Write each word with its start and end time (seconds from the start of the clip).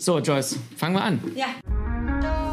So, 0.00 0.20
Joyce, 0.20 0.56
fangen 0.76 0.94
wir 0.94 1.02
an. 1.02 1.20
Ja. 1.34 1.46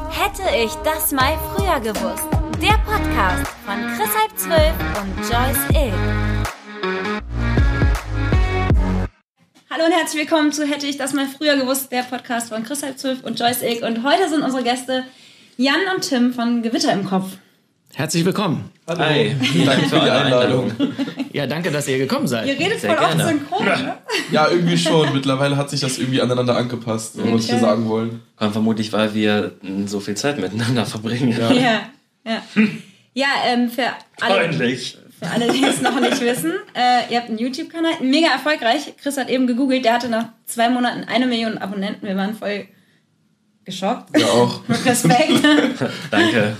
Hätte 0.09 0.41
ich 0.57 0.71
das 0.83 1.11
mal 1.11 1.37
früher 1.53 1.79
gewusst. 1.79 2.23
Der 2.59 2.73
Podcast 2.79 3.47
von 3.63 3.75
Chris 3.95 4.09
Halb 4.17 4.35
Zwölf 4.35 4.73
und 4.99 5.19
Joyce 5.19 5.69
Ill. 5.75 5.93
Hallo 9.69 9.85
und 9.85 9.91
herzlich 9.91 10.21
willkommen 10.21 10.51
zu 10.53 10.65
Hätte 10.65 10.87
ich 10.87 10.97
das 10.97 11.13
mal 11.13 11.27
früher 11.27 11.55
gewusst, 11.55 11.91
der 11.91 12.01
Podcast 12.01 12.49
von 12.49 12.63
Chris 12.63 12.81
Halb 12.81 12.97
Zwölf 12.97 13.23
und 13.23 13.39
Joyce 13.39 13.61
Ick. 13.61 13.83
Und 13.83 14.03
heute 14.03 14.27
sind 14.27 14.41
unsere 14.41 14.63
Gäste 14.63 15.03
Jan 15.57 15.81
und 15.95 16.01
Tim 16.01 16.33
von 16.33 16.63
Gewitter 16.63 16.93
im 16.93 17.05
Kopf. 17.05 17.37
Herzlich 17.95 18.25
willkommen. 18.25 18.69
Hallo. 18.87 18.99
Hi, 18.99 19.33
danke 19.65 19.87
für 19.87 19.99
die 20.01 20.09
Einladung. 20.09 20.69
Ja, 21.31 21.47
danke, 21.47 21.71
dass 21.71 21.87
ihr 21.87 21.97
gekommen 21.97 22.27
seid. 22.27 22.45
Ihr 22.45 22.59
redet 22.59 22.81
Sehr 22.81 22.93
voll 22.93 23.07
gerne. 23.07 23.25
synchron, 23.25 23.65
ne? 23.65 23.97
Ja, 24.31 24.49
irgendwie 24.49 24.77
schon. 24.77 25.13
Mittlerweile 25.13 25.55
hat 25.55 25.69
sich 25.69 25.79
das 25.79 25.97
irgendwie 25.97 26.21
aneinander 26.21 26.57
angepasst, 26.57 27.13
was 27.17 27.47
wir 27.47 27.57
sagen 27.57 27.87
wollen. 27.87 28.21
Kommt 28.35 28.51
vermutlich, 28.51 28.91
weil 28.91 29.13
wir 29.13 29.53
so 29.85 30.01
viel 30.01 30.15
Zeit 30.15 30.37
miteinander 30.39 30.85
verbringen. 30.85 31.31
Ja. 31.31 31.53
Ja, 31.53 31.81
ja. 32.25 32.41
Ja, 33.13 33.27
ähm, 33.45 33.69
für 33.69 33.83
alle, 34.19 34.49
Freundlich. 34.49 34.97
für 35.17 35.29
alle, 35.29 35.49
die 35.53 35.63
es 35.63 35.81
noch 35.81 35.97
nicht 36.01 36.19
wissen, 36.19 36.51
äh, 36.73 37.09
ihr 37.09 37.17
habt 37.19 37.29
einen 37.29 37.37
YouTube-Kanal, 37.37 37.93
mega 38.01 38.27
erfolgreich. 38.27 38.93
Chris 39.01 39.15
hat 39.15 39.29
eben 39.29 39.47
gegoogelt, 39.47 39.85
der 39.85 39.93
hatte 39.93 40.09
nach 40.09 40.25
zwei 40.45 40.67
Monaten 40.67 41.05
eine 41.05 41.25
Million 41.27 41.57
Abonnenten. 41.57 42.05
Wir 42.05 42.17
waren 42.17 42.35
voll 42.35 42.67
geschockt. 43.63 44.19
Ja, 44.19 44.25
auch. 44.27 44.59
Respekt. 44.67 45.45
Danke. 46.11 46.57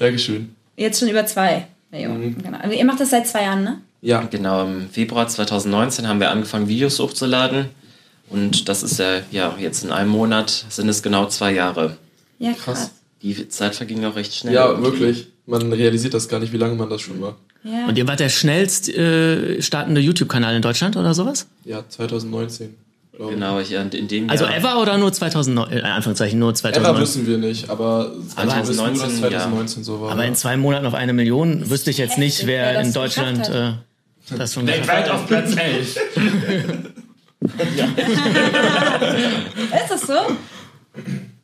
Dankeschön. 0.00 0.56
Jetzt 0.76 1.00
schon 1.00 1.08
über 1.08 1.24
zwei 1.26 1.66
Millionen. 1.90 2.42
Genau. 2.42 2.58
Also 2.58 2.76
ihr 2.76 2.84
macht 2.84 3.00
das 3.00 3.10
seit 3.10 3.26
zwei 3.26 3.42
Jahren, 3.44 3.64
ne? 3.64 3.80
Ja, 4.02 4.22
Genau, 4.22 4.64
im 4.64 4.90
Februar 4.90 5.28
2019 5.28 6.06
haben 6.06 6.20
wir 6.20 6.30
angefangen, 6.30 6.68
Videos 6.68 6.98
hochzuladen. 6.98 7.66
Und 8.30 8.68
das 8.68 8.82
ist 8.82 8.98
ja, 8.98 9.20
ja 9.30 9.54
jetzt 9.58 9.84
in 9.84 9.90
einem 9.90 10.10
Monat 10.10 10.66
sind 10.68 10.88
es 10.88 11.02
genau 11.02 11.26
zwei 11.26 11.52
Jahre. 11.52 11.96
Ja, 12.38 12.52
krass. 12.52 12.64
Krass. 12.64 12.90
Die 13.22 13.48
Zeit 13.48 13.74
verging 13.74 14.04
auch 14.04 14.16
recht 14.16 14.34
schnell. 14.34 14.54
ja, 14.54 14.68
irgendwie. 14.68 14.90
wirklich. 14.90 15.26
Man 15.46 15.72
realisiert 15.72 16.14
das 16.14 16.28
gar 16.28 16.40
nicht, 16.40 16.52
wie 16.52 16.58
lange 16.58 16.74
man 16.74 16.90
das 16.90 17.00
schon 17.00 17.20
war. 17.20 17.36
Ja. 17.62 17.86
Und 17.86 17.96
ihr 17.96 18.06
wart 18.06 18.20
der 18.20 18.28
schnellst 18.28 18.88
äh, 18.90 19.60
startende 19.62 20.00
YouTube-Kanal 20.00 20.54
in 20.56 20.62
Deutschland 20.62 20.96
oder 20.96 21.14
sowas? 21.14 21.46
Ja, 21.64 21.82
2019. 21.88 22.74
ich. 23.18 23.28
Genau, 23.30 23.60
ich, 23.60 23.74
und 23.76 23.94
in 23.94 24.08
dem 24.08 24.28
Also 24.30 24.44
Jahr, 24.44 24.56
ever 24.56 24.80
oder 24.82 24.98
nur 24.98 25.12
2009? 25.12 25.72
Äh, 25.72 25.80
Anführungszeichen 25.82 26.38
nur 26.38 26.50
Ever 26.50 26.56
2009. 26.58 27.00
wissen 27.02 27.26
wir 27.26 27.38
nicht, 27.38 27.70
aber 27.70 28.12
Aber 28.36 28.54
wir 28.56 28.62
wissen 28.68 28.76
nur, 28.76 28.86
dass 28.88 28.98
2019, 28.98 29.20
2019 29.20 29.84
so 29.84 30.00
war. 30.00 30.12
Aber 30.12 30.24
in 30.24 30.34
zwei 30.34 30.56
Monaten 30.56 30.86
auf 30.86 30.94
eine 30.94 31.12
Million 31.12 31.70
wüsste 31.70 31.90
ich 31.90 31.98
jetzt 31.98 32.18
nicht, 32.18 32.46
wer 32.46 32.72
wer 32.74 32.80
in 32.80 32.92
Deutschland 32.92 33.48
äh, 33.48 33.72
das 34.36 34.54
schon 34.54 34.66
hat. 34.66 34.74
Weltweit 34.76 35.10
auf 35.10 35.26
Platz 35.26 35.54
11. 35.56 35.96
Ist 39.74 39.90
das 39.90 40.00
so? 40.02 40.14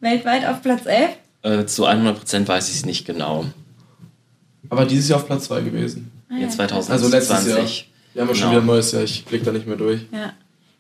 Weltweit 0.01 0.47
auf 0.47 0.63
Platz 0.63 0.87
11? 0.87 1.11
äh, 1.43 1.65
zu 1.67 1.87
100% 1.87 2.47
weiß 2.49 2.69
ich 2.69 2.75
es 2.77 2.87
nicht 2.87 3.07
genau. 3.07 3.45
aber 4.69 4.85
dieses 4.87 5.09
Jahr 5.09 5.19
auf 5.21 5.27
Platz 5.27 5.45
2 5.45 5.61
gewesen. 5.63 6.11
In 6.31 6.45
Also 6.45 6.57
2020. 6.57 7.13
letztes 7.13 7.47
Jahr. 7.47 7.67
Wir 8.13 8.23
haben 8.23 8.29
ja 8.29 8.35
schon 8.35 8.41
Genau. 8.43 8.51
wieder 8.53 8.61
ein 8.63 8.67
neues 8.67 8.93
Jahr. 8.93 9.03
Ich 9.03 9.25
blick 9.25 9.45
da 9.45 9.53
nicht 9.53 9.67
mehr 9.67 9.77
durch. 9.77 10.01
Ja. 10.13 10.33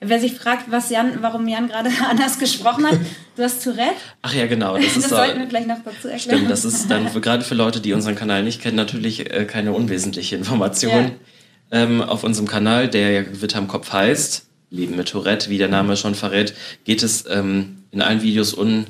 Wer 0.02 0.18
sich 0.18 0.32
fragt, 0.32 0.70
was 0.70 0.88
Jan, 0.88 1.18
warum 1.20 1.46
Jan 1.46 1.68
gerade 1.68 1.90
anders 2.08 2.38
gesprochen 2.38 2.86
hat, 2.86 2.98
du 3.36 3.42
hast 3.42 3.62
Tourette. 3.62 3.96
Ach 4.22 4.32
ja, 4.32 4.46
genau. 4.46 4.76
Das 4.76 4.94
Das, 4.94 5.08
sollten 5.10 5.38
wir 5.38 5.46
gleich 5.46 5.66
noch 5.66 5.82
dazu 5.84 6.08
erklären. 6.08 6.18
Stimmt, 6.38 6.50
das 6.50 6.64
ist 6.64 6.90
dann 6.90 7.08
für, 7.08 7.20
gerade 7.20 7.44
für 7.44 7.54
Leute, 7.54 7.80
die 7.80 7.92
unseren 7.92 8.14
Kanal 8.14 8.42
nicht 8.42 8.62
kennen, 8.62 8.76
natürlich 8.76 9.30
äh, 9.30 9.44
keine 9.44 9.72
unwesentliche 9.72 10.36
Information. 10.36 11.12
Ähm, 11.70 12.00
auf 12.00 12.24
unserem 12.24 12.48
Kanal, 12.48 12.88
der 12.88 13.10
ja 13.10 13.22
Gewitter 13.22 13.58
im 13.58 13.68
Kopf 13.68 13.92
heißt, 13.92 14.46
Leben 14.70 14.96
mit 14.96 15.08
Tourette, 15.08 15.50
wie 15.50 15.58
der 15.58 15.68
Name 15.68 15.96
schon 15.96 16.14
verrät, 16.14 16.54
geht 16.84 17.02
es 17.02 17.26
ähm, 17.28 17.84
in 17.90 18.00
allen 18.00 18.22
Videos 18.22 18.54
un, 18.54 18.86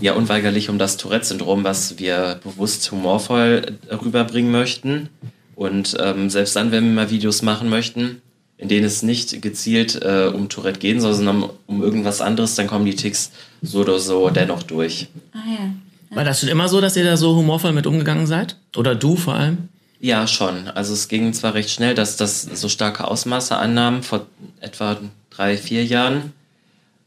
ja, 0.00 0.12
unweigerlich 0.12 0.68
um 0.68 0.78
das 0.78 0.98
Tourette-Syndrom, 0.98 1.64
was 1.64 1.98
wir 1.98 2.40
bewusst 2.44 2.90
humorvoll 2.92 3.78
äh, 3.88 3.94
rüberbringen 3.94 4.52
möchten. 4.52 5.08
Und 5.54 5.96
ähm, 6.00 6.28
selbst 6.28 6.54
dann, 6.54 6.70
wenn 6.70 6.84
wir 6.84 6.92
mal 6.92 7.10
Videos 7.10 7.42
machen 7.42 7.68
möchten, 7.68 8.20
in 8.62 8.68
denen 8.68 8.86
es 8.86 9.02
nicht 9.02 9.42
gezielt 9.42 10.00
äh, 10.02 10.30
um 10.32 10.48
Tourette 10.48 10.78
gehen 10.78 11.00
soll, 11.00 11.14
sondern 11.14 11.50
um 11.66 11.82
irgendwas 11.82 12.20
anderes, 12.20 12.54
dann 12.54 12.68
kommen 12.68 12.86
die 12.86 12.94
Ticks 12.94 13.32
so 13.60 13.80
oder 13.80 13.98
so 13.98 14.30
dennoch 14.30 14.62
durch. 14.62 15.08
ah, 15.32 15.38
ja. 15.48 16.16
War 16.16 16.24
das 16.24 16.40
schon 16.40 16.48
immer 16.48 16.68
so, 16.68 16.80
dass 16.80 16.94
ihr 16.96 17.02
da 17.02 17.16
so 17.16 17.34
humorvoll 17.34 17.72
mit 17.72 17.88
umgegangen 17.88 18.28
seid? 18.28 18.56
Oder 18.76 18.94
du 18.94 19.16
vor 19.16 19.34
allem? 19.34 19.68
Ja, 19.98 20.28
schon. 20.28 20.68
Also 20.68 20.92
es 20.92 21.08
ging 21.08 21.32
zwar 21.32 21.54
recht 21.54 21.70
schnell, 21.70 21.94
dass 21.94 22.16
das 22.16 22.42
so 22.42 22.68
starke 22.68 23.08
Ausmaße 23.08 23.56
annahm, 23.56 24.04
vor 24.04 24.26
etwa 24.60 24.96
drei, 25.30 25.56
vier 25.56 25.84
Jahren. 25.84 26.32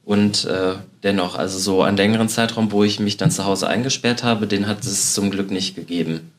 Und 0.04 0.44
äh, 0.46 0.74
dennoch, 1.04 1.36
also 1.36 1.58
so 1.58 1.84
einen 1.84 1.96
längeren 1.96 2.28
Zeitraum, 2.28 2.74
wo 2.74 2.84
ich 2.84 3.00
mich 3.00 3.16
dann 3.16 3.32
zu 3.32 3.46
Hause 3.46 3.68
eingesperrt 3.68 4.24
habe, 4.24 4.46
den 4.46 4.68
hat 4.68 4.84
es 4.84 5.14
zum 5.14 5.32
Glück 5.32 5.52
nicht 5.52 5.76
gegeben. 5.76 6.32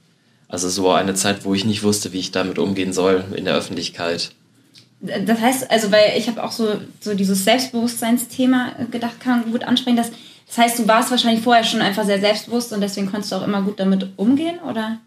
Also 0.48 0.68
so 0.68 0.90
eine 0.92 1.14
Zeit, 1.14 1.44
wo 1.46 1.54
ich 1.54 1.64
nicht 1.64 1.82
wusste, 1.84 2.12
wie 2.12 2.20
ich 2.20 2.32
damit 2.32 2.58
umgehen 2.58 2.92
soll 2.92 3.24
in 3.34 3.46
der 3.46 3.54
Öffentlichkeit. 3.54 4.32
Das 5.00 5.40
heißt, 5.40 5.70
also, 5.70 5.92
weil 5.92 6.14
ich 6.16 6.26
habe 6.28 6.42
auch 6.42 6.52
so, 6.52 6.80
so 7.00 7.14
dieses 7.14 7.44
Selbstbewusstseinsthema 7.44 8.72
äh, 8.78 8.84
gedacht, 8.86 9.20
kann 9.20 9.50
gut 9.50 9.64
ansprechen. 9.64 9.96
Das, 9.96 10.10
das 10.46 10.58
heißt, 10.58 10.78
du 10.78 10.88
warst 10.88 11.10
wahrscheinlich 11.10 11.42
vorher 11.42 11.64
schon 11.64 11.82
einfach 11.82 12.04
sehr 12.04 12.20
selbstbewusst 12.20 12.72
und 12.72 12.80
deswegen 12.80 13.10
konntest 13.10 13.32
du 13.32 13.36
auch 13.36 13.44
immer 13.44 13.62
gut 13.62 13.78
damit 13.78 14.08
umgehen, 14.16 14.58
oder? 14.60 14.98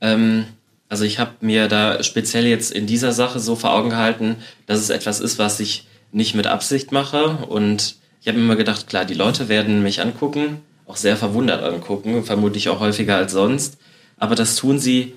Ähm, 0.00 0.46
also 0.88 1.04
ich 1.04 1.18
habe 1.18 1.32
mir 1.40 1.68
da 1.68 2.02
speziell 2.02 2.46
jetzt 2.46 2.70
in 2.72 2.86
dieser 2.86 3.12
Sache 3.12 3.40
so 3.40 3.56
vor 3.56 3.72
Augen 3.72 3.90
gehalten, 3.90 4.36
dass 4.66 4.78
es 4.78 4.90
etwas 4.90 5.20
ist, 5.20 5.38
was 5.38 5.60
ich 5.60 5.86
nicht 6.12 6.34
mit 6.34 6.46
Absicht 6.46 6.92
mache. 6.92 7.38
Und 7.48 7.96
ich 8.20 8.28
habe 8.28 8.38
mir 8.38 8.44
immer 8.44 8.56
gedacht, 8.56 8.86
klar, 8.86 9.04
die 9.04 9.14
Leute 9.14 9.48
werden 9.48 9.82
mich 9.82 10.00
angucken, 10.00 10.60
auch 10.86 10.96
sehr 10.96 11.16
verwundert 11.16 11.62
angucken, 11.62 12.24
vermutlich 12.24 12.68
auch 12.68 12.80
häufiger 12.80 13.16
als 13.16 13.32
sonst. 13.32 13.78
Aber 14.18 14.34
das 14.34 14.56
tun 14.56 14.78
sie 14.78 15.14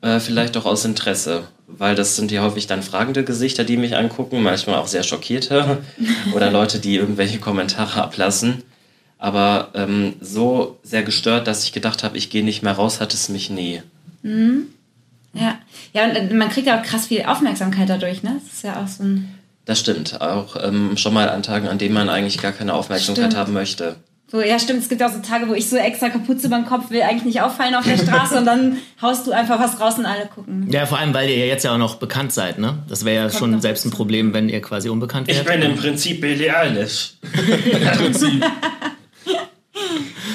äh, 0.00 0.18
vielleicht 0.18 0.56
auch 0.56 0.64
aus 0.64 0.84
Interesse, 0.84 1.46
weil 1.66 1.94
das 1.94 2.16
sind 2.16 2.30
ja 2.30 2.42
häufig 2.42 2.66
dann 2.66 2.82
fragende 2.82 3.24
Gesichter, 3.24 3.64
die 3.64 3.76
mich 3.76 3.96
angucken, 3.96 4.42
manchmal 4.42 4.76
auch 4.76 4.86
sehr 4.86 5.02
schockierte 5.02 5.78
oder 6.34 6.50
Leute, 6.50 6.78
die 6.78 6.96
irgendwelche 6.96 7.38
Kommentare 7.38 8.02
ablassen. 8.02 8.62
Aber 9.18 9.70
ähm, 9.74 10.14
so 10.20 10.78
sehr 10.82 11.02
gestört, 11.02 11.46
dass 11.46 11.64
ich 11.64 11.72
gedacht 11.72 12.02
habe, 12.04 12.18
ich 12.18 12.30
gehe 12.30 12.44
nicht 12.44 12.62
mehr 12.62 12.74
raus, 12.74 13.00
hat 13.00 13.14
es 13.14 13.28
mich 13.28 13.48
nie. 13.50 13.82
Ja. 15.32 15.58
Ja, 15.92 16.04
und 16.04 16.16
äh, 16.16 16.34
man 16.34 16.50
kriegt 16.50 16.66
ja 16.66 16.78
auch 16.78 16.84
krass 16.84 17.06
viel 17.06 17.22
Aufmerksamkeit 17.22 17.88
dadurch, 17.88 18.22
ne? 18.22 18.40
Das 18.42 18.52
ist 18.52 18.64
ja 18.64 18.82
auch 18.82 18.88
so 18.88 19.04
ein. 19.04 19.34
Das 19.64 19.80
stimmt. 19.80 20.20
Auch 20.20 20.56
ähm, 20.62 20.96
schon 20.96 21.14
mal 21.14 21.28
an 21.28 21.42
Tagen, 21.42 21.68
an 21.68 21.78
denen 21.78 21.94
man 21.94 22.08
eigentlich 22.08 22.38
gar 22.38 22.52
keine 22.52 22.74
Aufmerksamkeit 22.74 23.24
Stimmt. 23.24 23.36
haben 23.36 23.52
möchte. 23.52 23.96
So, 24.28 24.40
ja, 24.40 24.58
stimmt. 24.58 24.80
Es 24.82 24.88
gibt 24.88 25.02
auch 25.04 25.12
so 25.12 25.20
Tage, 25.20 25.48
wo 25.48 25.54
ich 25.54 25.68
so 25.68 25.76
extra 25.76 26.08
Kapuze 26.08 26.48
über 26.48 26.56
den 26.56 26.66
Kopf 26.66 26.90
will, 26.90 27.02
eigentlich 27.02 27.24
nicht 27.24 27.40
auffallen 27.42 27.76
auf 27.76 27.84
der 27.84 27.96
Straße 27.96 28.36
und 28.36 28.44
dann 28.44 28.78
haust 29.00 29.26
du 29.26 29.30
einfach 29.30 29.60
was 29.60 29.80
raus 29.80 29.98
und 29.98 30.06
alle 30.06 30.26
gucken. 30.26 30.68
Ja, 30.70 30.84
vor 30.84 30.98
allem, 30.98 31.14
weil 31.14 31.28
ihr 31.28 31.36
ja 31.36 31.44
jetzt 31.46 31.64
ja 31.64 31.72
auch 31.72 31.78
noch 31.78 31.94
bekannt 31.96 32.32
seid, 32.32 32.58
ne? 32.58 32.78
Das 32.88 33.04
wäre 33.04 33.16
ja 33.16 33.28
Kommt 33.28 33.38
schon 33.38 33.60
selbst 33.60 33.84
ein. 33.84 33.92
Problem, 33.92 34.34
wenn 34.34 34.48
ihr 34.48 34.60
quasi 34.60 34.88
unbekannt 34.88 35.28
wärt. 35.28 35.64
im 35.64 35.76
Prinzip 35.76 36.20
Billie 36.20 36.54
Eilish. 36.54 37.14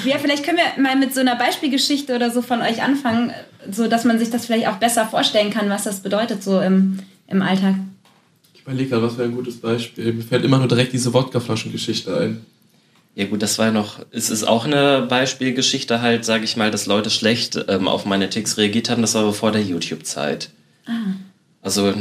Ja, 0.04 0.18
vielleicht 0.18 0.44
können 0.44 0.58
wir 0.58 0.82
mal 0.82 0.96
mit 0.96 1.14
so 1.14 1.20
einer 1.20 1.36
Beispielgeschichte 1.36 2.14
oder 2.16 2.30
so 2.30 2.42
von 2.42 2.60
euch 2.60 2.82
anfangen, 2.82 3.32
so 3.70 3.86
dass 3.86 4.04
man 4.04 4.18
sich 4.18 4.30
das 4.30 4.46
vielleicht 4.46 4.66
auch 4.66 4.76
besser 4.76 5.06
vorstellen 5.06 5.50
kann, 5.50 5.70
was 5.70 5.84
das 5.84 6.00
bedeutet 6.00 6.42
so 6.42 6.60
im, 6.60 6.98
im 7.28 7.40
Alltag. 7.40 7.76
Ich 8.54 8.62
überlege 8.62 8.90
gerade, 8.90 9.02
was 9.04 9.16
wäre 9.18 9.28
ein 9.28 9.34
gutes 9.34 9.60
Beispiel. 9.60 10.12
Mir 10.12 10.22
fällt 10.22 10.44
immer 10.44 10.58
nur 10.58 10.68
direkt 10.68 10.92
diese 10.92 11.12
Wodkaflaschengeschichte 11.12 12.16
ein. 12.16 12.44
Ja 13.14 13.26
gut, 13.26 13.42
das 13.42 13.58
war 13.58 13.66
ja 13.66 13.72
noch, 13.72 13.98
es 14.10 14.30
ist 14.30 14.44
auch 14.44 14.64
eine 14.64 15.02
Beispielgeschichte 15.02 16.00
halt, 16.00 16.24
sage 16.24 16.44
ich 16.44 16.56
mal, 16.56 16.70
dass 16.70 16.86
Leute 16.86 17.10
schlecht 17.10 17.62
ähm, 17.68 17.86
auf 17.86 18.06
meine 18.06 18.30
Ticks 18.30 18.56
reagiert 18.56 18.88
haben. 18.88 19.02
Das 19.02 19.14
war 19.14 19.22
aber 19.22 19.34
vor 19.34 19.52
der 19.52 19.62
YouTube-Zeit. 19.62 20.48
Also 21.60 21.92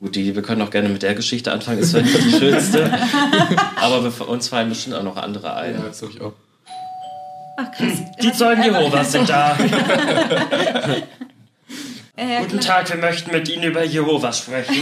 gut, 0.00 0.16
die, 0.16 0.34
wir 0.34 0.42
können 0.42 0.60
auch 0.60 0.70
gerne 0.70 0.90
mit 0.90 1.02
der 1.02 1.14
Geschichte 1.14 1.50
anfangen, 1.50 1.78
ist 1.78 1.92
vielleicht 1.92 2.14
nicht 2.14 2.26
die 2.26 2.38
schönste. 2.38 2.92
aber 3.76 4.04
wir, 4.04 4.28
uns 4.28 4.48
fallen 4.48 4.68
bestimmt 4.68 4.96
auch 4.96 5.02
noch 5.02 5.16
andere 5.16 5.56
ein. 5.56 5.74
Ja, 5.74 5.80
das 5.80 6.02
habe 6.02 6.12
ich 6.12 6.20
auch. 6.20 6.34
Ach 7.56 7.70
krass. 7.70 7.98
Die 8.22 8.32
Zeugen 8.32 8.62
Jehovas 8.62 9.12
sind 9.12 9.28
da. 9.28 9.56
Äh, 12.16 12.42
Guten 12.42 12.60
Tag, 12.60 12.88
wir 12.90 12.96
möchten 12.96 13.32
mit 13.32 13.48
Ihnen 13.48 13.64
über 13.64 13.82
Jehovas 13.82 14.38
sprechen. 14.38 14.76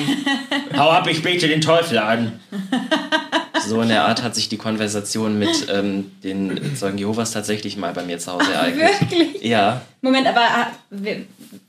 Hau 0.77 0.91
ab, 0.91 1.09
ich 1.09 1.23
bete 1.23 1.49
den 1.49 1.63
Teufel 1.63 1.97
an. 1.97 2.41
So 3.69 3.81
in 3.81 3.89
der 3.89 4.05
Art 4.07 4.23
hat 4.23 4.35
sich 4.35 4.49
die 4.49 4.57
Konversation 4.57 5.39
mit 5.39 5.67
ähm, 5.71 6.11
den 6.23 6.77
Zeugen 6.77 6.99
Jehovas 6.99 7.31
tatsächlich 7.31 7.77
mal 7.77 7.93
bei 7.93 8.03
mir 8.03 8.19
zu 8.19 8.33
Hause 8.33 8.53
ereignet. 8.53 9.01
Wirklich? 9.01 9.43
Ja, 9.43 9.83
Moment, 10.05 10.27
aber 10.27 10.41
ah, 10.41 10.67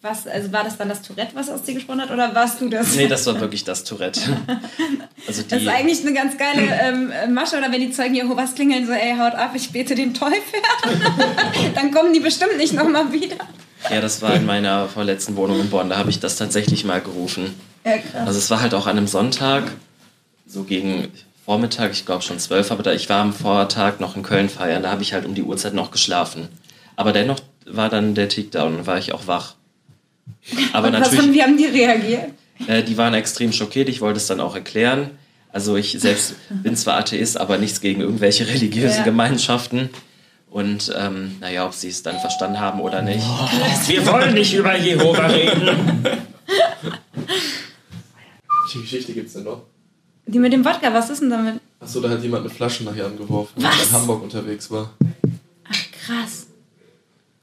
was, 0.01 0.25
also 0.25 0.51
war 0.51 0.63
das 0.63 0.75
dann 0.75 0.89
das 0.89 1.03
Tourette, 1.03 1.35
was 1.35 1.49
aus 1.49 1.61
dir 1.61 1.75
gesprochen 1.75 2.01
hat, 2.01 2.09
oder 2.09 2.33
warst 2.33 2.59
du 2.59 2.67
das? 2.67 2.95
nee, 2.95 3.07
das 3.07 3.27
war 3.27 3.39
wirklich 3.39 3.63
das 3.63 3.83
Tourette. 3.83 4.21
Also 5.25 5.41
das 5.41 5.57
die, 5.57 5.65
ist 5.65 5.71
eigentlich 5.71 6.01
eine 6.01 6.13
ganz 6.13 6.37
geile 6.37 6.67
ähm, 6.81 7.33
Masche, 7.33 7.57
oder 7.57 7.71
wenn 7.71 7.79
die 7.79 7.91
Zeugen 7.91 8.13
Jehovas 8.13 8.55
klingeln, 8.55 8.85
so, 8.85 8.91
ey, 8.91 9.15
haut 9.17 9.35
ab, 9.35 9.51
ich 9.55 9.71
bete 9.71 9.95
den 9.95 10.13
Teufel 10.13 10.59
an. 10.83 11.01
dann 11.75 11.91
kommen 11.91 12.11
die 12.11 12.19
bestimmt 12.19 12.57
nicht 12.57 12.73
nochmal 12.73 13.13
wieder. 13.13 13.37
ja, 13.89 14.01
das 14.01 14.21
war 14.21 14.35
in 14.35 14.45
meiner 14.45 14.89
vorletzten 14.89 15.37
Wohnung 15.37 15.61
in 15.61 15.69
Bonn, 15.69 15.89
da 15.89 15.95
habe 15.95 16.09
ich 16.09 16.19
das 16.19 16.35
tatsächlich 16.35 16.83
mal 16.83 16.99
gerufen. 16.99 17.55
Ja, 17.85 17.99
krass. 17.99 18.27
Also 18.27 18.39
es 18.39 18.49
war 18.49 18.59
halt 18.59 18.73
auch 18.73 18.85
an 18.85 18.97
einem 18.97 19.07
Sonntag, 19.07 19.71
so 20.45 20.63
gegen 20.63 21.07
Vormittag, 21.45 21.91
ich 21.91 22.05
glaube 22.05 22.21
schon 22.23 22.39
zwölf, 22.39 22.71
aber 22.71 22.83
da, 22.83 22.93
ich 22.93 23.09
war 23.09 23.21
am 23.21 23.33
Vortag 23.33 23.99
noch 23.99 24.15
in 24.15 24.23
Köln 24.23 24.47
feiern, 24.49 24.83
da 24.83 24.91
habe 24.91 25.01
ich 25.01 25.13
halt 25.13 25.25
um 25.25 25.35
die 25.35 25.43
Uhrzeit 25.43 25.73
noch 25.73 25.91
geschlafen. 25.91 26.47
Aber 26.95 27.11
dennoch 27.11 27.39
war 27.65 27.89
dann 27.89 28.15
der 28.15 28.29
Tick 28.29 28.51
da 28.51 28.63
und 28.63 28.87
war 28.87 28.97
ich 28.97 29.13
auch 29.13 29.27
wach. 29.27 29.55
Aber 30.71 30.87
Und 30.87 30.93
was 30.93 30.99
natürlich, 31.11 31.21
haben, 31.25 31.33
wie 31.33 31.43
haben 31.43 31.57
die 31.57 31.65
reagiert? 31.65 32.31
äh, 32.67 32.81
die 32.83 32.97
waren 32.97 33.13
extrem 33.13 33.51
schockiert, 33.51 33.89
ich 33.89 33.99
wollte 33.99 34.17
es 34.17 34.27
dann 34.27 34.39
auch 34.39 34.55
erklären. 34.55 35.09
Also 35.51 35.75
ich 35.75 35.91
selbst 35.99 36.35
bin 36.49 36.75
zwar 36.75 36.97
Atheist, 36.97 37.37
aber 37.37 37.57
nichts 37.57 37.79
gegen 37.81 38.01
irgendwelche 38.01 38.47
religiösen 38.47 38.99
Ja. 38.99 39.03
Gemeinschaften. 39.03 39.89
Und 40.49 40.93
ähm, 40.97 41.35
naja, 41.41 41.65
ob 41.65 41.73
sie 41.73 41.89
es 41.89 42.03
dann 42.03 42.19
verstanden 42.19 42.59
haben 42.59 42.79
oder 42.79 43.01
nicht. 43.01 43.23
Wir 43.87 44.05
wollen 44.07 44.33
nicht 44.33 44.53
über 44.53 44.75
Jehova 44.77 45.25
reden. 45.27 46.03
Welche 48.63 48.79
Geschichte 48.81 49.13
gibt's 49.13 49.33
denn 49.33 49.43
noch? 49.43 49.63
Die 50.25 50.39
mit 50.39 50.53
dem 50.53 50.63
Wodka, 50.65 50.93
was 50.93 51.09
ist 51.09 51.21
denn 51.21 51.29
damit? 51.29 51.59
Achso, 51.79 51.99
da 51.99 52.09
hat 52.09 52.23
jemand 52.23 52.45
eine 52.45 52.53
Flasche 52.53 52.83
nachher 52.83 53.05
angeworfen, 53.05 53.61
Was? 53.61 53.79
als 53.79 53.89
in 53.89 53.91
Hamburg 53.93 54.23
unterwegs 54.23 54.71
war. 54.71 54.91
Ach, 55.69 55.91
krass. 56.05 56.47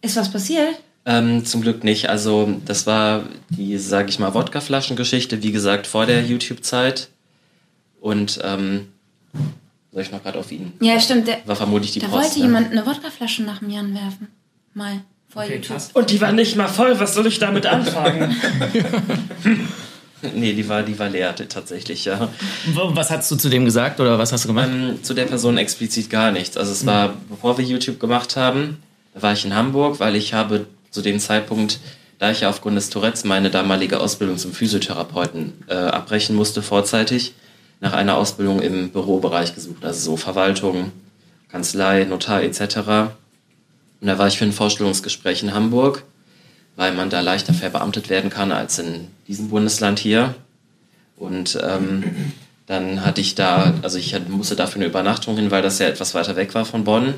Ist 0.00 0.17
was 0.17 0.31
passiert? 0.32 0.77
Ähm, 1.05 1.44
zum 1.44 1.61
Glück 1.62 1.85
nicht. 1.85 2.09
Also 2.09 2.56
das 2.65 2.87
war 2.87 3.25
die, 3.50 3.77
sage 3.79 4.09
ich 4.09 4.19
mal, 4.19 4.32
Wodkaflaschengeschichte, 4.35 5.43
wie 5.43 5.53
gesagt, 5.53 5.87
vor 5.87 6.06
der 6.06 6.23
YouTube-Zeit. 6.25 7.09
Und 8.00 8.38
ähm, 8.43 8.88
soll 9.93 10.03
ich 10.03 10.11
noch 10.11 10.23
gerade 10.23 10.38
auf 10.38 10.50
ihn? 10.50 10.73
Ja, 10.81 10.99
stimmt. 11.00 11.29
Der, 11.29 11.38
War 11.47 11.56
vermutlich 11.56 11.93
die 11.93 12.00
da 12.00 12.09
Post. 12.09 12.23
wollte 12.23 12.38
ne? 12.38 12.44
jemand 12.47 12.71
eine 12.73 12.87
Wodkaflasche 12.87 13.43
nach 13.43 13.59
dem 13.59 13.71
Jan 13.71 13.94
werfen. 13.94 14.29
Mal. 14.73 15.00
Vor 15.29 15.44
YouTube. 15.44 15.79
Und 15.93 16.11
die 16.11 16.21
war 16.21 16.33
nicht 16.33 16.56
mal 16.56 16.67
voll, 16.69 16.99
was 16.99 17.15
soll 17.15 17.26
ich 17.26 17.38
damit 17.38 17.67
anfangen? 17.67 18.35
nee, 20.34 20.52
die 20.52 20.69
war, 20.69 20.82
die 20.82 20.99
war 20.99 21.08
leer 21.08 21.34
tatsächlich, 21.34 22.05
ja. 22.05 22.28
Was 22.75 23.11
hast 23.11 23.31
du 23.31 23.37
zu 23.37 23.49
dem 23.49 23.64
gesagt 23.64 24.00
oder 24.00 24.19
was 24.19 24.32
hast 24.32 24.44
du 24.44 24.49
gemacht? 24.49 24.69
Ähm, 24.70 25.02
zu 25.02 25.14
der 25.14 25.25
Person 25.25 25.56
explizit 25.58 26.11
gar 26.11 26.31
nichts. 26.31 26.56
Also 26.56 26.72
es 26.72 26.84
war, 26.87 27.14
bevor 27.28 27.58
wir 27.58 27.64
YouTube 27.64 27.99
gemacht 28.00 28.37
haben, 28.37 28.78
da 29.14 29.22
war 29.22 29.32
ich 29.32 29.44
in 29.44 29.55
Hamburg, 29.55 30.00
weil 30.00 30.17
ich 30.17 30.34
habe 30.34 30.67
zu 30.90 31.02
dem 31.02 31.19
Zeitpunkt, 31.19 31.81
da 32.19 32.31
ich 32.31 32.40
ja 32.40 32.50
aufgrund 32.50 32.76
des 32.76 32.90
Tourettes 32.90 33.25
meine 33.25 33.50
damalige 33.50 34.00
Ausbildung 34.00 34.37
zum 34.37 34.52
Physiotherapeuten 34.52 35.52
äh, 35.69 35.75
abbrechen 35.75 36.37
musste 36.37 36.62
vorzeitig, 36.62 37.34
nach 37.81 37.94
einer 37.94 38.16
Ausbildung 38.16 38.61
im 38.61 38.90
Bürobereich 38.90 39.55
gesucht, 39.55 39.84
also 39.84 40.12
so 40.12 40.16
Verwaltung, 40.16 40.93
Kanzlei, 41.50 42.05
Notar 42.05 42.43
etc. 42.43 42.61
Und 44.00 44.06
da 44.06 44.19
war 44.19 44.28
ich 44.28 44.37
für 44.38 44.44
ein 44.44 44.52
Vorstellungsgespräch 44.52 45.43
in 45.43 45.55
Hamburg, 45.55 46.05
weil 46.76 46.93
man 46.93 47.11
da 47.11 47.20
leichter 47.20 47.55
verbeamtet 47.55 48.11
werden 48.11 48.31
kann 48.31 48.52
als 48.52 48.78
in 48.78 49.08
diesem 49.28 49.49
Bundesland 49.49 49.99
hier. 49.99 50.34
Und 51.17 51.58
ähm, 51.62 52.32
dann 52.67 53.05
hatte 53.05 53.20
ich 53.20 53.34
da, 53.34 53.75
also 53.82 53.99
ich 53.99 54.17
musste 54.28 54.56
dafür 54.56 54.76
eine 54.76 54.87
Übernachtung 54.87 55.37
hin, 55.37 55.50
weil 55.50 55.62
das 55.62 55.78
ja 55.78 55.87
etwas 55.87 56.14
weiter 56.14 56.37
weg 56.37 56.55
war 56.55 56.64
von 56.64 56.84
Bonn. 56.84 57.14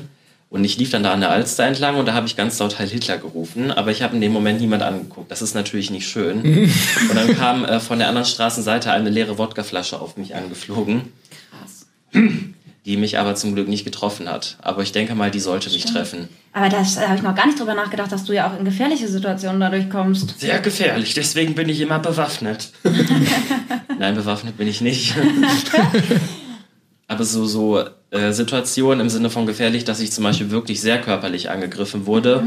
Und 0.49 0.63
ich 0.65 0.77
lief 0.77 0.91
dann 0.91 1.01
da 1.01 1.11
an 1.13 1.21
der 1.21 1.31
Alster 1.31 1.65
entlang 1.65 1.95
und 1.95 2.05
da 2.05 2.13
habe 2.13 2.27
ich 2.27 2.35
ganz 2.35 2.59
laut 2.59 2.77
Heil 2.77 2.87
Hitler 2.87 3.17
gerufen, 3.17 3.71
aber 3.71 3.89
ich 3.89 4.03
habe 4.03 4.13
in 4.13 4.21
dem 4.21 4.31
Moment 4.31 4.61
niemand 4.61 4.83
angeguckt. 4.83 5.31
Das 5.31 5.41
ist 5.41 5.55
natürlich 5.55 5.89
nicht 5.89 6.07
schön. 6.07 6.43
und 7.09 7.15
dann 7.15 7.35
kam 7.35 7.65
äh, 7.65 7.79
von 7.79 7.97
der 7.97 8.07
anderen 8.07 8.27
Straßenseite 8.27 8.91
eine 8.91 9.09
leere 9.09 9.39
Wodkaflasche 9.39 9.99
auf 9.99 10.15
mich 10.15 10.35
angeflogen, 10.35 11.11
Krass. 11.49 11.87
die 12.85 12.97
mich 12.97 13.17
aber 13.17 13.35
zum 13.35 13.55
Glück 13.55 13.67
nicht 13.67 13.85
getroffen 13.85 14.29
hat. 14.29 14.57
Aber 14.61 14.81
ich 14.81 14.91
denke 14.91 15.15
mal, 15.15 15.31
die 15.31 15.39
sollte 15.39 15.69
mich 15.69 15.85
treffen. 15.85 16.27
Aber 16.51 16.69
da 16.69 16.77
habe 16.83 17.15
ich 17.15 17.21
noch 17.21 17.35
gar 17.35 17.47
nicht 17.47 17.59
drüber 17.59 17.73
nachgedacht, 17.73 18.11
dass 18.11 18.25
du 18.25 18.33
ja 18.33 18.49
auch 18.49 18.59
in 18.59 18.65
gefährliche 18.65 19.07
Situationen 19.07 19.59
dadurch 19.59 19.89
kommst. 19.89 20.39
Sehr 20.39 20.59
gefährlich, 20.59 21.13
deswegen 21.13 21.55
bin 21.55 21.69
ich 21.69 21.79
immer 21.79 21.99
bewaffnet. 21.99 22.71
Nein, 23.99 24.15
bewaffnet 24.15 24.57
bin 24.57 24.67
ich 24.67 24.81
nicht. 24.81 25.15
Aber 27.07 27.23
so, 27.23 27.45
so 27.45 27.83
äh, 28.11 28.31
Situationen 28.31 28.99
im 29.01 29.09
Sinne 29.09 29.29
von 29.29 29.45
gefährlich, 29.45 29.85
dass 29.85 29.99
ich 29.99 30.11
zum 30.11 30.23
Beispiel 30.23 30.51
wirklich 30.51 30.81
sehr 30.81 30.99
körperlich 30.99 31.49
angegriffen 31.49 32.05
wurde 32.05 32.43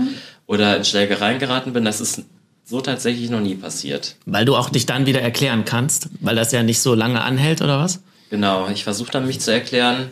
oder 0.46 0.76
in 0.76 0.84
Schlägereien 0.84 1.38
geraten 1.38 1.72
bin, 1.72 1.84
das 1.84 2.00
ist 2.00 2.22
so 2.64 2.80
tatsächlich 2.80 3.30
noch 3.30 3.40
nie 3.40 3.54
passiert. 3.54 4.16
Weil 4.26 4.44
du 4.44 4.56
auch 4.56 4.68
dich 4.70 4.86
dann 4.86 5.06
wieder 5.06 5.22
erklären 5.22 5.64
kannst, 5.64 6.08
weil 6.20 6.36
das 6.36 6.52
ja 6.52 6.62
nicht 6.62 6.80
so 6.80 6.94
lange 6.94 7.22
anhält 7.22 7.62
oder 7.62 7.78
was? 7.78 8.00
Genau, 8.28 8.68
ich 8.68 8.82
versuche 8.84 9.12
dann 9.12 9.26
mich 9.26 9.40
zu 9.40 9.52
erklären 9.52 10.10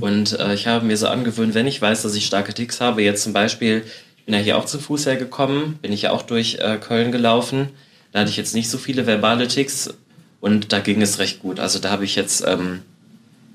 und 0.00 0.38
äh, 0.38 0.54
ich 0.54 0.66
habe 0.66 0.86
mir 0.86 0.96
so 0.96 1.06
angewöhnt, 1.08 1.54
wenn 1.54 1.66
ich 1.66 1.82
weiß, 1.82 2.02
dass 2.02 2.14
ich 2.14 2.26
starke 2.26 2.54
Ticks 2.54 2.80
habe, 2.80 3.02
jetzt 3.02 3.22
zum 3.22 3.32
Beispiel, 3.32 3.84
ich 4.16 4.24
bin 4.24 4.34
ja 4.34 4.40
hier 4.40 4.56
auch 4.56 4.64
zu 4.64 4.78
Fuß 4.78 5.06
hergekommen, 5.06 5.74
bin 5.82 5.92
ich 5.92 6.02
ja 6.02 6.12
auch 6.12 6.22
durch 6.22 6.56
äh, 6.60 6.78
Köln 6.78 7.12
gelaufen, 7.12 7.68
da 8.12 8.20
hatte 8.20 8.30
ich 8.30 8.38
jetzt 8.38 8.54
nicht 8.54 8.70
so 8.70 8.78
viele 8.78 9.06
verbale 9.06 9.48
Ticks 9.48 9.92
und 10.40 10.72
da 10.72 10.80
ging 10.80 11.02
es 11.02 11.18
recht 11.18 11.40
gut. 11.40 11.60
Also 11.60 11.78
da 11.78 11.90
habe 11.90 12.04
ich 12.04 12.16
jetzt, 12.16 12.42
ähm, 12.46 12.80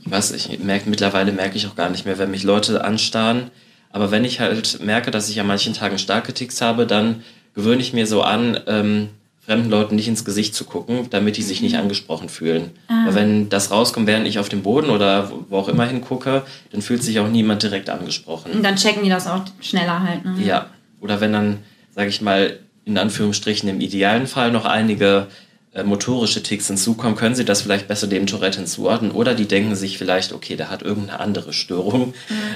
ich 0.06 0.12
weiß, 0.12 0.32
ich 0.32 0.60
merke 0.60 0.90
mittlerweile 0.90 1.32
merke 1.32 1.58
ich 1.58 1.66
auch 1.66 1.76
gar 1.76 1.90
nicht 1.90 2.06
mehr, 2.06 2.20
wenn 2.20 2.32
mich 2.32 2.44
Leute 2.44 2.84
anstarren, 2.84 3.50
aber 3.90 4.12
wenn 4.12 4.24
ich 4.24 4.40
halt 4.40 4.80
merke, 4.82 5.10
dass 5.12 5.30
ich 5.30 5.40
an 5.40 5.48
manchen 5.48 5.74
Tagen 5.74 5.98
starke 5.98 6.34
Ticks 6.34 6.62
habe, 6.62 6.86
dann 6.86 7.24
gewöhne 7.56 7.82
ich 7.82 7.94
mir 7.94 8.06
so 8.06 8.22
an, 8.22 8.60
ähm, 8.68 9.10
fremden 9.52 9.70
Leuten 9.70 9.96
nicht 9.98 10.08
ins 10.08 10.24
Gesicht 10.24 10.56
zu 10.56 10.64
gucken, 10.64 11.08
damit 11.10 11.36
die 11.36 11.42
sich 11.42 11.62
nicht 11.62 11.76
angesprochen 11.76 12.30
fühlen. 12.30 12.72
Weil 12.88 13.16
wenn 13.16 13.50
das 13.50 13.70
rauskommt, 13.70 14.08
während 14.08 14.26
ich 14.26 14.40
auf 14.40 14.48
dem 14.48 14.62
Boden 14.64 14.90
oder 14.90 15.30
wo- 15.50 15.58
auch 15.58 15.68
immer 15.68 15.86
hingucke, 15.86 16.44
dann 16.72 16.82
fühlt 16.82 17.04
sich 17.04 17.20
auch 17.20 17.28
niemand 17.28 17.62
direkt 17.64 17.90
angesprochen. 17.90 18.52
Und 18.54 18.64
dann 18.64 18.78
checken 18.78 19.04
die 19.04 19.10
das 19.10 19.28
auch 19.28 19.42
schneller 19.60 20.02
halt. 20.04 20.24
Ne? 20.24 20.36
Ja. 20.46 20.68
Oder 21.02 21.20
wenn 21.20 21.34
dann, 21.34 21.58
sage 21.94 22.08
ich 22.10 22.22
mal, 22.22 22.60
in 22.86 22.98
Anführungsstrichen 22.98 23.68
im 23.68 23.82
idealen 23.82 24.26
Fall 24.26 24.52
noch 24.54 24.64
einige 24.66 25.28
äh, 25.74 25.84
motorische 25.84 26.42
Ticks 26.44 26.68
hinzukommen, 26.68 27.18
können 27.18 27.36
sie 27.36 27.44
das 27.44 27.62
vielleicht 27.62 27.90
besser 27.90 28.08
dem 28.08 28.26
Tourette 28.28 28.60
hinzuordnen. 28.60 29.12
Oder 29.12 29.36
die 29.36 29.48
denken 29.50 29.76
sich 29.76 29.98
vielleicht, 29.98 30.32
okay, 30.32 30.56
der 30.56 30.70
hat 30.70 30.82
irgendeine 30.82 31.20
andere 31.20 31.52
Störung. 31.52 32.14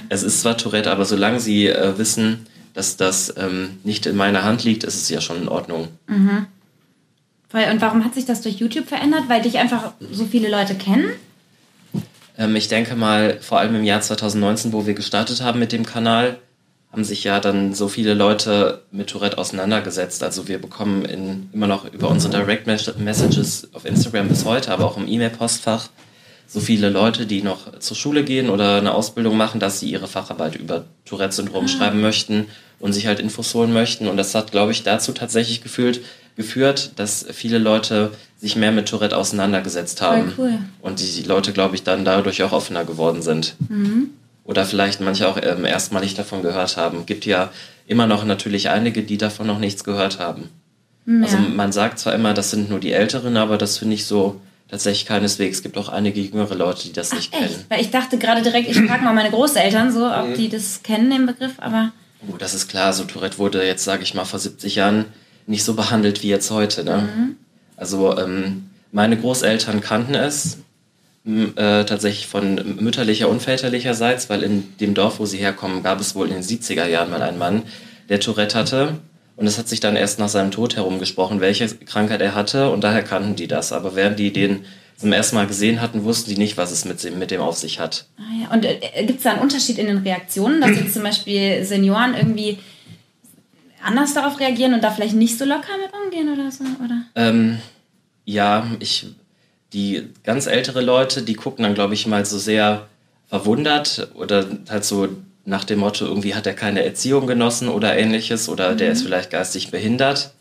Es 0.07 0.23
ist 0.23 0.39
zwar 0.41 0.55
Tourette, 0.57 0.91
aber 0.91 1.03
solange 1.03 1.41
sie 1.41 1.67
äh, 1.67 1.97
wissen, 1.97 2.45
dass 2.73 2.95
das 2.97 3.33
ähm, 3.37 3.71
nicht 3.83 4.05
in 4.05 4.15
meiner 4.15 4.43
Hand 4.43 4.63
liegt, 4.63 4.83
ist 4.85 4.95
es 4.95 5.09
ja 5.09 5.19
schon 5.21 5.37
in 5.41 5.47
Ordnung. 5.49 5.87
Voll. 7.55 7.71
Und 7.71 7.79
warum 7.79 8.03
hat 8.03 8.13
sich 8.13 8.25
das 8.25 8.41
durch 8.41 8.55
YouTube 8.55 8.87
verändert? 8.87 9.23
Weil 9.29 9.41
dich 9.41 9.57
einfach 9.57 9.93
so 10.11 10.25
viele 10.25 10.49
Leute 10.49 10.75
kennen? 10.75 11.11
Ähm, 12.37 12.53
ich 12.57 12.67
denke 12.67 12.95
mal, 12.95 13.37
vor 13.39 13.59
allem 13.59 13.75
im 13.75 13.85
Jahr 13.85 14.01
2019, 14.01 14.73
wo 14.73 14.85
wir 14.85 14.93
gestartet 14.93 15.41
haben 15.41 15.59
mit 15.59 15.71
dem 15.71 15.85
Kanal, 15.85 16.37
haben 16.91 17.05
sich 17.05 17.23
ja 17.23 17.39
dann 17.39 17.73
so 17.73 17.87
viele 17.87 18.13
Leute 18.13 18.81
mit 18.91 19.09
Tourette 19.09 19.37
auseinandergesetzt. 19.37 20.21
Also 20.21 20.49
wir 20.49 20.59
bekommen 20.59 21.05
in, 21.05 21.49
immer 21.53 21.67
noch 21.67 21.85
über 21.93 22.09
unsere 22.09 22.33
Direct 22.33 22.67
Mes- 22.67 22.93
Messages 22.97 23.69
auf 23.73 23.85
Instagram 23.85 24.27
bis 24.27 24.43
heute, 24.43 24.73
aber 24.73 24.83
auch 24.83 24.97
im 24.97 25.07
E-Mail-Postfach 25.07 25.87
so 26.47 26.59
viele 26.59 26.89
Leute, 26.89 27.25
die 27.25 27.41
noch 27.41 27.79
zur 27.79 27.95
Schule 27.95 28.23
gehen 28.23 28.49
oder 28.49 28.77
eine 28.77 28.93
Ausbildung 28.93 29.35
machen, 29.37 29.59
dass 29.59 29.79
sie 29.79 29.89
ihre 29.89 30.07
Facharbeit 30.07 30.55
über 30.55 30.85
Tourette-Syndrom 31.05 31.67
schreiben 31.69 32.01
möchten 32.01 32.47
und 32.79 32.93
sich 32.93 33.07
halt 33.07 33.19
Infos 33.19 33.53
holen 33.53 33.73
möchten. 33.73 34.07
Und 34.07 34.17
das 34.17 34.35
hat, 34.35 34.51
glaube 34.51 34.71
ich, 34.71 34.83
dazu 34.83 35.11
tatsächlich 35.13 35.61
gefühlt, 35.61 36.01
geführt, 36.35 36.91
dass 36.97 37.25
viele 37.31 37.57
Leute 37.57 38.11
sich 38.37 38.55
mehr 38.55 38.71
mit 38.71 38.89
Tourette 38.89 39.15
auseinandergesetzt 39.17 40.01
haben. 40.01 40.31
Voll 40.31 40.45
cool. 40.49 40.59
Und 40.81 40.99
die 40.99 41.23
Leute, 41.23 41.53
glaube 41.53 41.75
ich, 41.75 41.83
dann 41.83 42.05
dadurch 42.05 42.43
auch 42.43 42.51
offener 42.51 42.85
geworden 42.85 43.21
sind. 43.21 43.55
Oder 44.43 44.65
vielleicht 44.65 45.01
manche 45.01 45.27
auch 45.27 45.37
ähm, 45.41 45.65
erstmalig 45.65 46.13
davon 46.13 46.41
gehört 46.41 46.77
haben. 46.77 47.05
Gibt 47.05 47.25
ja 47.25 47.51
immer 47.87 48.05
noch 48.05 48.25
natürlich 48.25 48.69
einige, 48.69 49.03
die 49.03 49.17
davon 49.17 49.47
noch 49.47 49.59
nichts 49.59 49.83
gehört 49.83 50.19
haben. 50.19 50.49
Also 51.21 51.37
man 51.37 51.71
sagt 51.71 51.99
zwar 51.99 52.15
immer, 52.15 52.33
das 52.33 52.49
sind 52.49 52.69
nur 52.69 52.79
die 52.79 52.91
Älteren, 52.91 53.37
aber 53.37 53.59
das 53.59 53.77
finde 53.77 53.93
ich 53.93 54.05
so 54.07 54.41
tatsächlich 54.67 55.05
keineswegs. 55.05 55.57
Es 55.57 55.63
gibt 55.63 55.77
auch 55.77 55.87
einige 55.89 56.19
jüngere 56.19 56.55
Leute, 56.55 56.83
die 56.87 56.93
das 56.93 57.13
nicht 57.13 57.31
kennen. 57.31 57.45
Echt? 57.45 57.69
Weil 57.69 57.81
ich 57.81 57.91
dachte 57.91 58.17
gerade 58.17 58.41
direkt, 58.41 58.69
ich 58.69 58.77
frage 58.77 59.03
mal 59.03 59.13
meine 59.13 59.29
Großeltern 59.29 59.91
so, 59.93 60.07
ob 60.07 60.33
die 60.33 60.49
das 60.49 60.81
kennen, 60.81 61.11
den 61.11 61.27
Begriff, 61.27 61.53
aber 61.57 61.91
Oh, 62.27 62.37
das 62.37 62.55
ist 62.55 62.67
klar. 62.69 62.91
So 62.91 63.03
Tourette 63.03 63.37
wurde 63.37 63.63
jetzt, 63.63 63.83
sage 63.83 64.01
ich 64.01 64.15
mal, 64.15 64.25
vor 64.25 64.39
70 64.39 64.75
Jahren 64.75 65.05
nicht 65.47 65.63
so 65.63 65.73
behandelt 65.75 66.23
wie 66.23 66.29
jetzt 66.29 66.51
heute. 66.51 66.83
Ne? 66.83 67.07
Also 67.77 68.17
ähm, 68.17 68.69
meine 68.91 69.17
Großeltern 69.17 69.81
kannten 69.81 70.15
es 70.15 70.57
äh, 71.25 71.83
tatsächlich 71.85 72.27
von 72.27 72.77
mütterlicher 72.79 73.29
und 73.29 73.41
väterlicherseits, 73.41 74.29
weil 74.29 74.43
in 74.43 74.75
dem 74.79 74.93
Dorf, 74.93 75.19
wo 75.19 75.25
sie 75.25 75.37
herkommen, 75.37 75.81
gab 75.83 75.99
es 75.99 76.15
wohl 76.15 76.27
in 76.27 76.33
den 76.35 76.43
70er 76.43 76.87
Jahren 76.87 77.09
mal 77.09 77.21
einen 77.21 77.37
Mann, 77.39 77.63
der 78.09 78.19
Tourette 78.19 78.57
hatte. 78.57 78.99
Und 79.35 79.47
es 79.47 79.57
hat 79.57 79.67
sich 79.67 79.81
dann 79.81 79.95
erst 79.97 80.17
nach 80.19 80.29
seinem 80.29 80.51
Tod 80.51 80.75
herumgesprochen, 80.77 81.41
welche 81.41 81.67
Krankheit 81.67 82.21
er 82.21 82.35
hatte. 82.35 82.69
Und 82.69 82.83
daher 82.85 83.03
kannten 83.03 83.35
die 83.35 83.47
das. 83.47 83.73
Aber 83.73 83.95
während 83.95 84.17
die 84.17 84.31
den 84.31 84.61
zum 84.97 85.11
ersten 85.11 85.35
Mal 85.35 85.45
gesehen 85.45 85.81
hatten, 85.81 86.05
wussten 86.05 86.29
die 86.29 86.37
nicht, 86.37 86.55
was 86.55 86.71
es 86.71 86.85
mit, 86.85 87.03
dem- 87.03 87.19
mit 87.19 87.31
dem 87.31 87.41
auf 87.41 87.57
sich 87.57 87.79
hat. 87.81 88.05
ah 88.17 88.21
ja. 88.43 88.53
Und 88.55 88.63
äh, 88.63 88.79
gibt 89.05 89.17
es 89.17 89.23
da 89.23 89.31
einen 89.31 89.41
Unterschied 89.41 89.77
in 89.77 89.87
den 89.87 89.97
Reaktionen, 89.97 90.61
dass 90.61 90.69
jetzt 90.77 90.93
zum 90.93 91.03
Beispiel 91.03 91.65
Senioren 91.65 92.13
irgendwie 92.15 92.59
anders 93.85 94.13
darauf 94.13 94.39
reagieren 94.39 94.73
und 94.73 94.83
da 94.83 94.91
vielleicht 94.91 95.15
nicht 95.15 95.37
so 95.37 95.45
locker 95.45 95.77
mit 95.81 95.91
umgehen 95.93 96.33
oder 96.33 96.51
so? 96.51 96.63
Oder? 96.83 97.01
Ähm, 97.15 97.59
ja, 98.25 98.67
ich, 98.79 99.07
die 99.73 100.09
ganz 100.23 100.47
ältere 100.47 100.81
Leute, 100.81 101.21
die 101.21 101.35
gucken 101.35 101.63
dann, 101.63 101.75
glaube 101.75 101.93
ich, 101.93 102.07
mal 102.07 102.25
so 102.25 102.37
sehr 102.37 102.87
verwundert 103.27 104.09
oder 104.15 104.45
halt 104.69 104.85
so 104.85 105.09
nach 105.45 105.63
dem 105.63 105.79
Motto, 105.79 106.05
irgendwie 106.05 106.33
hat 106.33 106.47
er 106.47 106.53
keine 106.53 106.83
Erziehung 106.83 107.27
genossen 107.27 107.69
oder 107.69 107.95
ähnliches 107.97 108.49
oder 108.49 108.75
der 108.75 108.91
ist 108.91 109.03
vielleicht 109.03 109.29
geistig 109.29 109.69
behindert. 109.69 110.31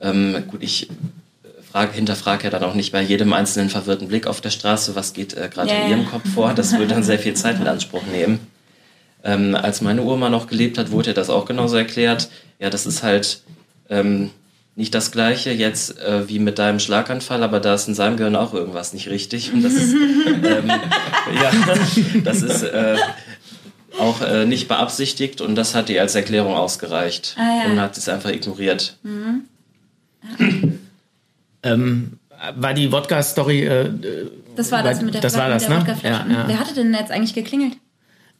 Ähm, 0.00 0.44
gut, 0.48 0.62
ich 0.62 0.88
frag, 1.70 1.94
hinterfrage 1.94 2.44
ja 2.44 2.50
dann 2.50 2.64
auch 2.64 2.74
nicht 2.74 2.92
bei 2.92 3.00
jedem 3.00 3.32
einzelnen 3.32 3.70
verwirrten 3.70 4.08
Blick 4.08 4.26
auf 4.26 4.42
der 4.42 4.50
Straße, 4.50 4.94
was 4.94 5.14
geht 5.14 5.34
äh, 5.34 5.48
gerade 5.48 5.70
Ja, 5.70 5.84
in 5.84 5.90
ihrem 5.90 6.06
Kopf 6.06 6.28
vor. 6.34 6.52
Das 6.52 6.72
würde 6.72 6.88
dann 6.88 7.02
sehr 7.02 7.18
viel 7.18 7.34
Zeit 7.34 7.58
in 7.58 7.66
Anspruch 7.68 8.02
nehmen. 8.12 8.40
Ähm, 9.24 9.54
als 9.54 9.80
meine 9.80 10.02
Oma 10.02 10.28
noch 10.28 10.46
gelebt 10.48 10.78
hat, 10.78 10.90
wurde 10.90 11.10
ihr 11.10 11.14
das 11.14 11.30
auch 11.30 11.44
genauso 11.44 11.76
erklärt. 11.76 12.28
Ja, 12.58 12.70
das 12.70 12.86
ist 12.86 13.02
halt 13.02 13.42
ähm, 13.88 14.30
nicht 14.74 14.94
das 14.94 15.12
Gleiche 15.12 15.50
jetzt 15.52 15.98
äh, 16.00 16.28
wie 16.28 16.38
mit 16.38 16.58
deinem 16.58 16.80
Schlaganfall, 16.80 17.42
aber 17.42 17.60
da 17.60 17.74
ist 17.74 17.86
in 17.88 17.94
seinem 17.94 18.16
Gehirn 18.16 18.34
auch 18.36 18.52
irgendwas 18.54 18.92
nicht 18.94 19.08
richtig. 19.10 19.52
Und 19.52 19.62
das 19.62 19.74
ist, 19.74 19.92
ähm, 19.94 20.68
ja, 21.34 21.50
das 22.24 22.42
ist 22.42 22.62
äh, 22.62 22.96
auch 23.98 24.22
äh, 24.22 24.46
nicht 24.46 24.68
beabsichtigt 24.68 25.40
und 25.40 25.54
das 25.54 25.74
hat 25.74 25.90
ihr 25.90 26.00
als 26.00 26.14
Erklärung 26.14 26.54
ausgereicht. 26.54 27.36
Ah, 27.38 27.64
ja. 27.64 27.70
Und 27.70 27.80
hat 27.80 27.96
es 27.96 28.08
einfach 28.08 28.30
ignoriert. 28.30 28.96
Ähm, 31.64 32.18
war 32.56 32.74
die 32.74 32.90
Wodka-Story, 32.90 33.64
äh, 33.66 33.90
Das 34.56 34.72
war 34.72 34.82
das 34.82 34.98
Weil- 34.98 35.04
mit 35.04 35.14
der, 35.14 35.20
das 35.20 35.36
war 35.36 35.46
mit 35.46 35.54
das, 35.54 35.62
der 35.66 35.70
ne? 35.70 35.80
Wodkaflasche. 35.80 36.28
Ja, 36.28 36.34
ja. 36.38 36.44
Wer 36.48 36.58
hatte 36.58 36.74
denn 36.74 36.92
jetzt 36.92 37.10
eigentlich 37.12 37.34
geklingelt? 37.34 37.74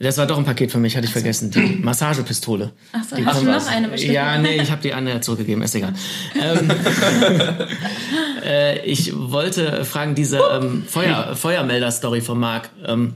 Das 0.03 0.19
war 0.19 0.27
doch 0.27 0.39
ein 0.39 0.45
Paket 0.45 0.71
für 0.73 0.79
mich, 0.79 0.97
hatte 0.97 1.07
ich 1.07 1.13
vergessen. 1.13 1.51
Die 1.51 1.61
Massagepistole. 1.83 2.73
Ach 2.93 3.05
so, 3.05 3.17
Die 3.17 3.25
hast 3.25 3.43
du 3.43 3.47
noch 3.47 3.67
eine 3.69 3.89
bestimmt? 3.89 4.13
Ja, 4.15 4.37
nee, 4.43 4.61
ich 4.61 4.71
habe 4.71 4.83
die 4.83 4.93
andere 4.93 5.21
zurückgegeben, 5.21 5.63
ist 5.63 5.75
egal. 5.75 5.95
Ähm, 6.41 6.71
äh, 8.45 8.79
ich 8.85 9.13
wollte 9.15 9.85
fragen, 9.85 10.15
diese 10.15 10.39
ähm, 10.39 10.85
Feuer, 10.87 11.35
Feuermelder-Story 11.37 12.21
von 12.21 12.39
Marc. 12.39 12.71
Ähm, 12.87 13.15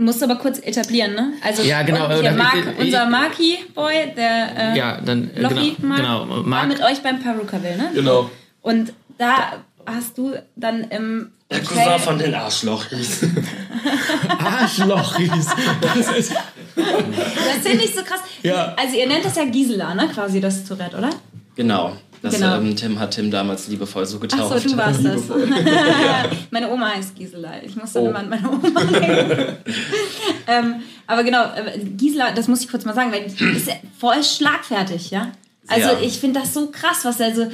Musst 0.00 0.20
du 0.20 0.26
aber 0.26 0.36
kurz 0.36 0.60
etablieren, 0.60 1.14
ne? 1.14 1.32
Also 1.42 1.64
Ja, 1.64 1.82
genau, 1.82 2.06
und 2.06 2.20
hier 2.20 2.30
Mark, 2.32 2.54
ich- 2.56 2.84
unser 2.84 3.06
Marki-Boy, 3.06 4.14
der 4.16 4.72
äh, 4.74 4.78
ja, 4.78 5.00
dann 5.00 5.30
äh, 5.34 5.40
Lochi 5.40 5.74
genau, 5.76 5.88
Mark, 5.88 6.00
genau, 6.00 6.28
war 6.28 6.42
Marc, 6.44 6.68
mit 6.68 6.82
euch 6.82 7.02
beim 7.02 7.18
Perukaville, 7.20 7.76
ne? 7.76 7.90
Genau. 7.94 8.30
Und 8.62 8.92
da 9.18 9.54
hast 9.86 10.16
du 10.16 10.34
dann 10.54 10.84
im 10.84 11.32
Der 11.50 11.60
Cousin 11.62 11.98
von 11.98 12.18
den 12.18 12.34
Arschlochis. 12.34 13.20
Arschlochis. 14.38 15.46
Das 15.80 15.96
ist, 16.16 16.32
Das 16.76 17.62
finde 17.62 17.84
ich 17.84 17.94
so 17.94 18.02
krass. 18.02 18.20
Ja. 18.42 18.74
Also 18.76 18.96
ihr 18.96 19.06
nennt 19.06 19.24
das 19.24 19.36
ja 19.36 19.44
Gisela, 19.44 19.94
ne? 19.94 20.08
Quasi 20.12 20.40
das 20.40 20.64
Tourette, 20.64 20.96
oder? 20.98 21.10
Genau. 21.56 21.96
Das 22.20 22.34
Genau. 22.34 22.56
Ähm, 22.56 22.74
Tim 22.76 22.98
hat 22.98 23.12
Tim 23.12 23.30
damals 23.30 23.68
liebevoll 23.68 24.04
so 24.04 24.16
Ach 24.18 24.20
getauft. 24.22 24.62
so, 24.62 24.68
du 24.70 24.76
warst 24.76 25.04
das. 25.04 25.22
meine 26.50 26.68
Oma 26.70 26.90
heißt 26.96 27.14
Gisela. 27.14 27.52
Ich 27.64 27.76
muss 27.76 27.92
dann 27.92 28.02
Oh. 28.02 28.08
immer 28.08 28.18
an 28.18 28.28
meine 28.28 28.48
Oma 28.50 28.68
denken. 28.84 29.56
ähm, 30.48 30.74
aber 31.06 31.22
genau, 31.24 31.44
äh, 31.54 31.78
Gisela, 31.96 32.32
das 32.32 32.48
muss 32.48 32.60
ich 32.60 32.68
kurz 32.70 32.84
mal 32.84 32.94
sagen, 32.94 33.12
weil 33.12 33.28
die 33.28 33.56
ist 33.56 33.68
ja 33.68 33.74
voll 33.98 34.22
schlagfertig, 34.22 35.10
ja? 35.10 35.32
Also 35.68 35.88
Sehr. 35.90 36.02
ich 36.02 36.18
finde 36.18 36.40
das 36.40 36.54
so 36.54 36.70
krass, 36.70 37.04
was 37.04 37.20
also 37.20 37.46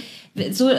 so 0.51 0.71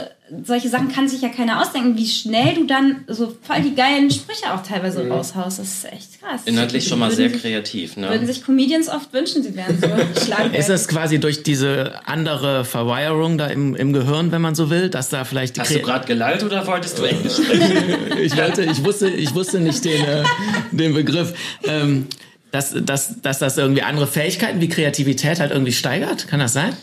solche 0.43 0.69
Sachen 0.69 0.91
kann 0.91 1.07
sich 1.07 1.21
ja 1.21 1.29
keiner 1.29 1.61
ausdenken, 1.61 1.95
wie 1.97 2.07
schnell 2.07 2.55
du 2.55 2.65
dann 2.65 3.05
so 3.07 3.33
voll 3.43 3.61
die 3.61 3.75
geilen 3.75 4.09
Sprüche 4.09 4.51
auch 4.53 4.63
teilweise 4.63 5.07
raushaust. 5.07 5.59
Das 5.59 5.67
ist 5.67 5.85
echt 5.85 6.19
krass. 6.19 6.41
Inhaltlich 6.45 6.87
schon 6.87 6.97
mal 6.99 7.05
Würden 7.11 7.15
sehr 7.15 7.29
sich- 7.29 7.41
kreativ. 7.41 7.95
Würden 7.95 8.21
Ne? 8.21 8.25
sich 8.27 8.43
Comedians 8.43 8.89
oft 8.89 9.13
wünschen, 9.13 9.43
sie 9.43 9.55
wären 9.55 9.79
so 9.79 9.87
ist 10.57 10.69
es 10.69 10.87
quasi 10.87 11.19
durch 11.19 11.43
diese 11.43 11.93
andere 12.05 12.65
Verwirrung 12.65 13.37
da 13.37 13.47
im, 13.47 13.75
im 13.75 13.93
Gehirn, 13.93 14.31
wenn 14.31 14.41
man 14.41 14.55
so 14.55 14.69
will, 14.71 14.89
dass 14.89 15.09
da 15.09 15.23
vielleicht 15.25 15.55
die 15.57 15.61
Hast 15.61 15.71
du 15.71 15.75
Kre- 15.79 15.83
gerade 15.83 16.07
gelallt 16.07 16.43
oder 16.43 16.65
wolltest 16.65 16.97
du 16.97 17.03
Englisch 17.03 17.35
sprechen? 17.35 18.17
ich 18.21 18.35
wollte, 18.35 18.63
ich 18.63 18.83
wusste, 18.83 19.07
ich 19.09 19.33
wusste 19.35 19.59
nicht 19.59 19.85
den, 19.85 20.03
äh, 20.03 20.23
den 20.71 20.93
Begriff. 20.95 21.33
Ähm, 21.63 22.07
dass, 22.51 22.73
dass, 22.73 23.21
dass 23.21 23.39
das 23.39 23.57
irgendwie 23.57 23.83
andere 23.83 24.07
Fähigkeiten 24.07 24.59
wie 24.59 24.69
Kreativität 24.69 25.39
halt 25.39 25.51
irgendwie 25.51 25.73
steigert? 25.73 26.27
Kann 26.27 26.39
das 26.39 26.53
sein? 26.53 26.75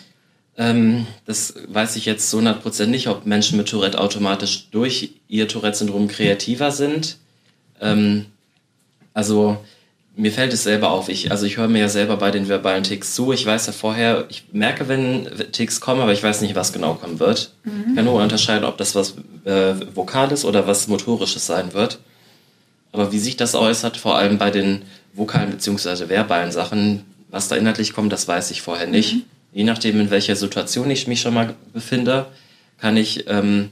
Ähm, 0.57 1.07
das 1.25 1.55
weiß 1.69 1.97
ich 1.97 2.05
jetzt 2.05 2.29
zu 2.29 2.39
100% 2.39 2.87
nicht, 2.87 3.09
ob 3.09 3.27
Menschen 3.27 3.57
mit 3.57 3.69
Tourette 3.69 3.99
automatisch 4.01 4.69
durch 4.71 5.13
ihr 5.29 5.49
Tourette-Syndrom 5.49 6.09
kreativer 6.09 6.71
sind. 6.71 7.17
Ähm, 7.81 8.27
also 9.15 9.59
mir 10.15 10.31
fällt 10.31 10.53
es 10.53 10.63
selber 10.63 10.91
auf. 10.91 11.09
Ich, 11.09 11.31
also 11.31 11.47
ich 11.47 11.57
höre 11.57 11.69
mir 11.69 11.81
ja 11.81 11.89
selber 11.89 12.19
bei 12.19 12.31
den 12.31 12.49
verbalen 12.49 12.85
Ticks 12.85 13.15
zu. 13.15 13.33
Ich 13.33 13.47
weiß 13.47 13.67
ja 13.67 13.73
vorher, 13.73 14.27
ich 14.29 14.45
merke, 14.53 14.89
wenn 14.89 15.27
Ticks 15.53 15.81
kommen, 15.81 16.03
aber 16.03 16.13
ich 16.13 16.23
weiß 16.23 16.43
nicht, 16.43 16.55
was 16.55 16.73
genau 16.73 16.95
kommen 16.95 17.19
wird. 17.19 17.53
Ich 17.89 17.97
kann 17.97 18.05
nur 18.05 18.23
unterscheiden, 18.23 18.65
ob 18.65 18.77
das 18.77 18.95
was 18.95 19.15
äh, 19.45 19.75
Vokales 19.95 20.45
oder 20.45 20.67
was 20.67 20.87
Motorisches 20.89 21.47
sein 21.47 21.73
wird. 21.73 21.99
Aber 22.93 23.11
wie 23.11 23.19
sich 23.19 23.39
das 23.39 23.55
äußert, 23.55 23.97
vor 23.97 24.19
allem 24.19 24.37
bei 24.37 24.51
den 24.51 24.83
vokalen 25.15 25.51
bzw. 25.51 26.11
verbalen 26.11 26.53
Sachen, 26.53 27.05
was 27.31 27.49
da 27.49 27.57
inhaltlich 27.57 27.95
kommt, 27.95 28.13
das 28.13 28.29
weiß 28.29 28.51
ich 28.51 28.61
vorher 28.61 28.87
nicht. 28.87 29.25
Je 29.53 29.65
nachdem, 29.65 30.01
in 30.01 30.11
welcher 30.11 30.35
Situation 30.37 30.91
ich 30.91 31.07
mich 31.07 31.21
schon 31.21 31.35
mal 31.35 31.55
befinde, 31.73 32.27
kann 32.79 32.97
ich 32.97 33.29
ähm, 33.29 33.71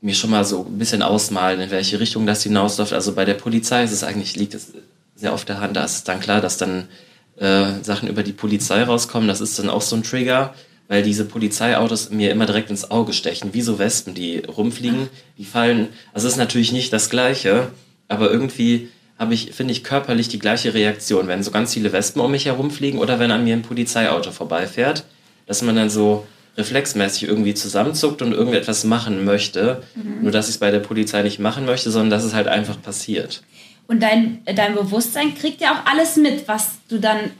mir 0.00 0.14
schon 0.14 0.30
mal 0.30 0.44
so 0.44 0.66
ein 0.66 0.78
bisschen 0.78 1.02
ausmalen, 1.02 1.60
in 1.60 1.70
welche 1.70 2.00
Richtung 2.00 2.26
das 2.26 2.42
hinausläuft. 2.42 2.92
Also 2.92 3.12
bei 3.14 3.24
der 3.24 3.34
Polizei 3.34 3.84
ist 3.84 3.92
es 3.92 4.04
eigentlich, 4.04 4.36
liegt 4.36 4.54
es 4.54 4.72
sehr 5.14 5.32
auf 5.32 5.44
der 5.44 5.60
Hand. 5.60 5.76
Da 5.76 5.84
ist 5.84 5.96
es 5.96 6.04
dann 6.04 6.20
klar, 6.20 6.40
dass 6.40 6.58
dann 6.58 6.88
äh, 7.36 7.82
Sachen 7.82 8.08
über 8.08 8.22
die 8.22 8.32
Polizei 8.32 8.82
rauskommen. 8.82 9.28
Das 9.28 9.40
ist 9.40 9.58
dann 9.58 9.70
auch 9.70 9.82
so 9.82 9.96
ein 9.96 10.02
Trigger, 10.02 10.54
weil 10.88 11.02
diese 11.02 11.24
Polizeiautos 11.24 12.10
mir 12.10 12.30
immer 12.30 12.46
direkt 12.46 12.70
ins 12.70 12.90
Auge 12.90 13.12
stechen, 13.12 13.54
wie 13.54 13.62
so 13.62 13.78
Wespen, 13.78 14.14
die 14.14 14.38
rumfliegen. 14.38 15.08
Die 15.38 15.44
fallen, 15.44 15.88
also 16.12 16.26
es 16.26 16.34
ist 16.34 16.38
natürlich 16.38 16.72
nicht 16.72 16.92
das 16.92 17.10
Gleiche, 17.10 17.70
aber 18.08 18.30
irgendwie 18.30 18.88
habe 19.22 19.34
ich, 19.34 19.52
finde 19.52 19.72
ich, 19.72 19.84
körperlich 19.84 20.28
die 20.28 20.38
gleiche 20.38 20.74
Reaktion, 20.74 21.28
wenn 21.28 21.42
so 21.42 21.50
ganz 21.50 21.72
viele 21.72 21.92
Wespen 21.92 22.20
um 22.20 22.30
mich 22.30 22.46
herumfliegen 22.46 22.98
oder 22.98 23.18
wenn 23.18 23.30
an 23.30 23.44
mir 23.44 23.54
ein 23.54 23.62
Polizeiauto 23.62 24.32
vorbeifährt, 24.32 25.04
dass 25.46 25.62
man 25.62 25.76
dann 25.76 25.90
so 25.90 26.26
reflexmäßig 26.58 27.28
irgendwie 27.28 27.54
zusammenzuckt 27.54 28.20
und 28.20 28.32
irgendetwas 28.32 28.84
machen 28.84 29.24
möchte. 29.24 29.82
Nur, 30.20 30.32
dass 30.32 30.48
ich 30.48 30.56
es 30.56 30.58
bei 30.58 30.70
der 30.70 30.80
Polizei 30.80 31.22
nicht 31.22 31.38
machen 31.38 31.64
möchte, 31.64 31.90
sondern 31.90 32.10
dass 32.10 32.24
es 32.24 32.34
halt 32.34 32.48
einfach 32.48 32.82
passiert. 32.82 33.42
Und 33.86 34.02
dein, 34.02 34.42
dein 34.44 34.74
Bewusstsein 34.74 35.34
kriegt 35.34 35.60
ja 35.60 35.72
auch 35.72 35.90
alles 35.90 36.16
mit, 36.16 36.46
was 36.48 36.72
du 36.88 36.98
dann 36.98 37.18
da 37.18 37.30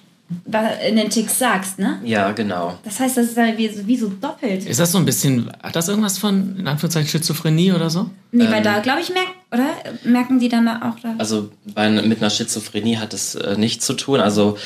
in 0.88 0.96
den 0.96 1.10
Ticks 1.10 1.38
sagst, 1.38 1.78
ne? 1.78 1.98
Ja, 2.04 2.32
genau. 2.32 2.78
Das 2.84 3.00
heißt, 3.00 3.16
das 3.16 3.26
ist 3.26 3.36
ja 3.36 3.56
wie, 3.56 3.68
so- 3.68 3.86
wie 3.86 3.96
so 3.96 4.08
doppelt. 4.20 4.64
Ist 4.66 4.80
das 4.80 4.92
so 4.92 4.98
ein 4.98 5.04
bisschen, 5.04 5.50
hat 5.62 5.76
das 5.76 5.88
irgendwas 5.88 6.18
von, 6.18 6.56
in 6.58 6.66
Anführungszeichen, 6.66 7.08
Schizophrenie 7.08 7.72
oder 7.72 7.90
so? 7.90 8.10
Nee, 8.32 8.50
weil 8.50 8.62
da, 8.62 8.80
glaube 8.80 9.00
ich, 9.00 9.10
merken, 9.10 9.32
oder? 9.52 9.66
Merken 10.04 10.38
die 10.38 10.48
dann 10.48 10.66
da 10.66 10.80
auch 10.90 11.00
da? 11.00 11.14
Also 11.18 11.50
bei, 11.74 11.88
mit 11.90 12.18
einer 12.20 12.30
Schizophrenie 12.30 12.96
hat 12.96 13.12
es 13.14 13.34
äh, 13.34 13.56
nichts 13.56 13.84
zu 13.86 13.94
tun. 13.94 14.20
Also 14.20 14.56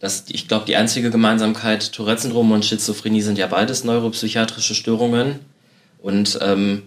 das, 0.00 0.24
ich 0.28 0.48
glaube, 0.48 0.64
die 0.66 0.76
einzige 0.76 1.10
Gemeinsamkeit, 1.10 1.92
Tourette-Syndrom 1.92 2.52
und 2.52 2.64
Schizophrenie 2.64 3.20
sind 3.22 3.36
ja 3.38 3.46
beides 3.46 3.84
neuropsychiatrische 3.84 4.74
Störungen. 4.74 5.40
Und 6.00 6.38
ähm, 6.40 6.82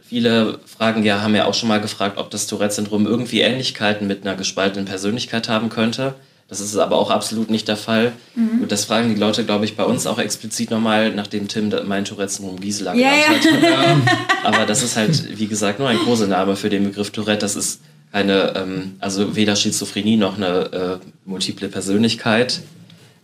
viele 0.00 0.58
fragen 0.66 1.04
ja, 1.04 1.20
haben 1.22 1.36
ja 1.36 1.44
auch 1.44 1.54
schon 1.54 1.68
mal 1.68 1.80
gefragt, 1.80 2.18
ob 2.18 2.30
das 2.30 2.48
Tourette-Syndrom 2.48 3.06
irgendwie 3.06 3.40
Ähnlichkeiten 3.42 4.08
mit 4.08 4.26
einer 4.26 4.34
gespaltenen 4.36 4.86
Persönlichkeit 4.86 5.48
haben 5.48 5.68
könnte. 5.68 6.14
Das 6.50 6.58
ist 6.58 6.76
aber 6.76 6.98
auch 6.98 7.12
absolut 7.12 7.48
nicht 7.48 7.68
der 7.68 7.76
Fall. 7.76 8.12
Und 8.60 8.72
das 8.72 8.84
fragen 8.84 9.14
die 9.14 9.20
Leute, 9.20 9.44
glaube 9.44 9.64
ich, 9.64 9.76
bei 9.76 9.84
uns 9.84 10.08
auch 10.08 10.18
explizit 10.18 10.72
nochmal, 10.72 11.14
nachdem 11.14 11.46
Tim 11.46 11.72
mein 11.86 12.04
Tourette-Syndrom 12.04 12.58
Gisela 12.58 12.92
Ja, 12.94 13.12
genannt 13.40 13.62
ja. 13.62 13.78
hat. 13.78 13.96
Aber 14.44 14.66
das 14.66 14.82
ist 14.82 14.96
halt, 14.96 15.38
wie 15.38 15.46
gesagt, 15.46 15.78
nur 15.78 15.88
ein 15.88 15.98
Kosename 15.98 16.56
für 16.56 16.68
den 16.68 16.82
Begriff 16.82 17.12
Tourette. 17.12 17.38
Das 17.38 17.54
ist 17.54 17.82
keine, 18.10 18.56
ähm, 18.56 18.96
also 18.98 19.36
weder 19.36 19.54
Schizophrenie 19.54 20.16
noch 20.16 20.36
eine 20.36 21.00
äh, 21.00 21.06
multiple 21.24 21.68
Persönlichkeit. 21.68 22.62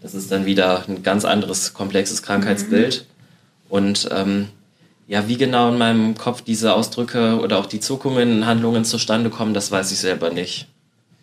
Das 0.02 0.14
ist 0.14 0.30
dann 0.30 0.46
wieder 0.46 0.84
ein 0.86 1.02
ganz 1.02 1.24
anderes, 1.24 1.74
komplexes 1.74 2.22
Krankheitsbild. 2.22 3.06
Und 3.68 4.08
ähm, 4.12 4.50
ja, 5.08 5.26
wie 5.26 5.36
genau 5.36 5.70
in 5.70 5.78
meinem 5.78 6.16
Kopf 6.16 6.42
diese 6.42 6.74
Ausdrücke 6.74 7.40
oder 7.40 7.58
auch 7.58 7.66
die 7.66 7.80
Zuckungen, 7.80 8.46
Handlungen 8.46 8.84
zustande 8.84 9.30
kommen, 9.30 9.52
das 9.52 9.72
weiß 9.72 9.90
ich 9.90 9.98
selber 9.98 10.30
nicht. 10.30 10.68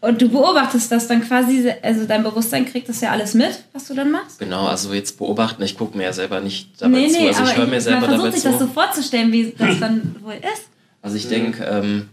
Und 0.03 0.21
du 0.21 0.27
beobachtest 0.27 0.91
das 0.91 1.07
dann 1.07 1.25
quasi, 1.25 1.71
also 1.81 2.03
dein 2.05 2.23
Bewusstsein 2.23 2.65
kriegt 2.65 2.89
das 2.89 2.99
ja 2.99 3.11
alles 3.11 3.35
mit, 3.35 3.63
was 3.71 3.87
du 3.87 3.93
dann 3.93 4.11
machst? 4.11 4.37
Genau, 4.37 4.67
also 4.67 4.93
jetzt 4.93 5.17
beobachten, 5.17 5.63
ich 5.63 5.77
gucke 5.77 5.97
mir 5.97 6.03
ja 6.03 6.11
selber 6.11 6.41
nicht 6.41 6.71
dabei 6.77 7.07
zu. 7.07 7.19
Also 7.25 7.43
ich 7.45 7.55
höre 7.55 7.67
mir 7.67 7.79
selber 7.79 8.01
man 8.01 8.09
versucht 8.09 8.27
dabei 8.27 8.35
sich 8.35 8.43
zu. 8.43 8.49
das 8.49 8.59
so 8.59 8.67
vorzustellen, 8.67 9.31
wie 9.31 9.55
das 9.57 9.79
dann 9.79 10.17
wohl 10.21 10.33
ist. 10.33 10.63
Also 11.01 11.15
ich 11.15 11.29
denke, 11.29 11.63
ähm, 11.63 12.09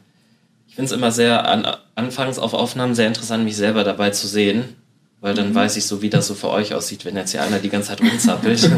ich 0.69 0.77
finde 0.77 0.87
es 0.87 0.93
immer 0.93 1.11
sehr 1.11 1.49
an, 1.49 1.67
anfangs 1.97 2.39
auf 2.39 2.55
Aufnahmen 2.55 2.95
sehr 2.95 3.09
interessant, 3.09 3.43
mich 3.43 3.57
selber 3.57 3.83
dabei 3.83 4.11
zu 4.11 4.29
sehen, 4.29 4.77
weil 5.21 5.35
dann 5.35 5.53
weiß 5.53 5.77
ich 5.77 5.85
so, 5.85 6.01
wie 6.01 6.11
das 6.11 6.29
so 6.29 6.35
für 6.37 6.51
euch 6.51 6.75
aussieht, 6.75 7.05
wenn 7.05 7.17
jetzt 7.17 7.33
hier 7.33 7.43
einer 7.43 7.59
die 7.59 7.71
ganze 7.71 7.89
Zeit 7.89 8.03
rumzappelt. 8.03 8.71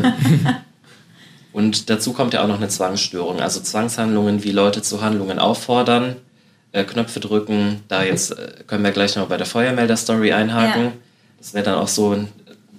Und 1.52 1.90
dazu 1.90 2.14
kommt 2.14 2.33
ja 2.33 2.42
auch 2.42 2.49
noch 2.49 2.57
eine 2.57 2.69
Zwangsstörung, 2.69 3.40
also 3.40 3.61
Zwangshandlungen, 3.61 4.42
wie 4.42 4.52
Leute 4.52 4.81
zu 4.81 5.02
Handlungen 5.02 5.38
auffordern, 5.38 6.16
äh, 6.73 6.85
Knöpfe 6.85 7.21
drücken. 7.21 7.81
Da 7.88 8.02
jetzt 8.02 8.33
äh, 8.33 8.64
können 8.67 8.85
wir 8.85 8.91
gleich 8.93 9.17
noch 9.17 9.29
bei 9.29 9.37
der 9.37 9.47
Feuermelder-Story 9.47 10.33
einhaken. 10.33 10.85
Ja. 10.85 10.93
Das 11.38 11.55
wäre 11.55 11.64
dann 11.64 11.75
auch 11.75 11.88
so 11.88 12.12
ein 12.12 12.29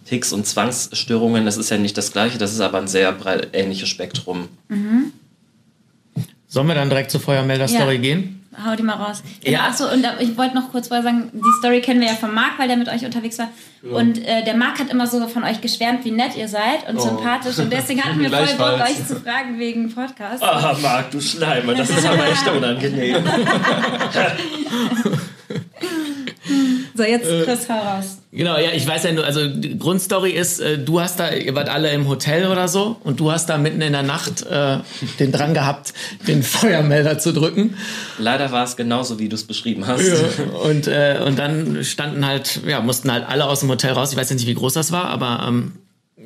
Ticks 0.05 0.33
und 0.33 0.45
Zwangsstörungen. 0.45 1.45
Das 1.45 1.57
ist 1.57 1.69
ja 1.69 1.77
nicht 1.77 1.97
das 1.97 2.11
Gleiche, 2.11 2.37
das 2.37 2.51
ist 2.53 2.59
aber 2.61 2.77
ein 2.79 2.87
sehr 2.87 3.11
breit 3.11 3.49
ähnliches 3.53 3.89
Spektrum. 3.89 4.47
Sollen 6.47 6.67
wir 6.67 6.75
dann 6.75 6.89
direkt 6.89 7.11
zur 7.11 7.21
Feuermelder-Story 7.21 7.95
Ja. 7.95 8.01
gehen? 8.01 8.42
Hau 8.65 8.75
die 8.75 8.83
mal 8.83 8.93
raus. 8.95 9.23
Genau, 9.43 9.57
Ja. 9.57 9.67
Achso, 9.67 9.85
und 9.91 10.05
ich 10.19 10.37
wollte 10.37 10.55
noch 10.55 10.71
kurz 10.71 10.87
vorher 10.89 11.03
sagen, 11.03 11.29
die 11.33 11.41
Story 11.59 11.81
kennen 11.81 12.01
wir 12.01 12.07
ja 12.07 12.13
von 12.15 12.33
Marc, 12.33 12.57
weil 12.59 12.67
der 12.67 12.77
mit 12.77 12.89
euch 12.89 13.05
unterwegs 13.05 13.37
war. 13.39 13.49
Und 13.83 14.25
äh, 14.25 14.43
der 14.45 14.55
Marc 14.55 14.79
hat 14.79 14.89
immer 14.89 15.07
so 15.07 15.27
von 15.27 15.43
euch 15.43 15.59
geschwärmt, 15.59 16.05
wie 16.05 16.11
nett 16.11 16.37
ihr 16.37 16.47
seid 16.47 16.87
und 16.87 16.97
Oh. 16.97 17.01
sympathisch. 17.01 17.57
Und 17.59 17.71
deswegen 17.71 18.01
hatten 18.03 18.19
wir 18.19 18.29
voll 18.29 18.47
Bock, 18.57 18.79
euch 18.81 19.05
zu 19.07 19.17
fragen 19.17 19.59
wegen 19.59 19.93
Podcast. 19.93 20.41
Ah, 20.41 20.75
Marc, 20.81 21.11
du 21.11 21.19
Schleimer, 21.19 21.73
das 21.75 21.89
ist 21.89 22.05
aber 22.05 22.25
echt 22.27 22.47
unangenehm. 22.55 23.23
So, 26.95 27.03
jetzt 27.03 27.27
Äh. 27.27 27.43
Chris, 27.43 27.67
hau 27.69 27.73
raus. 27.79 28.17
Genau, 28.31 28.57
ja, 28.57 28.71
ich 28.73 28.87
weiß 28.87 29.03
ja 29.03 29.11
nur, 29.11 29.25
also 29.25 29.47
die 29.47 29.77
Grundstory 29.77 30.31
ist, 30.31 30.59
äh, 30.59 30.77
du 30.79 30.99
hast 30.99 31.19
da, 31.19 31.31
ihr 31.31 31.53
wart 31.55 31.69
alle 31.69 31.91
im 31.91 32.07
Hotel 32.07 32.47
oder 32.47 32.67
so 32.67 32.97
und 33.03 33.19
du 33.19 33.31
hast 33.31 33.47
da 33.47 33.57
mitten 33.57 33.81
in 33.81 33.93
der 33.93 34.03
Nacht 34.03 34.43
äh, 34.45 34.77
den 35.19 35.31
Drang 35.31 35.53
gehabt, 35.53 35.93
den 36.27 36.41
Feuermelder 36.43 37.19
zu 37.19 37.31
drücken. 37.33 37.75
Leider 38.17 38.51
war 38.51 38.63
es 38.63 38.75
genauso, 38.75 39.19
wie 39.19 39.29
du 39.29 39.35
es 39.35 39.43
beschrieben 39.45 39.85
hast. 39.87 40.03
Und, 40.63 40.87
äh, 40.87 41.19
und 41.25 41.37
dann 41.39 41.83
standen 41.83 42.25
halt, 42.25 42.61
ja, 42.67 42.79
mussten 42.81 43.11
halt 43.11 43.25
alle 43.27 43.45
aus 43.45 43.59
dem 43.61 43.69
Hotel 43.69 43.91
raus. 43.93 44.11
Ich 44.11 44.17
weiß 44.17 44.29
jetzt 44.29 44.39
nicht, 44.39 44.47
wie 44.47 44.53
groß 44.55 44.73
das 44.73 44.91
war, 44.91 45.05
aber 45.05 45.45
ähm, 45.47 45.73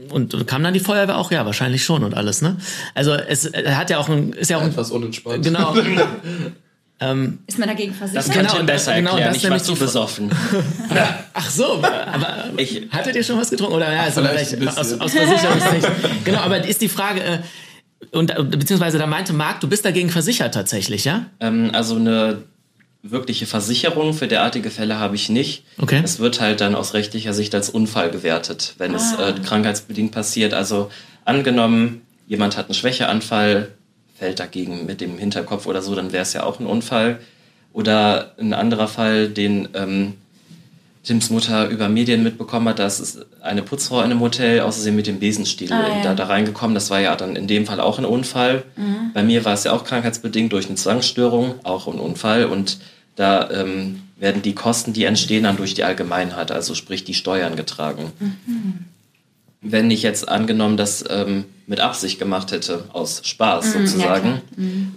und 0.09 0.47
kam 0.47 0.63
dann 0.63 0.73
die 0.73 0.79
Feuerwehr 0.79 1.17
auch? 1.17 1.31
Ja, 1.31 1.45
wahrscheinlich 1.45 1.83
schon 1.83 2.03
und 2.03 2.13
alles, 2.13 2.41
ne? 2.41 2.57
Also 2.93 3.13
es 3.13 3.45
äh, 3.45 3.71
hat 3.73 3.89
ja 3.89 3.97
auch 3.97 4.07
ein, 4.09 4.31
ist 4.33 4.49
ja 4.49 4.57
auch 4.57 4.61
ein, 4.61 4.69
Etwas 4.69 4.91
unentspannt. 4.91 5.43
genau. 5.43 5.75
Ist 6.99 7.59
man 7.59 7.67
dagegen 7.67 7.93
versichert? 7.93 8.27
Das 8.27 8.33
Genau, 8.33 8.53
das- 8.57 8.65
besser 8.65 8.95
genau, 8.95 9.11
erklären. 9.11 9.27
das 9.29 9.37
ist 9.37 9.43
ich 9.43 9.49
war 9.51 9.57
zu 9.63 9.75
besoffen. 9.75 10.31
Ach 11.33 11.49
so, 11.49 11.73
aber 11.83 12.45
Ich- 12.57 12.87
hattet 12.91 13.15
ihr 13.15 13.23
schon 13.23 13.37
was 13.37 13.49
getrunken 13.51 13.75
oder 13.75 13.91
ja, 13.93 14.01
also 14.03 14.21
Vielleicht 14.21 14.49
vielleicht, 14.51 14.77
aus, 14.77 14.93
aus 14.99 15.11
Versicherungssicht. 15.11 15.87
genau, 16.23 16.39
aber 16.39 16.65
ist 16.65 16.81
die 16.81 16.89
Frage 16.89 17.21
äh, 17.21 17.37
und 18.11 18.31
äh, 18.31 18.43
beziehungsweise 18.43 18.97
da 18.97 19.05
meinte 19.05 19.33
Marc, 19.33 19.59
du 19.59 19.67
bist 19.67 19.85
dagegen 19.85 20.09
versichert 20.09 20.53
tatsächlich, 20.55 21.05
ja? 21.05 21.27
Ähm, 21.39 21.69
also 21.73 21.95
eine 21.97 22.43
wirkliche 23.03 23.45
Versicherung 23.45 24.13
für 24.13 24.27
derartige 24.27 24.71
Fälle 24.71 24.97
habe 24.97 25.15
ich 25.15 25.29
nicht. 25.29 25.63
Okay. 25.77 26.01
Es 26.03 26.17
wird 26.19 26.41
halt 26.41 26.61
dann 26.61 26.73
aus 26.75 26.93
rechtlicher 26.95 27.33
Sicht 27.33 27.53
als 27.55 27.69
Unfall 27.69 28.09
gewertet, 28.09 28.73
wenn 28.79 28.93
es 28.95 29.13
äh, 29.13 29.33
krankheitsbedingt 29.45 30.11
passiert. 30.11 30.53
Also 30.55 30.89
angenommen, 31.25 32.01
jemand 32.27 32.57
hat 32.57 32.65
einen 32.65 32.73
Schwächeanfall, 32.73 33.69
fällt 34.17 34.39
dagegen 34.39 34.85
mit 34.85 35.01
dem 35.01 35.17
Hinterkopf 35.17 35.65
oder 35.67 35.81
so, 35.81 35.95
dann 35.95 36.11
wäre 36.11 36.23
es 36.23 36.33
ja 36.33 36.43
auch 36.43 36.59
ein 36.59 36.65
Unfall. 36.65 37.19
Oder 37.73 38.33
ein 38.39 38.53
anderer 38.53 38.87
Fall, 38.87 39.29
den 39.29 39.69
ähm, 39.75 40.13
Tims 41.03 41.29
Mutter 41.29 41.67
über 41.69 41.87
Medien 41.89 42.23
mitbekommen 42.23 42.67
hat, 42.69 42.79
dass 42.79 42.99
es 42.99 43.19
eine 43.41 43.61
Putzfrau 43.61 43.99
in 43.99 44.05
einem 44.05 44.19
Hotel 44.19 44.61
außerdem 44.61 44.95
mit 44.95 45.05
dem 45.07 45.19
Besenstiel 45.19 45.71
Ah, 45.71 45.87
ja. 45.97 46.03
da, 46.03 46.15
da 46.15 46.25
reingekommen. 46.25 46.73
Das 46.73 46.89
war 46.89 46.99
ja 46.99 47.15
dann 47.15 47.35
in 47.35 47.47
dem 47.47 47.65
Fall 47.65 47.79
auch 47.79 47.99
ein 47.99 48.05
Unfall. 48.05 48.63
Bei 49.13 49.21
mir 49.23 49.45
war 49.45 49.53
es 49.53 49.63
ja 49.63 49.73
auch 49.73 49.83
krankheitsbedingt 49.83 50.51
durch 50.51 50.65
eine 50.67 50.75
Zwangsstörung, 50.75 51.55
auch 51.63 51.87
ein 51.87 51.99
Unfall. 51.99 52.45
Und 52.45 52.79
da 53.15 53.49
ähm, 53.51 54.01
werden 54.17 54.41
die 54.41 54.55
Kosten, 54.55 54.93
die 54.93 55.03
entstehen, 55.05 55.43
dann 55.43 55.57
durch 55.57 55.75
die 55.75 55.83
Allgemeinheit, 55.83 56.51
also 56.51 56.73
sprich 56.73 57.03
die 57.03 57.13
Steuern 57.13 57.55
getragen. 57.55 58.11
Wenn 59.61 59.89
ich 59.91 60.03
jetzt 60.03 60.29
angenommen 60.29 60.77
das 60.77 61.03
ähm, 61.09 61.45
mit 61.65 61.79
Absicht 61.79 62.19
gemacht 62.19 62.51
hätte, 62.51 62.85
aus 62.93 63.21
Spaß 63.23 63.73
sozusagen, 63.73 64.41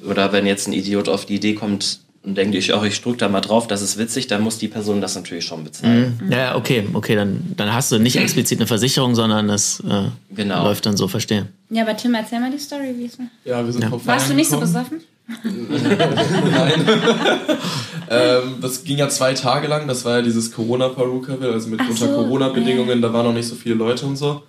oder 0.09 0.33
wenn 0.33 0.47
jetzt 0.47 0.69
ein 0.69 0.73
Idiot 0.73 1.09
auf 1.09 1.25
die 1.27 1.37
Idee 1.37 1.55
kommt 1.55 2.01
und 2.23 2.37
denkt, 2.37 2.55
ich, 2.55 2.75
oh, 2.75 2.85
ich 2.85 3.01
drück 3.01 3.17
da 3.17 3.29
mal 3.31 3.41
drauf, 3.41 3.67
das 3.67 3.81
ist 3.81 3.97
witzig, 3.97 4.27
dann 4.27 4.43
muss 4.43 4.59
die 4.59 4.69
Person 4.69 5.01
das 5.01 5.15
natürlich 5.15 5.47
schon 5.47 5.65
bezahlen. 5.65 6.21
Ja, 6.31 6.37
ja, 6.39 6.57
okay, 6.57 6.87
okay, 6.93 7.15
dann, 7.17 7.55
dann 7.57 7.73
hast 7.73 7.91
du 7.91 7.99
nicht 7.99 8.17
explizit 8.17 8.59
eine 8.59 8.67
Versicherung, 8.67 9.15
sondern 9.15 9.49
es 9.49 9.81
äh, 9.81 10.09
Genau. 10.35 10.65
läuft 10.65 10.85
dann 10.85 10.97
so, 10.99 11.09
verstehe. 11.09 11.49
Ja, 11.71 11.83
aber 11.83 11.97
Tim, 11.97 12.13
erzähl 12.15 12.41
mal 12.41 12.51
die 12.51 12.59
Story, 12.59 12.95
wie 12.99 13.07
es 13.07 13.19
war. 13.19 13.27
Ja, 13.47 13.65
wir 13.65 13.73
sind 13.73 13.85
vom 13.87 14.07
Warst 14.07 14.29
du 14.29 14.35
nicht 14.35 14.51
so 14.51 14.61
besoffen? 14.61 15.01
Nein. 15.45 16.87
ähm, 18.11 18.55
das 18.61 18.85
ging 18.85 18.99
ja 18.99 19.09
zwei 19.09 19.35
Tage 19.35 19.69
lang. 19.69 19.87
Das 19.89 20.05
war 20.05 20.17
ja 20.17 20.23
dieses 20.23 20.53
Corona-Perukaville, 20.53 21.53
also 21.53 21.69
mit 21.69 21.81
Ach 21.83 21.89
unter 21.89 22.09
so, 22.09 22.15
Corona-Bedingungen. 22.15 23.01
Da 23.03 23.13
waren 23.13 23.27
noch 23.27 23.33
nicht 23.33 23.49
so 23.49 23.55
viele 23.55 23.75
Leute 23.75 24.07
und 24.07 24.17
so. 24.17 24.43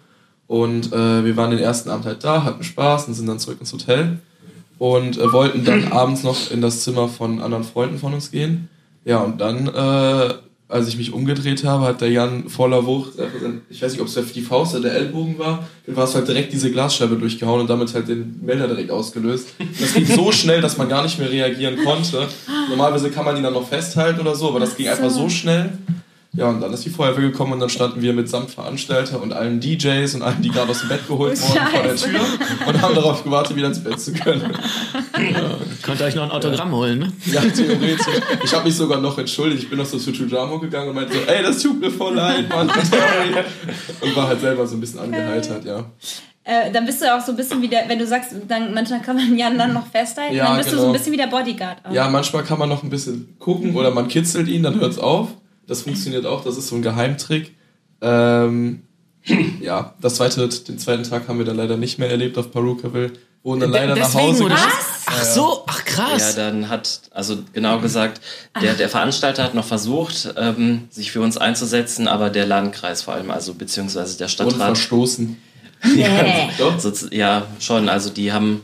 Und 0.47 0.91
äh, 0.91 1.23
wir 1.23 1.37
waren 1.37 1.51
den 1.51 1.59
ersten 1.59 1.89
Abend 1.89 2.05
halt 2.05 2.23
da, 2.23 2.43
hatten 2.43 2.63
Spaß 2.63 3.07
und 3.07 3.13
sind 3.13 3.27
dann 3.27 3.39
zurück 3.39 3.57
ins 3.59 3.71
Hotel. 3.71 4.19
Und 4.77 5.17
äh, 5.17 5.31
wollten 5.31 5.63
dann 5.63 5.87
abends 5.91 6.23
noch 6.23 6.51
in 6.51 6.61
das 6.61 6.83
Zimmer 6.83 7.07
von 7.07 7.41
anderen 7.41 7.63
Freunden 7.63 7.99
von 7.99 8.13
uns 8.13 8.31
gehen. 8.31 8.69
Ja, 9.05 9.19
und 9.19 9.39
dann, 9.39 9.67
äh, 9.67 10.33
als 10.71 10.87
ich 10.87 10.97
mich 10.97 11.11
umgedreht 11.11 11.63
habe, 11.63 11.85
hat 11.85 12.01
der 12.01 12.09
Jan 12.09 12.47
voller 12.47 12.85
Wucht, 12.85 13.13
ich 13.69 13.81
weiß 13.81 13.91
nicht, 13.91 14.01
ob 14.01 14.07
es 14.07 14.33
die 14.33 14.41
Faust 14.41 14.73
oder 14.73 14.83
der 14.83 14.93
Ellbogen 14.93 15.37
war, 15.37 15.67
dann 15.85 15.95
war 15.95 16.05
es 16.05 16.15
halt 16.15 16.27
direkt 16.27 16.53
diese 16.53 16.71
Glasscheibe 16.71 17.17
durchgehauen 17.17 17.61
und 17.61 17.69
damit 17.69 17.93
halt 17.93 18.07
den 18.07 18.39
Melder 18.43 18.67
direkt 18.67 18.89
ausgelöst. 18.89 19.49
Das 19.79 19.93
ging 19.93 20.05
so 20.05 20.31
schnell, 20.31 20.61
dass 20.61 20.77
man 20.77 20.87
gar 20.87 21.03
nicht 21.03 21.19
mehr 21.19 21.29
reagieren 21.29 21.77
konnte. 21.83 22.27
Normalerweise 22.69 23.09
kann 23.09 23.25
man 23.25 23.35
ihn 23.35 23.43
dann 23.43 23.53
noch 23.53 23.67
festhalten 23.67 24.21
oder 24.21 24.35
so, 24.35 24.47
aber 24.47 24.59
das 24.61 24.77
ging 24.77 24.87
einfach 24.87 25.09
so 25.09 25.29
schnell. 25.29 25.73
Ja, 26.33 26.47
und 26.47 26.61
dann 26.61 26.71
ist 26.71 26.85
die 26.85 26.89
Feuerwehr 26.89 27.29
gekommen 27.29 27.51
und 27.53 27.59
dann 27.59 27.67
standen 27.69 28.01
wir 28.01 28.13
mitsamt 28.13 28.51
Veranstalter 28.51 29.21
und 29.21 29.33
allen 29.33 29.59
DJs 29.59 30.15
und 30.15 30.21
allen, 30.21 30.41
die 30.41 30.47
gerade 30.49 30.71
aus 30.71 30.79
dem 30.79 30.87
Bett 30.87 31.05
geholt 31.05 31.37
Oh, 31.43 31.49
wurden, 31.49 31.67
vor 31.67 31.83
der. 31.83 31.95
Tür 31.97 32.19
und 32.67 32.81
haben 32.81 32.95
darauf 32.95 33.23
gewartet, 33.25 33.57
wieder 33.57 33.67
ins 33.67 33.83
Bett 33.83 33.99
zu 33.99 34.13
können. 34.13 34.49
Könnt 35.81 35.99
ihr 35.99 36.05
euch 36.05 36.15
noch 36.15 36.23
ein 36.23 36.31
Autogramm 36.31 36.71
holen, 36.71 36.99
ne? 36.99 37.11
Ja, 37.25 37.41
theoretisch. 37.41 38.05
Ich 38.45 38.53
habe 38.53 38.63
mich 38.63 38.75
sogar 38.75 39.01
noch 39.01 39.17
entschuldigt. 39.17 39.63
Ich 39.63 39.69
bin 39.69 39.77
noch 39.77 39.85
so 39.85 39.97
zu 39.97 40.13
Tujamo 40.13 40.57
gegangen 40.59 40.89
und 40.89 40.95
meinte 40.95 41.13
so, 41.13 41.19
ey, 41.19 41.43
das 41.43 41.61
tut 41.61 41.79
mir 41.81 41.91
voll 41.91 42.15
leid, 42.15 42.47
Mann. 42.47 42.69
Sorry. 42.69 43.43
Und 44.01 44.15
war 44.15 44.27
halt 44.29 44.39
selber 44.39 44.65
so 44.65 44.75
ein 44.75 44.79
bisschen 44.79 44.99
angeheitert, 44.99 45.65
ja. 45.65 45.83
Äh, 46.43 46.71
dann 46.71 46.85
bist 46.85 47.01
du 47.01 47.13
auch 47.13 47.21
so 47.23 47.31
ein 47.33 47.37
bisschen 47.37 47.61
wie 47.61 47.67
der, 47.67 47.87
wenn 47.87 47.99
du 47.99 48.07
sagst, 48.07 48.33
dann 48.47 48.73
manchmal 48.73 49.01
kann 49.01 49.15
man 49.15 49.37
Jan 49.37 49.57
dann 49.57 49.73
noch 49.73 49.85
festhalten, 49.87 50.35
Ja, 50.35 50.47
dann 50.47 50.57
bist 50.57 50.69
du 50.71 50.75
so 50.75 50.81
genau. 50.83 50.89
ein 50.91 50.97
bisschen 50.97 51.11
wie 51.13 51.17
der 51.17 51.27
Bodyguard. 51.27 51.85
Auch. 51.85 51.91
Ja, 51.93 52.09
manchmal 52.09 52.43
kann 52.43 52.57
man 52.57 52.67
noch 52.69 52.81
ein 52.83 52.89
bisschen 52.89 53.35
gucken 53.37 53.75
oder 53.75 53.91
man 53.91 54.07
kitzelt 54.07 54.47
ihn, 54.47 54.63
dann 54.63 54.79
hört's 54.79 54.97
auf. 54.97 55.27
Das 55.67 55.83
funktioniert 55.83 56.25
auch, 56.25 56.43
das 56.43 56.57
ist 56.57 56.67
so 56.67 56.75
ein 56.75 56.81
Geheimtrick. 56.81 57.55
Ähm, 58.01 58.83
ja, 59.61 59.93
das 60.01 60.15
zweite, 60.15 60.47
den 60.47 60.79
zweiten 60.79 61.03
Tag 61.03 61.27
haben 61.27 61.37
wir 61.37 61.45
dann 61.45 61.57
leider 61.57 61.77
nicht 61.77 61.99
mehr 61.99 62.09
erlebt 62.09 62.37
auf 62.37 62.51
Perukaville. 62.51 63.13
Wurden 63.43 63.61
dann 63.61 63.71
leider 63.71 63.95
nach 63.95 64.05
Deswegen, 64.05 64.27
Hause 64.27 64.43
oder? 64.43 64.55
geschickt. 64.55 64.73
Ach 65.07 65.23
so, 65.23 65.63
ach 65.67 65.79
Ja, 65.79 65.83
krass. 66.07 66.35
dann 66.35 66.69
hat, 66.69 67.01
also 67.11 67.39
genau 67.53 67.79
gesagt, 67.79 68.21
der, 68.61 68.75
der 68.75 68.87
Veranstalter 68.87 69.43
hat 69.43 69.55
noch 69.55 69.65
versucht, 69.65 70.33
ähm, 70.37 70.87
sich 70.89 71.11
für 71.11 71.21
uns 71.21 71.37
einzusetzen, 71.37 72.07
aber 72.07 72.29
der 72.29 72.45
Landkreis 72.45 73.01
vor 73.01 73.15
allem, 73.15 73.31
also 73.31 73.53
beziehungsweise 73.55 74.17
der 74.17 74.27
Wurden 74.27 74.51
Stadtrat, 74.51 74.77
verstoßen. 74.77 75.37
Nee. 75.95 76.05
Doch? 76.59 76.79
so, 76.79 76.91
ja 77.09 77.47
schon, 77.59 77.89
also 77.89 78.11
die 78.11 78.31
haben 78.31 78.61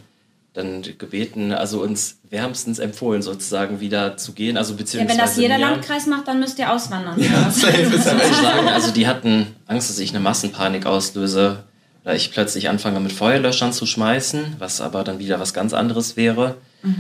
dann 0.58 0.82
gebeten, 0.98 1.52
also 1.54 1.82
uns 1.82 2.18
wärmstens 2.30 2.80
empfohlen 2.80 3.22
sozusagen 3.22 3.80
wieder 3.80 4.18
zu 4.18 4.34
gehen, 4.34 4.58
also 4.58 4.74
Ja, 4.74 4.78
beziehungsweise 4.80 5.18
wenn 5.20 5.26
das 5.26 5.38
jeder. 5.38 5.58
Landkreis 5.58 6.08
macht, 6.08 6.28
dann 6.28 6.40
müsst 6.40 6.58
ihr 6.60 6.72
auswandern. 6.72 7.16
Safe 7.52 7.78
ist 7.82 8.06
ja 8.06 8.18
echt. 8.18 8.36
sagen, 8.36 8.68
also 8.68 8.92
die 8.92 9.08
hatten 9.08 9.48
Angst, 9.68 9.90
dass 9.90 10.00
ich 10.00 10.10
eine 10.10 10.20
Massenpanik 10.20 10.86
auslöse, 10.86 11.64
da 12.04 12.14
ich 12.14 12.32
plötzlich 12.32 12.70
anfange 12.70 13.00
mit 13.00 13.12
Feuerlöschern 13.12 13.72
zu 13.72 13.86
schmeißen, 13.86 14.56
was 14.60 14.82
aber 14.82 15.04
dann 15.04 15.20
wieder 15.20 15.40
was 15.40 15.54
ganz 15.54 15.74
anderes 15.74 16.18
wäre. 16.18 16.56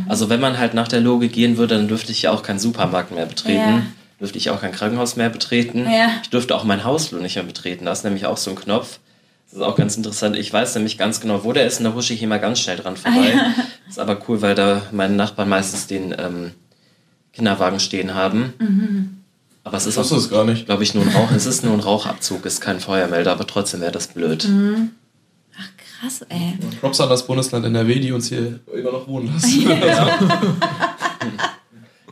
Also 0.07 0.29
wenn 0.29 0.39
man 0.41 0.57
halt 0.57 0.73
nach 0.73 0.87
der 0.87 0.99
Logik 1.01 1.31
gehen 1.33 1.57
würde, 1.57 1.75
dann 1.77 1.87
dürfte 1.87 2.11
ich 2.11 2.23
ja 2.23 2.31
auch 2.31 2.43
keinen 2.43 2.59
Supermarkt 2.59 3.11
mehr 3.13 3.25
betreten, 3.25 3.57
Ja. 3.59 3.81
dürfte 4.19 4.37
ich 4.37 4.49
auch 4.49 4.59
kein 4.61 4.71
Krankenhaus 4.71 5.15
mehr 5.15 5.29
betreten, 5.29 5.85
Ja. 5.89 6.09
ich 6.21 6.29
dürfte 6.29 6.55
auch 6.55 6.63
mein 6.63 6.83
Hausflur 6.83 7.21
nicht 7.21 7.35
mehr 7.35 7.45
betreten, 7.45 7.85
da 7.85 7.91
ist 7.91 8.03
nämlich 8.03 8.25
auch 8.25 8.37
so 8.37 8.49
ein 8.51 8.55
Knopf. 8.55 8.99
Das 9.49 9.53
ist 9.53 9.61
auch 9.61 9.75
ganz 9.75 9.95
interessant. 9.95 10.35
Ich 10.35 10.51
weiß 10.51 10.75
nämlich 10.75 10.97
ganz 10.97 11.21
genau, 11.21 11.43
wo 11.45 11.53
der 11.53 11.65
ist 11.65 11.79
und 11.79 11.85
da 11.85 11.93
husche 11.93 12.13
ich 12.13 12.21
immer 12.21 12.37
ganz 12.37 12.59
schnell 12.59 12.77
dran 12.77 12.97
vorbei. 12.97 13.33
Das 13.85 13.95
ist 13.95 13.99
aber 13.99 14.19
cool, 14.27 14.41
weil 14.41 14.55
da 14.55 14.81
meine 14.91 15.15
Nachbarn 15.15 15.47
meistens 15.47 15.87
den 15.87 16.13
ähm, 16.17 16.51
Kinderwagen 17.31 17.79
stehen 17.79 18.13
haben. 18.13 19.23
Aber 19.63 19.77
es 19.77 19.85
ist 19.85 19.97
auch 19.97 20.29
gar 20.29 20.43
nicht. 20.43 20.65
glaube 20.65 20.83
ich, 20.83 20.93
nur 20.93 21.03
ein 21.05 21.09
Rauch. 21.09 21.31
Es 21.31 21.45
ist 21.45 21.63
nur 21.63 21.73
ein 21.73 21.79
Rauchabzug, 21.79 22.45
ist 22.45 22.59
kein 22.61 22.79
Feuermelder, 22.81 23.31
aber 23.31 23.47
trotzdem 23.47 23.79
wäre 23.81 23.91
das 23.93 24.07
blöd. 24.07 24.47
Krass, 25.99 26.21
ey. 26.29 26.57
Props 26.81 26.99
an 26.99 27.09
das 27.09 27.25
Bundesland 27.25 27.65
NRW, 27.65 27.99
die 27.99 28.11
uns 28.11 28.27
hier 28.29 28.59
immer 28.73 28.91
noch 28.91 29.07
wohnen 29.07 29.33
lassen. 29.33 29.69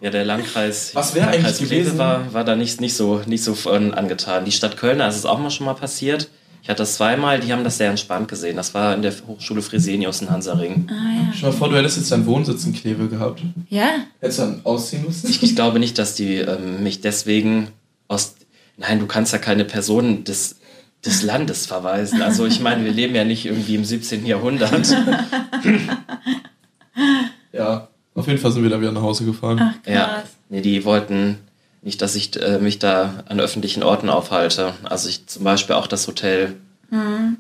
Ja, 0.02 0.10
der 0.10 0.26
Landkreis, 0.26 0.96
Was 0.96 1.14
wäre 1.16 1.28
eigentlich 1.28 1.44
Landkreis 1.44 1.58
Kleve 1.68 1.84
gewesen? 1.84 1.98
war, 1.98 2.34
war 2.34 2.44
da 2.44 2.56
nicht, 2.56 2.82
nicht, 2.82 2.96
so, 2.96 3.22
nicht 3.26 3.44
so 3.44 3.56
von 3.56 3.94
angetan. 3.94 4.46
Die 4.46 4.52
Stadt 4.52 4.78
Köln, 4.78 5.00
da 5.00 5.08
ist 5.08 5.18
es 5.18 5.26
auch 5.26 5.40
mal 5.40 5.52
schon 5.52 5.66
mal 5.66 5.74
passiert. 5.76 6.30
Ich 6.66 6.70
hatte 6.70 6.82
das 6.82 6.96
zweimal, 6.96 7.40
die 7.40 7.54
haben 7.54 7.64
das 7.64 7.78
sehr 7.78 7.92
entspannt 7.92 8.28
gesehen. 8.28 8.58
Das 8.58 8.74
war 8.74 8.96
in 8.96 9.04
der 9.04 9.14
Hochschule 9.28 9.62
Fresenius 9.62 10.24
in 10.24 10.32
Hansaring. 10.32 10.88
Stell 11.32 11.42
dir 11.42 11.46
mal 11.46 11.52
vor, 11.52 11.70
du 11.70 11.78
hättest 11.78 11.98
jetzt 11.98 12.12
deinen 12.12 12.26
Wohnsitz 12.26 12.66
in 12.66 12.74
Kleve 12.74 13.08
gehabt. 13.08 13.40
Ja? 13.70 13.88
Hättest 14.20 14.40
du 14.40 14.44
dann 14.46 14.62
ausziehen 14.64 15.06
müssen? 15.06 15.30
Ich, 15.30 15.44
ich 15.44 15.56
glaube 15.56 15.78
nicht, 15.78 16.00
dass 16.00 16.16
die 16.16 16.38
ähm, 16.38 16.82
mich 16.82 17.02
deswegen 17.02 17.68
aus. 18.08 18.34
Nein, 18.78 19.00
du 19.00 19.06
kannst 19.06 19.32
ja 19.32 19.38
keine 19.38 19.64
Person 19.64 20.24
des, 20.24 20.56
des 21.06 21.22
Landes 21.22 21.68
verweisen. 21.68 22.24
Also 22.24 22.48
ich 22.48 22.60
meine, 22.62 22.84
wir 22.84 22.94
leben 22.94 23.14
ja 23.14 23.26
nicht 23.26 23.46
irgendwie 23.46 23.76
im 23.76 23.86
17. 23.86 24.26
Jahrhundert. 24.26 24.74
Ja, 27.52 27.88
auf 28.14 28.28
jeden 28.28 28.40
Fall 28.40 28.52
sind 28.52 28.64
wir 28.64 28.70
da 28.70 28.80
wieder 28.82 28.92
nach 28.92 29.02
Hause 29.02 29.24
gefahren. 29.24 29.60
Ach, 29.62 29.84
krass. 29.84 29.94
Ja, 29.94 30.24
nee, 30.50 30.62
die 30.62 30.84
wollten 30.84 31.38
nicht, 31.86 32.02
dass 32.02 32.16
ich 32.16 32.36
äh, 32.42 32.58
mich 32.60 32.80
da 32.80 33.24
an 33.30 33.40
öffentlichen 33.40 33.84
Orten 33.84 34.10
aufhalte. 34.10 34.74
Also 34.84 35.08
ich 35.08 35.28
zum 35.28 35.44
Beispiel 35.46 35.76
auch 35.76 35.88
das 35.88 36.08
Hotel. 36.08 36.56
Mhm. 36.90 37.38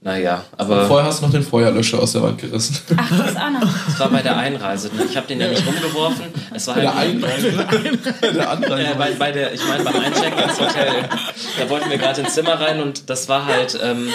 Naja, 0.00 0.44
Aber 0.56 0.76
aber 0.76 0.86
vorher 0.86 1.08
hast 1.08 1.20
du 1.20 1.24
noch 1.26 1.32
den 1.32 1.42
Feuerlöscher 1.42 1.98
aus 1.98 2.12
der 2.12 2.22
Wand 2.22 2.40
gerissen. 2.40 2.78
Ach, 2.96 3.10
das 3.10 3.34
auch 3.36 3.50
noch. 3.50 3.60
das 3.86 3.98
war 3.98 4.08
bei 4.10 4.22
der 4.22 4.36
Einreise. 4.36 4.92
Ich 5.10 5.16
habe 5.16 5.26
den 5.26 5.40
ja 5.40 5.48
nicht 5.48 5.66
rumgeworfen. 5.66 6.26
Es 6.54 6.68
war 6.68 6.76
Bei 6.76 6.82
der 6.82 6.94
halt 6.94 7.10
Einreise. 7.16 7.66
Bei 8.20 8.30
der 8.30 8.50
Anreise. 8.50 8.90
äh, 8.92 8.94
bei, 8.94 9.10
bei 9.14 9.32
der, 9.32 9.52
ich 9.52 9.66
meine 9.66 9.82
beim 9.82 9.96
Einchecken 9.96 10.38
ins 10.38 10.60
Hotel. 10.60 11.08
Da 11.58 11.68
wollten 11.68 11.90
wir 11.90 11.98
gerade 11.98 12.20
ins 12.20 12.34
Zimmer 12.34 12.60
rein 12.60 12.80
und 12.80 13.10
das 13.10 13.28
war 13.28 13.46
halt, 13.46 13.76
ähm, 13.82 14.08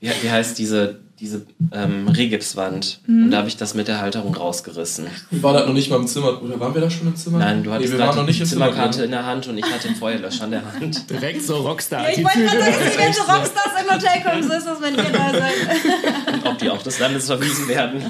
wie, 0.00 0.10
wie 0.22 0.30
heißt 0.30 0.58
diese, 0.58 0.98
diese 1.20 1.46
ähm, 1.72 2.08
Regipswand. 2.08 3.00
Und 3.08 3.30
da 3.30 3.38
habe 3.38 3.48
ich 3.48 3.56
das 3.56 3.74
mit 3.74 3.88
der 3.88 4.00
Halterung 4.00 4.34
rausgerissen. 4.34 5.06
War 5.30 5.54
das 5.54 5.66
noch 5.66 5.72
nicht 5.72 5.88
mal 5.88 5.96
im 5.96 6.06
Zimmer? 6.06 6.42
Oder 6.42 6.60
waren 6.60 6.74
wir 6.74 6.82
da 6.82 6.90
schon 6.90 7.06
im 7.06 7.16
Zimmer? 7.16 7.38
Nein, 7.38 7.64
du 7.64 7.72
hattest 7.72 7.92
nee, 7.92 7.98
wir 7.98 8.00
waren 8.00 8.08
gerade 8.08 8.18
noch 8.18 8.26
die 8.26 8.32
nicht 8.32 8.40
im 8.42 8.46
Zimmer. 8.46 8.66
Zimmerkarte 8.66 9.04
in 9.04 9.10
der 9.12 9.24
Hand 9.24 9.46
und 9.46 9.56
ich 9.56 9.64
hatte 9.64 9.88
den 9.88 9.96
Feuerlöscher 9.96 10.44
in 10.44 10.50
der 10.50 10.72
Hand. 10.72 11.10
Direkt 11.10 11.42
so 11.42 11.56
rockstar 11.56 12.10
Ich 12.10 12.22
wollte 12.22 12.40
gerade 12.40 12.58
sagen, 12.58 12.74
wenn 12.98 13.12
so 13.12 13.22
Rockstars 13.22 13.72
im 13.80 13.94
Hotel 13.94 14.22
kommen, 14.22 14.42
so 14.42 14.52
ist 14.52 14.66
das, 14.66 14.82
wenn 14.82 14.94
ihr 14.94 15.04
da 15.04 15.30
seid. 15.30 15.52
Ob 16.50 16.58
die 16.58 16.70
auch 16.70 16.82
des 16.82 16.98
Landes 16.98 17.26
verwiesen 17.26 17.68
werden. 17.68 18.02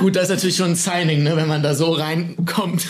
Gut, 0.00 0.16
das 0.16 0.24
ist 0.24 0.28
natürlich 0.30 0.56
schon 0.56 0.70
ein 0.72 0.76
Signing, 0.76 1.22
ne, 1.22 1.36
wenn 1.36 1.48
man 1.48 1.62
da 1.62 1.74
so 1.74 1.92
reinkommt. 1.92 2.86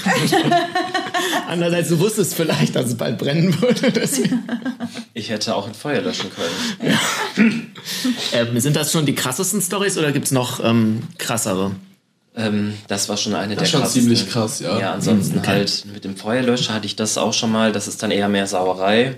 Andererseits, 1.49 1.89
du 1.89 1.99
wusstest 1.99 2.35
vielleicht, 2.35 2.77
dass 2.77 2.87
es 2.87 2.95
bald 2.97 3.19
brennen 3.19 3.61
würde. 3.61 3.91
Deswegen. 3.93 4.43
Ich 5.15 5.31
hätte 5.31 5.55
auch 5.55 5.67
ein 5.67 5.75
Feuer 5.75 6.01
löschen 6.01 6.31
können. 7.37 7.69
Ähm, 8.33 8.61
sind 8.61 8.77
das 8.77 8.93
schon 8.93 9.07
die 9.07 9.15
krassesten 9.15 9.61
Stories 9.61 9.99
oder 9.99 10.13
gibt 10.13 10.27
es 10.27 10.33
noch 10.33 10.63
ähm, 10.63 11.03
krassere? 11.19 11.73
Ähm, 12.37 12.75
das 12.89 13.09
war 13.09 13.17
schon 13.17 13.35
eine 13.35 13.55
Das 13.57 13.65
ist 13.65 13.73
der 13.73 13.79
schon 13.79 13.81
krassesten. 13.81 14.03
ziemlich 14.03 14.31
krass, 14.31 14.61
ja. 14.61 14.79
Ja, 14.79 14.93
ansonsten 14.93 15.39
Okay. 15.39 15.49
halt 15.49 15.85
mit 15.93 16.05
dem 16.05 16.17
Feuerlöscher 16.17 16.73
hatte 16.75 16.87
ich 16.87 16.97
das 16.97 17.19
auch 17.19 17.33
schon 17.33 17.51
mal. 17.51 17.73
Das 17.73 17.89
ist 17.89 18.03
dann 18.03 18.11
eher 18.11 18.29
mehr 18.29 18.47
Sauerei. 18.47 19.17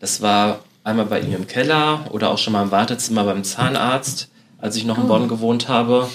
Das 0.00 0.20
war 0.22 0.60
einmal 0.84 1.06
bei 1.06 1.20
ihm 1.20 1.34
im 1.34 1.46
Keller 1.46 2.06
oder 2.10 2.30
auch 2.30 2.38
schon 2.38 2.52
mal 2.52 2.62
im 2.62 2.70
Wartezimmer 2.70 3.24
beim 3.24 3.44
Zahnarzt, 3.44 4.28
als 4.58 4.76
ich 4.76 4.84
noch 4.84 4.98
in 4.98 5.06
Bonn 5.06 5.28
gewohnt 5.28 5.68
habe. 5.68 6.08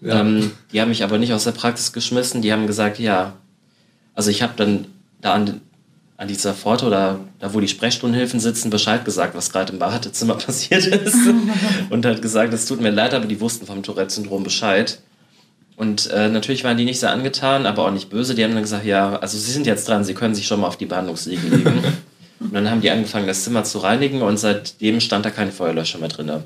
Ja. 0.00 0.20
Ähm, 0.20 0.52
die 0.72 0.80
haben 0.80 0.88
mich 0.88 1.02
aber 1.02 1.18
nicht 1.18 1.32
aus 1.32 1.44
der 1.44 1.52
Praxis 1.52 1.92
geschmissen. 1.92 2.42
Die 2.42 2.52
haben 2.52 2.66
gesagt, 2.66 2.98
ja, 2.98 3.34
also 4.14 4.30
ich 4.30 4.42
habe 4.42 4.52
dann 4.56 4.86
da 5.20 5.34
an, 5.34 5.60
an 6.16 6.28
dieser 6.28 6.54
Pforte 6.54 6.86
oder 6.86 7.20
da, 7.38 7.54
wo 7.54 7.60
die 7.60 7.68
Sprechstundenhilfen 7.68 8.40
sitzen, 8.40 8.70
Bescheid 8.70 9.04
gesagt, 9.04 9.34
was 9.34 9.50
gerade 9.50 9.72
im 9.72 9.80
Wartezimmer 9.80 10.34
passiert 10.38 10.86
ist. 10.86 11.16
Und 11.90 12.06
hat 12.06 12.22
gesagt, 12.22 12.52
es 12.54 12.66
tut 12.66 12.80
mir 12.80 12.90
leid, 12.90 13.14
aber 13.14 13.26
die 13.26 13.40
wussten 13.40 13.66
vom 13.66 13.82
Tourette-Syndrom 13.82 14.44
Bescheid. 14.44 15.00
Und 15.76 16.10
äh, 16.10 16.28
natürlich 16.28 16.64
waren 16.64 16.76
die 16.76 16.84
nicht 16.84 16.98
sehr 16.98 17.12
angetan, 17.12 17.64
aber 17.64 17.86
auch 17.86 17.92
nicht 17.92 18.10
böse. 18.10 18.34
Die 18.34 18.42
haben 18.42 18.52
dann 18.52 18.64
gesagt, 18.64 18.84
ja, 18.84 19.16
also 19.16 19.38
sie 19.38 19.52
sind 19.52 19.64
jetzt 19.64 19.88
dran, 19.88 20.02
sie 20.02 20.14
können 20.14 20.34
sich 20.34 20.46
schon 20.46 20.60
mal 20.60 20.66
auf 20.66 20.76
die 20.76 20.86
Behandlungsliege 20.86 21.46
legen. 21.46 21.84
und 22.40 22.52
dann 22.52 22.68
haben 22.68 22.80
die 22.80 22.90
angefangen, 22.90 23.28
das 23.28 23.44
Zimmer 23.44 23.62
zu 23.62 23.78
reinigen 23.78 24.22
und 24.22 24.38
seitdem 24.38 24.98
stand 24.98 25.24
da 25.24 25.30
kein 25.30 25.52
Feuerlöscher 25.52 25.98
mehr 25.98 26.08
drin. 26.08 26.42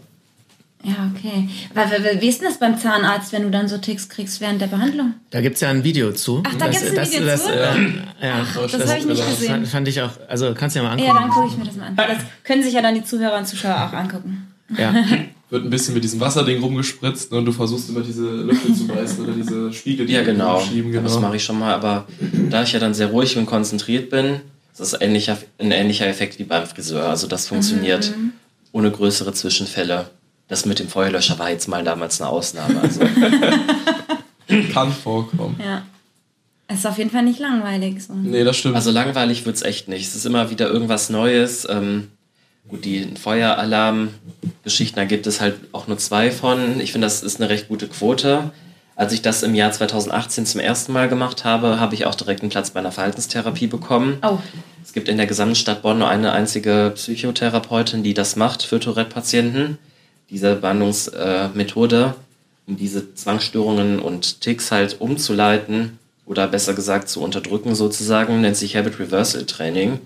Ja, 0.85 1.11
okay. 1.15 1.49
Aber 1.75 1.91
wie- 1.91 2.21
wie 2.21 2.29
ist 2.29 2.41
denn 2.41 2.49
das 2.49 2.59
beim 2.59 2.77
Zahnarzt, 2.77 3.33
wenn 3.33 3.43
du 3.43 3.51
dann 3.51 3.69
so 3.69 3.79
Ticks 3.79 4.09
kriegst 4.09 4.41
während 4.41 4.61
der 4.61 4.67
Behandlung? 4.67 5.15
Da 5.31 5.41
gibt 5.41 5.55
es 5.55 5.61
ja 5.61 5.71
ein 5.71 5.85
Video 5.85 6.13
zu. 6.13 6.43
Ach, 6.47 6.55
da 6.59 6.67
gibt's 6.69 6.83
ein 6.99 7.07
Video 7.13 7.25
das, 7.27 7.45
zu? 7.45 7.51
äh, 7.53 7.57
ja, 8.21 8.45
Das 8.55 8.89
habe 8.89 8.99
ich 8.99 9.07
nicht 9.07 9.21
das 9.21 9.27
gesehen. 9.31 9.49
fand, 9.51 9.69
fand 9.69 9.89
ich 9.89 10.03
auch, 10.03 10.11
also 10.29 10.53
kannst 10.55 10.75
du 10.77 10.81
dir 10.81 10.87
mal 10.89 10.99
Ja, 10.99 11.11
angucken. 11.13 11.21
dann 11.23 11.31
gucke 11.31 11.49
ich 11.53 11.57
mir 11.59 11.65
das 11.67 11.77
mal 11.77 11.87
an. 11.87 11.97
Das 11.97 12.19
können 12.45 12.63
sich 12.63 12.73
ja 12.75 12.83
dann 12.83 12.95
die 12.97 13.05
Zuhörer 13.05 13.39
und 13.39 13.47
Zuschauer 13.47 13.77
auch 13.89 13.93
angucken. 13.97 14.49
Ja. 14.77 14.93
Wird 15.51 15.65
ein 15.65 15.71
bisschen 15.71 15.93
mit 15.95 16.03
diesem 16.03 16.19
Wasserding 16.19 16.61
rumgespritzt 16.63 17.31
ne, 17.31 17.37
und 17.39 17.45
du 17.45 17.53
versuchst 17.53 17.91
immer 17.91 18.01
diese 18.01 18.25
Löffel 18.27 18.75
zu 18.75 18.87
beißen 18.89 19.23
oder 19.23 19.35
diese 19.35 19.71
Spiegel, 19.73 20.07
die 20.07 20.15
Ja, 20.15 20.21
du 20.21 20.33
genau. 20.33 20.59
schieben. 20.61 20.91
Das 20.95 21.03
genau. 21.15 21.21
mache 21.27 21.37
ich 21.37 21.45
schon 21.45 21.59
mal, 21.59 21.75
aber 21.75 22.07
da 22.49 22.63
ich 22.63 22.73
ja 22.73 22.81
dann 22.81 22.95
sehr 22.95 23.09
ruhig 23.09 23.37
und 23.37 23.45
konzentriert 23.45 24.09
bin, 24.09 24.41
ist 24.73 24.81
das 24.81 24.99
ähnlicher, 24.99 25.37
ein 25.59 25.71
ähnlicher 25.71 26.07
Effekt 26.07 26.39
wie 26.39 26.45
beim 26.45 26.67
Friseur. 26.67 27.05
Also 27.07 27.27
das 27.27 27.49
funktioniert 27.49 28.13
ohne 28.73 28.91
größere 28.91 29.35
Zwischenfälle. 29.35 30.07
Das 30.53 30.67
mit 30.67 30.79
dem 30.81 30.89
Feuerlöscher 30.89 31.39
war 31.39 31.49
jetzt 31.49 31.67
mal 31.67 31.83
damals 31.83 32.21
eine 32.21 32.29
Ausnahme. 32.29 32.79
Also, 32.83 33.01
Kann 34.75 34.93
vorkommen. 34.93 35.59
Ja. 35.59 35.83
Es 36.69 36.81
ist 36.81 36.87
auf 36.87 36.99
jeden 36.99 37.09
Fall 37.09 37.23
nicht 37.23 37.39
langweilig. 37.41 38.05
So. 38.05 38.13
Nee, 38.13 38.45
das 38.45 38.59
stimmt. 38.59 38.77
also 38.77 38.91
langweilig 38.91 39.47
wird's 39.47 39.63
echt 39.63 39.89
nicht. 39.89 40.07
Es 40.07 40.15
ist 40.15 40.27
immer 40.27 40.51
wieder 40.51 40.69
irgendwas 40.69 41.09
Neues. 41.09 41.67
Ähm, 41.71 42.09
gut, 42.69 42.85
die 42.85 43.15
Feueralarm-Geschichten, 43.19 44.97
da 44.97 45.07
gibt 45.07 45.27
es 45.27 45.41
halt 45.41 45.55
auch 45.73 45.87
nur 45.87 45.97
zwei 45.97 46.31
von. 46.31 46.81
Ich 46.81 46.93
finde, 46.93 47.07
das 47.07 47.23
ist 47.23 47.41
eine 47.41 47.49
recht 47.49 47.69
gute 47.69 47.89
Quote. 47.89 48.51
Als 48.95 49.15
ich 49.15 49.23
das 49.23 49.43
im 49.43 49.55
Jahr 49.55 49.73
2018 49.73 50.45
zum 50.45 50.61
ersten 50.61 50.93
Mal 50.93 51.09
gemacht 51.09 51.47
habe, 51.47 51.81
habe 51.81 51.95
ich 51.95 52.05
auch 52.05 52.15
direkt 52.15 52.43
einen 52.43 52.51
Platz 52.51 52.73
bei 52.73 52.81
einer 52.81 52.93
Verhaltenstherapie 52.93 53.69
bekommen. 53.69 54.19
Oh, 54.23 54.37
Es 54.85 54.93
gibt 54.93 55.09
in 55.09 55.17
der 55.17 55.27
gesamten 55.27 55.55
Stadt 55.55 55.81
Bonn 55.81 55.99
nur 55.99 56.11
eine 56.11 56.33
einzige 56.33 56.93
Psychotherapeutin, 56.95 58.03
die 58.03 58.13
das 58.13 58.37
macht 58.37 58.65
für 58.65 58.81
Tourette-Patienten. 58.81 59.79
Diese 60.33 60.57
Behandlungsmethode, 60.57 61.51
Methode, 61.55 62.15
um 62.67 62.77
diese 62.77 63.15
Zwangsstörungen 63.15 63.99
und 63.99 64.41
Ticks 64.41 64.73
halt 64.73 65.01
umzuleiten 65.01 65.99
oder 66.27 66.49
besser 66.49 66.73
gesagt 66.73 67.11
zu 67.11 67.21
unterdrücken 67.21 67.75
sozusagen, 67.75 68.41
nennt 68.41 68.57
sich 68.57 68.75
Habit 68.75 68.99
Reversal 68.99 69.45
Training. 69.45 69.99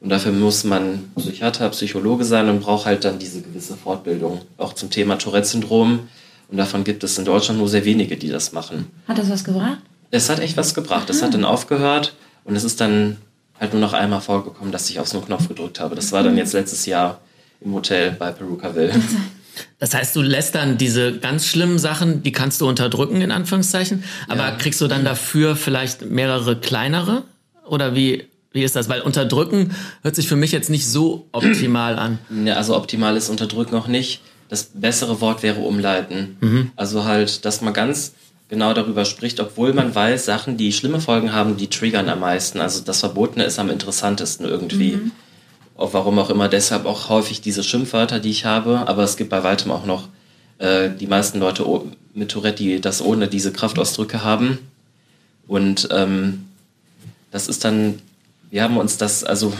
Und 0.00 0.08
dafür 0.08 0.32
muss 0.32 0.64
man 0.64 1.10
Psychiater, 1.16 1.68
Psychologe 1.68 2.24
sein 2.24 2.48
und 2.48 2.60
braucht 2.60 2.86
halt 2.86 3.04
dann 3.04 3.20
diese 3.20 3.40
gewisse 3.40 3.76
Fortbildung. 3.76 4.40
Auch 4.58 4.72
zum 4.72 4.90
Thema 4.90 5.16
Tourette-Syndrom. 5.16 6.08
Und 6.50 6.56
davon 6.56 6.82
gibt 6.82 7.04
es 7.04 7.16
in 7.18 7.24
Deutschland 7.24 7.60
nur 7.60 7.68
sehr 7.68 7.84
wenige, 7.84 8.16
die 8.16 8.28
das 8.28 8.52
machen. 8.52 8.90
hat 9.06 9.16
das 9.16 9.30
was 9.30 9.44
gebracht? 9.44 9.78
Es 10.10 10.28
hat 10.28 10.40
echt 10.40 10.56
was 10.56 10.74
gebracht. 10.74 11.08
Es 11.08 11.22
hat 11.22 11.34
dann 11.34 11.44
aufgehört 11.44 12.14
und 12.44 12.56
es 12.56 12.64
ist 12.64 12.80
dann 12.80 13.16
halt 13.60 13.72
nur 13.72 13.80
noch 13.80 13.92
einmal 13.92 14.20
vorgekommen, 14.20 14.72
dass 14.72 14.90
ich 14.90 14.98
auf 14.98 15.06
so 15.06 15.18
einen 15.18 15.26
Knopf 15.26 15.46
gedrückt 15.46 15.78
habe. 15.78 15.94
Das 15.94 16.10
war 16.10 16.24
dann 16.24 16.36
jetzt 16.36 16.52
letztes 16.52 16.84
Jahr 16.84 17.20
im 17.60 17.72
Hotel 17.72 18.10
bei 18.18 18.32
Perukaville. 18.32 18.92
Das 19.78 19.94
heißt, 19.94 20.16
du 20.16 20.22
lässt 20.22 20.54
dann 20.54 20.78
diese 20.78 21.18
ganz 21.18 21.46
schlimmen 21.46 21.78
Sachen, 21.78 22.22
die 22.22 22.32
kannst 22.32 22.60
du 22.60 22.68
unterdrücken, 22.68 23.20
in 23.20 23.30
Anführungszeichen. 23.30 24.04
Aber 24.28 24.48
Ja. 24.48 24.50
kriegst 24.52 24.80
du 24.80 24.88
dann 24.88 25.04
dafür 25.04 25.56
vielleicht 25.56 26.02
mehrere 26.10 26.56
kleinere? 26.56 27.24
Oder 27.68 27.94
wie, 27.94 28.24
wie 28.52 28.62
ist 28.62 28.76
das? 28.76 28.88
Weil 28.88 29.00
unterdrücken 29.02 29.74
hört 30.02 30.16
sich 30.16 30.26
für 30.28 30.36
mich 30.36 30.52
jetzt 30.52 30.70
nicht 30.70 30.86
so 30.86 31.28
optimal 31.32 31.98
an. 31.98 32.18
Ja, 32.44 32.54
also 32.54 32.76
optimal 32.76 33.16
ist 33.16 33.28
unterdrücken 33.28 33.74
auch 33.76 33.88
nicht. 33.88 34.20
Das 34.48 34.70
bessere 34.74 35.20
Wort 35.20 35.42
wäre 35.42 35.60
umleiten. 35.60 36.70
Also 36.76 37.04
halt, 37.04 37.44
dass 37.44 37.62
man 37.62 37.72
ganz 37.72 38.12
genau 38.50 38.74
darüber 38.74 39.06
spricht, 39.06 39.40
obwohl 39.40 39.72
man 39.72 39.94
weiß, 39.94 40.26
Sachen, 40.26 40.58
die 40.58 40.72
schlimme 40.74 41.00
Folgen 41.00 41.32
haben, 41.32 41.56
die 41.56 41.68
triggern 41.68 42.08
am 42.10 42.20
meisten. 42.20 42.60
Also 42.60 42.82
das 42.84 43.00
Verbotene 43.00 43.44
ist 43.44 43.58
am 43.58 43.70
interessantesten 43.70 44.44
irgendwie. 44.46 44.98
Auch 45.82 45.94
warum 45.94 46.16
auch 46.20 46.30
immer, 46.30 46.48
deshalb 46.48 46.86
auch 46.86 47.08
häufig 47.08 47.40
diese 47.40 47.64
Schimpfwörter, 47.64 48.20
die 48.20 48.30
ich 48.30 48.44
habe. 48.44 48.84
Aber 48.86 49.02
es 49.02 49.16
gibt 49.16 49.30
bei 49.30 49.42
weitem 49.42 49.72
auch 49.72 49.84
noch 49.84 50.06
äh, 50.58 50.90
die 50.90 51.08
meisten 51.08 51.40
Leute 51.40 51.66
mit 52.14 52.30
Tourette, 52.30 52.62
die 52.62 52.80
das 52.80 53.02
ohne 53.02 53.26
diese 53.26 53.52
Kraftausdrücke 53.52 54.22
haben. 54.22 54.58
Und 55.48 55.88
ähm, 55.90 56.46
das 57.32 57.48
ist 57.48 57.64
dann, 57.64 57.98
wir 58.48 58.62
haben 58.62 58.76
uns 58.76 58.96
das, 58.96 59.24
also 59.24 59.52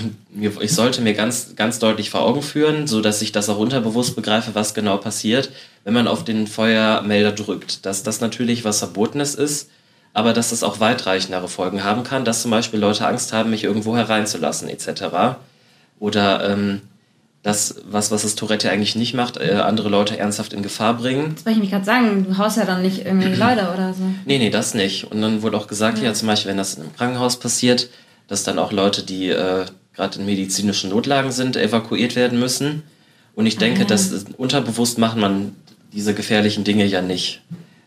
ich 0.60 0.72
sollte 0.72 1.00
mir 1.00 1.14
ganz, 1.14 1.56
ganz 1.56 1.80
deutlich 1.80 2.10
vor 2.10 2.20
Augen 2.20 2.42
führen, 2.42 2.86
so 2.86 3.00
dass 3.00 3.20
ich 3.20 3.32
das 3.32 3.48
auch 3.48 3.58
unterbewusst 3.58 4.14
begreife, 4.14 4.54
was 4.54 4.74
genau 4.74 4.98
passiert, 4.98 5.50
wenn 5.82 5.94
man 5.94 6.06
auf 6.06 6.22
den 6.22 6.46
Feuermelder 6.46 7.32
drückt. 7.32 7.84
Dass 7.84 8.04
das 8.04 8.20
natürlich 8.20 8.64
was 8.64 8.78
Verbotenes 8.78 9.34
ist, 9.34 9.70
aber 10.12 10.32
dass 10.32 10.50
das 10.50 10.62
auch 10.62 10.78
weitreichendere 10.78 11.48
Folgen 11.48 11.82
haben 11.82 12.04
kann, 12.04 12.24
dass 12.24 12.42
zum 12.42 12.52
Beispiel 12.52 12.78
Leute 12.78 13.08
Angst 13.08 13.32
haben, 13.32 13.50
mich 13.50 13.64
irgendwo 13.64 13.96
hereinzulassen, 13.96 14.68
etc. 14.68 15.40
Oder 16.02 16.50
ähm, 16.50 16.80
das, 17.44 17.76
was, 17.88 18.10
was 18.10 18.22
das 18.22 18.34
Tourette 18.34 18.68
eigentlich 18.70 18.96
nicht 18.96 19.14
macht, 19.14 19.36
äh, 19.36 19.52
andere 19.54 19.88
Leute 19.88 20.18
ernsthaft 20.18 20.52
in 20.52 20.62
Gefahr 20.64 20.94
bringen. 20.94 21.32
Das 21.36 21.46
wollte 21.46 21.58
ich 21.58 21.62
mich 21.62 21.70
gerade 21.70 21.84
sagen. 21.84 22.26
Du 22.28 22.38
haust 22.38 22.56
ja 22.56 22.64
dann 22.64 22.82
nicht 22.82 23.06
irgendwie 23.06 23.28
Leute 23.34 23.70
oder 23.72 23.94
so. 23.94 24.02
Nee, 24.26 24.38
nee, 24.38 24.50
das 24.50 24.74
nicht. 24.74 25.04
Und 25.10 25.20
dann 25.22 25.42
wurde 25.42 25.56
auch 25.56 25.68
gesagt, 25.68 26.00
ja, 26.02 26.12
zum 26.12 26.26
Beispiel, 26.26 26.50
wenn 26.50 26.56
das 26.56 26.74
in 26.74 26.82
einem 26.82 26.96
Krankenhaus 26.96 27.38
passiert, 27.38 27.88
dass 28.26 28.42
dann 28.42 28.58
auch 28.58 28.72
Leute, 28.72 29.04
die 29.04 29.28
äh, 29.28 29.64
gerade 29.94 30.18
in 30.18 30.26
medizinischen 30.26 30.90
Notlagen 30.90 31.30
sind, 31.30 31.56
evakuiert 31.56 32.16
werden 32.16 32.40
müssen. 32.40 32.82
Und 33.36 33.46
ich 33.46 33.56
denke, 33.58 33.82
Ah. 33.82 33.86
dass 33.86 34.24
unterbewusst 34.36 34.98
macht 34.98 35.16
man 35.16 35.54
diese 35.92 36.14
gefährlichen 36.14 36.64
Dinge 36.64 36.84
ja 36.84 37.00
nicht. 37.00 37.42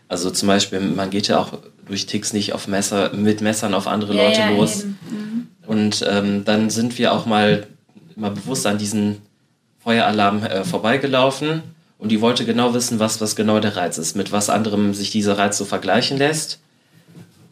Also 0.08 0.30
zum 0.30 0.46
Beispiel, 0.48 0.80
man 0.80 1.10
geht 1.10 1.28
ja 1.28 1.38
auch 1.38 1.52
durch 1.86 2.06
Ticks 2.06 2.32
nicht 2.32 2.52
auf 2.54 2.66
Messer, 2.66 3.12
mit 3.12 3.42
Messern 3.42 3.74
auf 3.74 3.86
andere 3.86 4.14
Ja, 4.14 4.22
Leute 4.24 4.40
ja, 4.40 4.50
los. 4.50 4.84
eben. 4.84 5.48
Und 5.66 6.02
ähm, 6.08 6.44
dann 6.46 6.70
sind 6.70 6.96
wir 6.98 7.12
auch 7.12 7.26
mal, 7.26 7.66
mal 8.16 8.30
bewusst 8.30 8.66
an 8.66 8.78
diesen 8.78 9.22
Feueralarm 9.78 10.42
äh, 10.42 10.64
vorbeigelaufen. 10.64 11.62
Und 11.98 12.10
die 12.10 12.20
wollte 12.20 12.44
genau 12.44 12.74
wissen, 12.74 12.98
was, 12.98 13.20
was 13.20 13.36
genau 13.36 13.60
der 13.60 13.76
Reiz 13.76 13.96
ist, 13.98 14.16
mit 14.16 14.32
was 14.32 14.50
anderem 14.50 14.92
sich 14.92 15.10
dieser 15.10 15.38
Reiz 15.38 15.56
so 15.56 15.64
vergleichen 15.64 16.18
lässt. 16.18 16.58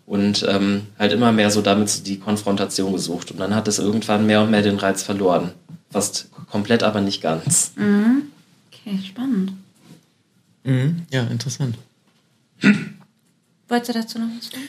Und 0.07 0.45
ähm, 0.49 0.83
halt 0.99 1.13
immer 1.13 1.33
mehr 1.33 1.51
so 1.51 1.63
damit 1.63 2.07
die 2.07 2.19
Konfrontation 2.19 2.93
gesucht. 2.93 3.31
Und 3.31 3.39
dann 3.39 3.55
hat 3.55 3.69
es 3.69 3.79
irgendwann 3.79 4.27
mehr 4.27 4.43
und 4.43 4.51
mehr 4.51 4.61
den 4.61 4.77
Reiz 4.79 5.03
verloren. 5.03 5.53
Fast 5.91 6.29
komplett, 6.51 6.83
aber 6.83 7.01
nicht 7.01 7.23
ganz. 7.23 7.73
Okay, 7.77 8.99
spannend. 9.07 9.53
Mhm. 10.65 11.03
Ja, 11.11 11.23
interessant. 11.23 11.79
Wolltest 13.69 13.89
du 13.89 13.93
dazu 13.93 14.19
noch 14.19 14.29
was 14.37 14.51
sagen? 14.51 14.69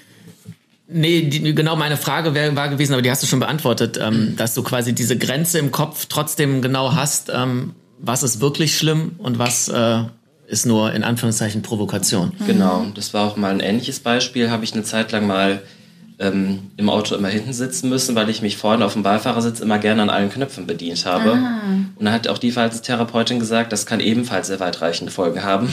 Nee, 0.88 1.24
die, 1.24 1.56
genau 1.56 1.76
meine 1.76 1.98
Frage 1.98 2.34
wär, 2.36 2.56
war 2.56 2.70
gewesen, 2.70 2.94
aber 2.94 3.02
die 3.02 3.10
hast 3.10 3.24
du 3.24 3.28
schon 3.28 3.40
beantwortet, 3.40 4.00
ähm, 4.02 4.36
dass 4.38 4.54
du 4.54 4.62
quasi 4.62 4.94
diese 4.94 5.18
Grenze 5.18 5.58
im 5.58 5.72
Kopf 5.72 6.06
trotzdem 6.08 6.62
genau 6.62 6.94
hast, 6.94 7.32
ähm, 7.34 7.74
was 7.98 8.22
ist 8.22 8.40
wirklich 8.40 8.78
schlimm 8.78 9.14
und 9.18 9.40
was, 9.40 9.68
äh, 9.68 10.04
ist 10.48 10.66
nur 10.66 10.94
in 10.94 11.04
Anführungszeichen 11.04 11.62
Provokation. 11.62 12.34
Genau, 12.46 12.86
das 12.94 13.14
war 13.14 13.28
auch 13.28 13.36
mal 13.36 13.52
ein 13.52 13.60
ähnliches 13.60 14.00
Beispiel. 14.00 14.50
Habe 14.52 14.64
ich 14.64 14.74
eine 14.74 14.84
Zeit 14.84 15.12
lang 15.12 15.26
mal 15.28 15.62
ähm, 16.20 16.72
im 16.78 16.90
Auto 16.90 17.16
immer 17.16 17.30
hinten 17.30 17.54
sitzen 17.54 17.90
müssen, 17.90 18.16
weil 18.16 18.30
ich 18.30 18.42
mich 18.42 18.58
vorne 18.58 18.86
auf 18.86 18.94
dem 18.94 19.04
Beifahrersitz 19.04 19.60
immer 19.60 19.80
gerne 19.80 20.04
an 20.04 20.10
allen 20.10 20.30
Knöpfen 20.30 20.68
bedient 20.68 21.06
habe. 21.06 21.32
Und 21.32 22.06
dann 22.06 22.14
hat 22.14 22.28
auch 22.28 22.38
die 22.38 22.52
Verhaltenstherapeutin 22.52 23.40
gesagt, 23.40 23.72
das 23.72 23.86
kann 23.86 24.00
ebenfalls 24.00 24.48
sehr 24.48 24.60
weitreichende 24.60 25.12
Folgen 25.12 25.44
haben. 25.44 25.70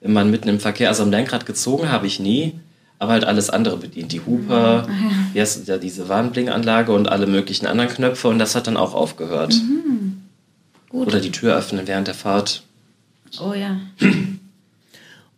Wenn 0.00 0.12
man 0.12 0.30
mitten 0.30 0.48
im 0.48 0.60
Verkehr, 0.60 0.88
also 0.88 1.02
am 1.02 1.10
Lenkrad 1.10 1.44
gezogen 1.46 1.90
habe 1.90 2.06
ich 2.06 2.20
nie, 2.20 2.54
aber 3.04 3.12
halt 3.12 3.24
alles 3.24 3.50
andere 3.50 3.76
bedient. 3.76 4.12
Die 4.12 4.20
Hupe, 4.20 4.86
wie 5.32 5.40
heißt 5.40 5.68
ja, 5.68 5.78
diese 5.78 6.08
Warnblinkanlage 6.08 6.92
und 6.92 7.08
alle 7.08 7.26
möglichen 7.26 7.66
anderen 7.66 7.90
Knöpfe 7.90 8.28
und 8.28 8.38
das 8.38 8.54
hat 8.54 8.66
dann 8.66 8.76
auch 8.76 8.94
aufgehört. 8.94 9.54
Gut. 10.88 11.08
Oder 11.08 11.20
die 11.20 11.30
Tür 11.30 11.56
öffnen 11.56 11.86
während 11.86 12.08
der 12.08 12.14
Fahrt. 12.14 12.62
Oh 13.40 13.52
ja. 13.52 13.76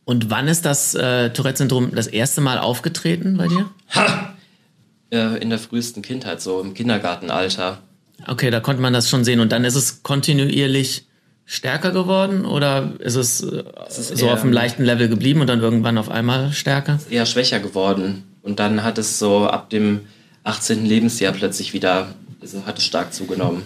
Und 0.04 0.30
wann 0.30 0.46
ist 0.46 0.64
das 0.64 0.94
äh, 0.94 1.30
Tourette-Syndrom 1.30 1.92
das 1.92 2.06
erste 2.06 2.40
Mal 2.40 2.58
aufgetreten 2.58 3.36
bei 3.36 3.48
dir? 3.48 3.68
Äh, 5.10 5.42
in 5.42 5.50
der 5.50 5.58
frühesten 5.58 6.00
Kindheit, 6.00 6.40
so 6.40 6.60
im 6.60 6.74
Kindergartenalter. 6.74 7.78
Okay, 8.24 8.50
da 8.50 8.60
konnte 8.60 8.80
man 8.80 8.92
das 8.92 9.10
schon 9.10 9.24
sehen. 9.24 9.40
Und 9.40 9.50
dann 9.50 9.64
ist 9.64 9.74
es 9.74 10.04
kontinuierlich 10.04 11.05
stärker 11.46 11.92
geworden 11.92 12.44
oder 12.44 12.92
ist 12.98 13.14
es, 13.14 13.42
äh, 13.42 13.62
ist 13.88 14.18
so 14.18 14.28
auf 14.28 14.42
einem 14.42 14.52
leichten 14.52 14.84
Level 14.84 15.08
geblieben 15.08 15.40
und 15.40 15.46
dann 15.46 15.60
irgendwann 15.60 15.96
auf 15.96 16.10
einmal 16.10 16.52
stärker? 16.52 16.98
eher 17.08 17.24
schwächer 17.24 17.60
geworden. 17.60 18.24
Und 18.42 18.58
dann 18.58 18.82
hat 18.82 18.98
es 18.98 19.18
so 19.18 19.46
ab 19.46 19.70
dem 19.70 20.00
18. 20.44 20.84
Lebensjahr 20.84 21.32
plötzlich 21.32 21.72
wieder, 21.72 22.08
also 22.40 22.66
hat 22.66 22.78
es 22.78 22.84
stark 22.84 23.12
zugenommen. 23.14 23.62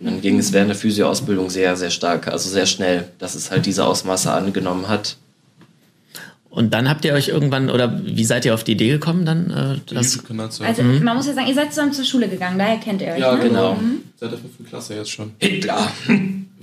Und 0.00 0.06
dann 0.06 0.20
ging 0.20 0.38
es 0.38 0.52
während 0.52 0.68
der 0.68 0.76
Physioausbildung 0.76 1.48
sehr, 1.48 1.76
sehr 1.76 1.90
stark, 1.90 2.28
also 2.28 2.50
sehr 2.50 2.66
schnell, 2.66 3.08
dass 3.18 3.34
es 3.34 3.50
halt 3.50 3.64
diese 3.64 3.84
Ausmaße 3.84 4.30
angenommen 4.30 4.88
hat. 4.88 5.16
Und 6.50 6.72
dann 6.72 6.88
habt 6.88 7.04
ihr 7.04 7.12
euch 7.12 7.28
irgendwann, 7.28 7.68
oder 7.68 8.00
wie 8.04 8.24
seid 8.24 8.46
ihr 8.46 8.54
auf 8.54 8.64
die 8.64 8.72
Idee 8.72 8.88
gekommen 8.88 9.26
dann? 9.26 9.50
Äh, 9.50 9.94
das, 9.94 10.18
Also 10.60 10.82
haben. 10.82 11.04
man 11.04 11.16
muss 11.16 11.26
ja 11.26 11.34
sagen, 11.34 11.48
ihr 11.48 11.54
seid 11.54 11.70
zusammen 11.72 11.92
zur 11.92 12.04
Schule 12.04 12.28
gegangen, 12.28 12.58
daher 12.58 12.78
kennt 12.78 13.02
ihr 13.02 13.08
euch. 13.08 13.18
Ja, 13.20 13.34
ne? 13.34 13.42
genau. 13.42 13.74
Genau. 13.74 13.90
Seit 14.18 14.32
der 14.32 14.38
fünften 14.38 14.64
Klasse 14.64 14.94
jetzt 14.94 15.10
schon. 15.10 15.32
Hitler! 15.38 15.90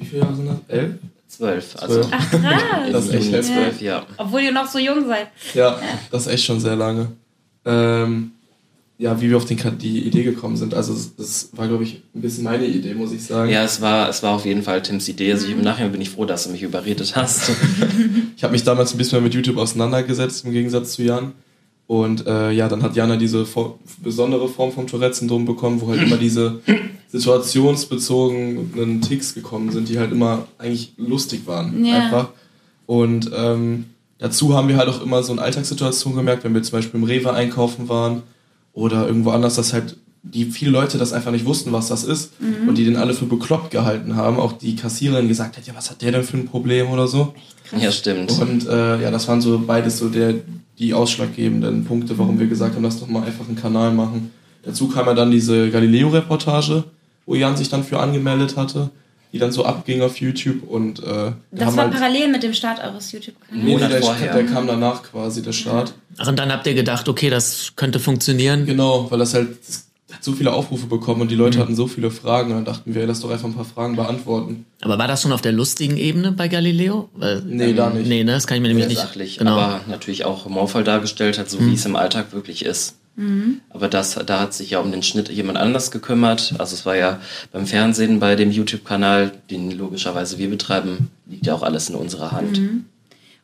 Wie 0.04 0.10
viele 0.10 0.22
Jahre 0.22 0.36
sind 0.36 0.48
das? 0.48 0.58
Elf? 0.68 0.92
Zwölf, 1.28 1.76
also. 1.80 2.02
Ach 2.12 2.32
krass. 2.32 2.92
Das 2.92 3.06
ist 3.06 3.14
echt 3.14 3.32
heftig. 3.32 3.56
zwölf, 3.56 3.82
ja. 3.82 4.06
Obwohl 4.18 4.42
ihr 4.42 4.52
noch 4.52 4.68
so 4.68 4.78
jung 4.78 5.08
seid. 5.08 5.28
Ja, 5.54 5.80
das 6.12 6.28
ist 6.28 6.34
echt 6.34 6.44
schon 6.46 6.60
sehr 6.60 6.76
lange. 6.76 7.08
Ähm, 7.66 8.32
ja, 9.00 9.20
wie 9.20 9.30
wir 9.30 9.38
auf 9.38 9.46
den, 9.46 9.58
die 9.80 10.06
Idee 10.06 10.24
gekommen 10.24 10.58
sind. 10.58 10.74
Also 10.74 10.96
das, 11.18 11.50
war, 11.54 11.68
glaube 11.68 11.84
ich, 11.84 12.04
ein 12.14 12.22
bisschen 12.22 12.44
meine 12.44 12.66
Idee, 12.66 12.94
muss 12.94 13.12
ich 13.12 13.24
sagen. 13.24 13.50
Ja, 13.50 13.64
es 13.64 13.82
war, 13.82 14.10
es 14.10 14.22
war 14.22 14.36
auf 14.36 14.46
jeden 14.46 14.62
Fall 14.62 14.82
Tims 14.84 15.08
Idee. 15.08 15.32
Also 15.32 15.48
ich, 15.48 15.54
im 15.54 15.62
Nachhinein 15.62 15.92
bin 15.92 16.02
ich 16.02 16.12
froh, 16.12 16.26
dass 16.26 16.44
du 16.44 16.52
mich 16.52 16.64
überredet 16.64 17.16
hast. 17.16 17.52
Ich 18.36 18.44
habe 18.44 18.52
mich 18.52 18.64
damals 18.64 18.94
ein 18.94 18.98
bisschen 18.98 19.20
mehr 19.20 19.24
mit 19.24 19.34
YouTube 19.36 19.56
auseinandergesetzt, 19.56 20.44
im 20.44 20.52
Gegensatz 20.52 20.94
zu 20.94 21.04
Jan. 21.04 21.32
Und 21.88 22.28
äh, 22.28 22.52
ja, 22.52 22.68
dann 22.68 22.84
hat 22.84 22.96
Jana 22.96 23.16
diese 23.16 23.46
besondere 24.04 24.50
Form 24.50 24.74
vom 24.74 24.86
Tourette-Syndrom 24.86 25.46
bekommen, 25.46 25.80
wo 25.80 25.88
halt 25.88 26.02
immer 26.02 26.18
diese 26.18 26.60
situationsbezogenen 27.14 29.02
Ticks 29.02 29.36
gekommen 29.36 29.72
sind, 29.72 29.88
die 29.88 30.00
halt 30.00 30.12
immer 30.12 30.48
eigentlich 30.58 30.94
lustig 30.98 31.46
waren. 31.46 31.86
Ja. 31.86 32.06
Einfach. 32.06 32.30
Und 32.88 33.30
ähm, 33.36 33.86
dazu 34.18 34.56
haben 34.56 34.68
wir 34.68 34.78
halt 34.78 34.90
auch 34.90 35.02
immer 35.02 35.22
so 35.22 35.32
in 35.32 35.40
Alltagssituationen 35.40 36.18
gemerkt, 36.18 36.44
wenn 36.44 36.56
wir 36.56 36.64
zum 36.64 36.80
Beispiel 36.80 37.00
im 37.00 37.06
Rewe 37.06 37.32
einkaufen 37.32 37.88
waren 37.88 38.24
oder 38.74 39.06
irgendwo 39.08 39.30
anders, 39.30 39.56
dass 39.56 39.74
halt 39.74 39.98
die 40.24 40.46
viele 40.46 40.72
Leute 40.72 40.98
das 40.98 41.14
einfach 41.14 41.32
nicht 41.32 41.46
wussten, 41.46 41.72
was 41.74 41.90
das 41.90 42.06
ist 42.06 42.32
und 42.66 42.78
die 42.78 42.86
den 42.86 42.96
alle 42.96 43.14
für 43.14 43.26
bekloppt 43.26 43.72
gehalten 43.72 44.16
haben. 44.16 44.40
Auch 44.40 44.54
die 44.54 44.76
Kassiererin 44.76 45.28
gesagt 45.28 45.58
hat, 45.58 45.68
ja, 45.68 45.76
was 45.76 45.92
hat 45.92 46.02
der 46.02 46.14
denn 46.14 46.24
für 46.24 46.38
ein 46.38 46.46
Problem 46.46 46.90
oder 46.90 47.08
so. 47.08 47.34
ja, 47.78 47.92
stimmt. 47.92 48.32
Und 48.40 48.66
äh, 48.68 49.02
ja, 49.02 49.12
das 49.12 49.28
waren 49.28 49.42
so 49.42 49.60
beides 49.60 50.00
so 50.00 50.08
der, 50.08 50.36
die 50.80 50.94
ausschlaggebenden 50.94 51.84
Punkte, 51.84 52.18
warum 52.18 52.40
wir 52.40 52.48
gesagt 52.48 52.76
haben, 52.76 52.84
lass 52.84 53.02
doch 53.02 53.08
mal 53.08 53.24
einfach 53.24 53.46
einen 53.48 53.58
Kanal 53.58 53.94
machen. 53.94 54.32
Dazu 54.64 54.88
kam 54.88 55.08
ja 55.08 55.14
dann 55.14 55.30
diese 55.30 55.70
Galileo-Reportage, 55.70 56.86
wo 57.26 57.36
Jan 57.36 57.56
sich 57.58 57.70
dann 57.70 57.84
für 57.84 58.00
angemeldet 58.00 58.58
hatte, 58.58 58.90
die 59.32 59.40
dann 59.40 59.52
so 59.52 59.66
abging 59.66 60.02
auf 60.02 60.18
YouTube 60.18 60.70
und 60.70 61.00
äh, 61.00 61.32
Das 61.52 61.76
war 61.76 61.86
halt, 61.86 61.94
parallel 61.94 62.28
mit 62.30 62.44
dem 62.44 62.54
Start 62.54 62.80
eures 62.84 63.12
YouTube-Kanals. 63.12 63.64
nee, 63.66 63.72
Monat 63.74 63.92
der, 63.92 64.02
vorher. 64.02 64.34
der 64.34 64.46
kam 64.46 64.68
danach 64.68 65.02
quasi, 65.04 65.42
der 65.42 65.54
Start. 65.54 65.94
ach, 66.18 66.28
und 66.28 66.38
dann 66.38 66.52
habt 66.52 66.68
ihr 66.68 66.74
gedacht, 66.76 67.08
okay, 67.10 67.30
das 67.30 67.74
könnte 67.76 68.00
funktionieren. 68.00 68.66
Genau, 68.66 69.10
weil 69.10 69.20
das 69.20 69.34
halt 69.34 69.50
das 69.68 69.88
hat 70.18 70.24
so 70.24 70.34
viele 70.34 70.54
Aufrufe 70.54 70.86
bekommen 70.86 71.22
und 71.22 71.32
die 71.32 71.36
Mhm. 71.36 71.42
Leute 71.42 71.58
hatten 71.60 71.76
so 71.76 71.88
viele 71.88 72.12
Fragen 72.12 72.52
und 72.52 72.58
dann 72.58 72.66
dachten 72.66 72.94
wir, 72.94 73.08
lass 73.08 73.22
doch 73.22 73.32
einfach 73.32 73.48
ein 73.48 73.56
paar 73.56 73.66
Fragen 73.66 73.96
beantworten. 73.96 74.68
Aber 74.82 75.00
war 75.00 75.08
das 75.08 75.24
schon 75.24 75.32
auf 75.32 75.42
der 75.42 75.52
lustigen 75.54 75.98
Ebene 75.98 76.32
bei 76.32 76.48
Galileo? 76.48 77.10
Weil, 77.16 77.42
Nee, 77.44 77.74
da 77.74 77.90
nicht. 77.90 78.08
Nee, 78.08 78.24
ne, 78.24 78.34
das 78.34 78.46
kann 78.46 78.58
ich 78.58 78.62
mir 78.62 78.68
nämlich 78.68 78.86
Sehr 78.86 78.90
nicht. 78.94 79.02
sachlich, 79.02 79.38
genau. 79.40 79.58
aber 79.58 79.82
natürlich 79.88 80.26
auch 80.26 80.46
humorvoll 80.46 80.84
dargestellt 80.84 81.40
hat, 81.40 81.50
so 81.50 81.60
wie 81.60 81.74
es 81.74 81.86
im 81.88 81.96
Alltag 81.96 82.32
wirklich 82.34 82.64
ist. 82.64 82.94
Aber 83.70 83.90
das, 83.90 84.16
da 84.26 84.40
hat 84.40 84.54
sich 84.56 84.72
ja 84.72 84.80
um 84.80 84.92
den 84.92 85.04
Schnitt 85.04 85.30
jemand 85.30 85.60
anders 85.60 85.92
gekümmert. 85.92 86.56
Also 86.58 86.74
es 86.74 86.86
war 86.86 86.96
ja 86.96 87.20
beim 87.52 87.68
Fernsehen 87.68 88.20
bei 88.20 88.36
dem 88.36 88.52
YouTube-Kanal, 88.52 89.32
den 89.52 89.70
logischerweise 89.72 90.40
wir 90.40 90.50
betreiben, 90.50 91.12
liegt 91.28 91.46
ja 91.46 91.54
auch 91.54 91.62
alles 91.62 91.90
in 91.90 91.96
unserer 91.96 92.32
Hand. 92.32 92.60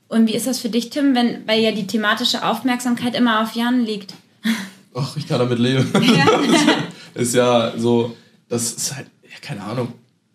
Und 0.07 0.27
wie 0.27 0.33
ist 0.33 0.47
das 0.47 0.59
für 0.59 0.69
dich, 0.69 0.89
Tim, 0.89 1.13
wenn, 1.13 1.47
weil 1.47 1.61
ja 1.61 1.71
die 1.71 1.85
thematische 1.85 2.43
Aufmerksamkeit 2.43 3.15
immer 3.15 3.43
auf 3.43 3.55
Jan 3.55 3.85
liegt? 3.85 4.15
Ach, 4.95 5.15
ich 5.15 5.27
kann 5.27 5.37
damit 5.37 5.59
leben. 5.59 5.87
ist 7.13 7.35
ja 7.35 7.73
so, 7.77 8.15
das 8.49 8.71
ist 8.71 8.95
halt, 8.95 9.05
ja, 9.23 9.37
keine 9.39 9.63
Ahnung. 9.63 9.93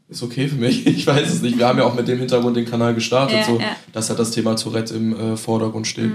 Ist 0.09 0.23
okay 0.23 0.47
für 0.47 0.57
mich. 0.57 0.87
Ich 0.87 1.07
weiß 1.07 1.29
es 1.29 1.43
nicht. 1.43 1.59
Wir 1.59 1.67
haben 1.67 1.79
ja 1.79 1.85
auch 1.85 1.95
mit 1.95 2.07
dem 2.07 2.19
Hintergrund 2.21 2.57
den 2.57 2.67
Kanal 2.67 2.95
gestartet, 2.95 3.39
Ja, 3.39 3.45
so, 3.45 3.59
ja. 3.59 3.75
dass 3.93 4.11
halt 4.11 4.21
das 4.21 4.31
Thema 4.31 4.55
Tourette 4.55 4.95
im 4.95 5.33
äh, 5.33 5.37
Vordergrund 5.37 5.89
steht. 5.89 6.13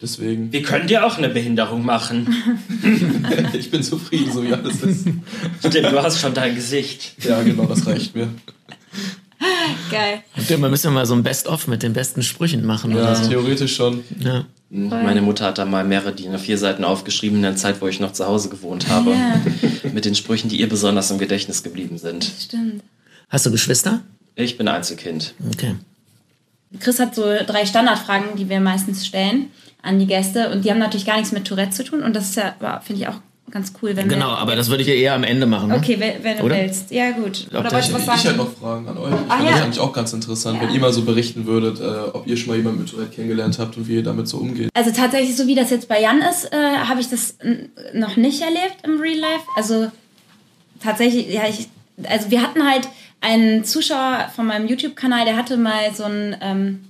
Deswegen, 0.00 0.52
Wir 0.52 0.62
können 0.62 0.86
dir 0.86 1.06
auch 1.06 1.16
eine 1.16 1.30
Behinderung 1.30 1.84
machen. 1.84 2.34
ich 3.54 3.70
bin 3.70 3.82
zufrieden, 3.82 4.30
so 4.30 4.44
wie 4.44 4.52
alles 4.52 4.82
ist. 4.82 5.06
Stimmt, 5.60 5.90
du 5.92 6.02
hast 6.02 6.20
schon 6.20 6.34
dein 6.34 6.54
Gesicht. 6.54 7.14
Ja, 7.24 7.42
genau, 7.42 7.64
das 7.64 7.86
reicht 7.86 8.14
mir. 8.14 8.28
Geil. 9.90 10.22
Ja, 10.48 10.58
man 10.58 10.70
müsste 10.70 10.90
mal 10.90 11.06
so 11.06 11.14
ein 11.14 11.22
Best-of 11.22 11.66
mit 11.66 11.82
den 11.82 11.92
besten 11.92 12.22
Sprüchen 12.22 12.64
machen 12.64 12.90
Ja, 12.90 12.96
oder 12.98 13.16
so. 13.16 13.28
theoretisch 13.28 13.76
schon. 13.76 14.02
Ja. 14.18 14.44
Meine 14.68 15.22
Mutter 15.22 15.46
hat 15.46 15.58
da 15.58 15.64
mal 15.64 15.84
mehrere 15.84 16.12
DIN 16.12 16.34
A4 16.34 16.56
Seiten 16.56 16.84
aufgeschrieben 16.84 17.36
in 17.38 17.42
der 17.42 17.56
Zeit, 17.56 17.80
wo 17.80 17.86
ich 17.88 18.00
noch 18.00 18.12
zu 18.12 18.26
Hause 18.26 18.48
gewohnt 18.48 18.88
habe. 18.88 19.12
Ja. 19.12 19.40
Mit 19.92 20.04
den 20.04 20.14
Sprüchen, 20.14 20.48
die 20.50 20.60
ihr 20.60 20.68
besonders 20.68 21.10
im 21.10 21.18
Gedächtnis 21.18 21.62
geblieben 21.62 21.98
sind. 21.98 22.30
Stimmt. 22.40 22.82
Hast 23.28 23.46
du 23.46 23.50
Geschwister? 23.50 24.00
Ich 24.34 24.58
bin 24.58 24.68
Einzelkind. 24.68 25.34
Okay. 25.52 25.76
Chris 26.80 26.98
hat 26.98 27.14
so 27.14 27.22
drei 27.46 27.64
Standardfragen, 27.64 28.36
die 28.36 28.48
wir 28.48 28.60
meistens 28.60 29.06
stellen 29.06 29.46
an 29.82 29.98
die 29.98 30.06
Gäste. 30.06 30.50
Und 30.50 30.64
die 30.64 30.70
haben 30.70 30.78
natürlich 30.78 31.06
gar 31.06 31.16
nichts 31.16 31.32
mit 31.32 31.46
Tourette 31.46 31.70
zu 31.70 31.84
tun. 31.84 32.02
Und 32.02 32.14
das 32.16 32.30
ist 32.30 32.36
ja, 32.36 32.54
war- 32.60 32.80
finde 32.80 33.02
ich 33.02 33.08
auch 33.08 33.16
ganz 33.48 33.72
cool, 33.80 33.94
wenn 33.94 34.08
Genau, 34.08 34.30
wir. 34.30 34.38
aber 34.38 34.56
das 34.56 34.68
würde 34.70 34.82
ich 34.82 34.88
ja 34.88 34.94
eher 34.94 35.14
am 35.14 35.22
Ende 35.22 35.46
machen. 35.46 35.68
Ne? 35.68 35.76
Okay, 35.76 35.96
wenn, 36.00 36.24
wenn 36.24 36.38
du 36.38 36.42
Oder? 36.44 36.56
willst. 36.56 36.90
Ja, 36.90 37.12
gut. 37.12 37.46
Oder 37.52 37.62
wolltest 37.62 37.82
Ich, 37.82 37.86
du 37.88 37.94
was 37.94 38.00
ich 38.00 38.06
sagen? 38.06 38.20
hätte 38.22 38.36
noch 38.38 38.52
Fragen 38.58 38.88
an 38.88 38.98
euch. 38.98 39.12
Ich 39.12 39.14
Ah, 39.28 39.36
finde 39.36 39.44
ja. 39.44 39.50
das 39.52 39.60
eigentlich 39.62 39.80
auch 39.80 39.92
ganz 39.92 40.12
interessant, 40.12 40.60
wenn 40.60 40.74
ihr 40.74 40.80
mal 40.80 40.92
so 40.92 41.02
berichten 41.02 41.46
würdet, 41.46 41.78
äh, 41.80 42.10
ob 42.12 42.26
ihr 42.26 42.36
schon 42.36 42.48
mal 42.48 42.56
jemanden 42.56 42.80
mit 42.80 42.90
Tourette 42.90 43.10
kennengelernt 43.14 43.58
habt 43.60 43.76
und 43.76 43.86
wie 43.86 43.94
ihr 43.94 44.02
damit 44.02 44.26
so 44.26 44.38
umgeht. 44.38 44.68
Also 44.74 44.90
tatsächlich, 44.90 45.36
so 45.36 45.46
wie 45.46 45.54
das 45.54 45.70
jetzt 45.70 45.86
bei 45.88 46.00
Jan 46.02 46.20
ist, 46.22 46.52
äh, 46.52 46.56
habe 46.56 47.00
ich 47.00 47.08
das 47.08 47.36
noch 47.94 48.16
nicht 48.16 48.42
erlebt 48.42 48.78
im 48.82 48.98
Real 49.00 49.18
Life. 49.18 49.44
Also 49.54 49.92
tatsächlich, 50.82 51.32
ja, 51.32 51.42
ich, 51.48 51.68
also 52.08 52.30
wir 52.30 52.42
hatten 52.42 52.68
halt 52.68 52.88
einen 53.20 53.64
Zuschauer 53.64 54.28
von 54.34 54.46
meinem 54.46 54.66
YouTube-Kanal, 54.68 55.24
der 55.24 55.36
hatte 55.36 55.56
mal 55.56 55.94
so 55.94 56.02
ein 56.04 56.36
ähm, 56.40 56.80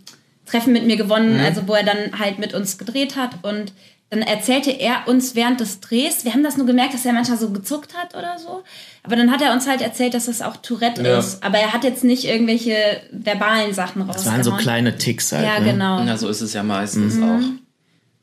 Treffen 0.47 0.73
mit 0.73 0.87
mir 0.87 0.97
gewonnen, 0.97 1.39
also 1.41 1.67
wo 1.67 1.75
er 1.75 1.83
dann 1.85 2.19
halt 2.19 2.39
mit 2.39 2.55
uns 2.55 2.79
gedreht 2.79 3.17
hat 3.17 3.31
und 3.43 3.73
dann 4.11 4.23
erzählte 4.23 4.71
er 4.71 5.09
uns 5.09 5.35
während 5.35 5.59
des 5.59 5.81
Drehs, 5.81 6.25
wir 6.25 6.33
haben 6.33 6.45
das 6.45 6.57
nur 6.57 6.65
gemerkt, 6.67 6.95
dass 6.95 7.05
er 7.05 7.13
manchmal 7.13 7.39
so 7.39 7.51
gezuckt 7.51 7.95
hat 7.97 8.15
oder 8.15 8.39
so, 8.39 8.63
aber 9.03 9.17
dann 9.17 9.33
hat 9.33 9.43
er 9.43 9.53
uns 9.53 9.67
halt 9.67 9.81
erzählt, 9.83 10.15
dass 10.15 10.27
das 10.27 10.43
auch 10.43 10.57
Tourette 10.59 11.03
Ja. 11.03 11.19
ist, 11.19 11.43
aber 11.43 11.59
er 11.59 11.73
hat 11.73 11.83
jetzt 11.83 12.05
nicht 12.05 12.25
irgendwelche 12.25 12.75
verbalen 13.11 13.75
Sachen 13.75 14.03
rausgehauen. 14.03 14.25
Das 14.39 14.47
waren 14.47 14.59
so 14.59 14.63
kleine 14.63 14.97
Ticks 14.97 15.33
halt. 15.33 15.45
Ja, 15.45 15.59
ne? 15.59 15.73
genau. 15.73 16.05
Na, 16.05 16.17
so 16.17 16.29
ist 16.29 16.41
es 16.41 16.53
ja 16.53 16.63
meistens 16.63 17.17
Mhm. 17.17 17.23
auch. 17.25 17.41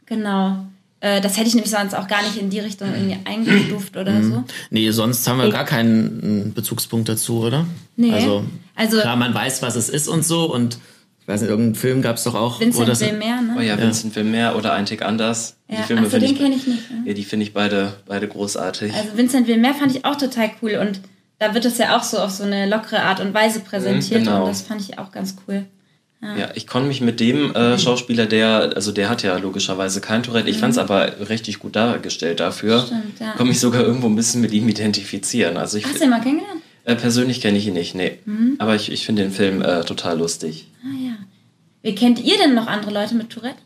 Genau. 0.05 0.57
Äh, 1.01 1.19
das 1.19 1.36
hätte 1.38 1.47
ich 1.49 1.55
nämlich 1.55 1.71
sonst 1.71 1.93
auch 1.95 2.07
gar 2.07 2.21
nicht 2.23 2.38
in 2.38 2.49
die 2.49 2.59
Richtung 2.59 2.88
irgendwie 2.93 3.17
eingestuft 3.25 3.97
oder 3.97 4.12
Mhm. 4.12 4.31
so. 4.31 4.43
Nee, 4.69 4.89
sonst 4.91 5.27
haben 5.27 5.39
wir 5.39 5.49
gar 5.49 5.65
keinen 5.65 6.47
mm, 6.47 6.53
Bezugspunkt 6.53 7.09
dazu, 7.09 7.39
oder? 7.41 7.65
Nee. 7.97 8.13
Also, 8.13 8.45
Also- 8.75 9.01
klar, 9.01 9.17
man 9.17 9.33
weiß, 9.33 9.62
was 9.62 9.75
es 9.75 9.89
ist 9.89 10.07
und 10.07 10.23
so 10.23 10.45
und 10.53 10.77
ich 11.23 11.27
weiß 11.27 11.41
nicht, 11.41 11.49
irgendeinen 11.49 11.75
Film 11.75 12.01
gab 12.01 12.17
es 12.17 12.23
doch 12.25 12.36
auch. 12.36 12.59
Vincent 12.59 12.99
will 12.99 13.13
mehr, 13.13 13.41
ne? 13.41 13.55
Oh 13.57 13.62
ja, 13.62 13.77
Vincent 13.79 14.15
mehr 14.29 14.55
oder 14.57 14.73
Ein 14.73 14.86
Tick 14.86 15.01
anders. 15.03 15.55
Ja, 15.69 15.77
Die 15.77 15.83
Filme 15.83 16.01
ach 16.01 16.05
so, 16.05 16.09
finde 16.12 16.27
den 16.27 16.36
ich, 16.36 16.41
kenne 16.41 16.55
ich 16.55 16.67
nicht. 16.67 16.91
Ne? 16.91 17.03
ja, 17.05 17.13
die 17.13 17.23
finde 17.23 17.45
ich 17.45 17.53
beide, 17.53 17.93
beide 18.05 18.27
großartig. 18.27 18.93
Also 18.93 19.15
Vincent 19.17 19.47
will 19.47 19.57
mehr 19.57 19.73
fand 19.73 19.95
ich 19.95 20.03
auch 20.05 20.17
total 20.17 20.51
cool 20.62 20.77
und 20.81 20.99
da 21.39 21.53
wird 21.53 21.65
es 21.65 21.77
ja 21.77 21.97
auch 21.97 22.03
so 22.03 22.17
auf 22.19 22.31
so 22.31 22.43
eine 22.43 22.67
lockere 22.69 23.01
Art 23.01 23.19
und 23.21 23.33
Weise 23.33 23.62
präsentiert 23.62 24.21
Mhm, 24.21 24.25
genau. 24.25 24.41
und 24.43 24.49
das 24.49 24.62
fand 24.62 24.81
ich 24.81 24.99
auch 24.99 25.12
ganz 25.12 25.36
cool. 25.47 25.65
Ja, 26.39 26.51
ich 26.55 26.67
konnte 26.67 26.88
mich 26.88 27.01
mit 27.01 27.19
dem 27.19 27.53
äh, 27.53 27.77
Schauspieler, 27.77 28.25
der, 28.25 28.71
also 28.77 28.93
der 28.93 29.09
hat 29.09 29.23
ja 29.23 29.36
logischerweise 29.36 29.99
kein 29.99 30.23
Tourette, 30.23 30.49
ich 30.49 30.57
fand 30.57 30.71
es 30.71 30.77
aber 30.77 31.27
richtig 31.27 31.59
gut 31.59 31.75
dargestellt 31.75 32.39
dafür. 32.39 32.81
Mhm. 32.83 32.86
Stimmt, 32.86 33.19
ja. 33.19 33.27
Konnte 33.31 33.45
mich 33.49 33.59
sogar 33.59 33.81
irgendwo 33.81 34.07
ein 34.07 34.15
bisschen 34.15 34.39
mit 34.39 34.53
ihm 34.53 34.69
identifizieren. 34.69 35.57
Also 35.57 35.77
ich 35.77 35.86
Hast 35.86 35.99
du 35.99 36.05
ihn 36.05 36.09
mal 36.12 36.21
kennengelernt? 36.21 36.62
äh, 36.86 36.95
persönlich 36.95 37.41
kenne 37.41 37.57
ich 37.57 37.67
ihn 37.67 37.73
nicht, 37.73 37.93
nee. 37.93 38.19
Mhm. 38.23 38.55
Aber 38.59 38.73
ich, 38.73 38.89
ich 38.89 39.05
finde 39.05 39.23
den 39.23 39.31
Film 39.33 39.62
äh, 39.62 39.83
total 39.83 40.17
lustig. 40.17 40.67
Ah 40.86 40.88
ja. 40.92 40.92
Wie 41.83 41.93
kennt 41.93 42.19
ihr 42.23 42.37
denn 42.37 42.55
noch 42.55 42.65
andere 42.67 42.91
Leute 42.91 43.13
mit 43.13 43.29
Tourette? 43.29 43.57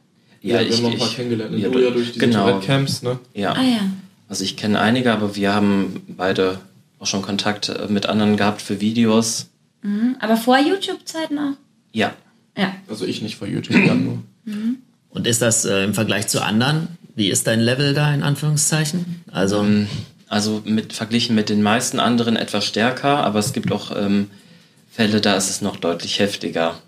Ja, 0.42 0.60
wir 0.60 0.76
haben 0.76 0.84
noch 0.84 0.92
ein 0.92 0.98
paar 0.98 1.10
kennengelernt. 1.10 1.58
ja, 1.58 1.70
du 1.70 1.80
ja 1.80 1.90
durch 1.92 2.08
diese 2.14 2.20
genau. 2.20 2.48
Tourette-Camps, 2.50 3.04
ne? 3.04 3.20
Ja. 3.34 3.54
Ah 3.54 3.64
ja. 3.64 3.80
Also 4.28 4.44
ich 4.44 4.58
kenne 4.58 4.80
einige, 4.82 5.14
aber 5.14 5.36
wir 5.36 5.54
haben 5.54 6.02
beide 6.08 6.60
auch 7.00 7.08
schon 7.08 7.22
Kontakt 7.22 7.70
äh, 7.70 7.88
mit 7.90 8.08
anderen 8.08 8.36
gehabt 8.38 8.62
für 8.62 8.82
Videos. 8.82 9.48
Mhm. 9.82 10.18
Aber 10.20 10.36
vor 10.36 10.58
YouTube-Zeiten 10.58 11.38
auch? 11.38 11.54
Ja. 11.94 12.14
Ja. 12.58 12.74
Also 12.90 13.06
ich 13.06 13.22
nicht 13.22 13.38
vor 13.38 13.48
YouTube, 13.48 13.78
Jan 13.86 14.04
nur. 14.04 14.24
Und 15.10 15.28
ist 15.28 15.42
das 15.42 15.66
äh, 15.66 15.84
im 15.84 15.94
Vergleich 15.94 16.28
zu 16.28 16.44
anderen? 16.44 16.88
Wie 17.16 17.30
ist 17.30 17.48
dein 17.48 17.60
Level 17.62 17.94
da 17.94 18.14
in 18.14 18.24
Anführungszeichen? 18.24 19.24
Also 19.32 19.64
Ähm, 19.64 19.88
Also 20.30 20.62
mit, 20.66 20.92
verglichen 20.92 21.36
mit 21.36 21.48
den 21.50 21.62
meisten 21.64 22.00
anderen 22.00 22.36
etwas 22.36 22.66
stärker, 22.66 23.24
aber 23.24 23.40
es 23.40 23.54
gibt 23.54 23.72
auch 23.72 23.96
ähm, 23.96 24.30
Fälle, 24.92 25.22
da 25.22 25.38
ist 25.38 25.50
es 25.50 25.62
noch 25.62 25.78
deutlich 25.78 26.20
heftiger. 26.20 26.82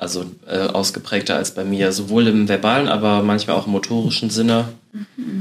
Also 0.00 0.24
äh, 0.46 0.60
ausgeprägter 0.60 1.36
als 1.36 1.54
bei 1.54 1.62
mir, 1.62 1.92
sowohl 1.92 2.26
im 2.26 2.48
verbalen, 2.48 2.88
aber 2.88 3.22
manchmal 3.22 3.56
auch 3.56 3.66
im 3.66 3.72
motorischen 3.72 4.30
Sinne. 4.30 4.70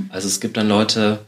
Also 0.10 0.28
es 0.28 0.42
gibt 0.42 0.58
dann 0.58 0.68
Leute, 0.68 1.20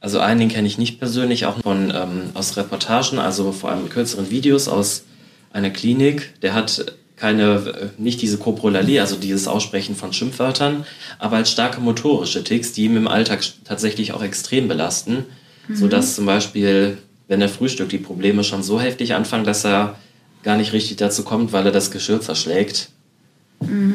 also 0.00 0.18
einen 0.18 0.40
den 0.40 0.48
kenne 0.48 0.66
ich 0.66 0.76
nicht 0.76 0.98
persönlich, 0.98 1.46
auch 1.46 1.60
von 1.60 1.92
ähm, 1.94 2.30
aus 2.34 2.56
Reportagen, 2.56 3.20
also 3.20 3.52
vor 3.52 3.70
allem 3.70 3.88
kürzeren 3.88 4.32
Videos 4.32 4.66
aus 4.66 5.04
einer 5.52 5.70
Klinik. 5.70 6.34
Der 6.42 6.52
hat 6.52 6.96
keine, 7.14 7.44
äh, 7.44 7.88
nicht 7.96 8.22
diese 8.22 8.38
Coprolalie, 8.38 9.00
also 9.00 9.14
dieses 9.14 9.46
Aussprechen 9.46 9.94
von 9.94 10.12
Schimpfwörtern, 10.12 10.84
aber 11.20 11.36
als 11.36 11.52
starke 11.52 11.80
motorische 11.80 12.42
Ticks, 12.42 12.72
die 12.72 12.86
ihm 12.86 12.96
im 12.96 13.06
Alltag 13.06 13.44
tatsächlich 13.62 14.14
auch 14.14 14.22
extrem 14.22 14.66
belasten, 14.66 15.26
sodass 15.72 16.16
zum 16.16 16.26
Beispiel, 16.26 16.98
wenn 17.28 17.40
er 17.40 17.48
frühstückt, 17.48 17.92
die 17.92 17.98
Probleme 17.98 18.42
schon 18.42 18.64
so 18.64 18.80
heftig 18.80 19.14
anfangen, 19.14 19.44
dass 19.44 19.64
er 19.64 19.94
gar 20.42 20.56
nicht 20.56 20.72
richtig 20.72 20.96
dazu 20.96 21.22
kommt, 21.24 21.52
weil 21.52 21.66
er 21.66 21.72
das 21.72 21.90
Geschirr 21.90 22.20
zerschlägt. 22.20 22.90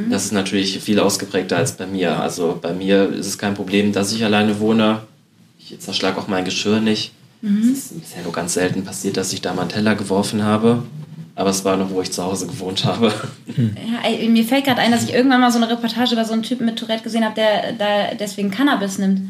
Das 0.10 0.26
ist 0.26 0.32
natürlich 0.32 0.80
viel 0.80 1.00
ausgeprägter 1.00 1.58
als 1.58 1.76
bei 1.76 1.88
mir. 1.88 2.20
Also 2.20 2.60
bei 2.62 2.72
mir 2.74 3.10
ist 3.10 3.26
es 3.26 3.38
kein 3.38 3.56
Problem, 3.56 3.94
dass 3.94 4.14
ich 4.14 4.24
alleine 4.24 4.60
wohne. 4.60 5.02
Ich 5.58 5.80
zerschlage 5.80 6.20
auch 6.20 6.28
mein 6.28 6.46
Geschirr 6.46 6.80
nicht. 6.80 7.12
Es 7.42 7.92
ist 7.92 8.00
bisher 8.00 8.24
nur 8.24 8.32
ganz 8.32 8.54
selten 8.54 8.84
passiert, 8.84 9.18
dass 9.18 9.34
ich 9.34 9.42
da 9.42 9.54
mal 9.54 9.64
einen 9.64 9.72
Teller 9.72 9.96
geworfen 9.96 10.44
habe. 10.44 10.84
Aber 11.34 11.50
es 11.50 11.66
war 11.66 11.78
noch, 11.78 11.90
wo 11.90 12.02
ich 12.02 12.12
zu 12.12 12.24
Hause 12.24 12.48
gewohnt 12.48 12.86
habe. 12.86 13.14
ja 13.58 14.10
ey, 14.10 14.30
mir 14.30 14.46
fällt 14.46 14.66
gerade 14.66 14.82
ein, 14.82 14.92
dass 14.92 15.04
ich 15.04 15.14
irgendwann 15.14 15.42
mal 15.42 15.52
so 15.52 15.58
eine 15.58 15.70
Reportage 15.70 16.14
über 16.14 16.26
so 16.26 16.34
einen 16.34 16.44
Typen 16.44 16.66
mit 16.66 16.78
Tourette 16.78 17.04
gesehen 17.04 17.26
habe, 17.26 17.36
der 17.36 17.74
da 17.74 18.16
deswegen 18.18 18.52
Cannabis 18.52 19.00
nimmt. 19.00 19.22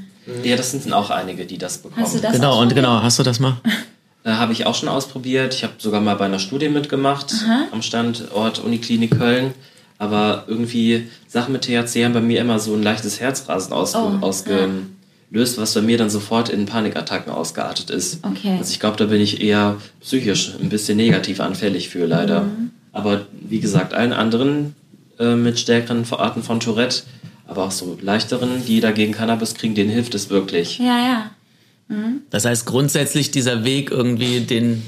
Ja, 0.43 0.55
das 0.55 0.71
sind 0.71 0.91
auch 0.91 1.09
einige, 1.09 1.45
die 1.45 1.57
das 1.57 1.77
bekommen. 1.77 2.03
Hast 2.03 2.15
du 2.15 2.19
das 2.19 2.33
genau, 2.33 2.61
und 2.61 2.73
genau, 2.75 3.01
hast 3.01 3.19
du 3.19 3.23
das 3.23 3.39
mal? 3.39 3.57
Äh, 4.25 4.31
habe 4.31 4.51
ich 4.53 4.65
auch 4.65 4.75
schon 4.75 4.89
ausprobiert. 4.89 5.53
Ich 5.53 5.63
habe 5.63 5.73
sogar 5.77 6.01
mal 6.01 6.15
bei 6.15 6.25
einer 6.25 6.39
Studie 6.39 6.67
mitgemacht 6.67 7.33
am 7.71 7.81
Standort 7.81 8.59
Uniklinik 8.59 9.17
Köln. 9.17 9.53
Aber 9.97 10.43
irgendwie 10.47 11.07
Sachen 11.27 11.53
mit 11.53 11.61
THC 11.61 12.03
haben 12.03 12.13
bei 12.13 12.21
mir 12.21 12.41
immer 12.41 12.59
so 12.59 12.73
ein 12.73 12.83
leichtes 12.83 13.21
Herzrasen 13.21 13.71
ausge 13.71 13.99
Oh, 13.99 14.25
ausgelöst, 14.25 15.57
was 15.57 15.73
bei 15.73 15.81
mir 15.81 15.97
dann 15.97 16.09
sofort 16.09 16.49
in 16.49 16.65
Panikattacken 16.65 17.31
ausgeartet 17.31 17.91
ist. 17.91 18.19
Okay. 18.25 18.57
Also 18.57 18.71
ich 18.71 18.79
glaube, 18.81 18.97
da 18.97 19.05
bin 19.05 19.21
ich 19.21 19.41
eher 19.41 19.77
psychisch 20.01 20.53
ein 20.59 20.69
bisschen 20.69 20.97
negativ 20.97 21.39
anfällig 21.39 21.87
für 21.89 22.05
leider. 22.07 22.41
Mhm. 22.41 22.71
Aber 22.91 23.21
wie 23.31 23.59
gesagt, 23.59 23.93
allen 23.93 24.11
anderen 24.11 24.75
äh, 25.19 25.35
mit 25.35 25.59
stärkeren 25.59 26.03
Arten 26.11 26.43
von 26.43 26.59
Tourette, 26.59 27.03
aber 27.47 27.63
auch 27.65 27.71
so 27.71 27.97
leichteren, 28.01 28.65
die 28.65 28.81
dagegen 28.81 29.13
Cannabis 29.13 29.53
kriegen, 29.53 29.75
denen 29.75 29.91
hilft 29.91 30.15
es 30.15 30.29
wirklich. 30.29 30.79
Ja, 30.79 30.97
ja. 30.97 31.31
Das 32.31 32.45
heißt 32.45 32.65
grundsätzlich 32.65 33.31
dieser 33.31 33.63
Weg 33.63 33.91
irgendwie 33.91 34.41
den 34.41 34.83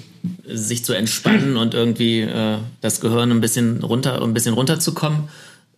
sich 0.47 0.83
zu 0.83 0.93
entspannen 0.93 1.55
und 1.55 1.73
irgendwie 1.73 2.21
äh, 2.21 2.57
das 2.81 2.99
Gehirn 3.01 3.31
ein 3.31 3.39
bisschen 3.41 3.83
runter 3.83 4.21
ein 4.21 4.33
bisschen 4.33 4.53
runterzukommen, 4.55 5.29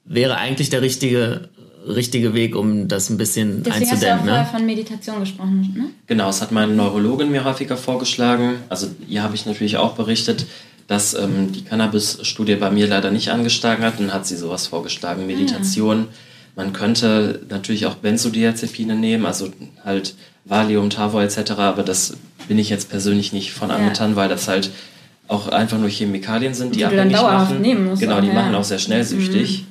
wäre 0.06 0.38
eigentlich 0.38 0.70
der 0.70 0.82
richtige 0.82 1.50
richtige 1.88 2.34
Weg, 2.34 2.56
um 2.56 2.88
das 2.88 3.10
ein 3.10 3.18
bisschen 3.18 3.64
Deswegen 3.64 3.90
hast 3.90 4.02
du 4.02 4.08
auch 4.08 4.12
einzudämmen. 4.12 4.26
vorher 4.26 4.44
Ne? 4.44 4.50
von 4.52 4.66
Meditation 4.66 5.20
gesprochen, 5.20 5.74
ne? 5.76 5.90
Genau, 6.08 6.30
es 6.30 6.42
hat 6.42 6.52
meine 6.52 6.74
Neurologin 6.74 7.32
mir 7.32 7.44
häufiger 7.44 7.78
vorgeschlagen. 7.78 8.56
Also 8.70 8.88
ihr 9.08 9.24
habe 9.24 9.36
ich 9.36 9.46
natürlich 9.46 9.78
auch 9.78 9.94
berichtet, 9.96 10.46
dass 10.88 11.14
ähm, 11.14 11.52
die 11.54 11.64
Cannabis-Studie 11.64 12.56
bei 12.56 12.70
mir 12.72 12.88
leider 12.88 13.12
nicht 13.12 13.30
angeschlagen 13.30 13.84
hat. 13.84 14.00
Dann 14.00 14.14
hat 14.14 14.26
sie 14.28 14.36
sowas 14.36 14.68
vorgeschlagen, 14.68 15.26
Meditation. 15.28 16.08
Man 16.56 16.74
könnte 16.74 17.46
natürlich 17.50 17.86
auch 17.86 17.96
Benzodiazepine 17.96 18.96
nehmen, 18.96 19.26
also 19.26 19.50
halt 19.86 20.16
Valium, 20.46 20.90
Tavor 20.90 21.22
etc. 21.22 21.52
Aber 21.58 21.84
das 21.84 22.18
bin 22.48 22.58
ich 22.60 22.70
jetzt 22.70 22.90
persönlich 22.90 23.34
nicht 23.34 23.52
von 23.52 23.72
angetan, 23.72 24.16
weil 24.16 24.30
das 24.30 24.48
halt 24.48 24.72
auch 25.28 25.48
einfach 25.50 25.78
nur 25.78 25.90
Chemikalien 25.90 26.54
sind, 26.54 26.74
die, 26.74 26.80
Die 26.80 26.86
abhängig 26.86 27.16
dauerhaft 27.16 27.52
machen. 27.52 27.62
nehmen 27.62 27.86
musst 27.86 28.02
Genau, 28.02 28.18
auch, 28.18 28.22
die 28.22 28.28
ja. 28.28 28.34
machen 28.34 28.56
auch 28.56 28.64
sehr 28.64 28.80
schnell 28.80 29.04
süchtig. 29.04 29.66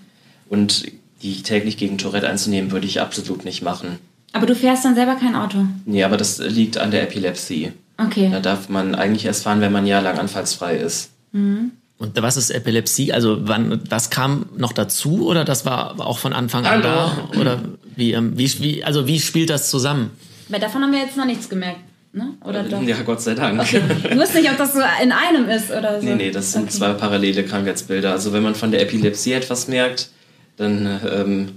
Und 0.49 0.85
die 1.23 1.43
täglich 1.43 1.77
gegen 1.77 1.99
Tourette 1.99 2.29
einzunehmen, 2.29 2.71
würde 2.71 2.87
ich 2.87 3.01
absolut 3.01 3.45
nicht 3.45 3.63
machen. 3.63 3.99
Aber 4.33 4.47
du 4.47 4.55
fährst 4.55 4.85
dann 4.85 4.95
selber 4.95 5.17
kein 5.17 5.35
Auto. 5.35 5.65
Nee, 5.85 6.05
aber 6.05 6.17
das 6.17 6.39
liegt 6.39 6.79
an 6.79 6.91
der 6.93 7.03
Epilepsie. 7.03 7.73
Okay. 7.97 8.29
Da 8.31 8.39
darf 8.39 8.69
man 8.69 8.95
eigentlich 8.95 9.25
erst 9.25 9.43
fahren, 9.43 9.61
wenn 9.61 9.73
man 9.73 9.83
ein 9.85 9.89
Jahr 9.89 10.03
lang 10.03 10.17
anfallsfrei 10.19 10.77
ist. 10.77 11.11
Und 11.33 12.13
was 12.23 12.37
ist 12.37 12.51
Epilepsie? 12.51 13.13
Also 13.13 13.39
wann 13.49 13.81
das 13.89 14.11
kam 14.11 14.47
noch 14.57 14.73
dazu 14.73 15.27
oder 15.27 15.45
das 15.45 15.67
war 15.67 15.99
auch 15.99 16.19
von 16.19 16.33
Anfang 16.33 16.65
an 16.67 16.83
da? 16.83 17.29
Oder 17.41 17.61
wie, 17.97 18.13
ähm, 18.13 18.39
wie, 18.39 18.49
wie 18.61 18.85
also 18.85 19.09
wie 19.09 19.19
spielt 19.19 19.51
das 19.51 19.69
zusammen? 19.71 20.11
Weil 20.49 20.61
davon 20.61 20.83
haben 20.83 20.93
wir 20.93 21.01
jetzt 21.01 21.17
noch 21.17 21.27
nichts 21.27 21.49
gemerkt, 21.49 21.81
ne? 22.13 22.35
Oder 22.45 22.63
doch? 22.65 22.83
Ja, 22.83 22.97
Gott 23.05 23.21
sei 23.21 23.35
Dank. 23.35 23.63
Ich 23.63 24.17
wusste 24.17 24.39
nicht, 24.39 24.51
ob 24.51 24.57
das 24.59 24.73
so 24.73 24.81
in 25.03 25.13
einem 25.13 25.49
ist 25.49 25.71
oder 25.71 26.01
so. 26.01 26.07
Nee, 26.07 26.15
nee, 26.15 26.31
das 26.31 26.53
sind 26.53 26.63
Okay. 26.65 26.73
zwei 26.73 26.93
parallele 26.95 27.45
Krankheitsbilder. 27.45 28.13
Also 28.13 28.33
wenn 28.33 28.43
man 28.43 28.55
von 28.55 28.71
der 28.71 28.81
Epilepsie 28.83 29.33
etwas 29.33 29.69
merkt, 29.69 30.09
dann 30.57 31.01
ähm, 31.11 31.49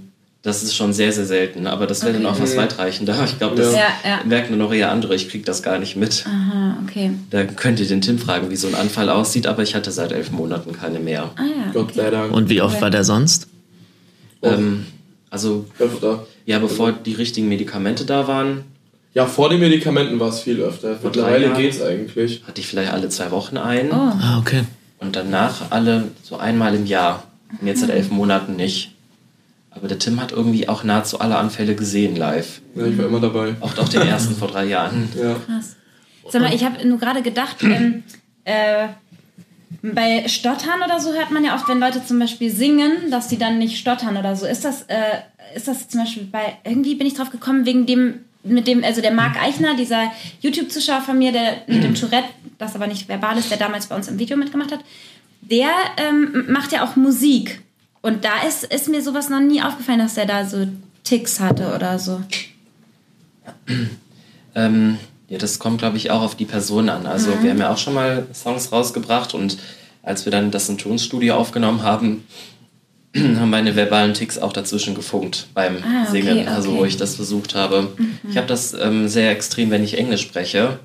das 0.42 0.62
ist 0.64 0.74
schon 0.74 0.92
sehr, 0.92 1.12
sehr 1.12 1.24
selten. 1.24 1.66
Aber 1.68 1.86
das 1.86 2.02
wäre 2.02 2.14
dann 2.14 2.26
auch 2.26 2.40
was 2.40 2.56
weitreichender. 2.56 3.16
Ich 3.24 3.38
glaube, 3.38 3.54
das 3.56 3.72
Ja, 3.74 3.86
ja. 4.04 4.20
merken 4.24 4.56
nur 4.56 4.66
noch 4.66 4.74
eher 4.74 4.90
andere. 4.90 5.14
Ich 5.14 5.28
kriege 5.28 5.44
das 5.44 5.62
gar 5.62 5.78
nicht 5.78 5.94
mit. 5.96 6.24
Aha, 6.26 6.78
okay. 6.82 7.12
Da 7.30 7.44
könnt 7.44 7.78
ihr 7.78 7.86
den 7.86 8.00
Tim 8.00 8.18
fragen, 8.18 8.50
wie 8.50 8.56
so 8.56 8.66
ein 8.66 8.74
Anfall 8.74 9.08
aussieht. 9.08 9.46
Aber 9.46 9.62
ich 9.62 9.74
hatte 9.76 9.92
seit 9.92 10.10
elf 10.10 10.32
Monaten 10.32 10.72
keine 10.72 10.98
mehr. 10.98 11.30
Ah 11.36 11.42
ja. 11.42 11.72
Gott 11.72 11.94
sei 11.94 12.10
Dank. 12.10 12.32
Und 12.32 12.48
wie 12.48 12.60
oft 12.60 12.80
war 12.82 12.90
der 12.90 13.04
sonst? 13.04 13.46
Ähm, 14.42 14.86
also 15.30 15.66
öfter. 15.78 16.26
ja, 16.44 16.58
bevor 16.58 16.90
die 16.92 17.14
richtigen 17.14 17.48
Medikamente 17.48 18.04
da 18.04 18.26
waren, 18.26 18.64
Ja, 19.14 19.26
vor 19.26 19.50
den 19.50 19.60
Medikamenten 19.60 20.18
war 20.18 20.30
es 20.30 20.40
viel 20.40 20.60
öfter. 20.60 20.98
Mittlerweile 21.02 21.46
Jahren. 21.46 21.58
geht's 21.58 21.82
eigentlich. 21.82 22.42
hatte 22.46 22.60
ich 22.60 22.66
vielleicht 22.66 22.92
alle 22.92 23.08
zwei 23.08 23.30
Wochen 23.30 23.58
ein. 23.58 23.90
Oh. 23.90 23.94
Ah, 23.94 24.38
okay. 24.38 24.62
Und 24.98 25.16
danach 25.16 25.70
alle 25.70 26.08
so 26.22 26.38
einmal 26.38 26.74
im 26.74 26.86
Jahr. 26.86 27.24
Und 27.60 27.66
jetzt 27.66 27.80
seit 27.80 27.90
elf 27.90 28.10
Monaten 28.10 28.56
nicht. 28.56 28.92
Aber 29.70 29.88
der 29.88 29.98
Tim 29.98 30.20
hat 30.20 30.32
irgendwie 30.32 30.68
auch 30.68 30.84
nahezu 30.84 31.20
alle 31.20 31.36
Anfälle 31.36 31.74
gesehen 31.74 32.16
live. 32.16 32.60
Ja, 32.74 32.86
ich 32.86 32.96
war 32.96 33.06
immer 33.06 33.20
dabei. 33.20 33.54
Auch 33.60 33.76
auch 33.78 33.88
den 33.88 34.02
ersten 34.02 34.34
vor 34.38 34.48
drei 34.48 34.64
Jahren. 34.64 35.08
Ja. 35.16 35.36
Krass. 35.46 35.76
Sag 36.28 36.42
mal, 36.42 36.54
ich 36.54 36.64
habe 36.64 36.86
nur 36.86 36.98
gerade 36.98 37.22
gedacht, 37.22 37.56
ähm, 37.62 38.02
äh, 38.44 38.88
bei 39.82 40.28
Stottern 40.28 40.82
oder 40.84 41.00
so 41.00 41.12
hört 41.12 41.30
man 41.30 41.44
ja 41.44 41.54
oft, 41.54 41.68
wenn 41.68 41.80
Leute 41.80 42.04
zum 42.04 42.18
Beispiel 42.18 42.50
singen, 42.50 43.10
dass 43.10 43.28
die 43.28 43.38
dann 43.38 43.58
nicht 43.58 43.78
stottern 43.78 44.16
oder 44.16 44.36
so. 44.36 44.46
Ist 44.46 44.64
das, 44.64 44.82
äh, 44.82 44.96
ist 45.54 45.68
das 45.68 45.88
zum 45.88 46.00
Beispiel 46.00 46.24
bei, 46.24 46.58
irgendwie 46.64 46.94
bin 46.94 47.06
ich 47.06 47.14
drauf 47.14 47.30
gekommen, 47.30 47.66
wegen 47.66 47.86
dem, 47.86 48.20
mit 48.44 48.66
dem, 48.66 48.82
also 48.82 49.00
der 49.00 49.12
Marc 49.12 49.40
Eichner, 49.40 49.76
dieser 49.76 50.10
YouTube-Zuschauer 50.40 51.02
von 51.02 51.18
mir, 51.18 51.32
der 51.32 51.62
mit 51.66 51.82
dem 51.82 51.94
Tourette, 51.94 52.28
das 52.58 52.74
aber 52.74 52.86
nicht 52.86 53.08
verbal 53.08 53.38
ist, 53.38 53.50
der 53.50 53.58
damals 53.58 53.86
bei 53.86 53.96
uns 53.96 54.08
im 54.08 54.18
Video 54.18 54.36
mitgemacht 54.36 54.72
hat, 54.72 54.80
der 55.40 55.70
ähm, 55.96 56.46
macht 56.48 56.72
ja 56.72 56.84
auch 56.84 56.96
Musik. 56.96 57.62
Und 58.00 58.24
da 58.24 58.42
ist, 58.46 58.64
ist 58.64 58.88
mir 58.88 59.02
sowas 59.02 59.28
noch 59.28 59.40
nie 59.40 59.62
aufgefallen, 59.62 60.00
dass 60.00 60.14
der 60.14 60.26
da 60.26 60.44
so 60.44 60.66
Ticks 61.04 61.40
hatte 61.40 61.74
oder 61.74 61.98
so. 61.98 62.22
Ähm, 64.54 64.98
ja, 65.30 65.38
das 65.38 65.58
kommt, 65.58 65.78
glaube 65.78 65.96
ich, 65.96 66.10
auch 66.10 66.20
auf 66.20 66.34
die 66.34 66.44
Person 66.44 66.90
an. 66.90 67.06
Also 67.06 67.42
wir 67.42 67.50
haben 67.52 67.58
ja 67.58 67.72
auch 67.72 67.78
schon 67.78 67.94
mal 67.94 68.26
Songs 68.34 68.70
rausgebracht 68.70 69.32
und 69.32 69.56
als 70.02 70.26
wir 70.26 70.30
dann 70.30 70.50
das 70.50 70.68
im 70.68 70.76
Tonstudio 70.76 71.36
aufgenommen 71.36 71.82
haben, 71.82 72.26
haben 73.16 73.50
meine 73.50 73.76
verbalen 73.76 74.14
Ticks 74.14 74.38
auch 74.38 74.52
dazwischen 74.52 74.94
gefunkt 74.94 75.48
beim 75.54 75.76
Ah, 75.82 76.02
okay, 76.08 76.10
Singen, 76.22 76.48
also 76.48 76.70
okay. 76.70 76.78
wo 76.78 76.84
ich 76.84 76.96
das 76.96 77.16
versucht 77.16 77.54
habe. 77.54 77.92
Ich 78.28 78.36
habe 78.36 78.46
das 78.46 78.74
ähm, 78.74 79.08
sehr 79.08 79.30
extrem, 79.30 79.70
wenn 79.70 79.84
ich 79.84 79.98
Englisch 79.98 80.22
spreche, 80.22 80.78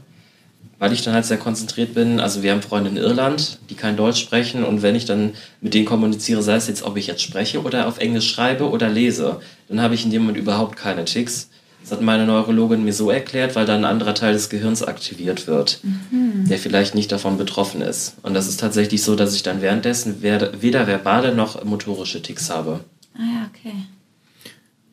weil 0.79 0.91
ich 0.93 1.01
dann 1.03 1.13
halt 1.13 1.25
sehr 1.25 1.37
konzentriert 1.37 1.93
bin. 1.93 2.19
Also 2.19 2.43
wir 2.43 2.51
haben 2.51 2.61
Freunde 2.61 2.89
in 2.89 2.97
Irland, 2.97 3.59
die 3.69 3.75
kein 3.75 3.95
Deutsch 3.97 4.19
sprechen 4.19 4.63
und 4.63 4.81
wenn 4.81 4.95
ich 4.95 5.05
dann 5.05 5.31
mit 5.61 5.73
denen 5.73 5.85
kommuniziere, 5.85 6.41
sei 6.43 6.55
es 6.55 6.67
jetzt, 6.67 6.83
ob 6.83 6.97
ich 6.97 7.07
jetzt 7.07 7.21
spreche 7.21 7.61
oder 7.63 7.87
auf 7.87 7.97
Englisch 7.99 8.29
schreibe 8.29 8.69
oder 8.69 8.89
lese, 8.89 9.39
dann 9.69 9.81
habe 9.81 9.95
ich 9.95 10.03
in 10.03 10.11
dem 10.11 10.23
Moment 10.23 10.37
überhaupt 10.37 10.75
keine 10.75 11.05
Ticks. 11.05 11.49
Das 11.87 11.99
hat 11.99 12.03
meine 12.03 12.25
Neurologin 12.25 12.83
mir 12.83 12.91
so 12.91 13.09
erklärt, 13.09 13.55
weil 13.55 13.65
dann 13.65 13.85
ein 13.85 13.91
anderer 13.91 14.13
Teil 14.13 14.33
des 14.33 14.49
Gehirns 14.49 14.83
aktiviert 14.83 15.47
wird, 15.47 15.79
der 16.11 16.57
vielleicht 16.57 16.95
nicht 16.95 17.13
davon 17.13 17.37
betroffen 17.37 17.79
ist. 17.79 18.15
Und 18.23 18.33
das 18.33 18.49
ist 18.49 18.59
tatsächlich 18.59 19.03
so, 19.03 19.15
dass 19.15 19.33
ich 19.33 19.41
dann 19.41 19.61
währenddessen 19.61 20.21
weder 20.21 20.87
verbale 20.87 21.33
noch 21.33 21.63
motorische 21.63 22.21
Ticks 22.21 22.49
habe. 22.49 22.81
Ah 23.15 23.19
ja, 23.21 23.49
okay. 23.49 23.73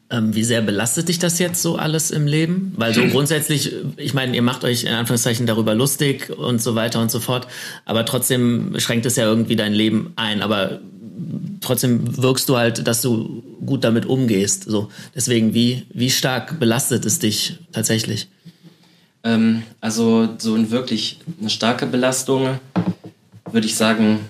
Ähm, 0.09 0.37
wie 0.37 0.45
sehr 0.45 0.63
belastet 0.63 1.09
dich 1.09 1.19
das 1.19 1.41
jetzt 1.41 1.63
so 1.63 1.75
alles 1.75 2.13
im 2.13 2.29
Leben? 2.29 2.75
Weil 2.77 2.95
so 2.95 3.05
grundsätzlich, 3.11 3.73
ich 3.97 4.15
meine, 4.15 4.37
ihr 4.37 4.43
macht 4.43 4.63
euch 4.63 4.85
in 4.85 4.93
Anführungszeichen 4.93 5.47
darüber 5.47 5.75
lustig 5.75 6.31
und 6.31 6.63
so 6.63 6.77
weiter 6.77 7.01
und 7.01 7.11
so 7.11 7.19
fort, 7.19 7.49
aber 7.87 8.05
trotzdem 8.05 8.79
schränkt 8.79 9.05
es 9.05 9.17
ja 9.17 9.25
irgendwie 9.25 9.57
dein 9.57 9.73
Lem 9.73 10.13
ein. 10.15 10.43
Aber 10.43 10.79
trotzdem 11.61 12.17
wirkst 12.17 12.49
du 12.49 12.57
halt, 12.57 12.87
dass 12.87 13.01
du 13.01 13.43
gut 13.65 13.85
damit 13.85 14.07
umgehst. 14.07 14.65
So. 14.65 14.91
Deswegen, 15.15 15.55
wie, 15.55 15.87
wie 15.93 16.11
stark 16.11 16.59
belastet 16.59 17.05
es 17.05 17.19
dich 17.19 17.59
tatsächlich? 17.73 18.29
Ähm, 19.23 19.63
also 19.81 20.29
so 20.39 20.55
ein 20.55 20.71
wirklich 20.71 21.21
eine 21.41 21.51
starke 21.51 21.87
Belastung 21.87 22.59
würde 23.51 23.67
ich 23.67 23.77
sagen, 23.77 24.21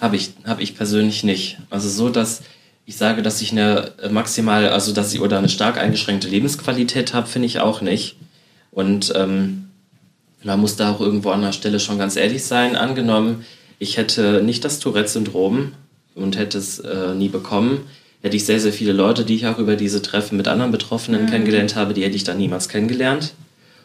habe 0.00 0.16
ich, 0.16 0.30
hab 0.44 0.60
ich 0.60 0.76
persönlich 0.76 1.24
nicht. 1.24 1.58
Also 1.70 1.88
so, 1.88 2.08
dass 2.08 2.42
ich 2.84 2.96
sage, 2.96 3.22
dass 3.22 3.42
ich 3.42 3.52
eine 3.52 3.92
maximal, 4.10 4.68
also 4.68 4.92
dass 4.92 5.12
ich 5.12 5.20
oder 5.20 5.38
eine 5.38 5.48
stark 5.48 5.78
eingeschränkte 5.78 6.28
Lebensqualität 6.28 7.14
habe, 7.14 7.26
finde 7.26 7.46
ich 7.46 7.60
auch 7.60 7.80
nicht. 7.80 8.16
Und 8.70 9.12
ähm, 9.16 9.68
man 10.44 10.60
muss 10.60 10.76
da 10.76 10.92
auch 10.92 11.00
irgendwo 11.00 11.30
an 11.30 11.42
der 11.42 11.52
Stelle 11.52 11.80
schon 11.80 11.98
ganz 11.98 12.14
ehrlich 12.14 12.44
sein. 12.44 12.76
Angenommen, 12.76 13.44
ich 13.78 13.96
hätte 13.96 14.42
nicht 14.42 14.64
das 14.64 14.78
Tourette-Syndrom 14.78 15.72
und 16.16 16.36
hätte 16.36 16.58
es 16.58 16.80
äh, 16.80 17.14
nie 17.14 17.28
bekommen, 17.28 17.82
hätte 18.22 18.36
ich 18.36 18.44
sehr, 18.44 18.58
sehr 18.58 18.72
viele 18.72 18.92
Leute, 18.92 19.24
die 19.24 19.36
ich 19.36 19.46
auch 19.46 19.58
über 19.58 19.76
diese 19.76 20.02
Treffen 20.02 20.36
mit 20.36 20.48
anderen 20.48 20.72
Betroffenen 20.72 21.22
mhm. 21.22 21.26
kennengelernt 21.30 21.76
habe, 21.76 21.94
die 21.94 22.02
hätte 22.02 22.16
ich 22.16 22.24
dann 22.24 22.38
niemals 22.38 22.68
kennengelernt. 22.68 23.34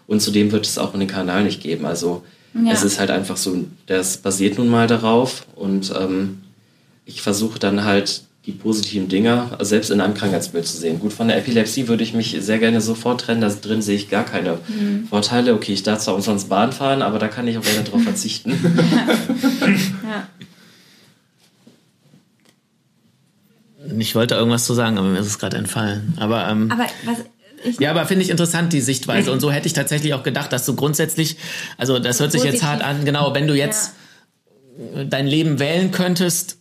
Und 0.07 0.21
zudem 0.21 0.51
wird 0.51 0.65
es 0.65 0.77
auch 0.77 0.93
den 0.93 1.07
Kanal 1.07 1.43
nicht 1.43 1.61
geben. 1.61 1.85
Also 1.85 2.23
ja. 2.53 2.71
es 2.71 2.83
ist 2.83 2.99
halt 2.99 3.11
einfach 3.11 3.37
so, 3.37 3.65
das 3.85 4.17
basiert 4.17 4.57
nun 4.57 4.69
mal 4.69 4.87
darauf 4.87 5.45
und 5.55 5.93
ähm, 5.97 6.41
ich 7.05 7.21
versuche 7.21 7.59
dann 7.59 7.83
halt 7.83 8.23
die 8.47 8.51
positiven 8.51 9.07
Dinge 9.07 9.51
selbst 9.59 9.91
in 9.91 10.01
einem 10.01 10.15
Krankheitsbild 10.15 10.65
zu 10.65 10.75
sehen. 10.75 10.99
Gut, 10.99 11.13
von 11.13 11.27
der 11.27 11.37
Epilepsie 11.37 11.87
würde 11.87 12.03
ich 12.03 12.13
mich 12.15 12.35
sehr 12.39 12.57
gerne 12.57 12.81
sofort 12.81 13.21
trennen. 13.21 13.41
Da 13.41 13.49
drin 13.49 13.83
sehe 13.83 13.95
ich 13.95 14.09
gar 14.09 14.25
keine 14.25 14.57
mhm. 14.67 15.05
Vorteile. 15.07 15.53
Okay, 15.53 15.73
ich 15.73 15.83
darf 15.83 15.99
zwar 15.99 16.15
umsonst 16.15 16.49
Bahn 16.49 16.71
fahren, 16.71 17.03
aber 17.03 17.19
da 17.19 17.27
kann 17.27 17.47
ich 17.47 17.57
auch 17.59 17.63
gerne 17.63 17.83
darauf 17.83 18.01
verzichten. 18.03 18.51
ja. 20.03 20.27
Ich 23.97 24.15
wollte 24.15 24.35
irgendwas 24.35 24.65
zu 24.65 24.73
sagen, 24.73 24.97
aber 24.97 25.07
mir 25.07 25.19
ist 25.19 25.27
es 25.27 25.39
gerade 25.39 25.57
entfallen. 25.57 26.13
Aber, 26.17 26.47
ähm, 26.47 26.71
aber 26.71 26.85
was, 27.05 27.17
ja, 27.79 27.91
aber 27.91 28.05
finde 28.05 28.23
ich 28.23 28.29
interessant, 28.29 28.73
die 28.73 28.81
Sichtweise. 28.81 29.31
Und 29.33 29.39
so 29.39 29.51
hätte 29.51 29.67
ich 29.67 29.73
tatsächlich 29.73 30.13
auch 30.13 30.23
gedacht, 30.23 30.51
dass 30.53 30.65
du 30.65 30.75
grundsätzlich, 30.75 31.37
also 31.77 31.99
das 31.99 32.19
hört 32.19 32.31
sich 32.31 32.43
jetzt 32.43 32.63
hart 32.63 32.83
an, 32.83 33.05
genau, 33.05 33.33
wenn 33.33 33.47
du 33.47 33.55
jetzt 33.55 33.93
ja. 34.95 35.03
dein 35.03 35.27
Leben 35.27 35.59
wählen 35.59 35.91
könntest, 35.91 36.57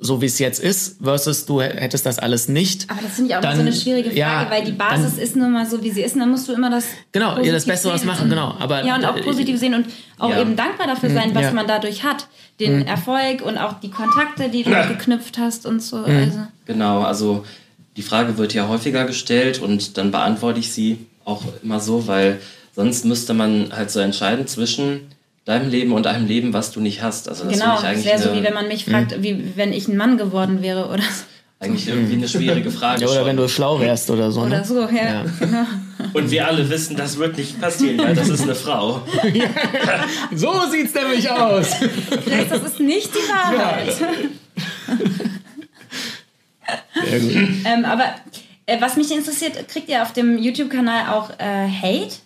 so 0.00 0.20
wie 0.20 0.26
es 0.26 0.38
jetzt 0.38 0.60
ist, 0.60 0.98
versus 1.02 1.46
du 1.46 1.60
hättest 1.60 2.04
das 2.04 2.18
alles 2.18 2.48
nicht. 2.48 2.90
Aber 2.90 3.00
das 3.00 3.12
finde 3.12 3.30
ich 3.30 3.36
auch 3.36 3.40
dann, 3.40 3.56
so 3.56 3.62
eine 3.62 3.72
schwierige 3.72 4.10
Frage, 4.10 4.20
ja, 4.20 4.46
weil 4.50 4.64
die 4.64 4.72
Basis 4.72 5.14
dann, 5.14 5.22
ist 5.22 5.36
nun 5.36 5.52
mal 5.52 5.66
so, 5.66 5.82
wie 5.82 5.90
sie 5.90 6.02
ist, 6.02 6.14
und 6.14 6.20
dann 6.20 6.30
musst 6.30 6.48
du 6.48 6.52
immer 6.52 6.68
das 6.68 6.84
genau, 7.12 7.40
ihr 7.40 7.52
das 7.52 7.64
Beste 7.64 7.88
was 7.88 8.04
machen, 8.04 8.28
genau. 8.28 8.54
Aber 8.58 8.84
ja 8.84 8.96
und 8.96 9.04
auch 9.04 9.20
positiv 9.22 9.58
sehen 9.58 9.74
und 9.74 9.86
auch 10.18 10.30
ja. 10.30 10.40
eben 10.40 10.56
dankbar 10.56 10.86
dafür 10.86 11.10
mhm, 11.10 11.14
sein, 11.14 11.34
was 11.34 11.44
ja. 11.44 11.52
man 11.52 11.66
dadurch 11.66 12.04
hat, 12.04 12.26
den 12.60 12.80
mhm. 12.80 12.86
Erfolg 12.86 13.42
und 13.42 13.56
auch 13.56 13.80
die 13.80 13.90
Kontakte, 13.90 14.48
die 14.48 14.64
du 14.64 14.70
geknüpft 14.70 15.38
hast 15.38 15.64
und 15.64 15.80
so. 15.80 15.98
Mhm. 15.98 16.16
Also. 16.16 16.38
Genau, 16.66 17.02
also 17.02 17.44
die 17.96 18.02
Frage 18.02 18.36
wird 18.36 18.52
ja 18.52 18.68
häufiger 18.68 19.04
gestellt 19.04 19.60
und 19.60 19.96
dann 19.96 20.10
beantworte 20.10 20.60
ich 20.60 20.72
sie 20.72 21.06
auch 21.24 21.42
immer 21.62 21.80
so, 21.80 22.06
weil 22.06 22.40
sonst 22.74 23.04
müsste 23.04 23.32
man 23.34 23.72
halt 23.72 23.90
so 23.90 24.00
entscheiden 24.00 24.46
zwischen 24.46 25.08
deinem 25.44 25.70
Leben 25.70 25.92
und 25.92 26.06
einem 26.06 26.26
Leben, 26.26 26.52
was 26.52 26.72
du 26.72 26.80
nicht 26.80 27.02
hast. 27.02 27.28
Also 27.28 27.44
das 27.44 27.52
genau, 27.52 27.80
das 27.80 28.04
wäre 28.04 28.18
so, 28.18 28.32
wie 28.34 28.42
wenn 28.42 28.54
man 28.54 28.68
mich 28.68 28.84
fragt, 28.84 29.12
hm. 29.12 29.22
wie 29.22 29.52
wenn 29.56 29.72
ich 29.72 29.88
ein 29.88 29.96
Mann 29.96 30.16
geworden 30.16 30.62
wäre 30.62 30.88
oder 30.88 31.02
so. 31.02 31.24
Eigentlich 31.60 31.88
irgendwie 31.88 32.14
eine 32.14 32.28
schwierige 32.28 32.70
Frage. 32.70 33.00
Ja, 33.04 33.06
oder 33.06 33.18
schon. 33.18 33.26
wenn 33.26 33.36
du 33.36 33.48
schlau 33.48 33.80
wärst 33.80 34.10
oder 34.10 34.30
so. 34.30 34.42
Oder 34.42 34.58
ne? 34.58 34.64
so, 34.64 34.80
ja. 34.82 35.24
ja. 35.24 35.24
Und 36.12 36.30
wir 36.30 36.46
alle 36.46 36.68
wissen, 36.68 36.96
das 36.96 37.18
wird 37.18 37.36
nicht 37.38 37.60
passieren, 37.60 37.98
weil 37.98 38.14
das 38.14 38.28
ist 38.28 38.42
eine 38.42 38.54
Frau. 38.54 39.02
so 40.34 40.52
sieht's 40.70 40.94
nämlich 40.94 41.30
aus. 41.30 41.68
Vielleicht 42.24 42.50
das 42.50 42.62
ist 42.62 42.80
nicht 42.80 43.10
die 43.14 43.28
Wahrheit. 43.30 43.94
Ja. 43.98 44.96
Sehr 47.08 47.20
gut. 47.20 47.32
Ähm, 47.64 47.84
aber 47.84 48.04
äh, 48.66 48.80
was 48.80 48.96
mich 48.96 49.10
interessiert, 49.10 49.68
kriegt 49.68 49.88
ihr 49.88 50.02
auf 50.02 50.12
dem 50.12 50.38
YouTube-Kanal 50.38 51.14
auch 51.14 51.30
äh, 51.38 51.68
Hate? 51.68 52.16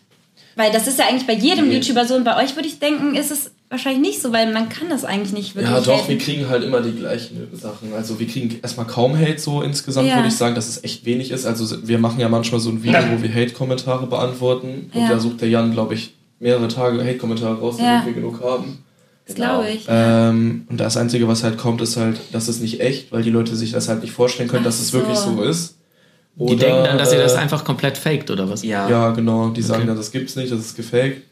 Weil 0.58 0.72
das 0.72 0.88
ist 0.88 0.98
ja 0.98 1.06
eigentlich 1.06 1.24
bei 1.28 1.34
jedem 1.34 1.68
nee. 1.68 1.76
YouTuber 1.76 2.04
so 2.04 2.16
und 2.16 2.24
bei 2.24 2.36
euch 2.42 2.56
würde 2.56 2.66
ich 2.66 2.80
denken, 2.80 3.14
ist 3.14 3.30
es 3.30 3.52
wahrscheinlich 3.70 4.02
nicht 4.02 4.20
so, 4.20 4.32
weil 4.32 4.52
man 4.52 4.68
kann 4.68 4.88
das 4.88 5.04
eigentlich 5.04 5.32
nicht 5.32 5.54
wirklich. 5.54 5.72
Ja, 5.72 5.80
doch, 5.80 6.00
haten. 6.00 6.08
wir 6.08 6.18
kriegen 6.18 6.48
halt 6.48 6.64
immer 6.64 6.80
die 6.80 6.98
gleichen 6.98 7.46
Sachen. 7.52 7.94
Also 7.94 8.18
wir 8.18 8.26
kriegen 8.26 8.58
erstmal 8.60 8.88
kaum 8.88 9.16
Hate 9.16 9.38
so 9.38 9.62
insgesamt, 9.62 10.08
ja. 10.08 10.16
würde 10.16 10.26
ich 10.26 10.34
sagen, 10.34 10.56
dass 10.56 10.68
es 10.68 10.82
echt 10.82 11.04
wenig 11.04 11.30
ist. 11.30 11.46
Also 11.46 11.86
wir 11.86 12.00
machen 12.00 12.18
ja 12.18 12.28
manchmal 12.28 12.58
so 12.58 12.70
ein 12.70 12.82
Video, 12.82 12.98
wo 13.12 13.22
wir 13.22 13.32
Hate-Kommentare 13.32 14.08
beantworten 14.08 14.90
und 14.92 15.00
ja. 15.00 15.08
da 15.08 15.20
sucht 15.20 15.42
der 15.42 15.48
Jan, 15.48 15.70
glaube 15.70 15.94
ich, 15.94 16.14
mehrere 16.40 16.66
Tage 16.66 17.04
Hate-Kommentare 17.04 17.60
raus, 17.60 17.76
damit 17.78 18.06
wir 18.06 18.14
genug 18.14 18.42
haben. 18.42 18.78
Das 19.26 19.36
genau. 19.36 19.60
glaube 19.60 19.70
ich. 19.70 19.86
Ähm, 19.86 20.66
und 20.68 20.80
das 20.80 20.96
Einzige, 20.96 21.28
was 21.28 21.44
halt 21.44 21.56
kommt, 21.56 21.80
ist 21.82 21.96
halt, 21.96 22.18
das 22.32 22.48
ist 22.48 22.60
nicht 22.60 22.80
echt, 22.80 23.12
weil 23.12 23.22
die 23.22 23.30
Leute 23.30 23.54
sich 23.54 23.70
das 23.70 23.88
halt 23.88 24.02
nicht 24.02 24.12
vorstellen 24.12 24.48
können, 24.48 24.62
Ach 24.62 24.70
dass 24.70 24.80
es 24.80 24.88
so. 24.88 24.98
wirklich 24.98 25.18
so 25.18 25.40
ist. 25.40 25.77
Oder, 26.38 26.54
die 26.54 26.60
denken 26.60 26.84
dann, 26.84 26.98
dass 26.98 27.12
ihr 27.12 27.18
das 27.18 27.34
äh, 27.34 27.38
einfach 27.38 27.64
komplett 27.64 27.98
faked 27.98 28.30
oder 28.30 28.48
was? 28.48 28.62
Ja, 28.62 28.88
ja 28.88 29.10
genau. 29.10 29.50
Die 29.50 29.60
sagen 29.60 29.80
okay. 29.80 29.88
dann, 29.88 29.96
das 29.96 30.12
gibt's 30.12 30.36
nicht, 30.36 30.52
das 30.52 30.60
ist 30.60 30.76
gefaked. 30.76 31.22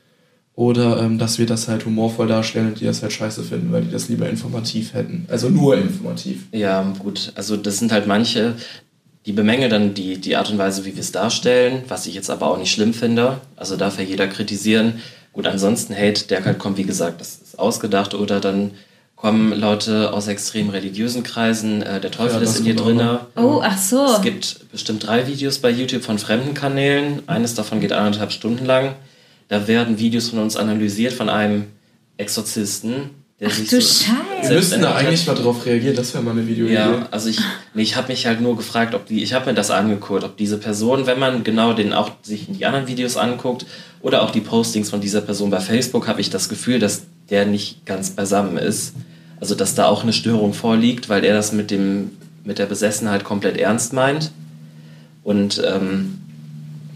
Oder 0.56 1.00
ähm, 1.02 1.18
dass 1.18 1.38
wir 1.38 1.46
das 1.46 1.68
halt 1.68 1.84
humorvoll 1.84 2.26
darstellen 2.26 2.68
und 2.68 2.80
die 2.80 2.86
das 2.86 3.02
halt 3.02 3.12
scheiße 3.12 3.42
finden, 3.42 3.72
weil 3.72 3.82
die 3.82 3.90
das 3.90 4.08
lieber 4.08 4.28
informativ 4.28 4.94
hätten. 4.94 5.26
Also 5.28 5.50
nur 5.50 5.76
informativ. 5.76 6.46
Ja, 6.50 6.94
gut. 6.98 7.30
Also 7.34 7.56
das 7.56 7.78
sind 7.78 7.92
halt 7.92 8.06
manche, 8.06 8.54
die 9.26 9.32
bemängeln 9.32 9.70
dann 9.70 9.94
die, 9.94 10.18
die 10.18 10.34
Art 10.34 10.50
und 10.50 10.56
Weise, 10.56 10.86
wie 10.86 10.94
wir 10.94 11.00
es 11.00 11.12
darstellen, 11.12 11.82
was 11.88 12.06
ich 12.06 12.14
jetzt 12.14 12.30
aber 12.30 12.46
auch 12.46 12.58
nicht 12.58 12.72
schlimm 12.72 12.94
finde. 12.94 13.38
Also 13.54 13.76
darf 13.76 13.98
ja 13.98 14.04
jeder 14.04 14.28
kritisieren. 14.28 14.94
Gut, 15.34 15.46
ansonsten 15.46 15.94
Hate, 15.94 16.26
der 16.28 16.42
halt 16.44 16.58
kommt, 16.58 16.78
wie 16.78 16.84
gesagt, 16.84 17.20
das 17.20 17.38
ist 17.44 17.58
ausgedacht 17.58 18.14
oder 18.14 18.40
dann 18.40 18.70
kommen 19.16 19.58
Leute 19.58 20.12
aus 20.12 20.28
extrem 20.28 20.68
religiösen 20.68 21.22
Kreisen, 21.22 21.82
äh, 21.82 22.00
der 22.00 22.10
Teufel 22.10 22.36
ja, 22.36 22.42
ist 22.42 22.58
in 22.58 22.64
dir 22.64 22.76
drin. 22.76 23.00
Oh, 23.34 23.60
ach 23.64 23.78
so. 23.78 24.04
Es 24.04 24.22
gibt 24.22 24.70
bestimmt 24.70 25.06
drei 25.06 25.26
Videos 25.26 25.58
bei 25.58 25.70
YouTube 25.70 26.04
von 26.04 26.18
fremden 26.18 26.52
Kanälen. 26.52 27.22
Eines 27.26 27.54
davon 27.54 27.80
geht 27.80 27.92
anderthalb 27.92 28.30
Stunden 28.30 28.66
lang. 28.66 28.94
Da 29.48 29.66
werden 29.66 29.98
Videos 29.98 30.28
von 30.30 30.38
uns 30.40 30.56
analysiert 30.56 31.14
von 31.14 31.30
einem 31.30 31.64
Exorzisten, 32.18 33.10
der 33.40 33.48
Ach 33.48 33.54
sich 33.54 33.68
du 33.68 33.80
so 33.80 34.04
Scheiße. 34.04 34.50
Wir 34.50 34.56
müssten 34.56 34.82
da 34.82 34.94
eigentlich 34.94 35.26
mal 35.26 35.34
drauf 35.34 35.64
reagieren, 35.64 35.96
das 35.96 36.12
wäre 36.12 36.22
mal 36.22 36.32
eine 36.32 36.46
Video. 36.46 36.66
Ja, 36.66 37.06
also 37.10 37.28
ich, 37.28 37.38
nee, 37.74 37.82
ich 37.82 37.96
habe 37.96 38.08
mich 38.08 38.26
halt 38.26 38.40
nur 38.40 38.56
gefragt, 38.56 38.94
ob 38.94 39.06
die, 39.06 39.22
ich 39.22 39.32
habe 39.32 39.46
mir 39.46 39.54
das 39.54 39.70
angeguckt, 39.70 40.24
ob 40.24 40.36
diese 40.36 40.58
Person, 40.58 41.06
wenn 41.06 41.18
man 41.18 41.44
genau 41.44 41.72
den 41.72 41.92
auch 41.92 42.10
sich 42.22 42.46
die 42.48 42.66
anderen 42.66 42.86
Videos 42.86 43.16
anguckt 43.16 43.66
oder 44.00 44.22
auch 44.22 44.30
die 44.30 44.40
Postings 44.40 44.90
von 44.90 45.00
dieser 45.00 45.20
Person 45.20 45.50
bei 45.50 45.60
Facebook, 45.60 46.08
habe 46.08 46.20
ich 46.20 46.30
das 46.30 46.48
Gefühl, 46.48 46.78
dass 46.78 47.02
der 47.30 47.46
nicht 47.46 47.86
ganz 47.86 48.10
beisammen 48.10 48.56
ist. 48.56 48.94
Also 49.40 49.54
dass 49.54 49.74
da 49.74 49.86
auch 49.86 50.02
eine 50.02 50.12
Störung 50.12 50.54
vorliegt, 50.54 51.08
weil 51.08 51.24
er 51.24 51.34
das 51.34 51.52
mit 51.52 51.70
dem 51.70 52.12
mit 52.44 52.58
der 52.58 52.66
Besessenheit 52.66 53.24
komplett 53.24 53.56
ernst 53.58 53.92
meint. 53.92 54.30
Und 55.24 55.60
ähm, 55.66 56.18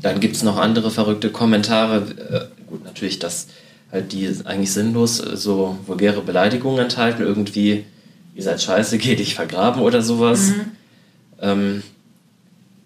dann 0.03 0.21
gibt 0.21 0.37
es 0.37 0.43
noch 0.43 0.57
andere 0.57 0.91
verrückte 0.91 1.31
Kommentare. 1.31 2.51
Äh, 2.57 2.67
gut, 2.69 2.85
natürlich, 2.85 3.19
dass 3.19 3.49
halt 3.91 4.13
die 4.13 4.31
eigentlich 4.45 4.73
sinnlos 4.73 5.21
äh, 5.21 5.37
so 5.37 5.77
vulgäre 5.87 6.23
Beleidigungen 6.23 6.79
enthalten. 6.79 7.23
Irgendwie, 7.23 7.85
ihr 8.35 8.43
seid 8.43 8.63
scheiße, 8.63 8.99
geh 8.99 9.17
dich 9.17 9.35
vergraben 9.35 9.83
oder 9.83 10.03
sowas. 10.03 10.51
Mhm. 10.51 10.61
Ähm, 11.41 11.83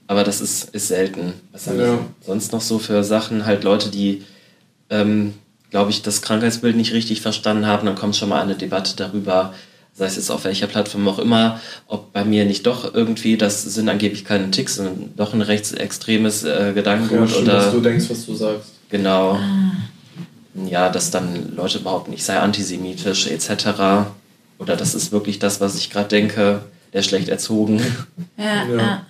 aber 0.07 0.25
das 0.25 0.41
ist, 0.41 0.75
ist 0.75 0.89
selten. 0.89 1.35
Was 1.53 1.67
haben 1.67 1.79
ja. 1.79 1.87
wir 1.87 1.99
sonst 2.25 2.53
noch 2.53 2.61
so 2.61 2.79
für 2.79 3.05
Sachen? 3.05 3.47
Halt 3.47 3.65
Leute, 3.65 3.91
die 3.91 4.23
ähm, 4.91 5.35
glaube 5.75 5.91
ich, 5.91 6.03
das 6.03 6.23
Krankheitsbild 6.23 6.77
nicht 6.77 6.93
richtig 6.93 7.21
verstanden 7.21 7.67
haben, 7.67 7.85
dann 7.85 7.97
kommt 7.97 8.15
schon 8.15 8.29
mal 8.29 8.41
eine 8.41 8.55
Debatte 8.55 8.95
darüber, 8.95 9.53
sei 9.93 10.07
es 10.07 10.15
jetzt 10.15 10.31
auf 10.31 10.45
welcher 10.45 10.69
Plattform 10.69 11.09
auch 11.09 11.19
immer, 11.19 11.61
ob 11.89 12.13
bei 12.13 12.25
mir 12.25 12.45
nicht 12.45 12.65
doch 12.65 12.95
irgendwie, 12.95 13.37
das 13.37 13.65
sind 13.65 13.89
angeblich 13.89 14.25
keine 14.25 14.53
Ticks, 14.53 14.77
sondern 14.77 15.13
doch 15.17 15.35
ein 15.35 15.43
rechtsextremes 15.43 16.45
äh, 16.45 16.75
Gedankengut. 16.77 17.29
Ja, 17.33 17.39
oder 17.39 17.53
dass 17.55 17.73
du 17.73 17.81
denkst, 17.81 18.09
was 18.09 18.25
du 18.25 18.37
sagst. 18.37 18.71
Genau. 18.89 19.33
Ah. 19.33 19.73
Ja, 20.65 20.91
dass 20.91 21.11
dann 21.11 21.57
Leute 21.57 21.81
behaupten, 21.81 22.13
ich 22.13 22.23
sei 22.23 22.39
antisemitisch 22.39 23.27
etc. 23.27 24.07
Oder 24.61 24.77
das 24.77 24.95
ist 24.95 25.11
wirklich 25.11 25.41
das, 25.41 25.61
was 25.61 25.75
ich 25.75 25.91
gerade 25.91 26.09
denke, 26.09 26.61
der 26.93 27.03
schlecht 27.03 27.29
erzogen. 27.29 27.83
Ja, 28.39 28.65
ja. 28.65 28.77
ja. 28.77 29.07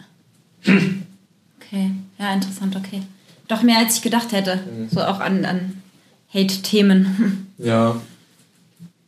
Okay, 1.60 1.90
ja, 2.18 2.32
interessant, 2.32 2.74
okay. 2.74 3.02
Doch 3.48 3.60
mehr 3.60 3.80
als 3.80 3.96
ich 3.96 4.02
gedacht 4.02 4.32
hätte. 4.32 4.56
Mhm. 4.56 4.88
So 4.88 5.02
auch 5.02 5.20
an, 5.20 5.44
an 5.44 5.82
Hate-Themen. 6.34 7.46
Ja. 7.58 8.00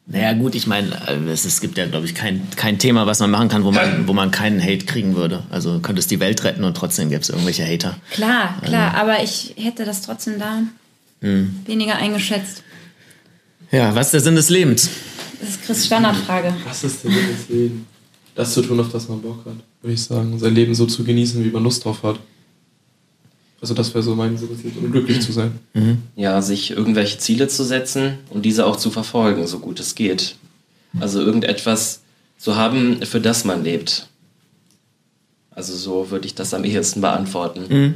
Naja, 0.09 0.35
gut, 0.35 0.55
ich 0.55 0.69
meine, 0.69 0.93
es, 1.29 1.45
es 1.45 1.61
gibt 1.61 1.77
ja, 1.77 1.87
glaube 1.87 2.07
ich, 2.07 2.15
kein, 2.15 2.47
kein 2.55 2.79
Thema, 2.79 3.07
was 3.07 3.19
man 3.19 3.31
machen 3.33 3.49
kann, 3.49 3.65
wo 3.65 3.73
man, 3.73 4.07
wo 4.07 4.13
man 4.13 4.31
keinen 4.31 4.63
Hate 4.63 4.85
kriegen 4.87 5.17
würde. 5.17 5.43
Also 5.51 5.81
könntest 5.81 6.13
die 6.13 6.21
Welt 6.21 6.45
retten 6.45 6.63
und 6.63 6.77
trotzdem 6.77 7.09
gäbe 7.09 7.23
es 7.23 7.29
irgendwelche 7.29 7.67
Hater. 7.67 7.97
Klar, 8.13 8.57
klar, 8.63 8.95
also. 8.95 9.03
aber 9.03 9.23
ich 9.25 9.55
hätte 9.57 9.85
das 9.85 10.03
trotzdem 10.03 10.39
da 10.39 10.63
hm. 11.23 11.57
weniger 11.67 11.97
eingeschätzt. 11.97 12.63
Ja, 13.73 13.97
was 13.97 14.07
ist 14.07 14.13
der 14.13 14.21
Sinn 14.21 14.37
des 14.37 14.49
Lebens? 14.49 14.89
Das 15.41 15.51
ist 15.51 15.65
Chris 15.65 15.87
Standardfrage. 15.87 16.55
Was 16.65 16.85
ist 16.85 17.03
der 17.03 17.11
Sinn 17.11 17.27
des 17.27 17.49
Lebens? 17.49 17.87
Das 18.37 18.55
zu 18.55 18.63
tun, 18.63 18.79
auf 18.79 18.93
das 18.93 19.09
man 19.09 19.21
Bock 19.21 19.45
hat, 19.45 19.57
würde 19.83 19.95
ich 19.95 20.03
sagen. 20.03 20.39
Sein 20.39 20.55
Leben 20.55 20.75
so 20.75 20.87
zu 20.87 21.03
genießen, 21.03 21.45
wie 21.45 21.51
man 21.51 21.65
Lust 21.65 21.85
drauf 21.85 22.03
hat. 22.05 22.21
Also 23.61 23.75
das 23.75 23.95
wäre 23.95 24.03
so 24.03 24.15
mein 24.15 24.37
Sinn, 24.37 24.49
um 24.83 24.93
glücklich 24.93 25.21
zu 25.21 25.33
sein. 25.33 25.53
Mhm. 25.75 25.99
Ja, 26.15 26.43
sich 26.43 26.71
irgendwelche 26.73 27.19
Ziele 27.19 27.49
zu 27.49 27.65
setzen 27.65 28.19
und 28.31 28.45
diese 28.45 28.67
auch 28.67 28.77
zu 28.77 28.91
verfolgen, 28.91 29.47
so 29.47 29.59
gut 29.59 29.81
es 29.81 29.95
geht. 29.95 30.37
Also 31.01 31.21
irgendetwas 31.21 32.01
zu 32.39 32.57
haben, 32.57 33.03
für 33.03 33.21
das 33.21 33.45
man 33.45 33.65
lebt. 33.65 34.09
Also 35.51 35.75
so 35.75 36.11
würde 36.11 36.27
ich 36.27 36.35
das 36.35 36.53
am 36.53 36.65
ehesten 36.65 37.01
beantworten. 37.01 37.95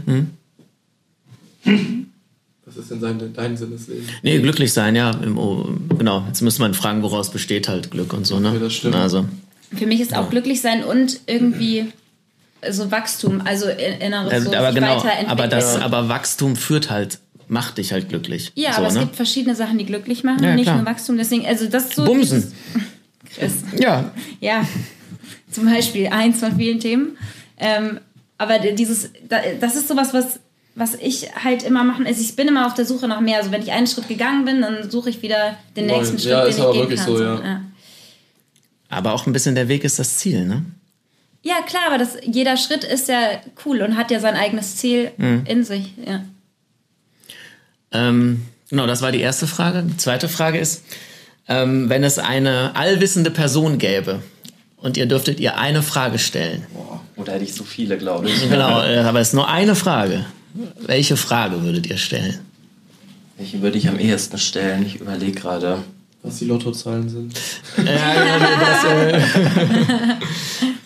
Was 2.65 2.77
ist 2.77 2.91
denn 2.91 3.01
dein, 3.01 3.33
dein 3.35 3.57
Sinnesleben? 3.57 4.09
Nee, 4.23 4.39
glücklich 4.39 4.73
sein, 4.73 4.97
ja. 4.97 5.11
Im, 5.11 5.37
oh, 5.39 5.69
genau. 5.99 6.25
Jetzt 6.29 6.41
müsste 6.41 6.63
man 6.63 6.73
fragen, 6.73 7.03
woraus 7.03 7.31
besteht 7.31 7.69
halt 7.69 7.91
Glück 7.91 8.13
und 8.13 8.27
so, 8.27 8.41
ne? 8.41 8.51
Okay, 8.51 8.61
das 8.61 8.73
stimmt. 8.75 8.95
Also, 8.95 9.27
Für 9.75 9.87
mich 9.87 10.01
ist 10.01 10.17
auch 10.17 10.31
glücklich 10.31 10.61
sein 10.61 10.85
und 10.85 11.21
irgendwie 11.27 11.87
so 12.71 12.91
Wachstum, 12.91 13.41
also 13.45 13.67
in- 13.69 14.01
inneres 14.01 14.33
äh, 14.33 14.41
so 14.43 14.55
aber 14.55 14.73
genau, 14.73 14.97
weiterentwickeln. 14.97 15.31
aber 15.31 15.49
das, 15.49 15.77
aber 15.81 16.09
Wachstum 16.09 16.57
führt 16.57 16.91
halt, 16.91 17.19
macht 17.49 17.79
dich 17.79 17.93
halt 17.93 18.09
glücklich. 18.09 18.53
ja, 18.55 18.73
so, 18.73 18.79
aber 18.79 18.89
es 18.89 18.95
ne? 18.95 19.01
gibt 19.01 19.17
verschiedene 19.17 19.55
Sachen, 19.57 19.79
die 19.79 19.87
glücklich 19.87 20.25
machen, 20.25 20.43
Ja, 20.45 20.55
nicht 20.55 20.65
klar. 20.65 20.77
nur 20.77 20.87
Wachstum. 20.87 21.17
Deswegen, 21.17 21.47
also 21.47 21.67
das 21.67 21.85
ist 21.87 21.95
so. 21.97 22.05
Bumsen. 22.05 22.53
Chris. 23.35 23.53
Ja, 23.79 24.11
Ja, 24.41 24.67
zum 25.51 25.65
Beispiel 25.67 26.09
eins 26.09 26.41
von 26.41 26.57
vielen 26.57 26.81
Themen. 26.81 27.17
Ähm, 27.59 28.01
aber 28.39 28.59
dieses, 28.59 29.11
da- 29.29 29.41
das 29.61 29.77
ist 29.77 29.89
sowas, 29.89 30.13
was, 30.15 30.41
was 30.75 30.95
ich 30.95 31.29
halt 31.45 31.63
immer 31.63 31.85
machen. 31.85 32.07
Also 32.07 32.21
ich 32.23 32.37
bin 32.37 32.49
immer 32.49 32.67
auf 32.67 32.75
der 32.75 32.87
Suche 32.87 33.07
nach 33.09 33.21
mehr. 33.21 33.39
Also 33.39 33.51
wenn 33.53 33.63
ich 33.63 33.71
einen 33.73 33.87
Schritt 33.87 34.09
gegangen 34.09 34.45
bin, 34.45 34.61
dann 34.63 34.91
suche 34.91 35.11
ich 35.11 35.21
wieder 35.23 35.57
den 35.77 35.87
nächsten 35.87 36.19
Schritt, 36.19 36.31
Ja, 36.31 36.41
den 36.43 36.51
ist 36.51 36.57
ich 36.57 36.63
aber 36.63 36.73
gehen 36.73 36.81
wirklich 36.83 37.01
kann. 37.01 37.17
so, 37.17 37.23
ja. 37.23 37.61
aber 38.89 39.13
auch 39.13 39.27
ein 39.27 39.33
bisschen 39.33 39.55
der 39.55 39.69
Weg 39.69 39.85
ist 39.85 39.99
das 39.99 40.17
Ziel, 40.19 40.47
ne? 40.47 40.65
Ja, 41.43 41.62
klar, 41.66 41.82
aber 41.86 41.99
das, 41.99 42.16
jeder 42.24 42.57
Schritt 42.57 42.84
ist 42.84 43.09
ja 43.09 43.18
cool 43.64 43.80
und 43.82 43.97
hat 43.97 44.11
ja 44.11 44.20
sein 44.20 44.34
eigenes 44.36 44.76
Ziel 44.76 45.11
Mhm. 45.16 45.43
in 45.47 45.64
sich. 45.64 45.93
Ja. 46.07 46.22
Ähm, 47.93 48.43
genau, 48.68 48.86
das 48.86 49.03
war 49.03 49.12
die 49.12 49.20
erste 49.20 49.47
Frage. 49.47 49.82
Die 49.82 49.97
zweite 49.97 50.28
Frage 50.28 50.59
ist, 50.59 50.84
ähm, 51.49 51.88
wenn 51.88 52.05
es 52.05 52.18
eine 52.18 52.76
allwissende 52.76 53.30
Person 53.30 53.78
gäbe 53.78 54.22
und 54.76 54.97
ihr 54.97 55.07
dürftet 55.07 55.41
ihr 55.41 55.57
eine 55.59 55.82
Frage 55.82 56.18
stellen. 56.18 56.66
Oder 57.16 57.34
hätte 57.34 57.45
ich 57.45 57.55
so 57.55 57.64
viele, 57.64 57.99
glaube 57.99 58.28
ich. 58.28 58.49
Genau, 58.49 58.80
äh, 58.84 58.99
aber 58.99 59.20
es 59.20 59.28
ist 59.28 59.34
nur 59.34 59.49
eine 59.49 59.74
Frage. 59.74 60.26
Welche 60.80 61.16
Frage 61.16 61.62
würdet 61.62 61.86
ihr 61.86 61.97
stellen? 61.99 62.38
Welche 63.36 63.62
würde 63.62 63.78
ich 63.78 63.88
am 63.88 63.99
ehesten 63.99 64.38
stellen? 64.38 64.84
Ich 64.84 65.01
überlege 65.01 65.32
gerade. 65.41 65.82
Was 66.23 66.39
die 66.39 66.45
Lottozahlen 66.45 67.09
sind. 67.09 67.33
Ja, 67.79 67.85
das, 68.61 68.85
äh, 68.85 69.21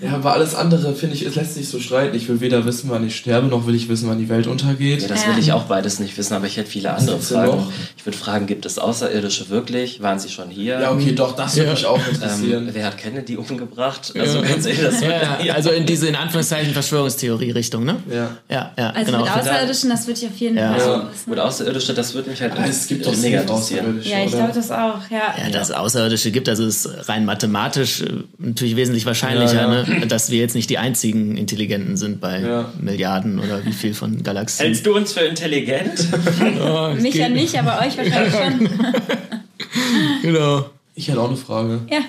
Ja, 0.01 0.13
aber 0.15 0.35
alles 0.35 0.55
andere, 0.55 0.95
finde 0.95 1.15
ich, 1.17 1.23
es 1.25 1.35
lässt 1.35 1.55
sich 1.55 1.69
so 1.69 1.81
streiten. 1.81 2.15
Ich 2.15 2.29
will 2.29 2.41
weder 2.41 2.65
wissen, 2.67 2.91
wann 2.91 3.07
ich 3.07 3.17
sterbe, 3.17 3.47
noch 3.49 3.67
will 3.67 3.75
ich 3.75 3.89
wissen, 3.89 4.09
wann 4.09 4.19
die 4.19 4.29
Welt 4.29 4.47
untergeht. 4.47 5.01
Ja, 5.03 5.09
das 5.09 5.25
Ja. 5.25 5.31
will 5.33 5.39
ich 5.43 5.53
auch 5.53 5.63
beides 5.65 5.99
nicht 5.99 6.17
wissen, 6.19 6.35
aber 6.35 6.47
ich 6.47 6.57
hätte 6.59 6.71
viele 6.71 6.93
andere 6.93 7.19
Fragen. 7.19 7.57
noch? 7.57 7.73
Ich 7.97 8.05
würde 8.05 8.19
fragen, 8.19 8.47
gibt 8.47 8.67
es 8.67 8.79
Außerirdische 8.79 9.49
wirklich? 9.49 10.03
Waren 10.03 10.19
sie 10.19 10.29
schon 10.29 10.51
hier? 10.51 10.79
Ja, 10.79 10.93
okay, 10.93 11.13
doch, 11.13 11.35
das 11.35 11.57
würde 11.57 11.69
Ja. 11.69 11.73
mich 11.75 11.87
auch 11.87 11.99
Ähm, 11.99 12.15
interessieren. 12.15 12.69
wer 12.73 12.87
hat 12.87 12.99
Kennedy 12.99 13.37
umgebracht? 13.37 14.13
Also 14.19 14.43
ganz 14.43 14.67
ehrlich, 14.67 14.83
das 14.83 15.01
ja, 15.01 15.55
also 15.55 15.71
in 15.71 15.87
diese 15.87 16.07
in 16.07 16.17
Anführungszeichen 16.17 16.73
Verschwörungstheorie-Richtung, 16.75 17.85
ne? 17.85 17.97
ja. 18.11 18.31
Ja, 18.51 18.73
ja, 18.79 18.91
Also 18.91 19.11
genau. 19.11 19.25
mit 19.25 19.33
Außerirdischen, 19.35 19.89
das 19.91 20.07
würde 20.07 20.21
ich 20.21 20.27
auf 20.27 20.37
jeden 20.37 20.59
Ja. 20.59 20.69
Fall 20.75 20.79
Ja. 20.81 20.97
wissen. 21.11 21.25
Gut, 21.31 21.39
Außerirdische, 21.39 21.95
das 21.95 22.13
würde 22.15 22.31
mich 22.31 22.41
halt 22.43 22.53
Aber 22.53 22.69
es 22.69 22.87
gibt 22.87 23.07
doch 23.07 23.17
mega 23.17 23.39
safe 23.41 23.51
interessieren. 23.53 23.81
Außerirdische, 23.87 24.11
Ja, 24.11 24.25
ich 24.25 24.31
glaube 24.33 24.53
das 24.55 24.71
auch, 24.71 24.99
ja. 25.11 25.23
Ja, 25.39 25.51
das 25.51 25.71
Außerirdische 25.71 26.31
gibt, 26.31 26.49
also 26.49 26.65
es 26.65 26.85
ist 26.87 27.09
rein 27.09 27.25
mathematisch 27.25 28.03
äh, 28.03 28.07
natürlich 28.39 28.77
wesentlich 28.77 29.07
wahrscheinlicher, 29.07 29.55
Ja, 29.55 29.83
ja. 29.83 29.99
Ne, 30.01 30.07
dass 30.07 30.31
wir 30.31 30.39
jetzt 30.39 30.55
nicht 30.55 30.69
die 30.71 30.79
einzigen 30.79 31.37
Intelligenten 31.37 31.97
sind 31.97 32.21
bei 32.21 32.41
Ja. 32.41 32.73
Milliarden 32.81 33.39
oder 33.39 33.65
wie 33.65 33.73
viel 33.73 33.95
von 33.95 34.23
Galaxien. 34.23 34.67
Hältst 34.67 34.87
du 34.87 34.95
uns 34.97 35.13
für 35.13 35.21
intelligent? 35.21 36.09
Oh, 36.61 36.91
Mich 37.01 37.15
ja 37.15 37.29
nicht, 37.29 37.59
aber 37.59 37.81
euch 37.87 37.97
wahrscheinlich 37.97 38.35
schon. 38.35 38.69
Genau. 40.23 40.71
Ich 40.95 41.09
hätte 41.09 41.21
auch 41.21 41.29
eine 41.29 41.37
Frage. 41.37 41.81
Ja. 41.91 42.01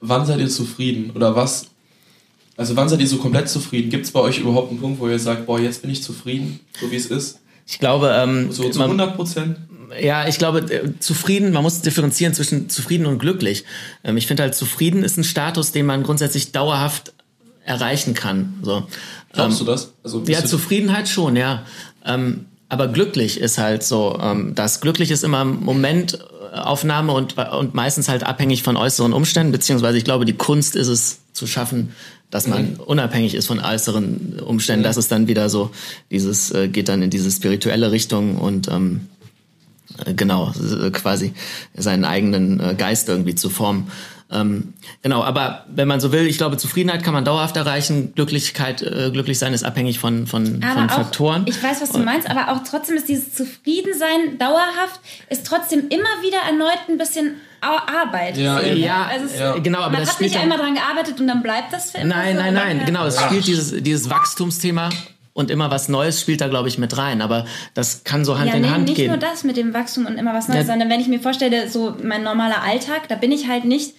Wann 0.00 0.26
seid 0.26 0.40
ihr 0.40 0.48
zufrieden? 0.48 1.10
Oder 1.14 1.36
was? 1.36 1.66
Also 2.56 2.76
wann 2.76 2.88
seid 2.88 3.00
ihr 3.00 3.06
so 3.06 3.18
komplett 3.18 3.48
zufrieden? 3.48 3.90
Gibt 3.90 4.04
es 4.06 4.10
bei 4.10 4.20
euch 4.20 4.38
überhaupt 4.38 4.70
einen 4.70 4.80
Punkt, 4.80 5.00
wo 5.00 5.08
ihr 5.08 5.18
sagt, 5.18 5.46
boah, 5.46 5.60
jetzt 5.60 5.82
bin 5.82 5.90
ich 5.90 6.02
zufrieden, 6.02 6.60
so 6.80 6.90
wie 6.90 6.96
es 6.96 7.06
ist? 7.06 7.40
Ich 7.66 7.78
glaube, 7.78 8.12
ähm, 8.16 8.50
So 8.50 8.68
zu 8.68 8.78
man, 8.78 8.86
100 8.90 9.16
Prozent? 9.16 9.56
Ja, 10.00 10.28
ich 10.28 10.38
glaube, 10.38 10.60
äh, 10.60 10.98
zufrieden, 10.98 11.52
man 11.52 11.62
muss 11.62 11.82
differenzieren 11.82 12.34
zwischen 12.34 12.68
zufrieden 12.68 13.06
und 13.06 13.18
glücklich. 13.18 13.64
Ähm, 14.04 14.16
ich 14.16 14.26
finde 14.26 14.44
halt, 14.44 14.54
zufrieden 14.54 15.04
ist 15.04 15.16
ein 15.16 15.24
Status, 15.24 15.72
den 15.72 15.86
man 15.86 16.02
grundsätzlich 16.02 16.52
dauerhaft 16.52 17.12
erreichen 17.64 18.14
kann. 18.14 18.54
So. 18.62 18.86
Glaubst 19.32 19.60
du 19.60 19.64
das? 19.64 19.92
Also 20.02 20.22
Ja, 20.26 20.44
Zufriedenheit 20.44 21.08
schon, 21.08 21.36
ja. 21.36 21.64
Ähm, 22.04 22.46
aber 22.68 22.88
glücklich 22.88 23.38
ist 23.38 23.58
halt 23.58 23.82
so, 23.82 24.18
ähm, 24.20 24.54
das 24.54 24.80
glücklich 24.80 25.10
ist 25.10 25.24
immer 25.24 25.44
Momentaufnahme 25.44 27.12
und, 27.12 27.36
und 27.36 27.74
meistens 27.74 28.08
halt 28.08 28.24
abhängig 28.24 28.62
von 28.62 28.76
äußeren 28.76 29.12
Umständen, 29.12 29.52
beziehungsweise 29.52 29.98
ich 29.98 30.04
glaube, 30.04 30.24
die 30.24 30.32
Kunst 30.32 30.74
ist 30.74 30.88
es 30.88 31.20
zu 31.32 31.46
schaffen, 31.46 31.92
dass 32.30 32.46
man 32.46 32.76
unabhängig 32.76 33.34
ist 33.34 33.46
von 33.46 33.60
äußeren 33.60 34.40
Umständen. 34.40 34.82
Das 34.82 34.96
ist 34.96 35.12
dann 35.12 35.28
wieder 35.28 35.50
so, 35.50 35.70
dieses 36.10 36.50
äh, 36.50 36.68
geht 36.68 36.88
dann 36.88 37.02
in 37.02 37.10
diese 37.10 37.30
spirituelle 37.30 37.92
Richtung 37.92 38.38
und 38.38 38.68
ähm, 38.68 39.02
äh, 39.02 39.11
genau, 40.16 40.52
äh, 40.52 40.90
quasi 40.90 41.34
seinen 41.74 42.04
eigenen 42.04 42.60
äh, 42.60 42.74
Geist 42.74 43.08
irgendwie 43.08 43.34
zu 43.34 43.50
formen. 43.50 43.90
Ähm, 44.30 44.72
genau, 45.02 45.22
aber 45.22 45.66
wenn 45.68 45.86
man 45.86 46.00
so 46.00 46.10
will, 46.10 46.26
ich 46.26 46.38
glaube, 46.38 46.56
Zufriedenheit 46.56 47.02
kann 47.04 47.12
man 47.12 47.22
dauerhaft 47.24 47.54
erreichen. 47.58 48.14
Glücklichkeit, 48.14 48.80
äh, 48.80 49.10
glücklich 49.12 49.38
sein 49.38 49.52
ist 49.52 49.62
abhängig 49.62 49.98
von, 49.98 50.26
von, 50.26 50.62
Aber 50.64 50.72
von 50.80 50.88
auch, 50.90 50.94
Faktoren. 50.94 51.42
ich 51.46 51.62
weiß, 51.62 51.82
was 51.82 51.92
du 51.92 51.98
meinst, 51.98 52.30
aber 52.30 52.50
auch 52.50 52.62
trotzdem 52.68 52.96
ist 52.96 53.08
dieses 53.10 53.34
Zufriedensein 53.34 54.38
dauerhaft, 54.38 55.00
ist 55.28 55.46
trotzdem 55.46 55.80
immer 55.90 56.08
wieder 56.22 56.38
erneut 56.48 56.78
ein 56.88 56.96
bisschen 56.96 57.34
Arbeit. 57.60 58.38
Ja, 58.38 58.58
So, 58.58 58.64
eben. 58.66 58.80
Ja, 58.80 59.04
also 59.04 59.26
es, 59.26 59.38
ja. 59.38 59.58
genau, 59.58 59.80
aber 59.80 59.90
man 59.90 60.00
das 60.00 60.08
hat 60.08 60.14
spielt 60.14 60.30
nicht 60.30 60.36
dann- 60.42 60.50
einmal 60.50 60.58
dran 60.58 60.74
gearbeitet 60.74 61.20
und 61.20 61.26
dann 61.26 61.42
bleibt 61.42 61.70
das 61.72 61.90
für 61.90 61.98
immer 61.98 62.14
Nein, 62.16 62.36
so, 62.36 62.42
nein, 62.42 62.54
nein, 62.54 62.78
ja. 62.78 62.84
genau. 62.86 63.04
Es 63.06 63.20
spielt 63.20 63.46
dieses, 63.46 63.82
dieses 63.82 64.08
Wachstumsthema 64.08 64.88
und 65.34 65.50
immer 65.50 65.70
was 65.70 65.88
Neues 65.88 66.20
spielt 66.20 66.40
da, 66.40 66.48
glaube 66.48 66.68
ich, 66.68 66.78
mit 66.78 66.96
rein. 66.98 67.22
Aber 67.22 67.46
das 67.74 68.04
kann 68.04 68.24
so 68.24 68.38
Hand 68.38 68.50
Ja, 68.50 68.56
in 68.56 68.62
nee, 68.62 68.68
Hand 68.68 68.84
nicht 68.84 68.96
gehen. 68.96 69.08
nur 69.08 69.16
das 69.16 69.44
mit 69.44 69.56
dem 69.56 69.72
Wachstum 69.72 70.06
und 70.06 70.16
immer 70.18 70.34
was 70.34 70.48
Neues, 70.48 70.66
Ja. 70.66 70.72
sondern 70.72 70.90
wenn 70.90 71.00
ich 71.00 71.08
mir 71.08 71.20
vorstelle, 71.20 71.68
so 71.70 71.96
mein 72.02 72.22
normaler 72.22 72.62
Alltag, 72.62 73.08
da 73.08 73.14
bin 73.14 73.32
ich 73.32 73.48
halt 73.48 73.64
nicht 73.64 73.94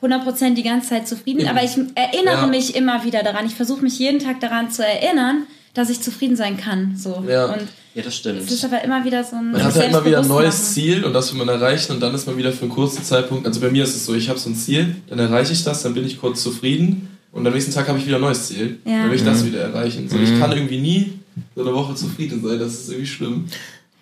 100% 0.00 0.54
die 0.54 0.62
ganze 0.62 0.90
Zeit 0.90 1.08
zufrieden, 1.08 1.48
aber 1.48 1.62
ich 1.64 1.72
erinnere 1.96 2.42
Ja. 2.42 2.46
mich 2.46 2.76
immer 2.76 3.04
wieder 3.04 3.22
daran. 3.24 3.46
Ich 3.46 3.54
versuche 3.54 3.82
mich 3.82 3.98
jeden 3.98 4.20
Tag 4.20 4.38
daran 4.40 4.70
zu 4.70 4.84
erinnern, 4.86 5.44
dass 5.74 5.90
ich 5.90 6.00
zufrieden 6.00 6.36
sein 6.36 6.56
kann. 6.56 6.94
So. 6.96 7.24
Ja. 7.28 7.46
Und 7.46 7.62
Ja, 7.94 8.02
das 8.04 8.06
es 8.14 8.16
stimmt. 8.16 8.48
ist 8.50 8.64
aber 8.64 8.82
immer 8.84 9.04
wieder 9.04 9.24
so 9.24 9.34
ein 9.36 9.50
Man 9.50 9.62
hat 9.64 9.74
halt 9.74 9.90
immer 9.90 10.04
wieder 10.04 10.20
ein 10.20 10.28
neues. 10.28 10.72
Ziel 10.74 11.04
und 11.04 11.12
das 11.12 11.32
will 11.32 11.38
man 11.44 11.48
erreichen 11.48 11.90
und 11.92 12.00
dann 12.00 12.14
ist 12.14 12.26
man 12.28 12.36
wieder 12.36 12.52
für 12.52 12.62
einen 12.62 12.70
kurzen 12.70 13.02
Zeitpunkt, 13.02 13.44
also 13.46 13.60
bei 13.60 13.70
mir 13.70 13.82
ist 13.82 13.96
es 13.96 14.06
so, 14.06 14.14
ich 14.14 14.28
habe 14.28 14.38
so 14.38 14.48
ein 14.50 14.54
Ziel, 14.54 14.94
dann 15.08 15.18
erreiche 15.18 15.52
ich 15.52 15.64
das, 15.64 15.82
dann 15.82 15.94
bin 15.94 16.06
ich 16.06 16.20
kurz 16.20 16.42
zufrieden 16.44 17.17
und 17.38 17.46
am 17.46 17.52
nächsten 17.54 17.72
Tag 17.72 17.88
habe 17.88 17.98
ich 17.98 18.06
wieder 18.06 18.16
ein 18.16 18.22
neues 18.22 18.48
Ziel. 18.48 18.78
Ja. 18.84 18.98
Dann 19.02 19.10
will 19.10 19.16
ich 19.16 19.22
Mhm. 19.22 19.26
das 19.26 19.44
wieder 19.46 19.60
erreichen. 19.60 20.08
So, 20.08 20.18
ich 20.18 20.38
kann 20.38 20.52
irgendwie 20.52 20.78
nie 20.80 21.12
so 21.54 21.62
eine 21.62 21.72
Woche 21.74 21.94
zufrieden 21.94 22.42
sein, 22.46 22.58
das 22.58 22.74
ist 22.74 22.88
irgendwie 22.90 23.06
schlimm. 23.06 23.46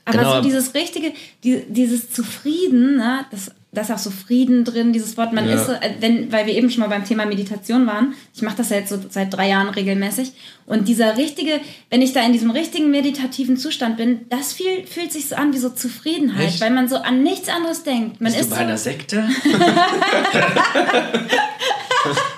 Aber 0.08 0.18
Genau. 0.18 0.36
so 0.36 0.42
dieses 0.42 0.72
richtige, 0.74 1.12
die, 1.42 1.62
dieses 1.68 2.10
Zufrieden, 2.12 2.96
ne, 2.96 3.26
das, 3.32 3.50
da 3.72 3.80
ist 3.82 3.90
auch 3.90 3.98
so 3.98 4.10
Frieden 4.10 4.64
drin, 4.64 4.92
dieses 4.92 5.16
Wort, 5.16 5.32
man 5.32 5.48
Ja. 5.48 5.56
ist 5.56 5.66
so, 5.66 5.72
äh, 5.72 5.96
wenn, 5.98 6.30
weil 6.30 6.46
wir 6.46 6.54
eben 6.54 6.70
schon 6.70 6.80
mal 6.82 6.88
beim 6.88 7.04
Thema 7.04 7.26
Meditation 7.26 7.88
waren, 7.88 8.14
ich 8.32 8.40
mache 8.42 8.56
das 8.56 8.70
ja 8.70 8.76
jetzt 8.76 8.90
so 8.90 8.98
seit 9.10 9.34
drei 9.34 9.48
Jahren 9.48 9.68
regelmäßig, 9.68 10.30
und 10.64 10.86
dieser 10.86 11.16
richtige, 11.16 11.60
wenn 11.90 12.02
ich 12.02 12.12
da 12.12 12.24
in 12.24 12.32
diesem 12.32 12.52
richtigen 12.52 12.88
meditativen 12.92 13.56
Zustand 13.56 13.96
bin, 13.96 14.20
das 14.30 14.52
viel, 14.52 14.86
fühlt 14.86 15.10
sich 15.12 15.26
so 15.28 15.34
an 15.34 15.52
wie 15.52 15.58
so 15.58 15.70
Zufriedenheit, 15.70 16.48
Echt? 16.50 16.60
weil 16.60 16.70
man 16.70 16.88
so 16.88 16.96
an 16.98 17.24
nichts 17.24 17.48
anderes 17.48 17.82
denkt. 17.82 18.20
Man 18.20 18.32
Bist 18.32 18.36
du 18.36 18.40
ist 18.42 18.50
bei 18.50 18.56
so, 18.56 18.62
einer 18.62 18.78
Sekte? 18.78 19.24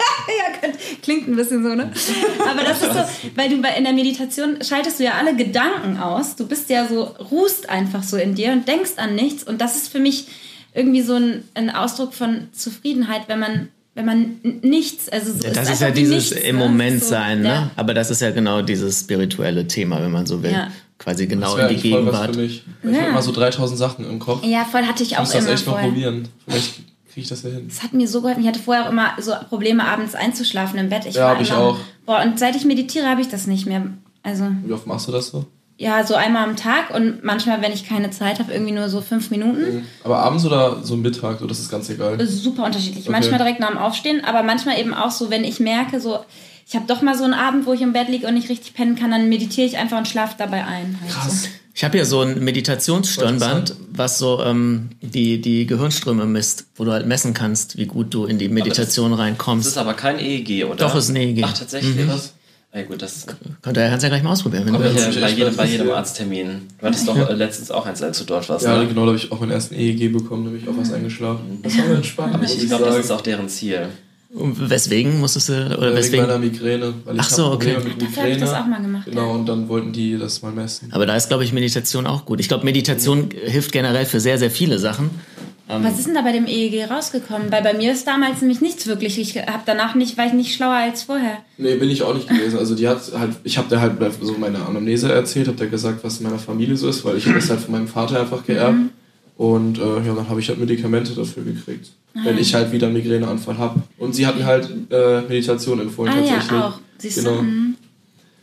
klingt 1.03 1.29
ein 1.29 1.37
bisschen 1.37 1.63
so, 1.63 1.75
ne? 1.75 1.91
Aber 2.51 2.63
das 2.63 2.83
ist 2.83 2.93
so, 2.93 3.31
weil 3.37 3.49
du 3.49 3.61
bei, 3.63 3.71
in 3.77 3.85
der 3.85 3.93
Meditation 3.93 4.59
schaltest 4.63 5.01
du 5.01 5.05
ja 5.05 5.13
alle 5.13 5.35
Gedanken 5.37 5.99
aus. 5.99 6.37
Du 6.37 6.47
bist 6.47 6.69
ja 6.71 6.87
so, 6.87 7.05
ruhst 7.31 7.69
einfach 7.69 8.03
so 8.03 8.17
in 8.17 8.35
dir 8.35 8.53
und 8.53 8.67
denkst 8.69 8.93
an 8.97 9.15
nichts. 9.15 9.43
Und 9.45 9.61
das 9.61 9.77
ist 9.77 9.89
für 9.93 10.01
mich 10.01 10.27
irgendwie 10.75 11.03
so 11.03 11.15
ein, 11.15 11.45
ein 11.55 11.71
Ausdruck 11.71 12.15
von 12.15 12.49
Zufriedenheit, 12.53 13.23
wenn 13.29 13.39
man, 13.41 13.69
wenn 13.95 14.05
man 14.05 14.37
nichts, 14.63 15.09
also 15.09 15.33
so, 15.33 15.39
Ja, 15.47 15.51
das 15.51 15.65
ist 15.65 15.83
einfach 15.83 15.87
ja 15.87 15.91
dieses 15.91 16.31
nichts, 16.31 16.47
im 16.47 16.57
ne? 16.57 16.65
Moment 16.65 17.03
So, 17.03 17.11
sein, 17.11 17.41
ne? 17.43 17.49
ja. 17.49 17.71
Aber 17.77 17.95
das 17.95 18.11
ist 18.11 18.21
ja 18.21 18.31
genau 18.31 18.63
dieses 18.63 19.01
spirituelle 19.01 19.67
Thema, 19.67 20.01
wenn 20.03 20.13
man 20.13 20.27
so 20.27 20.43
will. 20.43 20.53
Ja. 20.53 20.69
Quasi 20.99 21.27
genau 21.29 21.57
in 21.57 21.69
die 21.69 21.75
eigentlich 21.77 21.93
voll 21.93 22.07
was 22.07 22.13
Gegenwart. 22.13 22.35
für 22.35 22.41
mich. 22.43 22.63
Ich 22.83 22.91
Ja. 22.91 22.99
habe 23.03 23.11
immer 23.11 23.23
so 23.23 23.31
3000 23.33 23.79
Sachen 23.79 24.05
im 24.09 24.19
Kopf. 24.19 24.45
Ja, 24.45 24.65
voll 24.65 24.83
hatte 24.85 25.03
ich 25.05 25.13
Ich 25.13 25.17
auch 25.17 25.21
muss 25.21 25.31
das 25.31 25.47
echt 25.47 25.65
mal 25.67 25.73
vorher. 25.75 25.89
probieren. 25.89 26.29
Vielleicht 26.47 26.75
kriege 27.09 27.23
ich 27.23 27.29
das 27.29 27.43
ja 27.43 27.51
hin. 27.51 27.67
Das 27.69 27.83
hat 27.83 27.93
mir 27.93 28.07
so 28.09 28.21
geholfen. 28.21 28.43
Ich 28.43 28.49
hatte 28.49 28.61
vorher 28.61 28.87
auch 28.87 28.91
immer 28.91 29.11
so 29.19 29.33
Probleme, 29.49 29.85
abends 29.85 30.15
einzuschlafen 30.15 30.79
im 30.79 30.89
Bett. 30.89 31.07
Ich 31.07 31.15
Ja, 31.15 31.25
war 31.25 31.35
hab 31.35 31.43
ich 31.43 31.53
auch. 31.53 31.79
Boah, 32.07 32.23
und 32.23 32.39
seit 32.39 32.57
ich 32.57 32.65
meditiere, 32.65 33.09
habe 33.09 33.21
ich 33.21 33.29
das 33.29 33.47
nicht 33.47 33.67
mehr. 33.67 33.83
Also, 34.23 34.49
Wie 34.65 34.73
oft 34.73 34.87
machst 34.87 35.09
du 35.09 35.13
das 35.13 35.29
so? 35.29 35.47
ja, 35.81 36.05
so 36.05 36.17
einmal 36.17 36.43
am 36.43 36.57
Tag 36.57 36.91
und 36.93 37.23
manchmal, 37.23 37.63
wenn 37.63 37.73
ich 37.73 37.89
keine 37.89 38.11
Zeit 38.11 38.41
habe, 38.41 38.53
irgendwie 38.53 38.73
nur 38.73 38.89
so 38.89 39.01
fünf 39.01 39.31
Minuten. 39.31 39.87
Aber 40.03 40.19
abends 40.19 40.45
oder 40.45 40.83
so 40.83 40.97
Mittag, 40.97 41.39
oder 41.39 41.47
das 41.47 41.61
ist 41.61 41.71
ganz 41.71 41.89
egal. 41.89 42.21
Ist 42.21 42.43
super 42.43 42.65
unterschiedlich. 42.65 43.05
Okay. 43.05 43.13
Manchmal 43.13 43.39
direkt 43.39 43.61
nach 43.61 43.69
dem 43.69 43.79
Aufstehen, 43.79 44.25
aber 44.25 44.43
manchmal 44.43 44.81
eben 44.81 44.93
auch 44.93 45.13
so, 45.13 45.31
wenn 45.31 45.45
ich 45.45 45.61
merke, 45.61 46.01
so, 46.01 46.19
ich 46.67 46.75
habe 46.75 46.87
doch 46.89 47.01
mal 47.01 47.17
so 47.17 47.23
einen 47.23 47.35
Abend, 47.35 47.65
wo 47.65 47.73
ich 47.73 47.81
im 47.81 47.93
Bett 47.93 48.09
liege 48.09 48.27
und 48.27 48.35
nicht 48.35 48.49
richtig 48.49 48.75
pennen 48.75 48.97
kann, 48.97 49.13
dann 49.13 49.29
meditiere 49.29 49.69
ich 49.69 49.79
einfach 49.79 49.99
und 49.99 50.09
schlafe 50.09 50.35
dabei 50.37 50.65
ein. 50.65 50.99
Halt 51.01 51.13
Krass. 51.13 51.45
So. 51.45 51.49
Ich 51.79 51.85
habe 51.85 51.97
hier 51.97 52.07
so 52.07 52.22
ein 52.22 52.43
Meditationsstirnband, 52.43 53.76
was 53.93 54.18
so 54.18 54.43
ähm, 54.43 54.89
die, 55.01 55.41
die 55.41 55.64
Gehirnströme 55.64 56.26
misst, 56.26 56.66
wo 56.74 56.85
du 56.85 56.91
halt 56.91 57.07
messen 57.07 57.35
kannst, 57.35 57.79
wie 57.79 57.87
gut 57.87 58.12
du 58.12 58.24
in 58.24 58.37
die 58.37 58.49
Meditation 58.49 59.12
Das 59.12 59.20
reinkommst. 59.20 59.68
ist 59.68 59.79
aber 59.79 59.95
kein 59.95 60.18
EEG, 60.18 60.64
oder? 60.64 60.74
Doch, 60.74 60.97
ist 60.97 61.09
ein 61.09 61.14
EEG. 61.14 61.45
Ach, 61.45 61.57
tatsächlich? 61.57 61.95
Ja, 62.74 62.83
gut, 62.83 63.01
das 63.01 63.26
Könnt 63.62 63.76
ihr, 63.76 63.89
kannst 63.89 64.03
ja 64.03 64.09
gleich 64.09 64.24
mal 64.24 64.33
ausprobieren. 64.33 64.66
Wenn 64.66 64.72
du 64.74 64.81
ja, 64.81 65.09
ja, 65.09 65.20
bei, 65.20 65.31
ich 65.31 65.39
jedem, 65.39 65.55
bei 65.55 65.66
jedem 65.66 65.87
ja. 65.87 65.95
Arzttermin. 65.95 66.62
Du 66.81 66.85
hattest 66.85 67.07
doch 67.07 67.16
äh, 67.16 67.33
letztens 67.33 67.70
auch 67.70 67.87
eins, 67.87 68.03
als 68.03 68.18
du 68.18 68.24
dort 68.24 68.49
warst. 68.49 68.64
Ja, 68.64 68.76
ne? 68.76 68.89
genau, 68.89 69.03
da 69.03 69.07
habe 69.12 69.16
ich 69.16 69.31
auch 69.31 69.39
meinen 69.39 69.53
ersten 69.53 69.76
EEG 69.76 70.12
bekommen, 70.12 70.47
da 70.47 70.51
bin 70.51 70.61
ich 70.61 70.68
auch 70.68 70.76
was 70.76 70.93
eingeschlafen. 70.93 71.61
Das 71.62 71.79
war 71.79 71.91
entspannt, 71.91 72.35
Aber 72.35 72.43
ich 72.43 72.61
ich 72.61 72.66
glaube, 72.66 72.87
das 72.87 72.99
ist 72.99 73.12
auch 73.12 73.20
deren 73.20 73.49
Ziel. 73.49 73.87
Und 74.39 74.70
Weswegen 74.70 75.18
musstest 75.20 75.49
du, 75.49 75.53
oder 75.76 75.78
Äh, 75.78 75.80
Wegen 75.91 75.97
weswegen? 75.97 76.26
meiner 76.26 76.39
Migräne. 76.39 76.95
Weil 77.05 77.14
ich 77.16 77.20
Ach 77.20 77.28
so, 77.30 77.45
hab 77.47 77.51
Probleme 77.53 77.78
okay. 77.78 77.89
Mit 78.01 78.16
habe 78.16 78.28
ich 78.30 78.39
das 78.39 78.55
auch 78.55 78.66
mal 78.66 78.80
gemacht. 78.80 79.05
Genau, 79.07 79.26
Ja. 79.28 79.34
und 79.34 79.47
dann 79.47 79.68
wollten 79.68 79.93
die 79.93 80.16
das 80.18 80.43
mal 80.43 80.53
messen. 80.53 80.91
Aber 80.93 81.07
da 81.07 81.16
ist, 81.16 81.28
glaube 81.28 81.45
ich, 81.45 81.53
Meditation 81.53 82.07
auch 82.07 82.24
gut. 82.24 82.41
Ich 82.41 82.49
glaube, 82.49 82.64
Meditation 82.64 83.28
hilft 83.45 83.72
generell 83.72 84.05
für 84.07 84.20
sehr, 84.20 84.39
sehr 84.39 84.51
viele 84.51 84.78
Sachen. 84.78 85.11
Was 85.70 85.99
ist 85.99 86.07
denn 86.07 86.14
da 86.14 86.22
bei 86.22 86.32
dem 86.32 86.47
EEG 86.47 86.91
rausgekommen? 86.91 87.53
Weil 87.53 87.62
bei 87.62 87.74
mir 87.74 87.93
ist 87.93 88.07
damals 88.07 88.41
nämlich 88.41 88.62
nichts 88.62 88.86
wirklich. 88.86 89.18
Ich 89.20 89.36
habe 89.36 89.64
danach 89.66 89.95
nicht, 89.95 90.16
war 90.16 90.24
ich 90.26 90.32
nicht 90.32 90.55
schlauer 90.55 90.72
als 90.76 91.03
vorher. 91.03 91.39
Nee, 91.59 91.74
bin 91.74 91.91
ich 91.91 92.03
auch 92.03 92.14
nicht 92.14 92.26
gewesen. 92.26 92.59
Also 92.59 92.74
die 92.74 92.89
hat 92.89 93.01
halt, 93.18 93.32
ich 93.45 93.59
habe 93.59 93.68
der 93.68 93.82
halt 93.82 93.93
so 94.22 94.32
meine 94.39 94.64
Anamnese 94.64 95.12
erzählt, 95.12 95.47
habe 95.47 95.59
der 95.59 95.66
gesagt, 95.66 96.03
was 96.03 96.18
in 96.20 96.24
meiner 96.24 96.39
Familie 96.39 96.74
so 96.78 96.89
ist, 96.89 97.05
weil 97.05 97.18
ich 97.18 97.26
habe 97.26 97.34
das 97.34 97.51
halt 97.51 97.61
von 97.61 97.72
meinem 97.72 97.86
Vater 97.89 98.18
einfach 98.18 98.47
geerbt. 98.47 98.76
Mhm. 98.78 98.91
Und 99.39 99.78
äh, 99.78 100.05
ja, 100.05 100.14
dann 100.14 100.28
habe 100.28 100.41
ich 100.41 100.49
halt 100.49 100.59
Medikamente 100.59 101.14
dafür 101.14 101.45
gekriegt, 101.45 101.91
Ah, 102.14 102.20
wenn 102.24 102.36
ich 102.39 102.53
halt 102.55 102.72
wieder 102.72 102.89
einen 102.89 102.97
Migräneanfall 102.97 103.57
habe. 103.57 103.82
Und 103.97 104.14
sie 104.14 104.26
hatten 104.26 104.45
halt 104.45 104.68
äh, 104.91 105.20
Meditation 105.22 105.80
empfohlen 105.80 106.12
Ah 106.12 106.16
tatsächlich. 106.16 106.51
ja, 106.51 106.66
auch. 106.68 106.78
Siehst 106.99 107.18
Genau. 107.18 107.36
du? 107.36 107.43
Mhm. 107.43 107.74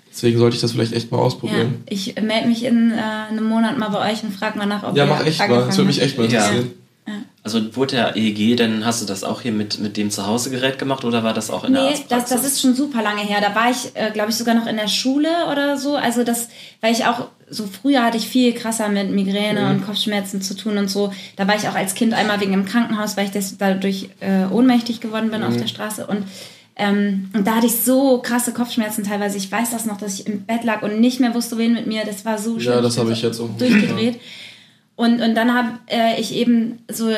Deswegen 0.09 0.39
sollte 0.39 0.55
ich 0.55 0.61
das 0.61 0.71
vielleicht 0.71 0.93
echt 0.93 1.11
mal 1.11 1.17
Ja. 1.17 1.23
ausprobieren. 1.25 1.83
Ich 1.89 2.15
melde 2.21 2.47
mich 2.47 2.63
in 2.63 2.91
äh, 2.91 2.95
einem 3.29 3.43
Monat 3.49 3.77
mal 3.77 3.89
bei 3.89 4.09
euch 4.13 4.23
und 4.23 4.33
frage 4.33 4.57
mal 4.57 4.65
nach, 4.65 4.83
ob 4.83 4.95
Ja, 4.95 5.03
ihr 5.03 5.09
mach 5.09 5.25
echt 5.25 5.39
mal. 5.39 5.49
Das 5.65 5.75
würde 5.77 5.87
mich 5.87 6.01
echt 6.01 6.17
mal 6.17 6.31
Ja. 6.31 6.39
interessieren. 6.45 6.71
Also 7.43 7.75
wurde 7.75 7.97
der 7.97 8.15
EEG, 8.15 8.55
dann 8.57 8.83
hast 8.85 9.03
du 9.03 9.05
das 9.05 9.23
auch 9.23 9.41
hier 9.41 9.51
mit, 9.51 9.79
mit 9.79 9.97
dem 9.97 10.09
Zuhausegerät 10.09 10.79
gemacht 10.79 11.05
oder 11.05 11.23
war 11.23 11.33
das 11.35 11.51
auch 11.51 11.63
in 11.63 11.73
der 11.73 11.83
Nee, 11.83 11.89
das, 11.91 11.99
Arztpraxis? 11.99 12.37
das 12.41 12.45
ist 12.53 12.61
schon 12.61 12.73
super 12.73 13.03
lange 13.03 13.21
her. 13.21 13.39
Da 13.39 13.53
war 13.53 13.69
ich, 13.69 13.91
äh, 13.93 14.09
glaube 14.11 14.31
ich, 14.31 14.35
sogar 14.37 14.55
noch 14.55 14.65
in 14.65 14.77
der 14.77 14.87
Schule 14.87 15.27
oder 15.51 15.77
so. 15.77 15.95
Also 15.95 16.23
das, 16.23 16.47
weil 16.81 16.91
ich 16.93 17.05
auch, 17.05 17.27
so 17.49 17.65
früher 17.67 18.03
hatte 18.03 18.17
ich 18.17 18.27
viel 18.27 18.53
krasser 18.53 18.89
mit 18.89 19.11
Migräne 19.11 19.61
Mhm. 19.61 19.69
und 19.71 19.85
Kopfschmerzen 19.85 20.41
zu 20.41 20.55
tun 20.55 20.77
und 20.77 20.89
so. 20.89 21.11
Da 21.35 21.47
war 21.47 21.55
ich 21.55 21.67
auch 21.67 21.75
als 21.75 21.93
Kind 21.93 22.13
einmal 22.13 22.39
wegen 22.41 22.53
im 22.53 22.65
Krankenhaus, 22.65 23.17
weil 23.17 23.25
ich 23.25 23.31
das 23.31 23.57
dadurch 23.57 24.09
äh, 24.19 24.45
ohnmächtig 24.51 24.99
geworden 25.01 25.29
bin 25.31 25.41
Mhm. 25.41 25.47
auf 25.47 25.57
der 25.57 25.67
Straße. 25.67 26.07
Und, 26.07 26.23
ähm, 26.75 27.29
und 27.33 27.45
da 27.45 27.55
hatte 27.55 27.67
ich 27.67 27.75
so 27.75 28.17
krasse 28.19 28.51
Kopfschmerzen 28.51 29.03
teilweise. 29.03 29.37
Ich 29.37 29.51
weiß 29.51 29.69
das 29.71 29.85
noch, 29.85 29.97
dass 29.97 30.19
ich 30.19 30.27
im 30.27 30.41
Bett 30.45 30.63
lag 30.63 30.81
und 30.81 30.99
nicht 30.99 31.19
mehr 31.19 31.33
wusste, 31.35 31.55
wohin 31.57 31.73
mit 31.73 31.85
mir. 31.87 32.03
Das 32.05 32.25
war 32.25 32.37
so 32.37 32.59
schlimm. 32.59 32.73
Ja, 32.73 32.81
das 32.81 32.97
habe 32.97 33.07
so 33.09 33.13
ich 33.13 33.21
jetzt 33.21 33.39
auch. 33.39 33.49
Durchgedreht. 33.57 34.19
Und, 34.97 35.21
und 35.21 35.35
dann 35.35 35.53
habe 35.53 35.69
äh, 35.87 36.19
ich 36.21 36.33
eben 36.33 36.79
so, 36.89 37.09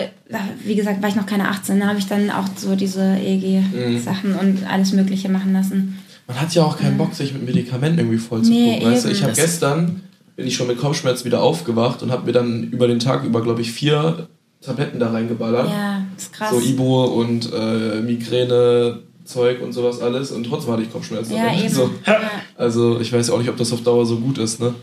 wie 0.66 0.74
gesagt, 0.76 1.02
war 1.04 1.10
ich 1.10 1.16
noch 1.16 1.28
keine 1.28 1.48
18, 1.50 1.80
da 1.80 1.86
habe 1.86 2.00
ich 2.00 2.08
dann 2.08 2.32
auch 2.32 2.46
so 2.56 2.76
diese 2.76 3.16
EEG-Sachen 3.18 4.34
und 4.36 4.68
alles 4.70 4.94
Mögliche 4.94 5.30
machen 5.30 5.54
lassen. 5.54 6.00
Man 6.28 6.42
hat 6.42 6.54
ja 6.56 6.64
auch 6.64 6.78
keinen 6.78 6.98
Bock, 6.98 7.14
sich 7.14 7.34
mit 7.34 7.46
Medikamenten 7.46 8.00
irgendwie 8.00 8.18
voll 8.18 8.42
zu 8.42 8.50
Nee, 8.52 8.74
pumpen. 8.80 8.92
Weißt 8.92 9.06
du, 9.06 9.10
ich 9.10 9.24
habe 9.24 9.34
gestern, 9.34 10.02
bin 10.38 10.48
ich 10.48 10.56
schon 10.56 10.68
mit 10.68 10.78
Kopfschmerzen 10.78 11.26
wieder 11.26 11.42
aufgewacht 11.42 12.04
und 12.04 12.12
habe 12.12 12.28
mir 12.28 12.32
dann 12.32 12.64
über 12.64 12.88
den 12.88 13.00
Tag 13.00 13.26
über, 13.26 13.42
glaube 13.42 13.62
ich, 13.62 13.72
vier 13.72 14.28
Tabletten 14.62 15.00
da 15.00 15.12
reingeballert. 15.12 15.68
Ja, 15.70 16.04
ist 16.16 16.32
krass. 16.32 16.52
So 16.52 16.62
Ibo 16.62 17.06
und 17.06 17.52
äh, 17.52 18.02
Migräne, 18.02 19.00
Zeug 19.26 19.62
und 19.62 19.74
sowas 19.74 20.00
alles. 20.00 20.32
Und 20.32 20.46
trotzdem 20.46 20.74
hatte 20.74 20.84
ich 20.84 20.92
Kopfschmerzen. 20.92 21.36
ja, 21.36 21.54
eben. 21.54 21.70
So. 21.74 21.90
Ja. 22.06 22.22
Also 22.56 23.00
ich 23.02 23.12
weiß 23.12 23.32
auch 23.32 23.40
nicht, 23.40 23.50
ob 23.50 23.58
das 23.58 23.74
auf 23.74 23.82
Dauer 23.82 24.06
so 24.06 24.18
gut 24.18 24.38
ist. 24.38 24.62
Ne? 24.62 24.76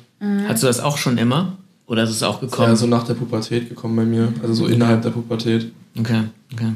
Hattest 0.47 0.65
du 0.65 0.67
das 0.67 0.81
auch 0.81 0.99
schon 0.99 1.19
immer? 1.19 1.57
Oder 1.87 2.03
ist 2.03 2.11
es 2.11 2.23
auch 2.23 2.41
gekommen? 2.41 2.71
Ja, 2.71 2.77
so 2.77 2.87
nach 2.87 3.05
der 3.05 3.15
Pubertät 3.15 3.69
gekommen 3.69 3.95
bei 3.95 4.05
mir. 4.05 4.33
Also 4.43 4.55
so 4.55 4.67
innerhalb 4.67 5.03
der 5.03 5.11
Pubertät. 5.11 5.71
okay, 5.99 6.23
okay. 6.53 6.73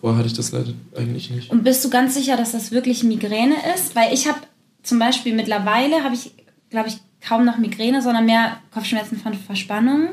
Vorher 0.00 0.18
hatte 0.18 0.28
ich 0.28 0.34
das 0.34 0.52
leider 0.52 0.72
eigentlich 0.96 1.30
nicht. 1.30 1.50
Und 1.50 1.64
bist 1.64 1.84
du 1.84 1.90
ganz 1.90 2.14
sicher, 2.14 2.36
dass 2.36 2.52
das 2.52 2.70
wirklich 2.70 3.02
Migräne 3.04 3.56
ist? 3.74 3.96
Weil 3.96 4.14
ich 4.14 4.28
habe 4.28 4.38
zum 4.82 4.98
Beispiel 4.98 5.34
mittlerweile, 5.34 6.04
habe 6.04 6.14
ich, 6.14 6.32
glaube 6.70 6.88
ich, 6.88 6.98
kaum 7.26 7.44
noch 7.44 7.58
Migräne, 7.58 8.02
sondern 8.02 8.26
mehr 8.26 8.56
Kopfschmerzen 8.72 9.18
von 9.18 9.34
Verspannung. 9.34 10.08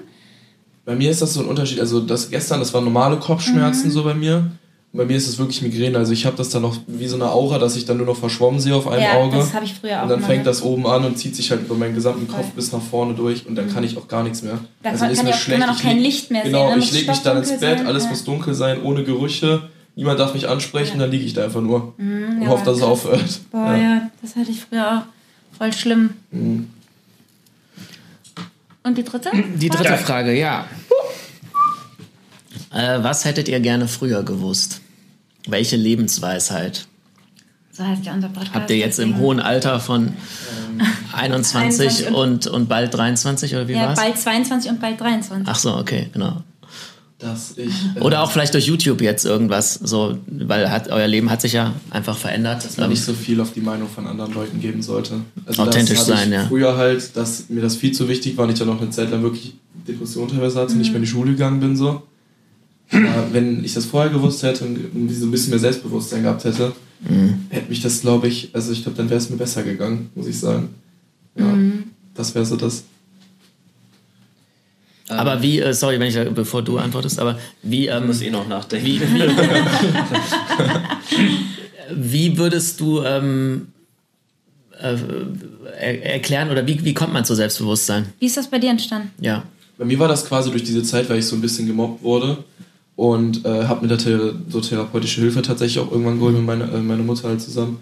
Bei 0.86 0.96
mir 0.96 1.12
ist 1.12 1.22
das 1.22 1.34
so 1.34 1.42
ein 1.42 1.48
Unterschied. 1.48 1.80
Also 1.80 2.00
das 2.00 2.30
gestern, 2.30 2.60
das 2.60 2.74
waren 2.74 2.84
normale 2.86 3.18
Kopfschmerzen 3.18 3.88
Mhm. 3.88 3.92
so 3.92 4.04
bei 4.04 4.14
mir. 4.14 4.52
Und 4.94 5.00
bei 5.00 5.06
mir 5.06 5.18
ist 5.18 5.28
es 5.28 5.38
wirklich 5.38 5.62
Migräne. 5.62 5.98
Also 5.98 6.14
ich 6.14 6.26
habe 6.26 6.38
das 6.38 6.50
dann 6.50 6.62
noch 6.62 6.78
wie 6.88 7.08
so 7.08 7.16
eine 7.18 7.30
Aura, 7.30 7.60
dass 7.60 7.76
ich 7.76 7.84
dann 7.86 7.98
nur 7.98 8.06
noch 8.06 8.16
verschwommen 8.16 8.60
sehe 8.62 8.74
auf 8.74 8.88
einem 8.88 9.04
ja, 9.04 9.14
Auge. 9.16 9.36
das 9.36 9.54
habe 9.54 9.66
ich 9.66 9.74
früher 9.74 10.00
auch 10.00 10.04
Und 10.04 10.10
dann 10.10 10.20
immer 10.20 10.28
fängt 10.28 10.48
das 10.48 10.62
oben 10.64 10.88
an 10.88 11.04
und 11.04 11.18
zieht 11.18 11.36
sich 11.36 11.52
halt 11.52 11.62
über 11.62 11.76
meinen 11.76 11.94
gesamten 11.94 12.28
Kopf 12.28 12.40
Voll. 12.46 12.52
bis 12.56 12.72
nach 12.72 12.82
vorne 12.82 13.14
durch 13.14 13.46
und 13.46 13.56
dann 13.56 13.72
kann 13.72 13.84
ich 13.84 13.98
auch 13.98 14.08
gar 14.08 14.24
nichts 14.24 14.44
mehr. 14.44 14.60
Da 14.82 14.92
also 14.92 15.04
kann- 15.04 15.12
ist 15.12 15.18
kann 15.18 15.26
mir 15.26 15.32
ja 15.32 15.36
auch- 15.36 15.40
schlecht. 15.42 15.70
auch 15.70 15.76
Ich 15.76 15.82
kein 15.82 16.00
Licht 16.00 16.32
mehr 16.32 16.44
genau, 16.44 16.70
sehen, 16.70 16.78
ne? 16.80 16.84
ich 16.86 16.92
lege 16.94 17.12
mich 17.12 17.20
dann 17.20 17.38
ins 17.38 17.50
Bett, 17.60 17.80
sein, 17.80 17.88
alles 17.88 18.04
ja. 18.06 18.10
muss 18.12 18.24
dunkel 18.24 18.54
sein, 18.54 18.82
ohne 18.82 19.04
Gerüche. 19.04 19.64
Niemand 19.96 20.20
darf 20.20 20.34
mich 20.34 20.48
ansprechen, 20.48 21.00
dann 21.00 21.12
liege 21.12 21.26
ich 21.26 21.34
da 21.34 21.44
einfach 21.44 21.62
nur 21.62 21.94
und 21.98 22.42
ja, 22.44 22.48
hoffe, 22.48 22.64
dass 22.66 22.78
es 22.78 22.84
aufhört. 22.84 23.42
Boah, 23.52 23.76
ja. 23.76 24.10
das 24.22 24.36
hatte 24.38 24.52
ich 24.52 24.62
früher 24.62 25.00
auch. 25.00 25.58
Voll 25.58 25.74
schlimm. 25.74 26.12
Mhm. 26.32 26.70
Und 28.88 28.98
die 28.98 29.04
dritte? 29.04 29.30
Die 29.56 29.70
dritte 29.70 29.98
Frage, 29.98 30.34
ja. 30.38 30.66
Äh, 32.74 33.04
was 33.04 33.26
hättet 33.26 33.48
ihr 33.50 33.60
gerne 33.60 33.88
früher 33.88 34.24
gewusst? 34.24 34.82
Welche 35.48 35.76
Lebensweisheit 35.76 36.88
So 37.72 37.84
heißt 37.86 38.06
ja 38.06 38.14
unser 38.14 38.30
Podcast. 38.30 38.54
habt 38.54 38.70
ihr 38.70 38.78
jetzt 38.78 39.00
im 39.00 39.18
hohen 39.18 39.40
Alter 39.40 39.80
von 39.80 40.14
21 41.14 41.56
21 42.06 42.08
und, 42.16 42.48
und 42.48 42.68
bald 42.70 42.94
23 42.94 43.56
oder 43.56 43.68
wie 43.68 43.74
Ja, 43.74 43.88
war's? 43.90 44.00
bald 44.00 44.18
22 44.18 44.72
und 44.72 44.80
bald 44.80 45.00
23. 45.02 45.48
Ach 45.48 45.58
so, 45.60 45.76
okay, 45.76 46.10
genau. 46.14 46.44
Dass 47.20 47.58
ich, 47.58 47.74
äh, 47.96 48.00
Oder 48.02 48.22
auch 48.22 48.32
vielleicht 48.32 48.54
durch 48.54 48.68
YouTube 48.68 49.02
jetzt 49.02 49.26
irgendwas, 49.26 49.74
so, 49.74 50.20
weil 50.28 50.70
hat, 50.70 50.90
euer 50.90 51.08
Leben 51.08 51.32
hat 51.32 51.42
sich 51.42 51.54
ja 51.54 51.74
einfach 51.90 52.16
verändert. 52.16 52.64
dass 52.64 52.78
man 52.78 52.90
nicht 52.90 53.04
so 53.04 53.14
viel 53.14 53.42
auf 53.42 53.54
die 53.54 53.62
Meinung 53.62 53.90
von 53.90 54.06
anderen 54.06 54.34
Leuten 54.34 54.62
geben 54.62 54.84
sollte. 54.84 55.22
Also 55.46 55.64
Authentisch 55.64 56.00
sein, 56.00 56.28
ich 56.28 56.34
ja. 56.34 56.46
Früher 56.48 56.78
halt, 56.78 57.18
dass 57.18 57.50
mir 57.50 57.62
das 57.62 57.76
viel 57.76 57.92
zu 57.92 58.08
wichtig 58.08 58.38
war 58.38 58.46
und 58.46 58.52
ich 58.52 58.60
dann 58.60 58.68
noch 58.68 58.80
eine 58.80 58.92
Zeit 58.92 59.10
lang 59.10 59.24
wirklich 59.24 59.56
Depression 59.88 60.28
teilweise 60.28 60.60
hatte, 60.60 60.76
nicht 60.76 60.90
mehr 60.90 60.98
in 60.98 61.04
die 61.04 61.10
Schule 61.10 61.32
gegangen 61.32 61.60
bin 61.60 61.76
so. 61.76 62.04
Aber 62.92 63.34
wenn 63.34 63.66
ich 63.66 63.74
das 63.74 63.86
vorher 63.86 64.12
gewusst 64.12 64.44
hätte 64.44 64.64
und 64.64 65.10
so 65.12 65.26
ein 65.26 65.32
bisschen 65.32 65.50
mehr 65.50 65.60
Selbstbewusstsein 65.60 66.24
gehabt 66.24 66.44
hätte, 66.44 66.74
hätte 67.50 67.70
mich 67.70 67.82
das, 67.82 68.02
glaube 68.02 68.28
ich, 68.28 68.50
also 68.54 68.72
ich 68.72 68.84
glaube, 68.84 68.98
dann 68.98 69.10
wäre 69.10 69.20
es 69.20 69.30
mir 69.30 69.38
besser 69.38 69.64
gegangen, 69.64 70.10
muss 70.16 70.28
ich 70.28 70.40
sagen. 70.40 70.70
Ja, 71.38 71.54
das 72.14 72.34
wäre 72.36 72.46
so 72.46 72.56
das. 72.56 72.84
Ähm, 75.10 75.18
Aber 75.20 75.42
wie, 75.42 75.60
äh, 75.60 75.74
sorry, 75.74 76.00
wenn 76.00 76.08
ich, 76.10 76.16
da- 76.16 76.26
bevor 76.26 76.62
du 76.62 76.78
antwortest, 76.78 77.20
aber 77.20 77.38
wie, 77.64 77.88
Ich 77.88 77.92
ähm, 77.94 78.08
muss 78.08 78.22
eh 78.22 78.30
noch 78.30 78.48
nachdenken. 78.48 78.86
wie, 78.86 79.02
wie, 79.02 79.06
wie 81.96 82.38
würdest 82.38 82.80
du 82.80 83.02
ähm, 83.04 83.68
äh, 84.82 84.96
er, 85.80 86.06
erklären 86.14 86.50
oder 86.52 86.66
wie, 86.68 86.84
wie 86.84 86.94
kommt 86.94 87.14
man 87.14 87.26
zu 87.26 87.36
Selbstbewusstsein? 87.36 88.08
Wie 88.20 88.26
ist 88.26 88.38
das 88.38 88.48
bei 88.48 88.60
dir 88.60 88.70
entstanden? 88.70 89.10
Ja. 89.22 89.44
Bei 89.78 89.86
mir 89.86 90.00
war 90.00 90.08
das 90.08 90.26
quasi 90.26 90.50
durch 90.52 90.64
diese 90.64 90.84
Zeit, 90.84 91.10
weil 91.10 91.20
ich 91.20 91.26
so 91.26 91.36
ein 91.36 91.42
bisschen 91.42 91.68
gemobbt 91.68 92.04
wurde 92.04 92.38
und 92.96 93.46
äh, 93.46 93.66
habe 93.66 93.82
mit 93.82 93.92
der 93.92 93.98
Thera 94.00 94.32
so 94.50 94.60
therapeutische 94.60 95.22
Hilfe 95.22 95.42
tatsächlich 95.42 95.80
auch 95.80 95.92
irgendwann 95.92 96.18
geholt 96.18 96.36
mit 96.36 96.46
meiner 96.46 96.74
äh, 96.74 96.80
meine 96.80 97.04
Mutter 97.04 97.28
halt 97.30 97.42
zusammen. 97.42 97.80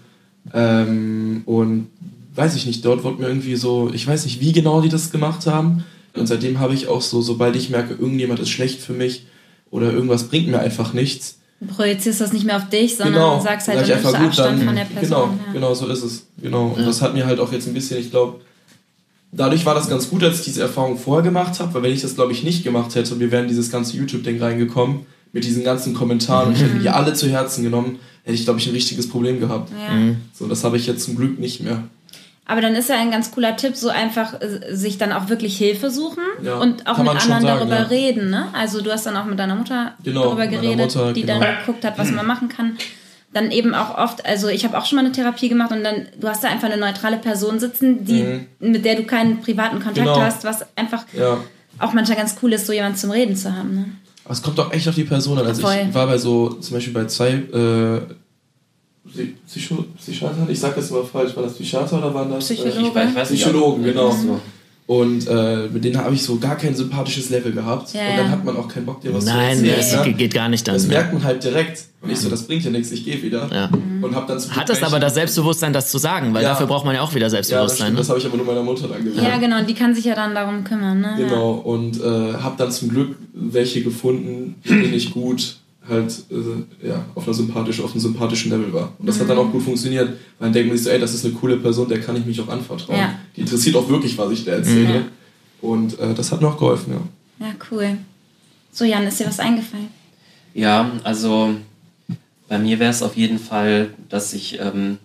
Ähm, 0.52 1.42
und 1.46 1.88
weiß 2.34 2.54
ich 2.54 2.66
nicht, 2.66 2.84
dort 2.84 3.02
wurde 3.02 3.22
mir 3.22 3.28
irgendwie 3.28 3.56
so, 3.56 3.90
ich 3.92 4.06
weiß 4.06 4.26
nicht, 4.26 4.40
wie 4.40 4.52
genau 4.52 4.82
die 4.82 4.90
das 4.90 5.10
gemacht 5.10 5.46
haben. 5.46 5.84
Und 6.18 6.26
seitdem 6.26 6.60
habe 6.60 6.74
ich 6.74 6.88
auch 6.88 7.02
so, 7.02 7.22
sobald 7.22 7.56
ich 7.56 7.70
merke, 7.70 7.94
irgendjemand 7.94 8.40
ist 8.40 8.50
schlecht 8.50 8.80
für 8.80 8.92
mich 8.92 9.26
oder 9.70 9.92
irgendwas 9.92 10.24
bringt 10.24 10.48
mir 10.48 10.60
einfach 10.60 10.92
nichts, 10.92 11.38
Du 11.58 11.66
projizierst 11.68 12.20
das 12.20 12.34
nicht 12.34 12.44
mehr 12.44 12.58
auf 12.58 12.68
dich, 12.68 12.96
sondern 12.96 13.14
genau, 13.14 13.40
sagst 13.40 13.68
halt, 13.68 13.78
sag 13.78 13.86
du 13.86 13.92
ich 13.92 13.96
einfach 13.96 14.18
gut, 14.18 14.26
Abstand 14.26 14.58
dann, 14.60 14.66
von 14.66 14.76
der 14.76 14.84
Person. 14.84 15.00
genau, 15.00 15.22
ja. 15.46 15.52
genau, 15.54 15.74
so 15.74 15.86
ist 15.86 16.02
es. 16.02 16.26
Genau. 16.42 16.74
Und 16.76 16.86
das 16.86 17.00
hat 17.00 17.14
mir 17.14 17.24
halt 17.24 17.40
auch 17.40 17.50
jetzt 17.50 17.66
ein 17.66 17.72
bisschen, 17.72 17.98
ich 17.98 18.10
glaube, 18.10 18.40
dadurch 19.32 19.64
war 19.64 19.74
das 19.74 19.88
ganz 19.88 20.10
gut, 20.10 20.22
als 20.22 20.40
ich 20.40 20.44
diese 20.44 20.60
Erfahrung 20.60 20.98
vorher 20.98 21.22
gemacht 21.22 21.58
habe, 21.58 21.72
weil 21.72 21.84
wenn 21.84 21.92
ich 21.92 22.02
das, 22.02 22.14
glaube 22.14 22.32
ich, 22.32 22.42
nicht 22.42 22.62
gemacht 22.62 22.94
hätte 22.94 23.14
und 23.14 23.20
wir 23.20 23.30
wären 23.30 23.44
in 23.44 23.48
dieses 23.48 23.70
ganze 23.70 23.96
YouTube-Ding 23.96 24.38
reingekommen, 24.38 25.06
mit 25.32 25.44
diesen 25.44 25.64
ganzen 25.64 25.94
Kommentaren 25.94 26.48
und 26.48 26.56
ich 26.56 26.62
hätte 26.62 26.74
mir 26.74 26.80
die 26.80 26.90
alle 26.90 27.14
zu 27.14 27.28
Herzen 27.28 27.62
genommen, 27.62 27.98
hätte 28.24 28.34
ich, 28.34 28.44
glaube 28.44 28.60
ich, 28.60 28.66
ein 28.66 28.74
richtiges 28.74 29.08
Problem 29.08 29.40
gehabt. 29.40 29.70
Ja. 29.70 30.14
So, 30.34 30.46
das 30.46 30.62
habe 30.62 30.76
ich 30.76 30.86
jetzt 30.86 31.04
zum 31.04 31.16
Glück 31.16 31.38
nicht 31.38 31.62
mehr. 31.62 31.84
Aber 32.48 32.60
dann 32.60 32.74
ist 32.76 32.88
ja 32.88 32.96
ein 32.96 33.10
ganz 33.10 33.32
cooler 33.32 33.56
Tipp, 33.56 33.74
so 33.76 33.88
einfach 33.88 34.40
äh, 34.40 34.74
sich 34.74 34.98
dann 34.98 35.12
auch 35.12 35.28
wirklich 35.28 35.58
Hilfe 35.58 35.90
suchen 35.90 36.22
Ja, 36.42 36.56
und 36.58 36.86
auch 36.86 36.96
mit 36.98 37.08
anderen 37.08 37.28
sagen, 37.28 37.44
darüber 37.46 37.76
ja. 37.78 37.82
reden. 37.84 38.30
Ne? 38.30 38.46
Also 38.52 38.80
du 38.82 38.92
hast 38.92 39.04
dann 39.06 39.16
auch 39.16 39.24
mit 39.24 39.38
deiner 39.38 39.56
Mutter 39.56 39.94
Genau, 40.04 40.24
darüber 40.24 40.46
geredet, 40.46 40.76
Mutter, 40.94 41.12
die 41.12 41.22
genau. 41.22 41.40
dann 41.40 41.58
geguckt 41.58 41.84
hat, 41.84 41.98
was 41.98 42.10
man 42.12 42.24
machen 42.26 42.48
kann. 42.48 42.76
Dann 43.32 43.50
eben 43.50 43.74
auch 43.74 43.98
oft, 43.98 44.24
also 44.24 44.48
ich 44.48 44.64
habe 44.64 44.78
auch 44.78 44.86
schon 44.86 44.96
mal 44.96 45.04
eine 45.04 45.12
Therapie 45.12 45.48
gemacht 45.48 45.72
und 45.72 45.82
dann, 45.82 46.06
du 46.18 46.28
hast 46.28 46.42
da 46.44 46.48
einfach 46.48 46.68
eine 46.70 46.76
neutrale 46.78 47.16
Person 47.18 47.58
sitzen, 47.58 48.04
die, 48.04 48.46
mit 48.60 48.84
der 48.84 48.94
du 48.94 49.02
keinen 49.02 49.40
privaten 49.40 49.76
Kontakt 49.80 49.98
Mhm. 50.06 50.12
Genau. 50.12 50.20
hast, 50.20 50.44
was 50.44 50.64
einfach 50.76 51.04
Ja. 51.12 51.38
auch 51.80 51.92
manchmal 51.92 52.16
ganz 52.16 52.36
cool 52.42 52.52
ist, 52.52 52.66
so 52.66 52.72
jemanden 52.72 52.96
zum 52.96 53.10
Reden 53.10 53.34
zu 53.36 53.54
haben. 53.54 53.74
Ne? 53.74 53.84
Aber 54.24 54.32
es 54.32 54.42
kommt 54.42 54.56
doch 54.58 54.72
echt 54.72 54.88
auf 54.88 54.94
die 54.94 55.04
Person 55.04 55.38
an. 55.38 55.46
Also 55.46 55.62
Voll. 55.62 55.86
ich 55.88 55.94
war 55.94 56.06
bei 56.06 56.16
so, 56.16 56.50
zum 56.50 56.74
Beispiel 56.76 56.94
bei 56.94 57.04
zwei 57.06 57.30
äh, 57.30 58.00
Psycho 59.46 59.84
Psychiatern, 59.98 60.46
ich 60.48 60.58
sag 60.60 60.74
das 60.74 60.90
immer 60.90 61.04
falsch, 61.04 61.34
war 61.36 61.42
das 61.44 61.54
Psychiater 61.54 61.98
oder 61.98 62.12
waren 62.14 62.30
das? 62.30 62.44
Psychologe. 62.44 62.78
Ich, 62.80 62.86
weiß- 62.88 63.08
ich 63.10 63.14
weiß 63.14 63.30
nicht, 63.30 63.42
Psychologen, 63.42 63.82
genau. 63.84 64.10
So. 64.10 64.40
Und 64.88 65.26
äh, 65.26 65.66
mit 65.72 65.82
denen 65.84 65.98
habe 65.98 66.14
ich 66.14 66.22
so 66.22 66.38
gar 66.38 66.54
kein 66.56 66.72
sympathisches 66.72 67.28
Level 67.30 67.50
gehabt. 67.50 67.92
Ja, 67.92 68.02
und 68.02 68.16
dann 68.18 68.26
ja. 68.26 68.30
hat 68.30 68.44
man 68.44 68.56
auch 68.56 68.68
keinen 68.68 68.86
Bock, 68.86 69.00
dir 69.00 69.12
was 69.12 69.24
Nein, 69.24 69.58
zu 69.58 69.64
das 69.66 69.92
erzählen. 69.92 70.06
ne? 70.06 70.14
geht 70.14 70.32
gar 70.32 70.48
nicht 70.48 70.68
dann. 70.68 70.76
Das 70.76 70.86
merkt 70.86 71.12
man 71.12 71.24
halt 71.24 71.42
direkt. 71.42 71.86
Und 72.02 72.10
ich 72.12 72.20
so, 72.20 72.28
das 72.28 72.44
bringt 72.44 72.62
ja 72.64 72.70
nichts, 72.70 72.92
ich 72.92 73.04
gehe 73.04 73.20
wieder. 73.20 73.48
Ja. 73.52 73.68
Und 74.00 74.14
hab 74.14 74.28
dann 74.28 74.40
Hattest 74.50 74.84
aber 74.84 75.00
das 75.00 75.14
Selbstbewusstsein, 75.14 75.72
das 75.72 75.90
zu 75.90 75.98
sagen, 75.98 76.32
weil 76.34 76.44
Ja. 76.44 76.50
dafür 76.50 76.66
braucht 76.68 76.84
man 76.84 76.94
ja 76.94 77.00
auch 77.00 77.10
wieder 77.12 77.22
Ja, 77.26 77.30
das, 77.30 77.32
Selbstbewusstsein. 77.48 77.86
stimmt, 77.86 77.98
das 77.98 78.06
ne? 78.06 78.10
habe 78.10 78.20
ich 78.20 78.26
aber 78.26 78.36
nur 78.36 78.46
meiner 78.46 78.62
Mutter 78.62 78.86
dann 78.86 79.02
gesagt. 79.04 79.26
Ja, 79.26 79.36
genau, 79.38 79.64
die 79.64 79.74
kann 79.74 79.92
sich 79.92 80.04
ja 80.04 80.14
dann 80.14 80.36
darum 80.36 80.62
kümmern, 80.62 81.00
ne? 81.00 81.14
Genau, 81.18 81.54
und 81.54 82.00
äh, 82.00 82.34
habe 82.34 82.54
dann 82.56 82.70
zum 82.70 82.90
Glück 82.90 83.16
welche 83.34 83.82
gefunden, 83.82 84.54
mit 84.62 84.84
denen 84.84 84.94
ich 84.94 85.10
gut 85.10 85.56
halt 85.88 86.12
äh, 86.30 86.88
ja, 86.88 87.04
auf, 87.14 87.24
einer 87.24 87.34
sympathisch, 87.34 87.80
auf 87.80 87.92
einem 87.92 88.00
sympathischen 88.00 88.50
Level 88.50 88.72
war. 88.72 88.92
Und 88.98 89.06
das 89.06 89.20
hat 89.20 89.28
dann 89.28 89.38
auch 89.38 89.50
gut 89.50 89.62
funktioniert, 89.62 90.08
weil 90.08 90.16
dann 90.46 90.52
denkt 90.52 90.68
man 90.68 90.76
sich 90.76 90.84
so, 90.84 90.90
ey, 90.90 91.00
das 91.00 91.14
ist 91.14 91.24
eine 91.24 91.34
coole 91.34 91.56
Person, 91.56 91.88
der 91.88 92.00
kann 92.00 92.16
ich 92.16 92.24
mich 92.24 92.40
auch 92.40 92.48
anvertrauen. 92.48 92.98
Ja. 92.98 93.18
Die 93.36 93.42
interessiert 93.42 93.76
auch 93.76 93.88
wirklich, 93.88 94.16
was 94.18 94.32
ich 94.32 94.44
da 94.44 94.52
erzähle. 94.52 94.94
Ja. 94.94 95.02
Und 95.60 95.98
äh, 95.98 96.14
das 96.14 96.32
hat 96.32 96.40
mir 96.40 96.48
auch 96.48 96.58
geholfen, 96.58 96.92
ja. 96.92 97.46
Ja, 97.46 97.52
cool. 97.70 97.98
So, 98.72 98.84
Jan, 98.84 99.06
ist 99.06 99.20
dir 99.20 99.26
was 99.26 99.40
eingefallen? 99.40 99.88
Ja, 100.54 100.90
also 101.04 101.54
bei 102.48 102.58
mir 102.58 102.78
wäre 102.78 102.90
es 102.90 103.02
auf 103.02 103.16
jeden 103.16 103.38
Fall, 103.38 103.90
dass 104.08 104.32
ich 104.32 104.58
ähm, 104.60 104.98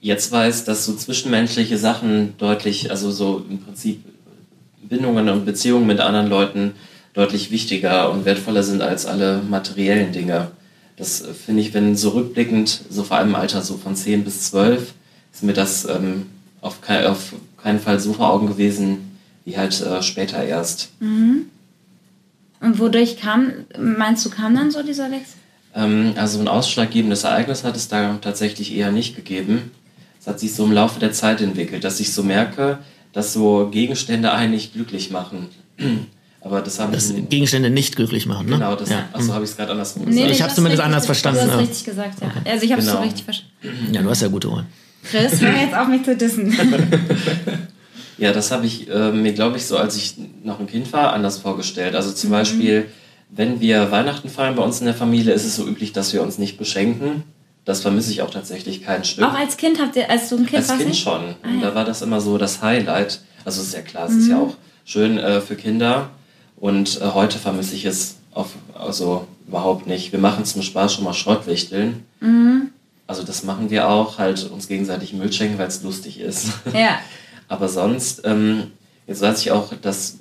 jetzt 0.00 0.32
weiß, 0.32 0.64
dass 0.64 0.86
so 0.86 0.94
zwischenmenschliche 0.94 1.78
Sachen 1.78 2.34
deutlich, 2.38 2.90
also 2.90 3.10
so 3.10 3.44
im 3.48 3.58
Prinzip 3.58 4.04
Bindungen 4.82 5.28
und 5.28 5.44
Beziehungen 5.44 5.86
mit 5.86 6.00
anderen 6.00 6.28
Leuten 6.28 6.72
deutlich 7.14 7.50
wichtiger 7.50 8.10
und 8.10 8.24
wertvoller 8.24 8.62
sind 8.62 8.82
als 8.82 9.06
alle 9.06 9.42
materiellen 9.42 10.12
Dinge. 10.12 10.50
Das 10.96 11.22
äh, 11.22 11.34
finde 11.34 11.62
ich, 11.62 11.74
wenn 11.74 11.96
so 11.96 12.10
rückblickend, 12.10 12.82
so 12.88 13.02
vor 13.02 13.16
allem 13.16 13.30
im 13.30 13.34
Alter 13.34 13.62
so 13.62 13.76
von 13.76 13.96
10 13.96 14.24
bis 14.24 14.42
12, 14.50 14.94
ist 15.32 15.42
mir 15.42 15.52
das 15.52 15.84
ähm, 15.86 16.26
auf, 16.60 16.80
kei 16.80 17.08
auf 17.08 17.34
keinen 17.62 17.80
Fall 17.80 18.00
so 18.00 18.12
vor 18.12 18.30
Augen 18.30 18.46
gewesen, 18.46 19.18
wie 19.44 19.56
halt 19.56 19.80
äh, 19.80 20.02
später 20.02 20.42
erst. 20.44 20.90
Und 22.60 22.78
wodurch 22.78 23.18
kam, 23.18 23.52
meinst 23.78 24.24
du, 24.24 24.30
kam 24.30 24.54
dann 24.54 24.70
so 24.70 24.82
dieser 24.82 25.10
Wechsel? 25.10 25.38
Ähm, 25.74 26.12
also 26.16 26.40
ein 26.40 26.48
ausschlaggebendes 26.48 27.24
Ereignis 27.24 27.64
hat 27.64 27.76
es 27.76 27.88
da 27.88 28.18
tatsächlich 28.20 28.74
eher 28.74 28.92
nicht 28.92 29.16
gegeben. 29.16 29.70
Es 30.20 30.26
hat 30.26 30.38
sich 30.38 30.54
so 30.54 30.64
im 30.64 30.72
Laufe 30.72 31.00
der 31.00 31.12
Zeit 31.12 31.40
entwickelt, 31.40 31.84
dass 31.84 32.00
ich 32.00 32.12
so 32.12 32.22
merke, 32.22 32.78
dass 33.12 33.32
so 33.32 33.68
Gegenstände 33.70 34.32
einen 34.32 34.52
nicht 34.52 34.74
glücklich 34.74 35.10
machen. 35.10 35.48
Aber 36.42 36.62
das 36.62 36.78
haben 36.80 36.92
Dass 36.92 37.12
Gegenstände 37.28 37.68
nicht 37.68 37.96
glücklich 37.96 38.24
machen, 38.26 38.46
ne? 38.46 38.52
genau, 38.54 38.74
das, 38.74 38.88
ja. 38.88 39.08
also 39.12 39.34
habe 39.34 39.44
ich 39.44 39.50
es 39.50 39.56
gerade 39.58 39.72
andersrum 39.72 40.04
Nee, 40.04 40.10
gesagt. 40.10 40.26
nee, 40.26 40.32
Ich 40.32 40.38
du 40.38 40.42
hab's 40.44 40.50
hast 40.50 40.56
zumindest 40.56 40.82
anders 40.82 41.04
verstanden, 41.06 41.40
Du 41.40 41.46
hast 41.46 41.52
ja. 41.52 41.58
richtig 41.60 41.84
gesagt, 41.84 42.20
ja. 42.22 42.50
Also 42.50 42.64
ich 42.64 42.72
habe 42.72 42.80
es 42.80 42.86
so 42.86 42.92
Genau. 42.92 43.04
richtig 43.04 43.24
verstanden. 43.24 43.94
ja, 43.94 44.02
du 44.02 44.08
hast 44.10 44.22
ja 44.22 44.28
gute 44.28 44.50
Ohren. 44.50 44.66
Chris, 45.04 45.40
hör 45.40 45.52
jetzt 45.60 45.74
auf 45.74 45.88
mich 45.88 46.02
zu 46.04 46.16
dissen. 46.16 46.54
Ja, 48.18 48.32
das 48.32 48.50
habe 48.50 48.66
ich 48.66 48.86
äh, 48.90 49.12
mir, 49.12 49.32
glaube 49.32 49.56
ich, 49.56 49.64
so 49.64 49.78
als 49.78 49.96
ich 49.96 50.14
noch 50.44 50.60
ein 50.60 50.66
Kind 50.66 50.92
war, 50.92 51.14
anders 51.14 51.38
vorgestellt. 51.38 51.94
Also 51.94 52.10
Mhm. 52.10 52.14
zum 52.16 52.30
Beispiel, 52.30 52.84
wenn 53.30 53.60
wir 53.60 53.90
Weihnachten 53.90 54.28
feiern 54.28 54.56
bei 54.56 54.62
uns 54.62 54.80
in 54.80 54.84
der 54.86 54.94
Familie, 54.94 55.32
ist 55.32 55.46
es 55.46 55.56
so 55.56 55.66
üblich, 55.66 55.92
dass 55.94 56.12
wir 56.12 56.20
uns 56.22 56.36
nicht 56.36 56.58
beschenken. 56.58 57.22
Das 57.64 57.80
vermisse 57.80 58.10
ich 58.10 58.20
auch 58.20 58.30
tatsächlich 58.30 58.82
kein 58.82 59.04
Stück. 59.04 59.24
Auch 59.24 59.32
als 59.32 59.56
Kind 59.56 59.80
habt 59.80 59.96
ihr, 59.96 60.10
als 60.10 60.28
du 60.28 60.36
ein 60.36 60.44
Kind 60.44 60.56
Als 60.58 60.68
warst? 60.68 60.78
Kind 60.80 60.90
nicht? 60.90 61.02
schon. 61.02 61.34
Ah, 61.42 61.48
Und 61.48 61.60
ja. 61.62 61.68
Da 61.70 61.74
war 61.74 61.84
das 61.86 62.02
immer 62.02 62.20
so 62.20 62.36
das 62.36 62.60
Highlight. 62.60 63.20
Also 63.46 63.62
ist 63.62 63.72
ja 63.72 63.80
klar, 63.80 64.06
es 64.08 64.14
ist 64.16 64.28
ja 64.28 64.36
auch 64.38 64.54
schön 64.84 65.16
äh, 65.16 65.40
für 65.40 65.56
Kinder. 65.56 66.10
Und 66.60 67.00
äh, 67.00 67.06
heute 67.14 67.38
vermisse 67.38 67.74
ich 67.74 67.84
es 67.84 68.16
auf, 68.32 68.50
also 68.74 69.26
überhaupt 69.48 69.86
nicht. 69.86 70.12
Wir 70.12 70.20
machen 70.20 70.44
zum 70.44 70.62
Spaß 70.62 70.94
schon 70.94 71.04
mal 71.04 71.14
Schrottwichteln. 71.14 72.04
Also 73.10 73.24
das 73.24 73.42
machen 73.42 73.70
wir 73.70 73.88
auch, 73.88 74.18
halt 74.18 74.48
uns 74.50 74.68
gegenseitig 74.68 75.12
Müll 75.12 75.32
schenken, 75.32 75.58
weil 75.58 75.66
es 75.66 75.82
lustig 75.82 76.20
ist. 76.20 76.50
Ja. 76.72 77.00
Aber 77.48 77.68
sonst, 77.68 78.22
ähm, 78.24 78.70
jetzt 79.08 79.20
weiß 79.20 79.40
ich 79.40 79.50
auch, 79.50 79.72
dass 79.82 80.18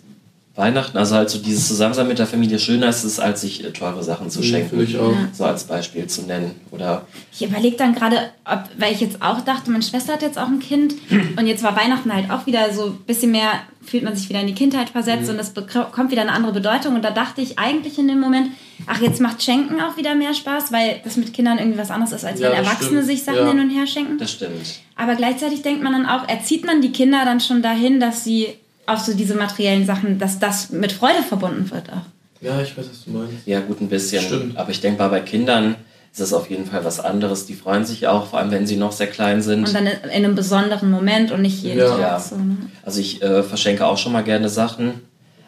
Weihnachten, 0.56 0.98
also 0.98 1.14
halt 1.14 1.30
so 1.30 1.38
dieses 1.38 1.68
Zusammensein 1.68 2.08
mit 2.08 2.18
der 2.18 2.26
Familie 2.26 2.58
schöner 2.58 2.90
ist, 2.90 3.04
es, 3.04 3.20
als 3.20 3.42
sich 3.42 3.64
äh, 3.64 3.72
teure 3.72 4.04
Sachen 4.04 4.32
zu 4.32 4.42
schenken. 4.42 4.70
Finde 4.70 4.86
ich 4.86 4.98
auch. 4.98 5.14
So 5.32 5.46
als 5.46 5.66
Beispiel 5.66 6.08
zu 6.08 6.24
nennen. 6.24 6.56
Oder 6.72 7.06
Ich 7.32 7.46
überlege 7.46 7.78
dann 7.78 7.94
gerade, 7.94 8.32
ob, 8.44 8.64
weil 8.80 8.92
ich 8.92 9.02
jetzt 9.02 9.22
auch 9.22 9.42
dachte, 9.42 9.70
meine 9.70 9.84
Schwester 9.84 10.14
hat 10.14 10.24
jetzt 10.24 10.40
auch 10.40 10.48
ein 10.48 10.60
Kind 10.60 10.96
und 11.38 11.46
jetzt 11.46 11.62
war 11.62 11.76
Weihnachten 11.76 12.12
halt 12.12 12.32
auch 12.32 12.48
wieder 12.48 12.74
so 12.74 12.88
ein 12.88 12.98
bisschen 13.06 13.30
mehr, 13.30 13.52
fühlt 13.90 14.04
man 14.04 14.16
sich 14.16 14.30
wieder 14.30 14.40
in 14.42 14.48
die 14.48 14.54
Kindheit 14.54 14.90
versetzt 14.90 15.30
und 15.30 15.38
das 15.38 15.50
bekommt 15.52 16.12
wieder 16.12 16.22
eine 16.22 16.32
andere 16.32 16.54
Bedeutung. 16.54 16.96
Und 16.96 17.04
da 17.04 17.12
dachte 17.12 17.42
ich 17.42 17.60
eigentlich 17.60 17.98
in 18.00 18.08
dem 18.08 18.20
Moment, 18.20 18.52
ach, 18.88 19.02
jetzt 19.02 19.20
macht 19.20 19.42
Schenken 19.44 19.82
auch 19.82 19.98
wieder 19.98 20.16
mehr 20.16 20.34
Spaß, 20.34 20.72
weil 20.72 21.02
das 21.04 21.18
mit 21.18 21.34
Kindern 21.34 21.58
irgendwie 21.58 21.78
was 21.80 21.92
anderes 21.92 22.14
ist, 22.14 22.26
als 22.26 22.40
Ja, 22.40 22.50
wenn 22.52 22.58
Erwachsene 22.60 23.02
stimmt. 23.02 23.06
sich 23.06 23.24
Sachen 23.24 23.38
Ja. 23.40 23.48
hin 23.50 23.60
und 23.60 23.70
her 23.70 23.88
schenken. 23.88 24.18
das 24.18 24.32
stimmt. 24.32 24.80
Aber 24.96 25.16
gleichzeitig 25.16 25.62
denkt 25.62 25.82
man 25.84 25.94
dann 25.94 26.06
auch, 26.06 26.28
erzieht 26.30 26.66
man 26.66 26.82
die 26.82 26.92
Kinder 26.92 27.22
dann 27.26 27.40
schon 27.40 27.62
dahin, 27.62 28.00
dass 28.00 28.24
sie 28.24 28.48
auf 28.86 29.00
so 29.00 29.14
diese 29.14 29.36
materiellen 29.36 29.86
Sachen, 29.86 30.18
dass 30.20 30.40
das 30.40 30.70
mit 30.72 30.92
Freude 30.92 31.22
verbunden 31.22 31.70
wird 31.72 31.90
auch. 31.92 32.06
Ja, 32.42 32.62
ich 32.62 32.78
weiß, 32.78 32.86
was 32.90 33.04
du 33.06 33.12
meinst. 33.12 33.46
Ja, 33.46 33.60
gut, 33.60 33.82
ein 33.82 33.90
bisschen. 33.90 34.24
Stimmt. 34.24 34.58
Aber 34.58 34.70
ich 34.72 34.80
denke 34.80 35.02
mal, 35.02 35.10
bei 35.10 35.20
Kindern 35.20 35.76
ist 36.12 36.20
es 36.20 36.34
auf 36.34 36.49
jeden 36.49 36.66
Fall 36.66 36.84
was 36.84 36.99
anderes. 36.99 37.45
Die 37.45 37.53
freuen 37.53 37.86
sich 37.86 38.07
auch, 38.07 38.28
vor 38.28 38.39
allem 38.39 38.51
wenn 38.51 38.66
sie 38.68 38.76
noch 38.78 38.91
sehr 38.91 39.07
klein 39.07 39.41
sind. 39.41 39.68
Und 39.68 39.74
dann 39.74 39.86
in 39.88 39.93
in 40.03 40.10
einem 40.26 40.36
besonderen 40.36 40.89
Moment 40.91 41.32
und 41.32 41.41
nicht 41.41 41.62
jeden 41.64 41.80
Ja. 41.80 41.89
Tag. 41.89 41.99
Ja. 41.99 42.20
So, 42.20 42.36
ne? 42.36 42.57
Also 42.84 42.99
ich 42.99 43.22
äh, 43.22 43.43
verschenke 43.43 43.86
auch 43.86 43.97
schon 43.97 44.12
mal 44.14 44.24
gerne 44.24 44.49
Sachen, 44.49 45.01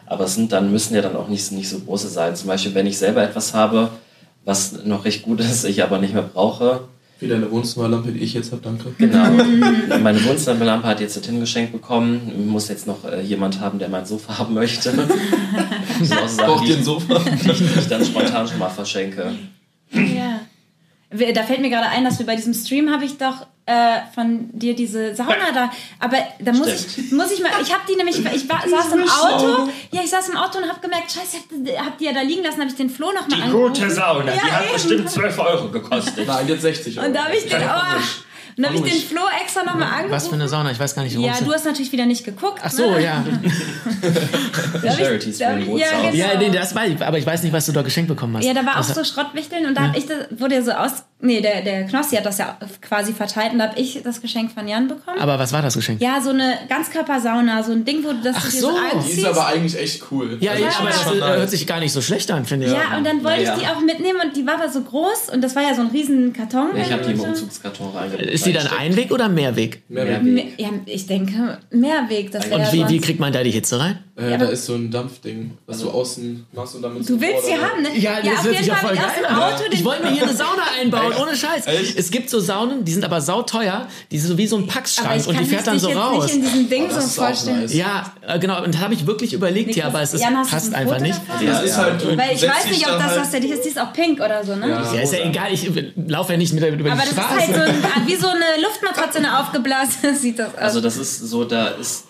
aber 0.06 0.24
es 0.24 0.34
sind 0.34 0.52
dann 0.52 0.70
müssen 0.72 0.94
ja 0.94 1.02
dann 1.02 1.16
auch 1.16 1.28
nicht, 1.28 1.50
nicht 1.52 1.68
so 1.68 1.78
große 1.80 2.08
sein. 2.08 2.36
Zum 2.36 2.48
Beispiel, 2.48 2.74
wenn 2.74 2.86
ich 2.86 2.96
selber 2.98 3.22
etwas 3.22 3.54
habe, 3.54 3.90
was 4.44 4.84
noch 4.84 5.04
recht 5.04 5.22
gut 5.22 5.40
ist, 5.40 5.64
ich 5.64 5.82
aber 5.82 5.98
nicht 5.98 6.14
mehr 6.14 6.22
brauche. 6.22 6.80
Wie 7.20 7.28
deine 7.28 7.48
Wohnzimmerlampe, 7.52 8.10
die 8.10 8.18
ich 8.18 8.34
jetzt 8.34 8.50
habe, 8.50 8.62
danke. 8.62 8.92
Genau. 8.98 9.30
Meine 10.02 10.24
Wohnzimmerlampe 10.24 10.88
hat 10.88 11.00
jetzt 11.00 11.28
ein 11.28 11.38
geschenkt 11.38 11.70
bekommen. 11.70 12.48
Muss 12.48 12.68
jetzt 12.68 12.88
noch 12.88 13.04
äh, 13.04 13.20
jemand 13.22 13.60
haben, 13.60 13.78
der 13.78 13.88
mein 13.88 14.04
Sofa 14.04 14.38
haben 14.38 14.54
möchte. 14.54 14.92
Braucht 16.38 16.64
die 16.64 16.68
ihr 16.68 16.72
ich, 16.72 16.78
ein 16.78 16.84
Sofa? 16.84 17.20
die 17.20 17.78
ich 17.78 17.86
dann 17.88 18.04
spontan 18.04 18.48
schon 18.48 18.58
mal 18.58 18.70
verschenke. 18.70 19.32
Ja. 19.92 20.40
Da 21.34 21.42
fällt 21.42 21.60
mir 21.60 21.70
gerade 21.70 21.88
ein, 21.88 22.04
dass 22.04 22.18
wir 22.18 22.26
bei 22.26 22.36
diesem 22.36 22.54
Stream 22.54 22.90
habe 22.90 23.04
ich 23.04 23.18
doch 23.18 23.46
äh, 23.66 23.98
von 24.14 24.48
dir 24.52 24.74
diese 24.74 25.14
Sauna 25.14 25.52
da. 25.54 25.70
Aber 26.00 26.16
da 26.40 26.52
muss 26.52 26.66
ich, 26.68 26.80
Stimmt. 26.92 27.12
muss 27.12 27.30
ich 27.30 27.40
mal, 27.40 27.50
ich 27.62 27.72
habe 27.72 27.82
die 27.88 27.96
nämlich, 27.96 28.18
ich 28.18 28.48
war, 28.48 28.60
saß 28.66 28.92
im 28.94 29.08
Auto, 29.08 29.68
ja, 29.92 30.00
ich 30.02 30.10
saß 30.10 30.30
im 30.30 30.36
Auto 30.36 30.58
und 30.58 30.68
habe 30.68 30.80
gemerkt, 30.80 31.12
scheiße, 31.12 31.36
ich 31.36 31.76
hab, 31.78 31.86
hab 31.86 31.98
die 31.98 32.04
ja 32.06 32.12
da 32.12 32.22
liegen 32.22 32.42
lassen, 32.42 32.60
habe 32.60 32.70
ich 32.70 32.76
den 32.76 32.90
Flo 32.90 33.12
noch 33.12 33.28
mal 33.28 33.36
Die 33.36 33.42
angerufen. 33.42 33.74
gute 33.74 33.90
Sauna, 33.90 34.34
Ja, 34.34 34.40
die 34.44 34.50
hat 34.52 34.64
eben. 34.64 34.72
bestimmt 34.72 35.10
12 35.10 35.38
Euro 35.38 35.68
gekostet. 35.68 36.26
Nein, 36.26 36.48
jetzt 36.48 36.62
60 36.62 36.98
Euro. 36.98 37.06
Und 37.06 37.14
da 37.14 37.24
habe 37.26 37.36
ich 37.36 37.44
den, 37.48 37.60
oh, 37.62 38.00
und 38.56 38.62
da 38.62 38.68
habe 38.68 38.86
ich 38.86 38.92
den 38.92 39.02
Flo 39.02 39.22
extra 39.42 39.62
noch 39.64 39.74
mal 39.74 39.86
angerufen. 39.86 40.10
Was 40.10 40.28
für 40.28 40.34
eine 40.34 40.48
Sauna? 40.48 40.70
Ich 40.70 40.78
weiß 40.78 40.94
gar 40.94 41.02
nicht, 41.02 41.16
worum 41.16 41.28
ja, 41.28 41.40
du 41.40 41.52
hast 41.52 41.64
natürlich 41.64 41.92
wieder 41.92 42.06
nicht 42.06 42.24
geguckt. 42.24 42.60
Ach 42.62 42.70
so, 42.70 42.90
ne? 42.90 43.02
ja. 43.02 43.24
Charity 44.96 45.30
ja, 45.30 45.54
genau. 45.54 45.76
Ja, 46.12 46.38
nee, 46.38 46.50
das 46.50 46.74
weiß 46.74 46.92
ich, 46.92 47.02
aber 47.02 47.18
ich 47.18 47.26
weiß 47.26 47.42
nicht, 47.42 47.52
was 47.52 47.66
du 47.66 47.72
da 47.72 47.82
geschenkt 47.82 48.08
bekommen 48.08 48.36
hast. 48.36 48.44
Ja, 48.44 48.54
da 48.54 48.64
war 48.64 48.72
auch 48.74 48.76
Also- 48.88 48.94
so 48.94 49.04
Schrottwichteln 49.04 49.66
und 49.66 49.74
da 49.76 49.88
hab 49.88 49.96
ich 49.96 50.06
das, 50.06 50.26
wurde 50.38 50.56
ja 50.56 50.62
so 50.62 50.72
aus. 50.72 51.04
Nee, 51.24 51.40
der, 51.40 51.62
der 51.62 51.84
Knossi 51.84 52.16
hat 52.16 52.26
das 52.26 52.38
ja 52.38 52.58
quasi 52.80 53.12
verteilt 53.12 53.52
und 53.52 53.58
da 53.60 53.68
habe 53.68 53.80
ich 53.80 54.00
das 54.02 54.20
Geschenk 54.20 54.50
von 54.50 54.66
Jan 54.66 54.88
bekommen. 54.88 55.20
Aber 55.20 55.38
was 55.38 55.52
war 55.52 55.62
das 55.62 55.74
Geschenk? 55.74 56.00
ja, 56.02 56.20
so 56.20 56.30
eine 56.30 56.58
Ganzkörpersauna, 56.68 57.62
so 57.62 57.72
ein 57.72 57.84
Ding, 57.84 58.02
wo 58.04 58.08
du 58.08 58.22
das 58.22 58.36
Ach 58.38 58.50
so, 58.50 58.70
so, 58.70 58.76
die 59.06 59.12
ist 59.20 59.24
aber 59.24 59.46
eigentlich 59.46 59.78
echt 59.80 60.02
cool. 60.10 60.36
Ja, 60.40 60.52
Also 60.52 60.62
ja, 60.64 60.68
ich 60.70 60.76
aber 60.76 60.88
das 60.88 61.06
nice. 61.06 61.20
hört 61.38 61.50
sich 61.50 61.66
gar 61.66 61.80
nicht 61.80 61.92
so 61.92 62.00
schlecht 62.02 62.30
an, 62.30 62.44
finde 62.44 62.66
ich. 62.66 62.72
Ja, 62.72 62.96
und 62.96 63.04
dann 63.04 63.22
wollte 63.24 63.42
Naja. 63.42 63.54
ich 63.56 63.62
die 63.62 63.68
auch 63.68 63.80
mitnehmen 63.80 64.20
und 64.24 64.36
die 64.36 64.46
war 64.46 64.54
aber 64.54 64.68
so 64.68 64.82
groß 64.82 65.30
und 65.32 65.42
das 65.42 65.54
war 65.56 65.62
ja 65.62 65.74
so 65.74 65.82
ein 65.82 65.88
riesen 65.88 66.32
Karton. 66.32 66.70
Ich 66.76 66.92
habe 66.92 67.02
die 67.04 67.12
im. 67.12 67.20
Umzugskarton 67.20 67.90
reingebracht. 67.96 68.26
Ist 68.28 68.44
die 68.46 68.52
dann 68.52 68.66
Einweg 68.66 69.10
oder 69.12 69.28
Mehrweg? 69.28 69.82
Mehr 69.88 70.04
Mehr 70.04 70.20
mit- 70.20 70.34
Me- 70.34 70.52
Ja, 70.56 70.70
ich 70.86 71.06
denke, 71.06 71.58
Mehrweg, 71.70 72.30
das 72.32 72.48
ja 72.48 72.56
Und 72.56 72.72
wie, 72.72 72.88
wie 72.88 73.00
kriegt 73.00 73.20
man 73.20 73.32
da 73.32 73.42
die 73.42 73.50
Hitze 73.52 73.78
rein? 73.78 73.98
Äh, 74.16 74.32
Ja, 74.32 74.36
da 74.36 74.46
ist 74.46 74.66
so 74.66 74.74
ein 74.74 74.90
Dampfding, 74.90 75.52
was 75.66 75.80
du 75.80 75.88
außen 75.90 76.46
machst 76.52 76.74
und 76.74 76.82
damit 76.82 77.08
Du 77.08 77.18
willst 77.20 77.46
sie 77.46 77.54
haben, 77.54 77.82
ne? 77.82 77.88
Ja, 77.96 78.20
das 78.20 78.38
auf 78.40 78.44
hört 78.44 78.54
jeden 78.56 78.66
ja 78.66 78.74
Fall 78.74 78.96
voll 78.96 79.04
geil. 79.04 79.36
Auto 79.36 79.62
Ich 79.70 79.84
wollte 79.84 80.02
mir 80.02 80.10
hier 80.10 80.22
eine 80.24 80.34
Sauna 80.34 80.62
einbauen, 80.80 81.11
ohne 81.20 81.36
Scheiß. 81.36 81.66
Echt? 81.66 81.98
Es 81.98 82.10
gibt 82.10 82.30
so 82.30 82.40
Saunen, 82.40 82.84
die 82.84 82.92
sind 82.92 83.04
aber 83.04 83.20
sauteuer, 83.20 83.86
die 84.10 84.18
sind 84.18 84.28
so 84.30 84.38
wie 84.38 84.46
so 84.46 84.56
ein 84.56 84.62
aber 84.64 84.72
Packschrank 84.72 85.20
ich 85.20 85.26
und 85.26 85.38
die 85.38 85.44
fährt 85.44 85.66
dann 85.66 85.78
so 85.78 85.88
jetzt 85.88 85.98
raus. 85.98 86.24
nicht 86.24 86.34
in 86.36 86.42
diesem 86.42 86.68
Ding 86.68 86.86
Oh, 86.90 87.00
so 87.00 87.00
vorstellen. 87.22 87.60
nice. 87.62 87.74
Ja, 87.74 88.12
äh, 88.26 88.38
genau, 88.38 88.62
und 88.62 88.74
da 88.74 88.78
habe 88.80 88.94
ich 88.94 89.06
wirklich 89.06 89.32
überlegt 89.32 89.74
hier, 89.74 89.84
Niklas, 89.84 89.94
aber 89.94 90.02
es 90.02 90.14
ist, 90.14 90.20
Jan, 90.22 90.34
passt 90.46 90.68
ein 90.68 90.74
einfach 90.74 90.98
nicht. 91.00 91.14
davon? 91.28 91.46
Das 91.46 91.56
Ja, 91.56 91.60
ist 91.60 91.76
ja. 91.76 91.82
halt, 91.82 92.18
Weil 92.18 92.34
ich 92.36 92.42
weiß 92.42 92.66
nicht, 92.70 92.82
ob 92.86 92.92
da 92.92 92.98
das 92.98 93.06
halt, 93.08 93.20
was 93.20 93.30
der 93.30 93.40
dich 93.40 93.50
ist. 93.50 93.64
Die 93.64 93.68
ist 93.68 93.80
auch 93.80 93.92
pink 93.92 94.20
oder 94.20 94.44
so, 94.44 94.54
ne? 94.56 94.68
Ja. 94.68 94.94
Ja, 94.94 95.00
ist 95.00 95.12
ja 95.12 95.18
egal, 95.24 95.52
ich 95.52 95.70
laufe 96.06 96.32
ja 96.32 96.38
nicht 96.38 96.52
mit, 96.52 96.62
über 96.62 96.92
Aber 96.92 97.02
die 97.02 97.08
das 97.08 97.08
ist 97.08 97.12
Straße. 97.14 97.34
halt 97.36 97.54
so 97.54 97.60
ein, 98.00 98.06
wie 98.06 98.16
so 98.16 98.28
eine 98.28 98.62
Luftmatratze, 98.62 99.18
eine 99.18 99.38
aufgeblasene, 99.40 100.16
sieht 100.20 100.38
das 100.38 100.54
aus. 100.54 100.60
Also 100.60 100.80
das 100.80 100.96
ist 100.96 101.18
so, 101.28 101.44
da 101.44 101.68
ist 101.68 102.04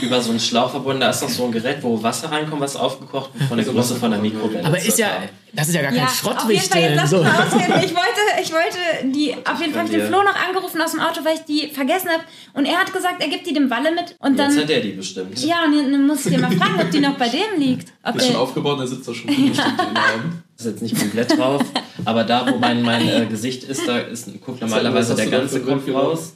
über 0.00 0.20
so 0.20 0.30
einen 0.30 0.40
Schlauch 0.40 0.70
verbunden, 0.70 1.00
da 1.00 1.10
ist 1.10 1.22
noch 1.22 1.28
so 1.28 1.44
ein 1.44 1.52
Gerät, 1.52 1.78
wo 1.82 2.02
Wasser 2.02 2.30
reinkommt, 2.30 2.60
was 2.60 2.76
aufgekocht 2.76 3.30
wird, 3.34 3.48
von 3.48 3.56
der 3.58 3.66
Größe 3.66 3.96
von 3.96 4.10
der 4.10 4.20
Mikrowelle. 4.20 4.64
aber 4.64 4.78
ist 4.78 4.98
ja, 4.98 5.08
das 5.52 5.68
ist 5.68 5.74
ja 5.74 5.82
gar 5.82 5.92
kein 5.92 6.04
auf 6.04 6.10
jeden 6.10 6.24
Fall, 6.32 6.50
jetzt 6.52 6.68
Schrottwichteln. 6.70 6.96
lass 6.96 7.10
So. 7.10 7.16
Ich 7.20 7.94
wollte, 7.94 8.20
ich 8.42 8.52
wollte 8.52 8.78
die, 9.04 9.32
auf 9.32 9.60
jeden 9.60 9.72
Fall 9.72 9.82
habe 9.84 9.92
ich 9.92 9.98
den 9.98 10.06
Flo 10.06 10.22
noch 10.22 10.36
angerufen 10.36 10.80
aus 10.80 10.90
dem 10.92 11.00
Auto, 11.00 11.24
weil 11.24 11.34
ich 11.36 11.44
die 11.44 11.68
vergessen 11.68 12.08
habe. 12.10 12.22
Und 12.54 12.66
er 12.66 12.78
hat 12.78 12.92
gesagt, 12.92 13.22
er 13.22 13.28
gibt 13.28 13.46
die 13.46 13.54
dem 13.54 13.70
Walle 13.70 13.92
mit. 13.92 14.16
Und 14.20 14.38
dann, 14.38 14.50
Jetzt 14.50 14.62
hat 14.64 14.70
er 14.70 14.80
die 14.80 14.92
bestimmt. 14.92 15.38
ja, 15.44 15.64
und 15.64 15.74
dann 15.92 16.06
muss 16.06 16.26
ich 16.26 16.32
dir 16.32 16.40
mal 16.40 16.50
fragen, 16.50 16.80
ob 16.80 16.90
die 16.90 17.00
noch 17.00 17.16
bei 17.16 17.28
dem 17.28 17.58
liegt. 17.58 17.92
Ob 18.02 18.16
ist 18.16 18.26
schon 18.26 18.36
aufgebaut, 18.36 18.80
der 18.80 18.86
sitzt 18.86 19.08
da 19.08 19.14
schon 19.14 19.30
fünf 19.30 19.58
Ist 20.60 20.66
jetzt 20.66 20.82
nicht 20.82 20.98
komplett 20.98 21.38
drauf, 21.38 21.62
aber 22.04 22.24
da, 22.24 22.44
wo 22.50 22.58
mein, 22.58 22.82
mein 22.82 23.08
äh, 23.08 23.26
Gesicht 23.26 23.62
ist, 23.62 23.86
da 23.86 23.98
ist, 23.98 24.28
guckt 24.44 24.60
normalerweise 24.60 25.14
der 25.14 25.28
ganze 25.28 25.60
Kopf 25.60 25.86
raus. 25.88 26.34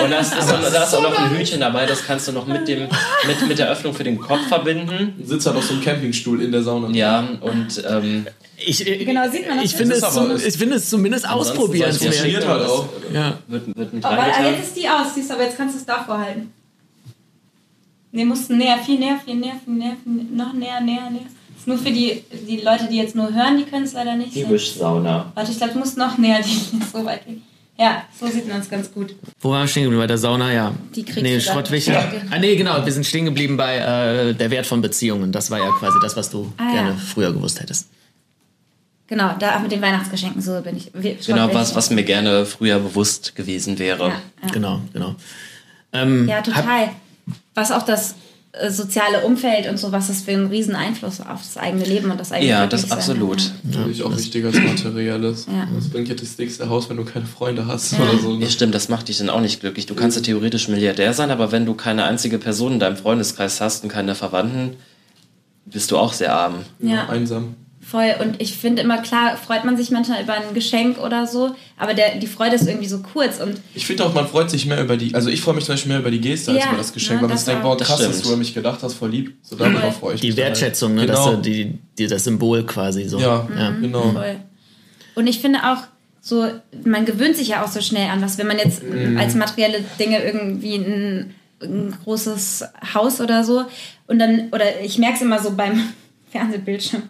Und 0.00 0.08
da 0.12 0.18
ist, 0.20 0.32
ist, 0.34 0.48
da 0.48 0.84
ist 0.84 0.94
auch 0.94 1.02
noch 1.02 1.18
ein 1.18 1.36
Hütchen 1.36 1.58
dabei, 1.58 1.84
das 1.84 2.06
kannst 2.06 2.28
du 2.28 2.32
noch 2.32 2.46
mit, 2.46 2.68
dem, 2.68 2.82
mit, 3.26 3.48
mit 3.48 3.58
der 3.58 3.68
Öffnung 3.68 3.92
für 3.92 4.04
den 4.04 4.20
Kopf 4.20 4.46
verbinden. 4.46 5.14
Sitzt 5.24 5.48
halt 5.48 5.56
auf 5.56 5.64
so 5.64 5.72
einem 5.74 5.82
Campingstuhl 5.82 6.42
in 6.42 6.52
der 6.52 6.62
Sauna. 6.62 6.90
Ja, 6.90 7.26
und 7.40 7.82
ähm, 7.90 8.26
Ich, 8.56 8.86
äh, 8.86 9.04
Genau, 9.04 9.28
sieht 9.28 9.48
man 9.48 9.56
das 9.56 9.64
ich, 9.64 9.72
nicht? 9.72 9.76
finde 9.78 9.94
es, 9.96 10.14
zum, 10.14 10.36
ich 10.36 10.56
finde 10.56 10.76
es 10.76 10.88
zumindest 10.88 11.28
ausprobieren. 11.28 11.90
soll 11.90 12.10
ich 12.10 12.20
Funktioniert 12.20 12.46
halt 12.46 12.68
auch. 12.68 12.88
Ja. 13.12 13.38
wird, 13.48 13.76
wird 13.76 13.92
mit 13.94 14.04
Oh, 14.04 14.08
weil, 14.10 14.18
reingetan. 14.18 14.54
jetzt 14.54 14.66
ist 14.68 14.76
die 14.76 14.88
aus, 14.88 15.12
siehst 15.12 15.28
du, 15.30 15.34
aber 15.34 15.42
jetzt 15.42 15.56
kannst 15.56 15.74
du 15.74 15.80
es 15.80 15.86
davor 15.86 16.18
halten. 16.20 16.52
Nee, 18.12 18.24
musst 18.24 18.48
näher, 18.48 18.78
viel 18.78 19.00
näher, 19.00 19.18
viel 19.24 19.34
näher, 19.34 19.54
viel 19.64 19.74
näher, 19.74 19.96
viel 20.04 20.12
näher, 20.12 20.26
noch 20.36 20.52
näher, 20.52 20.80
näher, 20.80 21.10
näher. 21.10 21.22
Nur 21.66 21.78
für 21.78 21.90
die, 21.90 22.22
die 22.48 22.58
Leute, 22.60 22.86
die 22.88 22.96
jetzt 22.96 23.14
nur 23.16 23.32
hören, 23.34 23.58
die 23.58 23.64
können 23.64 23.84
es 23.84 23.92
leider 23.92 24.14
nicht 24.16 24.34
Die 24.34 24.40
sehen. 24.42 24.50
Wischsauna. 24.50 25.32
Warte, 25.34 25.50
ich 25.50 25.58
glaube, 25.58 25.72
du 25.74 25.78
musst 25.80 25.98
noch 25.98 26.16
näher, 26.16 26.40
die 26.42 26.78
so 26.92 27.04
weit 27.04 27.26
gehen. 27.26 27.42
Ja, 27.78 28.04
so 28.18 28.26
sieht 28.26 28.48
man 28.48 28.60
es 28.60 28.70
ganz 28.70 28.90
gut. 28.90 29.14
Wo 29.40 29.50
waren 29.50 29.62
wir 29.64 29.68
stehen 29.68 29.82
geblieben? 29.82 30.00
Bei 30.00 30.06
der 30.06 30.16
Sauna, 30.16 30.50
ja. 30.52 30.72
Die 30.94 31.02
kriegst 31.04 31.22
nee. 31.22 31.38
Schrottwicher. 31.40 31.92
Ja. 31.92 32.10
Ah, 32.30 32.38
nee, 32.38 32.56
genau. 32.56 32.82
Wir 32.86 32.92
sind 32.92 33.04
stehen 33.04 33.26
geblieben 33.26 33.58
bei 33.58 33.76
äh, 33.76 34.32
der 34.34 34.50
Wert 34.50 34.64
von 34.66 34.80
Beziehungen. 34.80 35.30
Das 35.30 35.50
war 35.50 35.58
ja 35.58 35.70
quasi 35.72 35.98
das, 36.00 36.16
was 36.16 36.30
du 36.30 36.50
Ah, 36.56 36.72
gerne 36.72 36.90
ja. 36.90 36.96
früher 36.96 37.32
gewusst 37.34 37.60
hättest. 37.60 37.88
Genau, 39.08 39.34
da 39.38 39.58
mit 39.58 39.70
den 39.70 39.82
Weihnachtsgeschenken, 39.82 40.40
so 40.40 40.60
bin 40.62 40.76
ich. 40.78 40.90
Genau, 41.26 41.52
was, 41.52 41.74
was 41.76 41.90
mir 41.90 42.02
gerne 42.02 42.46
früher 42.46 42.78
bewusst 42.78 43.36
gewesen 43.36 43.78
wäre. 43.78 44.08
Ja, 44.08 44.20
ja. 44.42 44.48
Genau, 44.52 44.80
genau. 44.92 45.14
Ähm, 45.92 46.26
ja 46.28 46.36
hab- 46.36 46.44
total. 46.44 46.88
Was 47.54 47.72
auch 47.72 47.82
das 47.84 48.14
soziale 48.70 49.20
Umfeld 49.24 49.68
und 49.68 49.78
so, 49.78 49.92
was 49.92 50.06
das 50.08 50.22
für 50.22 50.32
einen 50.32 50.46
riesen 50.46 50.74
Einfluss 50.74 51.20
auf 51.20 51.40
das 51.42 51.56
eigene 51.56 51.84
Leben 51.84 52.10
und 52.10 52.18
das 52.18 52.32
eigene 52.32 52.50
Ja, 52.50 52.66
das 52.66 52.90
absolut. 52.90 53.40
hat. 53.40 53.52
Natürlich 53.64 54.02
auch 54.02 54.16
wichtiger 54.16 54.48
als 54.48 54.58
Materielles. 54.60 55.46
Ja. 55.46 55.68
Das 55.74 55.88
bringt 55.88 56.08
dir 56.08 56.16
das 56.16 56.36
dickste 56.36 56.68
Haus, 56.68 56.88
wenn 56.88 56.96
du 56.96 57.04
keine 57.04 57.26
Freunde 57.26 57.66
hast 57.66 57.94
oder 57.94 58.18
so. 58.18 58.32
Ja, 58.32 58.38
Ne? 58.38 58.50
stimmt, 58.50 58.74
das 58.74 58.88
macht 58.88 59.08
dich 59.08 59.18
dann 59.18 59.28
auch 59.30 59.40
nicht 59.40 59.60
glücklich. 59.60 59.86
Du 59.86 59.94
kannst 59.94 60.16
ja 60.16 60.22
theoretisch 60.22 60.68
Milliardär 60.68 61.12
sein, 61.12 61.30
aber 61.30 61.52
wenn 61.52 61.66
du 61.66 61.74
keine 61.74 62.04
einzige 62.04 62.38
Person 62.38 62.74
in 62.74 62.78
deinem 62.80 62.96
Freundeskreis 62.96 63.60
hast 63.60 63.82
und 63.84 63.90
keine 63.90 64.14
Verwandten, 64.14 64.76
bist 65.66 65.90
du 65.90 65.98
auch 65.98 66.12
sehr 66.12 66.34
arm. 66.34 66.60
Ja. 66.80 67.08
Einsam. 67.08 67.56
Voll. 67.88 68.14
Und 68.20 68.42
ich 68.42 68.56
finde 68.56 68.82
immer, 68.82 68.98
klar, 68.98 69.36
freut 69.36 69.64
man 69.64 69.76
sich 69.76 69.92
manchmal 69.92 70.20
über 70.20 70.32
ein 70.34 70.54
Geschenk 70.54 70.98
oder 70.98 71.24
so, 71.28 71.54
aber 71.78 71.94
der, 71.94 72.16
die 72.16 72.26
Freude 72.26 72.56
ist 72.56 72.66
irgendwie 72.66 72.88
so 72.88 72.98
kurz. 72.98 73.38
Und 73.40 73.60
Ich 73.74 73.86
finde 73.86 74.04
auch, 74.04 74.12
man 74.12 74.26
freut 74.26 74.50
sich 74.50 74.66
mehr 74.66 74.82
über 74.82 74.96
die, 74.96 75.14
also 75.14 75.30
ich 75.30 75.40
freue 75.40 75.54
mich 75.54 75.64
zum 75.66 75.74
Beispiel 75.74 75.90
mehr 75.92 76.00
über 76.00 76.10
die 76.10 76.20
Geste 76.20 76.50
als 76.50 76.60
Ja, 76.64 76.68
über 76.70 76.78
das 76.78 76.92
Geschenk, 76.92 77.18
ja, 77.18 77.22
weil 77.22 77.28
man 77.28 77.30
das 77.36 77.44
sich 77.44 77.52
denkt, 77.52 77.62
boah, 77.62 77.76
Das 77.76 77.86
krass, 77.86 77.98
dass 78.00 78.22
du 78.22 78.32
an 78.32 78.40
mich 78.40 78.52
gedacht 78.54 78.80
hast, 78.82 78.94
voll 78.94 79.10
lieb. 79.10 79.36
So 79.42 79.54
darauf 79.54 79.98
freue 79.98 80.16
ich 80.16 80.20
Die 80.20 80.28
mich. 80.28 80.36
halt. 80.36 80.46
Wertschätzung, 80.48 80.94
ne? 80.96 81.06
Genau. 81.06 81.32
Das, 81.34 81.42
die, 81.42 81.78
die, 81.96 82.06
das 82.08 82.24
Symbol 82.24 82.64
quasi 82.66 83.04
so. 83.08 83.20
ja, 83.20 83.48
Ja. 83.56 83.70
genau. 83.70 84.10
voll. 84.10 84.36
Und 85.14 85.28
ich 85.28 85.38
finde 85.38 85.60
auch, 85.70 85.78
so, 86.20 86.44
man 86.84 87.04
gewöhnt 87.04 87.36
sich 87.36 87.46
ja 87.48 87.64
auch 87.64 87.68
so 87.68 87.80
schnell 87.80 88.10
an 88.10 88.20
was, 88.20 88.36
wenn 88.36 88.48
man 88.48 88.58
jetzt 88.58 88.82
Mhm. 88.82 89.16
als 89.16 89.36
materielle 89.36 89.84
Dinge 90.00 90.24
irgendwie 90.24 90.74
ein, 90.74 91.34
ein 91.62 91.96
großes 92.02 92.64
Haus 92.94 93.20
oder 93.20 93.44
so 93.44 93.62
und 94.08 94.18
dann, 94.18 94.48
oder 94.50 94.80
ich 94.82 94.98
merke 94.98 95.14
es 95.14 95.22
immer 95.22 95.38
so 95.40 95.52
beim 95.52 95.80
Fernsehbildschirm. 96.32 97.04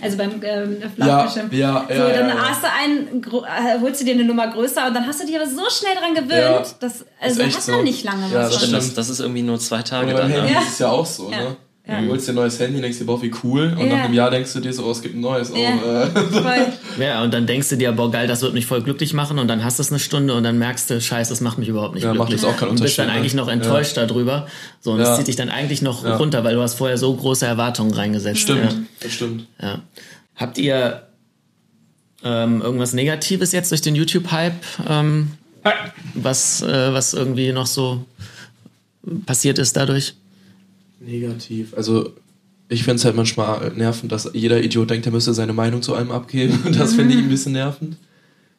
Also 0.00 0.16
beim 0.16 0.30
ähm, 0.44 0.76
Flachbildschirm. 0.94 1.48
Ja, 1.52 1.86
ja, 1.88 1.96
so, 1.96 2.02
ja, 2.02 2.08
dann 2.10 2.28
ja, 2.28 2.34
ja. 2.36 2.48
hast 2.48 2.62
du 2.62 2.68
einen, 2.70 3.22
äh, 3.22 3.80
holst 3.80 4.00
du 4.00 4.04
dir 4.04 4.14
eine 4.14 4.24
Nummer 4.24 4.46
größer 4.48 4.86
und 4.86 4.94
dann 4.94 5.06
hast 5.06 5.20
du 5.20 5.26
dich 5.26 5.34
aber 5.34 5.46
so 5.48 5.62
schnell 5.70 5.96
dran 5.96 6.14
gewöhnt, 6.14 6.30
Ja, 6.30 6.64
dass, 6.80 7.04
also 7.20 7.40
echt 7.42 7.58
hat 7.58 7.66
man 7.68 7.76
so. 7.78 7.82
nicht 7.82 8.04
lange 8.04 8.28
Ja, 8.28 8.40
was 8.44 8.50
das. 8.50 8.56
Stimmt, 8.58 8.72
das, 8.74 8.84
stimmt. 8.84 8.98
das 8.98 9.08
ist 9.10 9.20
irgendwie 9.20 9.42
nur 9.42 9.58
zwei 9.58 9.78
Und 9.78 9.86
Tage 9.88 10.06
beim 10.12 10.16
dann. 10.16 10.30
Handy 10.30 10.52
Ne? 10.52 10.60
ist 10.60 10.68
es 10.74 10.78
ja 10.78 10.88
auch 10.88 11.06
so, 11.06 11.28
ne? 11.30 11.56
Ja. 11.86 12.00
Du 12.00 12.10
holst 12.10 12.28
dir 12.28 12.32
ein 12.32 12.36
neues 12.36 12.60
Handy, 12.60 12.80
denkst 12.80 12.98
dir, 12.98 13.06
boah, 13.06 13.20
wie 13.20 13.32
cool. 13.42 13.74
Und 13.76 13.88
Ja. 13.88 13.96
nach 13.96 14.04
einem 14.04 14.14
Jahr 14.14 14.30
denkst 14.30 14.52
du 14.52 14.60
dir 14.60 14.72
so, 14.72 14.84
oh, 14.84 14.92
es 14.92 15.02
gibt 15.02 15.16
ein 15.16 15.20
neues. 15.20 15.50
Oh, 15.50 15.56
Ja. 15.56 16.04
äh. 16.04 16.06
Voll. 16.10 16.66
Ja, 17.00 17.24
und 17.24 17.34
dann 17.34 17.44
denkst 17.46 17.70
du 17.70 17.76
dir, 17.76 17.90
boah, 17.90 18.08
geil, 18.08 18.28
das 18.28 18.40
wird 18.42 18.54
mich 18.54 18.66
voll 18.66 18.82
glücklich 18.82 19.14
machen. 19.14 19.40
Und 19.40 19.48
dann 19.48 19.64
hast 19.64 19.78
du 19.78 19.82
es 19.82 19.90
eine 19.90 19.98
Stunde 19.98 20.32
und 20.34 20.44
dann 20.44 20.58
merkst 20.58 20.90
du, 20.90 21.00
scheiße, 21.00 21.30
das 21.30 21.40
macht 21.40 21.58
mich 21.58 21.66
überhaupt 21.68 21.94
nicht 21.94 22.04
Ja, 22.04 22.14
macht 22.14 22.28
glücklich. 22.28 22.42
jetzt 22.42 22.48
auch 22.48 22.56
keinen 22.56 22.68
und 22.70 22.80
bist 22.80 22.96
dann 22.98 23.06
Unterschied, 23.06 23.18
eigentlich 23.20 23.34
ne? 23.34 23.40
noch 23.40 23.48
enttäuscht 23.48 23.96
darüber. 23.96 24.46
So, 24.80 24.92
und 24.92 24.98
das 24.98 25.16
zieht 25.18 25.26
dich 25.26 25.34
dann 25.34 25.48
eigentlich 25.48 25.82
noch 25.82 26.04
Ja. 26.04 26.16
runter, 26.18 26.44
weil 26.44 26.54
du 26.54 26.62
hast 26.62 26.74
vorher 26.74 26.98
so 26.98 27.12
große 27.16 27.46
Erwartungen 27.46 27.92
reingesetzt. 27.92 28.38
Stimmt, 28.40 28.76
das 29.00 29.12
stimmt. 29.12 29.46
Habt 30.36 30.58
ihr 30.58 31.02
ähm, 32.24 32.62
irgendwas 32.62 32.92
Negatives 32.92 33.50
jetzt 33.50 33.72
durch 33.72 33.80
den 33.80 33.96
YouTube-Hype, 33.96 34.54
ähm, 34.88 35.32
was, 36.14 36.62
äh, 36.62 36.92
was 36.92 37.12
irgendwie 37.14 37.50
noch 37.52 37.66
so 37.66 38.04
passiert 39.26 39.58
ist 39.58 39.76
dadurch? 39.76 40.14
Negativ. 41.04 41.74
Also, 41.74 42.12
ich 42.68 42.84
finde 42.84 42.96
es 42.96 43.04
halt 43.04 43.16
manchmal 43.16 43.72
nervend, 43.76 44.12
dass 44.12 44.30
jeder 44.32 44.62
Idiot 44.62 44.90
denkt, 44.90 45.06
er 45.06 45.12
müsste 45.12 45.34
seine 45.34 45.52
Meinung 45.52 45.82
zu 45.82 45.94
einem 45.94 46.10
abgeben. 46.10 46.58
Das 46.78 46.94
finde 46.94 47.14
ich 47.14 47.20
ein 47.20 47.28
bisschen 47.28 47.52
nervend. 47.52 47.96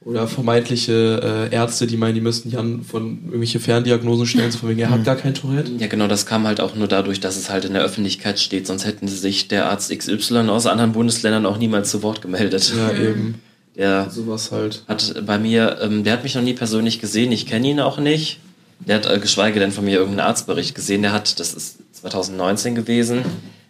Oder 0.06 0.28
vermeintliche 0.28 1.50
äh, 1.50 1.56
Ärzte, 1.56 1.88
die 1.88 1.96
meinen, 1.96 2.16
die 2.16 2.22
müssten 2.22 2.50
Jan 2.50 2.84
von 2.84 3.24
irgendwelche 3.26 3.62
Ferndiagnosen 3.62 4.26
stellen, 4.26 4.52
so 4.52 4.58
von 4.58 4.70
wegen, 4.70 4.82
er 4.82 4.89
hat 4.89 5.06
gar 5.06 5.16
kein 5.16 5.34
Tourette. 5.34 5.72
Ja, 5.80 5.88
genau, 5.88 6.08
das 6.08 6.26
kam 6.26 6.46
halt 6.46 6.60
auch 6.60 6.76
nur 6.76 6.89
dadurch, 6.89 7.22
dass 7.22 7.38
es 7.38 7.50
halt 7.50 7.64
in 7.64 7.74
der 7.74 7.84
Öffentlichkeit 7.84 8.38
steht. 8.38 8.68
Sonst 8.68 8.86
hätten 8.86 9.08
sie 9.08 9.16
sich 9.16 9.48
der 9.48 9.70
Arzt 9.70 9.98
XY 9.98 10.50
aus 10.50 10.66
anderen 10.66 10.91
Bundesländern 10.91 11.46
auch 11.46 11.58
niemals 11.58 11.89
zu 11.89 12.04
Wort 12.04 12.22
gemeldet. 12.22 12.74
Ja, 12.76 12.91
eben. 12.98 13.36
Der 13.78 14.10
Sowas 14.10 14.52
halt. 14.52 14.84
hat 14.88 15.26
bei 15.26 15.39
mir, 15.39 15.80
ähm, 15.82 16.04
der 16.04 16.14
hat 16.14 16.24
mich 16.24 16.36
noch 16.36 16.44
nie 16.44 16.54
persönlich 16.54 17.00
gesehen, 17.00 17.32
ich 17.32 17.48
kenne 17.48 17.70
ihn 17.70 17.80
auch 17.80 17.98
nicht. 17.98 18.39
Der 18.80 18.98
hat 18.98 19.06
äh, 19.10 19.20
geschweige 19.20 19.60
denn 19.60 19.72
von 19.72 19.86
mir 19.86 19.98
irgendeinen 19.98 20.28
Arztbericht 20.28 20.76
gesehen. 20.76 21.02
Der 21.02 21.14
hat, 21.14 21.39
das 21.39 21.54
ist 21.54 21.80
2019 22.04 22.76
gewesen, 22.76 23.24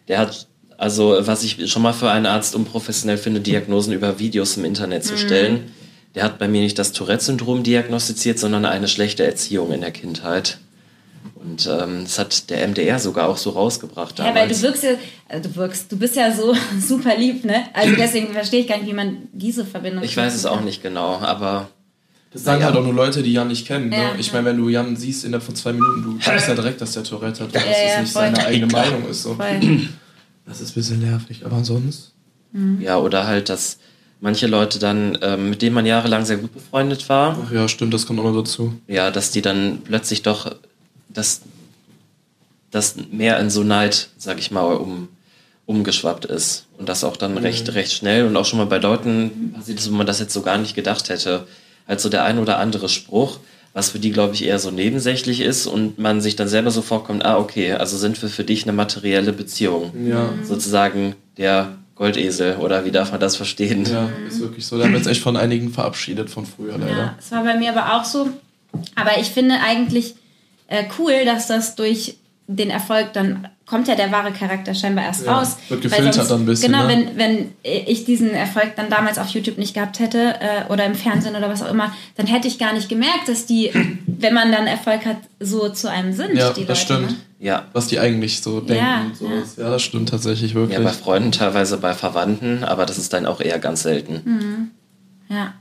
der 0.07 0.17
hat, 0.19 0.47
also 0.77 1.15
was 1.19 1.43
ich 1.43 1.71
schon 1.71 1.81
mal 1.81 1.93
für 1.93 2.09
einen 2.09 2.25
Arzt 2.25 2.55
unprofessionell 2.55 3.17
finde, 3.17 3.39
Diagnosen 3.41 3.93
über 3.93 4.19
Videos 4.19 4.57
im 4.57 4.65
Internet 4.65 5.05
zu 5.05 5.17
stellen. 5.17 5.71
Der 6.15 6.23
hat 6.23 6.37
bei 6.37 6.47
mir 6.47 6.61
nicht 6.61 6.77
das 6.77 6.91
Tourette-Syndrom 6.91 7.63
diagnostiziert, 7.63 8.37
sondern 8.37 8.65
eine 8.65 8.87
schlechte 8.87 9.25
Erziehung 9.25 9.71
in 9.71 9.81
der 9.81 9.91
Kindheit. 9.91 10.59
Und 11.35 11.67
ähm, 11.67 12.03
das 12.03 12.19
hat 12.19 12.49
der 12.49 12.67
MDR 12.67 12.99
sogar 12.99 13.29
auch 13.29 13.37
so 13.37 13.51
rausgebracht 13.51 14.19
Ja, 14.19 14.25
weil 14.25 14.33
du 14.33 14.53
damals. 14.53 14.61
wirkst 14.61 14.83
ja, 14.83 14.89
also 15.27 15.49
du 15.49 15.55
wirkst, 15.55 15.91
du 15.91 15.97
bist 15.97 16.15
ja 16.15 16.31
so 16.31 16.55
super 16.79 17.15
lieb, 17.17 17.45
ne? 17.45 17.65
Also 17.73 17.95
deswegen 17.95 18.33
verstehe 18.33 18.61
ich 18.61 18.67
gar 18.67 18.77
nicht, 18.77 18.87
wie 18.87 18.93
man 18.93 19.29
diese 19.31 19.65
Verbindung. 19.65 20.03
ich 20.03 20.15
weiß 20.17 20.35
es 20.35 20.45
auch 20.45 20.61
nicht 20.61 20.81
genau, 20.83 21.17
aber 21.19 21.69
Das 22.33 22.43
sagen 22.43 22.63
halt 22.63 22.75
auch 22.75 22.83
nur 22.83 22.93
Leute, 22.93 23.21
die 23.21 23.31
Jan 23.31 23.47
nicht 23.47 23.67
kennen. 23.67 23.89
Ne? 23.89 23.95
Ja. 23.97 24.15
Ich 24.17 24.33
meine, 24.33 24.45
wenn 24.45 24.57
du 24.57 24.67
Jan 24.69 24.95
siehst 24.95 25.23
innerhalb 25.23 25.43
von 25.43 25.55
zwei 25.55 25.71
Minuten, 25.73 26.01
du 26.03 26.25
weißt 26.25 26.47
ja 26.47 26.55
direkt, 26.55 26.81
dass 26.81 26.93
der 26.93 27.03
Tourette 27.03 27.43
hat, 27.43 27.53
dass 27.53 27.63
Ja, 27.63 27.69
es 27.71 27.93
ja, 27.93 28.01
nicht 28.01 28.11
voll. 28.13 28.21
seine 28.23 28.45
eigene 28.45 28.67
Meinung 28.67 29.07
ist. 29.07 29.23
So. 29.23 29.37
Das 30.45 30.59
ist 30.59 30.71
ein 30.71 30.73
bisschen 30.73 30.99
nervig, 30.99 31.45
aber 31.45 31.63
sonst. 31.63 32.11
Ja, 32.81 32.97
oder 32.97 33.25
halt, 33.27 33.47
dass 33.47 33.77
manche 34.19 34.45
Leute 34.45 34.77
dann, 34.77 35.17
ähm, 35.21 35.49
mit 35.49 35.61
denen 35.61 35.73
man 35.73 35.85
jahrelang 35.85 36.25
sehr 36.25 36.35
gut 36.35 36.53
befreundet 36.53 37.07
war, 37.07 37.37
Ach 37.45 37.51
ja, 37.51 37.67
stimmt, 37.69 37.93
das 37.93 38.05
kommt 38.05 38.19
auch 38.19 38.25
noch 38.25 38.41
dazu. 38.43 38.73
ja, 38.87 39.09
dass 39.09 39.31
die 39.31 39.41
dann 39.41 39.79
plötzlich 39.85 40.21
doch 40.21 40.53
das, 41.07 41.41
das 42.71 42.95
mehr 43.11 43.39
in 43.39 43.49
so 43.49 43.63
Neid, 43.63 44.09
sag 44.17 44.37
ich 44.37 44.51
mal, 44.51 44.75
um, 44.75 45.07
umgeschwappt 45.65 46.25
ist. 46.25 46.65
Und 46.77 46.89
das 46.89 47.03
auch 47.05 47.15
dann 47.15 47.37
recht, 47.37 47.73
recht 47.73 47.93
schnell 47.93 48.25
und 48.27 48.35
auch 48.35 48.45
schon 48.45 48.59
mal 48.59 48.65
bei 48.65 48.79
Leuten 48.79 49.53
passiert 49.55 49.79
ist, 49.79 49.89
wo 49.91 49.95
man 49.95 50.05
das 50.07 50.19
jetzt 50.19 50.33
so 50.33 50.41
gar 50.41 50.57
nicht 50.57 50.75
gedacht 50.75 51.07
hätte. 51.09 51.47
Halt 51.87 51.99
so 51.99 52.09
der 52.09 52.23
ein 52.23 52.39
oder 52.39 52.59
andere 52.59 52.89
Spruch, 52.89 53.39
was 53.73 53.89
für 53.89 53.99
die, 53.99 54.11
glaube 54.11 54.35
ich, 54.35 54.45
eher 54.45 54.59
so 54.59 54.71
nebensächlich 54.71 55.41
ist 55.41 55.65
und 55.65 55.97
man 55.97 56.21
sich 56.21 56.35
dann 56.35 56.47
selber 56.47 56.71
so 56.71 56.81
vorkommt, 56.81 57.25
ah, 57.25 57.37
okay, 57.37 57.73
also 57.73 57.97
sind 57.97 58.21
wir 58.21 58.29
für 58.29 58.43
dich 58.43 58.63
eine 58.63 58.73
materielle 58.73 59.33
Beziehung. 59.33 59.91
Ja. 60.07 60.29
Sozusagen 60.43 61.15
der 61.37 61.75
Goldesel 61.95 62.57
oder 62.57 62.85
wie 62.85 62.91
darf 62.91 63.11
man 63.11 63.19
das 63.19 63.35
verstehen? 63.35 63.85
Ja, 63.85 64.09
ist 64.27 64.39
wirklich 64.39 64.65
so. 64.65 64.77
Da 64.77 64.85
haben 64.85 64.91
wir 64.91 64.97
jetzt 64.97 65.07
echt 65.07 65.21
von 65.21 65.37
einigen 65.37 65.71
verabschiedet 65.71 66.29
von 66.29 66.45
früher 66.45 66.77
leider. 66.77 66.97
Ja, 66.97 67.15
es 67.19 67.31
war 67.31 67.43
bei 67.43 67.55
mir 67.55 67.75
aber 67.75 67.95
auch 67.95 68.05
so. 68.05 68.29
Aber 68.95 69.19
ich 69.19 69.27
finde 69.27 69.55
eigentlich 69.59 70.15
äh, 70.67 70.85
cool, 70.97 71.25
dass 71.25 71.47
das 71.47 71.75
durch 71.75 72.17
den 72.47 72.69
Erfolg 72.69 73.13
dann 73.13 73.47
kommt 73.65 73.87
ja 73.87 73.95
der 73.95 74.11
wahre 74.11 74.31
Charakter 74.31 74.73
scheinbar 74.75 75.05
erst 75.05 75.25
Ja, 75.25 75.37
raus. 75.39 75.55
wird 75.69 75.83
Weil 75.83 75.89
gefiltert 75.89 76.29
dann 76.29 76.41
ein 76.41 76.45
bisschen, 76.45 76.71
Genau, 76.71 76.83
ne? 76.87 76.89
wenn, 76.89 77.17
wenn 77.17 77.51
ich 77.63 78.03
diesen 78.05 78.31
Erfolg 78.31 78.75
dann 78.75 78.89
damals 78.89 79.17
auf 79.17 79.29
YouTube 79.29 79.57
nicht 79.57 79.73
gehabt 79.73 79.99
hätte 79.99 80.35
äh, 80.39 80.71
oder 80.71 80.85
im 80.85 80.95
Fernsehen 80.95 81.35
oder 81.35 81.49
was 81.49 81.63
auch 81.63 81.71
immer, 81.71 81.93
dann 82.15 82.27
hätte 82.27 82.47
ich 82.47 82.59
gar 82.59 82.73
nicht 82.73 82.89
gemerkt, 82.89 83.27
dass 83.27 83.45
die, 83.45 83.71
wenn 84.05 84.33
man 84.33 84.51
dann 84.51 84.67
Erfolg 84.67 85.05
hat, 85.05 85.17
so 85.39 85.69
zu 85.69 85.89
einem 85.89 86.13
sind. 86.13 86.35
Ja, 86.35 86.49
die 86.51 86.61
Leute, 86.61 86.65
das 86.65 86.81
stimmt. 86.81 87.09
Ne? 87.11 87.15
Ja, 87.39 87.65
Was 87.73 87.87
die 87.87 87.99
eigentlich 87.99 88.41
so 88.41 88.61
denken. 88.61 88.83
Ja, 88.83 89.01
und 89.01 89.17
sowas. 89.17 89.55
Ja. 89.57 89.69
das 89.69 89.81
stimmt 89.81 90.09
tatsächlich 90.09 90.55
wirklich. 90.55 90.77
Ja, 90.77 90.83
bei 90.83 90.91
Freunden, 90.93 91.31
teilweise 91.33 91.77
bei 91.77 91.93
Verwandten, 91.93 92.63
aber 92.63 92.85
das 92.85 92.97
ist 92.97 93.11
dann 93.11 93.25
auch 93.25 93.41
eher 93.41 93.59
ganz 93.59 93.83
selten. 93.83 94.71
Ja. 95.29 95.53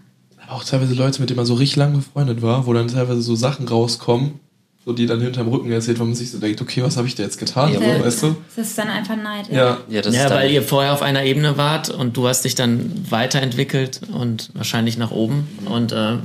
Aber 0.45 0.53
auch 0.57 0.65
teilweise 0.65 0.95
Leute, 0.95 1.21
mit 1.21 1.31
denen 1.31 1.39
man 1.39 1.47
so 1.47 1.55
richtig 1.55 1.77
lang 1.77 1.93
befreundet 1.95 2.43
war, 2.43 2.67
wo 2.67 2.73
dann 2.73 2.89
teilweise 2.89 3.23
so 3.23 3.35
Sachen 3.35 3.67
rauskommen, 3.67 4.41
so 4.85 4.93
die 4.93 5.07
dann 5.07 5.21
hinterm 5.21 5.49
Rücken 5.49 5.71
erzählt, 5.71 6.01
wo 6.01 6.05
man 6.05 6.15
sich 6.15 6.31
so 6.31 6.39
denkt, 6.39 6.61
okay, 6.61 6.83
was 6.83 6.97
habe 6.97 7.07
ich 7.07 7.15
dir 7.15 7.23
jetzt 7.23 7.39
getan? 7.39 7.73
Ja, 7.73 7.79
so, 7.79 8.05
weißt 8.05 8.23
du? 8.25 8.37
Das 8.57 8.69
ist 8.69 8.79
dann 8.79 8.89
einfach 8.89 9.17
Neid. 9.17 9.49
Ja. 9.51 9.79
Ja, 9.89 10.03
das 10.03 10.15
ja, 10.15 10.23
ist 10.23 10.31
dann, 10.31 10.39
weil 10.39 10.51
ihr 10.51 10.63
vorher 10.63 10.93
auf 10.93 11.03
einer 11.03 11.23
Ebene 11.23 11.57
wart 11.57 11.89
und 11.89 12.17
du 12.17 12.27
hast 12.27 12.45
dich 12.45 12.57
dann 12.57 13.07
weiterentwickelt 13.09 14.01
und 14.13 14.51
wahrscheinlich 14.55 14.99
nach 14.99 15.13
oben. 15.13 15.47
Und 15.67 15.93
äh, 15.93 16.17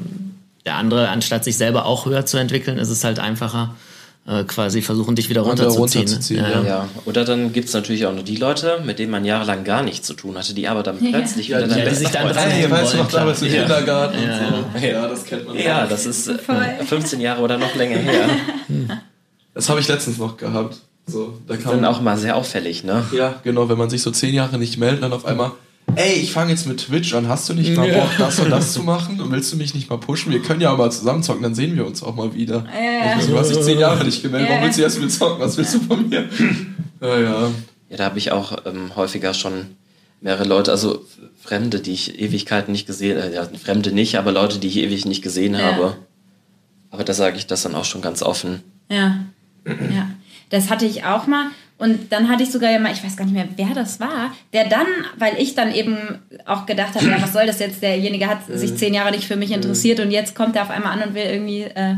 der 0.65 0.75
andere, 0.75 1.09
anstatt 1.09 1.43
sich 1.43 1.55
selber 1.55 1.85
auch 1.85 2.07
höher 2.07 2.25
zu 2.25 2.37
entwickeln, 2.37 2.79
ist 2.79 2.89
es 2.89 3.03
halt 3.03 3.19
einfacher, 3.19 3.75
äh, 4.27 4.43
quasi 4.43 4.81
versuchen, 4.81 5.15
dich 5.15 5.29
wieder 5.29 5.41
Wieder 5.41 5.49
runterzuziehen. 5.49 6.03
runterzuziehen, 6.05 6.43
ja. 6.43 6.63
Ja, 6.63 6.89
oder 7.05 7.23
dann 7.25 7.53
gibt's 7.53 7.73
natürlich 7.73 8.05
auch 8.05 8.13
noch 8.13 8.23
die 8.23 8.35
Leute, 8.35 8.81
mit 8.85 8.99
denen 8.99 9.09
man 9.11 9.23
jahrelang 9.25 9.63
gar 9.63 9.81
nichts 9.83 10.05
zu 10.05 10.13
tun 10.13 10.37
hatte, 10.37 10.53
die 10.53 10.67
aber 10.67 10.83
dann 10.83 10.97
plötzlich 10.99 11.47
wieder 11.49 11.63
die- 11.63 11.69
dein 11.69 11.77
Ja, 11.79 11.83
die 11.85 11.89
bester 11.89 11.99
sich 12.05 12.09
dann 12.11 12.27
dran. 12.27 12.49
Hey, 12.49 12.69
weißt 12.69 12.93
du 12.93 12.97
noch 12.97 13.11
damals 13.11 13.41
im. 13.41 13.49
Kindergarten 13.51 14.17
Ja, 14.21 14.47
und 14.47 14.79
so? 14.81 14.85
Ja, 14.85 15.07
das 15.07 15.23
kennt 15.25 15.47
man. 15.47 15.57
Ja, 15.57 15.85
das 15.87 16.05
ist 16.05 16.27
äh, 16.27 16.37
15 16.85 17.21
Jahre 17.21 17.41
oder 17.41 17.57
noch 17.57 17.73
länger 17.75 17.97
her. 17.97 18.29
Das 19.53 19.69
habe 19.69 19.79
ich 19.79 19.87
letztens 19.87 20.19
noch 20.19 20.37
gehabt. 20.37 20.77
So, 21.07 21.39
da 21.47 21.57
kam 21.57 21.71
Dann 21.81 21.85
auch 21.85 21.99
mal 22.01 22.15
sehr 22.17 22.35
auffällig, 22.35 22.83
ne? 22.83 23.03
Ja, 23.11 23.39
genau, 23.43 23.69
wenn 23.69 23.77
man 23.77 23.89
sich 23.89 24.01
so 24.03 24.11
zehn 24.11 24.33
Jahre 24.35 24.59
nicht 24.59 24.77
meldet, 24.77 25.01
dann 25.01 25.13
auf 25.13 25.25
einmal, 25.25 25.51
ey, 25.95 26.13
ich 26.13 26.31
fange 26.31 26.51
jetzt 26.51 26.67
mit 26.67 26.79
Twitch 26.79 27.13
an, 27.13 27.27
hast 27.27 27.49
du 27.49 27.53
nicht 27.53 27.75
mal 27.75 27.91
Bock, 27.91 28.09
das 28.17 28.39
und 28.39 28.49
das 28.49 28.73
zu 28.73 28.83
machen? 28.83 29.19
Und 29.19 29.31
willst 29.31 29.51
du 29.51 29.57
mich 29.57 29.73
nicht 29.73 29.89
mal 29.89 29.97
pushen? 29.97 30.31
Wir 30.31 30.41
können 30.41 30.61
ja 30.61 30.75
mal 30.75 30.91
zusammen 30.91 31.23
zocken, 31.23 31.43
dann 31.43 31.55
sehen 31.55 31.75
wir 31.75 31.85
uns 31.85 32.03
auch 32.03 32.15
mal 32.15 32.33
wieder. 32.33 32.65
ja. 32.73 33.19
Ich 33.19 33.25
du 33.27 33.37
hast 33.37 33.49
dich 33.49 33.61
zehn 33.61 33.79
Jahre 33.79 34.03
nicht 34.03 34.21
gemeldet, 34.21 34.49
Ja, 34.49 34.55
warum 34.55 34.65
willst 34.65 34.77
du 34.79 34.83
jetzt 34.83 34.99
mit 35.01 35.11
zocken? 35.11 35.39
Was 35.39 35.57
willst 35.57 35.75
du 35.75 35.79
von 35.79 36.07
mir? 36.09 36.29
Ja, 37.01 37.19
ja. 37.19 37.51
Ja, 37.89 37.97
da 37.97 38.05
habe 38.05 38.17
ich 38.17 38.31
auch 38.31 38.57
ähm, 38.65 38.95
häufiger 38.95 39.33
schon 39.33 39.67
mehrere 40.19 40.43
Leute, 40.43 40.71
also 40.71 41.05
Fremde, 41.41 41.79
die 41.79 41.93
ich 41.93 42.19
Ewigkeiten 42.19 42.71
nicht 42.73 42.85
gesehen, 42.87 43.17
äh, 43.17 43.33
ja, 43.33 43.47
Fremde 43.63 43.91
nicht, 43.93 44.17
aber 44.17 44.31
Leute, 44.31 44.59
die 44.59 44.67
ich 44.67 44.77
ewig 44.77 45.05
nicht 45.05 45.21
gesehen 45.21 45.53
Ja. 45.53 45.61
habe. 45.61 45.95
Aber 46.91 47.03
da 47.03 47.13
sage 47.13 47.37
ich 47.37 47.47
das 47.47 47.63
dann 47.63 47.75
auch 47.75 47.85
schon 47.85 48.01
ganz 48.01 48.21
offen. 48.23 48.61
Ja. 48.89 49.17
ja. 49.65 50.09
Das 50.49 50.69
hatte 50.69 50.85
ich 50.85 51.03
auch 51.05 51.27
mal. 51.27 51.47
Und 51.79 52.11
dann 52.11 52.27
hatte 52.27 52.41
ich 52.43 52.51
sogar 52.51 52.71
ja 52.71 52.79
mal, 52.79 52.91
ich 52.91 53.03
weiß 53.03 53.15
gar 53.15 53.25
nicht 53.25 53.33
mehr, 53.35 53.47
wer 53.55 53.73
das 53.75 53.99
war, 53.99 54.31
der 54.51 54.67
dann, 54.67 54.87
weil 55.17 55.35
ich 55.39 55.53
dann 55.53 55.71
eben 55.73 55.97
auch 56.45 56.65
gedacht 56.65 56.95
habe, 56.95 57.05
ja, 57.05 57.21
was 57.21 57.33
soll 57.33 57.45
das 57.45 57.59
jetzt? 57.59 57.83
Derjenige 57.83 58.27
hat 58.27 58.39
sich 58.51 58.75
zehn 58.77 58.93
Jahre 58.95 59.11
nicht 59.11 59.25
für 59.27 59.35
mich 59.35 59.51
interessiert 59.51 59.99
und 59.99 60.09
jetzt 60.09 60.33
kommt 60.35 60.55
er 60.55 60.63
auf 60.63 60.71
einmal 60.71 60.93
an 60.93 61.09
und 61.09 61.13
will 61.13 61.25
irgendwie, 61.25 61.61
äh, 61.63 61.95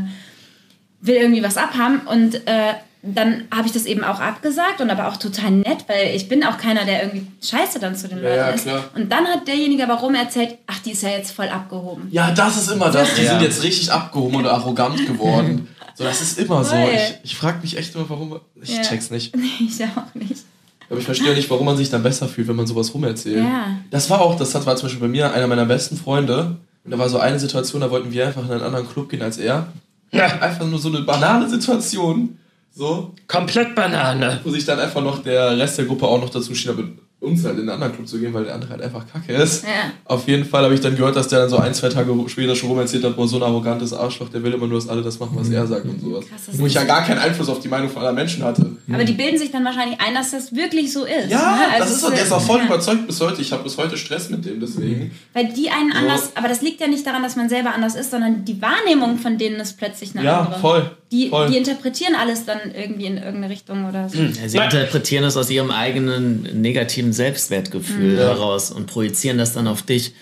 will 1.00 1.16
irgendwie 1.16 1.42
was 1.42 1.56
abhaben. 1.56 2.00
Und 2.04 2.46
äh, 2.46 2.74
dann 3.02 3.44
habe 3.50 3.66
ich 3.66 3.72
das 3.72 3.86
eben 3.86 4.04
auch 4.04 4.20
abgesagt 4.20 4.82
und 4.82 4.90
aber 4.90 5.08
auch 5.08 5.16
total 5.16 5.50
nett, 5.52 5.84
weil 5.86 6.14
ich 6.14 6.28
bin 6.28 6.44
auch 6.44 6.58
keiner, 6.58 6.84
der 6.84 7.02
irgendwie 7.04 7.26
scheiße 7.42 7.78
dann 7.78 7.96
zu 7.96 8.08
den 8.08 8.18
Ja, 8.18 8.24
Leuten 8.24 8.36
ja, 8.38 8.48
ist. 8.50 8.62
klar. 8.64 8.84
Und 8.94 9.10
dann 9.10 9.24
hat 9.26 9.48
derjenige 9.48 9.84
aber 9.84 9.94
rum 9.94 10.14
erzählt, 10.14 10.58
ach, 10.66 10.80
die 10.80 10.90
ist 10.92 11.02
ja 11.02 11.08
jetzt 11.08 11.30
voll 11.32 11.48
abgehoben. 11.48 12.08
Ja, 12.10 12.30
das 12.32 12.58
ist 12.58 12.70
immer 12.70 12.90
das. 12.90 13.14
Die 13.14 13.22
Ja. 13.22 13.30
sind 13.30 13.42
jetzt 13.42 13.62
richtig 13.62 13.90
abgehoben 13.90 14.36
oder 14.36 14.52
arrogant 14.52 15.06
geworden. 15.06 15.68
So, 15.94 16.04
das 16.04 16.20
ist 16.20 16.38
immer 16.38 16.62
so. 16.64 16.74
Ich, 16.76 17.14
ich 17.24 17.36
frage 17.36 17.58
mich 17.62 17.76
echt 17.76 17.94
immer, 17.94 18.08
warum. 18.08 18.40
Ich 18.60 18.74
Ja. 18.76 18.82
check's 18.82 19.10
nicht. 19.10 19.34
ich 19.60 19.84
auch 19.84 20.14
nicht. 20.14 20.44
Aber 20.88 20.98
ich 20.98 21.04
verstehe 21.04 21.34
nicht, 21.34 21.48
warum 21.50 21.66
man 21.66 21.76
sich 21.76 21.88
dann 21.90 22.02
besser 22.02 22.26
fühlt, 22.28 22.48
wenn 22.48 22.56
man 22.56 22.66
sowas 22.66 22.92
rumerzählt. 22.94 23.44
Ja. 23.44 23.66
Das 23.90 24.10
war 24.10 24.20
auch, 24.20 24.36
das 24.36 24.54
hat- 24.54 24.66
war 24.66 24.74
zum 24.76 24.86
Beispiel 24.88 25.00
bei 25.02 25.08
mir 25.08 25.32
einer 25.32 25.46
meiner 25.46 25.64
besten 25.66 25.96
Freunde. 25.96 26.56
Und 26.84 26.90
da 26.90 26.98
war 26.98 27.08
so 27.08 27.18
eine 27.18 27.38
Situation, 27.38 27.80
da 27.80 27.90
wollten 27.90 28.10
wir 28.10 28.26
einfach 28.26 28.44
in 28.44 28.50
einen 28.50 28.62
anderen 28.62 28.88
Club 28.88 29.08
gehen 29.08 29.22
als 29.22 29.36
er. 29.38 29.68
Einfach 30.12 30.66
nur 30.66 30.78
so 30.80 30.88
eine 30.88 31.02
banale 31.02 31.48
Situation. 31.48 32.36
So, 32.72 33.14
Komplett 33.28 33.74
Banane. 33.74 34.40
wo 34.44 34.50
sich 34.50 34.64
dann 34.64 34.78
einfach 34.80 35.02
noch 35.02 35.22
der 35.22 35.56
Rest 35.58 35.78
der 35.78 35.84
Gruppe 35.86 36.06
auch 36.06 36.20
noch 36.20 36.30
dazu 36.30 36.54
schien, 36.54 36.76
mit 36.76 36.86
uns 37.20 37.44
halt 37.44 37.56
in 37.56 37.60
einen 37.60 37.70
anderen 37.70 37.92
Club 37.92 38.08
zu 38.08 38.18
gehen, 38.18 38.32
weil 38.32 38.44
der 38.44 38.54
andere 38.54 38.70
halt 38.70 38.82
einfach 38.82 39.04
kacke 39.06 39.32
ist. 39.34 39.64
Ja. 39.64 39.92
Auf 40.06 40.26
jeden 40.26 40.44
Fall 40.44 40.64
habe 40.64 40.72
ich 40.74 40.80
dann 40.80 40.96
gehört, 40.96 41.16
dass 41.16 41.28
der 41.28 41.40
dann 41.40 41.50
so 41.50 41.58
ein, 41.58 41.74
zwei 41.74 41.90
Tage 41.90 42.12
später 42.28 42.56
schon 42.56 42.70
rum 42.70 42.78
erzählt 42.78 43.04
hat, 43.04 43.14
boah, 43.14 43.28
so 43.28 43.36
ein 43.36 43.42
arrogantes 43.42 43.92
Arschloch, 43.92 44.30
der 44.30 44.42
will 44.42 44.54
immer 44.54 44.66
nur, 44.66 44.78
dass 44.78 44.88
alle 44.88 45.02
das 45.02 45.20
machen, 45.20 45.32
was 45.34 45.50
er 45.50 45.66
sagt 45.66 45.84
und 45.84 46.00
sowas. 46.00 46.24
Krass, 46.26 46.48
Wo 46.52 46.66
ich 46.66 46.74
ja 46.74 46.84
gar 46.84 47.04
keinen 47.04 47.18
Einfluss 47.18 47.48
auf 47.50 47.60
die 47.60 47.68
Meinung 47.68 47.90
von 47.90 47.98
anderen 47.98 48.16
Menschen 48.16 48.42
hatte. 48.42 48.64
Aber 48.92 49.04
die 49.04 49.12
bilden 49.12 49.38
sich 49.38 49.50
dann 49.50 49.64
wahrscheinlich 49.64 50.00
ein, 50.00 50.14
dass 50.14 50.30
das 50.30 50.54
wirklich 50.54 50.92
so 50.92 51.04
ist. 51.04 51.30
Ja, 51.30 51.56
ne? 51.56 51.72
Also 51.72 51.78
das 51.78 51.90
ist 51.92 52.00
so, 52.00 52.10
der 52.10 52.22
ist 52.22 52.32
auch 52.32 52.40
voll 52.40 52.58
ja. 52.58 52.66
überzeugt 52.66 53.06
bis 53.06 53.20
heute. 53.20 53.40
Ich 53.42 53.52
habe 53.52 53.62
bis 53.62 53.76
heute 53.76 53.96
Stress 53.96 54.30
mit 54.30 54.44
dem, 54.44 54.60
deswegen. 54.60 55.12
Weil 55.32 55.52
die 55.52 55.70
einen 55.70 55.92
anders, 55.92 56.32
aber 56.34 56.48
das 56.48 56.62
liegt 56.62 56.80
ja 56.80 56.86
nicht 56.88 57.06
daran, 57.06 57.22
dass 57.22 57.36
man 57.36 57.48
selber 57.48 57.74
anders 57.74 57.94
ist, 57.94 58.10
sondern 58.10 58.44
die 58.44 58.60
Wahrnehmung 58.60 59.18
von 59.18 59.38
denen 59.38 59.60
ist 59.60 59.78
plötzlich 59.78 60.16
eine 60.16 60.24
Ja, 60.24 60.40
andere. 60.40 60.60
voll. 60.60 60.90
Die, 61.12 61.28
voll. 61.28 61.48
die 61.50 61.56
interpretieren 61.56 62.14
alles 62.14 62.44
dann 62.44 62.58
irgendwie 62.74 63.06
in 63.06 63.16
irgendeine 63.16 63.50
Richtung 63.50 63.88
oder 63.88 64.08
so. 64.08 64.18
Ja, 64.18 64.48
sie 64.48 64.58
interpretieren 64.58 65.24
es 65.24 65.36
aus 65.36 65.50
ihrem 65.50 65.70
eigenen 65.70 66.42
negativen 66.60 67.12
Selbstwertgefühl 67.12 68.16
heraus 68.18 68.70
und 68.70 68.86
projizieren 68.86 69.38
das 69.38 69.52
dann 69.52 69.66
auf 69.66 69.82
dich. 69.82 70.14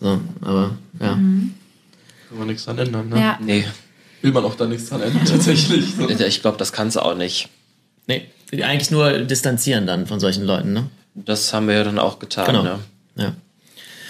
So, 0.00 0.20
aber 0.40 0.76
ja. 1.00 1.08
Kann 1.08 1.54
man 2.38 2.46
nichts 2.46 2.64
dran 2.64 2.78
ändern, 2.78 3.08
ne? 3.08 3.20
Ja. 3.20 3.38
Nee, 3.40 3.64
Will 4.22 4.32
man 4.32 4.44
auch 4.44 4.54
da 4.54 4.66
nichts 4.66 4.88
dran 4.88 5.02
ändern, 5.02 5.24
tatsächlich. 5.28 5.94
So. 5.96 6.08
ich 6.08 6.40
glaube, 6.40 6.56
das 6.56 6.72
kann's 6.72 6.96
auch 6.96 7.16
nicht. 7.16 7.48
Nee, 8.06 8.26
eigentlich 8.52 8.90
nur 8.90 9.20
distanzieren 9.20 9.86
dann 9.86 10.06
von 10.06 10.20
solchen 10.20 10.44
Leuten, 10.44 10.72
ne? 10.72 10.88
Das 11.14 11.52
haben 11.52 11.68
wir 11.68 11.74
ja 11.74 11.84
dann 11.84 11.98
auch 11.98 12.18
getan. 12.18 12.46
Genau. 12.46 12.62
Ne? 12.62 12.78
Ja. 13.16 13.32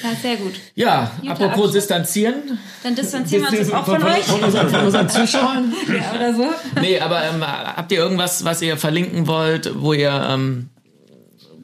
ja, 0.03 0.17
sehr 0.21 0.37
gut. 0.37 0.55
Ja, 0.75 1.13
Guter 1.21 1.33
apropos 1.33 1.53
Abschluss. 1.53 1.73
distanzieren. 1.73 2.59
Dann 2.83 2.95
distanzieren 2.95 3.43
wir 3.43 3.51
uns 3.51 3.59
jetzt 3.59 3.75
auch 3.75 3.85
von, 3.85 4.01
von, 4.01 4.11
euch 4.11 4.25
von, 4.25 4.43
unseren, 4.43 4.69
von 4.69 4.85
unseren 4.85 5.09
Zuschauern. 5.09 5.73
ja, 5.89 6.15
oder 6.15 6.35
so. 6.35 6.47
Nee, 6.81 7.01
aber 7.01 7.25
ähm, 7.25 7.45
habt 7.45 7.91
ihr 7.91 7.99
irgendwas, 7.99 8.45
was 8.45 8.63
ihr 8.63 8.77
verlinken 8.77 9.27
wollt, 9.27 9.73
wo 9.81 9.93
ihr 9.93 10.13
ähm, 10.29 10.69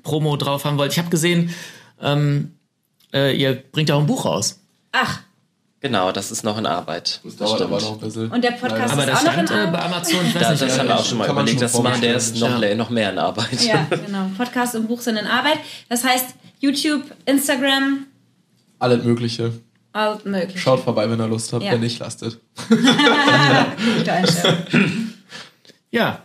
Promo 0.02 0.36
drauf 0.36 0.64
haben 0.64 0.78
wollt? 0.78 0.92
Ich 0.92 0.98
habe 0.98 1.10
gesehen, 1.10 1.54
ähm, 2.02 2.54
äh, 3.12 3.36
ihr 3.36 3.54
bringt 3.54 3.88
ja 3.88 3.94
auch 3.94 4.00
ein 4.00 4.06
Buch 4.06 4.24
raus. 4.24 4.60
Ach, 4.92 5.20
Genau, 5.80 6.10
das 6.10 6.32
ist 6.32 6.42
noch 6.42 6.58
in 6.58 6.66
Arbeit. 6.66 7.20
Das 7.22 7.36
dauert 7.36 7.62
aber 7.62 7.80
noch 7.80 7.92
ein 7.92 8.00
bisschen. 8.00 8.30
Und 8.32 8.42
der 8.42 8.50
Podcast 8.52 8.92
Aber 8.92 9.02
ist 9.04 9.10
das 9.10 9.18
auch 9.20 9.24
noch 9.26 9.32
stand 9.32 9.50
in 9.50 9.56
äh, 9.56 9.60
Arbeit? 9.60 9.72
bei 9.72 9.82
Amazon, 9.86 10.26
ich 10.26 10.34
weiß 10.34 10.42
Da, 10.42 10.50
nicht. 10.50 10.62
das 10.62 10.78
haben 10.78 10.88
wir 10.88 10.98
auch 10.98 11.04
schon 11.04 11.18
mal 11.18 11.26
Kann 11.26 11.34
man 11.36 11.44
überlegt, 11.44 11.60
schon 11.60 11.64
das 11.66 11.72
zu 11.72 11.82
machen. 11.82 12.00
Der 12.00 12.16
ist 12.16 12.36
noch, 12.40 12.60
Ja. 12.62 12.74
noch 12.74 12.90
mehr 12.90 13.12
in 13.12 13.18
Arbeit. 13.18 13.62
ja, 13.64 13.86
genau. 13.90 14.30
Podcast 14.36 14.74
und 14.74 14.88
Buch 14.88 15.00
sind 15.00 15.16
in 15.18 15.26
Arbeit. 15.26 15.58
Das 15.88 16.02
heißt, 16.02 16.34
YouTube, 16.58 17.02
Instagram, 17.26 18.06
Alles 18.80 19.04
Mögliche. 19.04 19.52
alles 19.92 20.24
möglich. 20.24 20.60
Schaut 20.60 20.80
vorbei, 20.82 21.08
wenn 21.08 21.20
ihr 21.20 21.28
Lust 21.28 21.52
habt. 21.52 21.62
Ja. 21.64 21.72
Wenn 21.72 21.80
nicht, 21.80 22.00
lasst 22.00 22.22
es. 22.22 22.38
Gute 22.68 24.12
Einstellung. 24.12 24.56
Ja, 25.92 26.22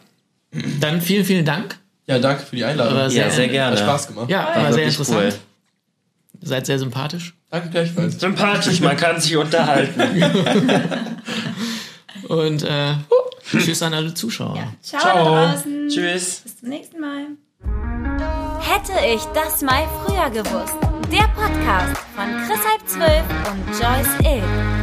dann 0.80 1.00
vielen, 1.02 1.26
vielen 1.26 1.46
Dank. 1.46 1.78
Ja, 2.08 2.18
danke 2.20 2.44
für 2.44 2.56
die 2.56 2.66
Einladung. 2.66 2.98
Aber 2.98 3.08
Ja, 3.12 3.30
sehr 3.30 3.46
Hat 3.46 3.52
gerne. 3.52 3.78
Spaß 3.78 4.08
gemacht. 4.08 4.30
Ja, 4.30 4.48
War 4.56 4.64
war 4.64 4.74
sehr 4.74 4.86
interessant. 4.86 5.20
cool. 5.20 5.34
Ihr 6.42 6.48
seid 6.48 6.66
sehr 6.66 6.78
sympathisch. 6.80 7.36
Danke 7.54 7.70
gleichfalls. 7.70 8.20
Sympathisch, 8.20 8.80
man 8.80 8.98
kann 8.98 9.22
sich 9.22 9.38
unterhalten. 9.38 10.02
Und 12.28 12.64
äh, 12.64 12.96
tschüss 13.48 13.84
an 13.84 13.94
alle 13.94 14.16
Zuschauer. 14.16 14.56
Ja. 14.58 14.74
Ciao, 14.82 15.02
Ciao. 15.02 15.36
da 15.36 15.52
draußen. 15.52 15.88
Tschüss. 15.88 16.42
Bis 16.44 16.60
zum 16.60 16.70
nächsten 16.70 17.00
Mal. 17.00 17.28
Hätte 18.60 18.94
ich 19.06 19.22
das 19.36 19.62
mal 19.62 19.84
früher 20.04 20.32
gewusst. 20.32 20.74
Der 21.12 21.28
Podcast 21.36 22.02
von 22.16 22.26
Chris 22.48 22.60
Halb 22.66 22.88
12 22.88 23.22
und 23.52 23.68
Joyce 23.80 24.34
Ill. 24.34 24.83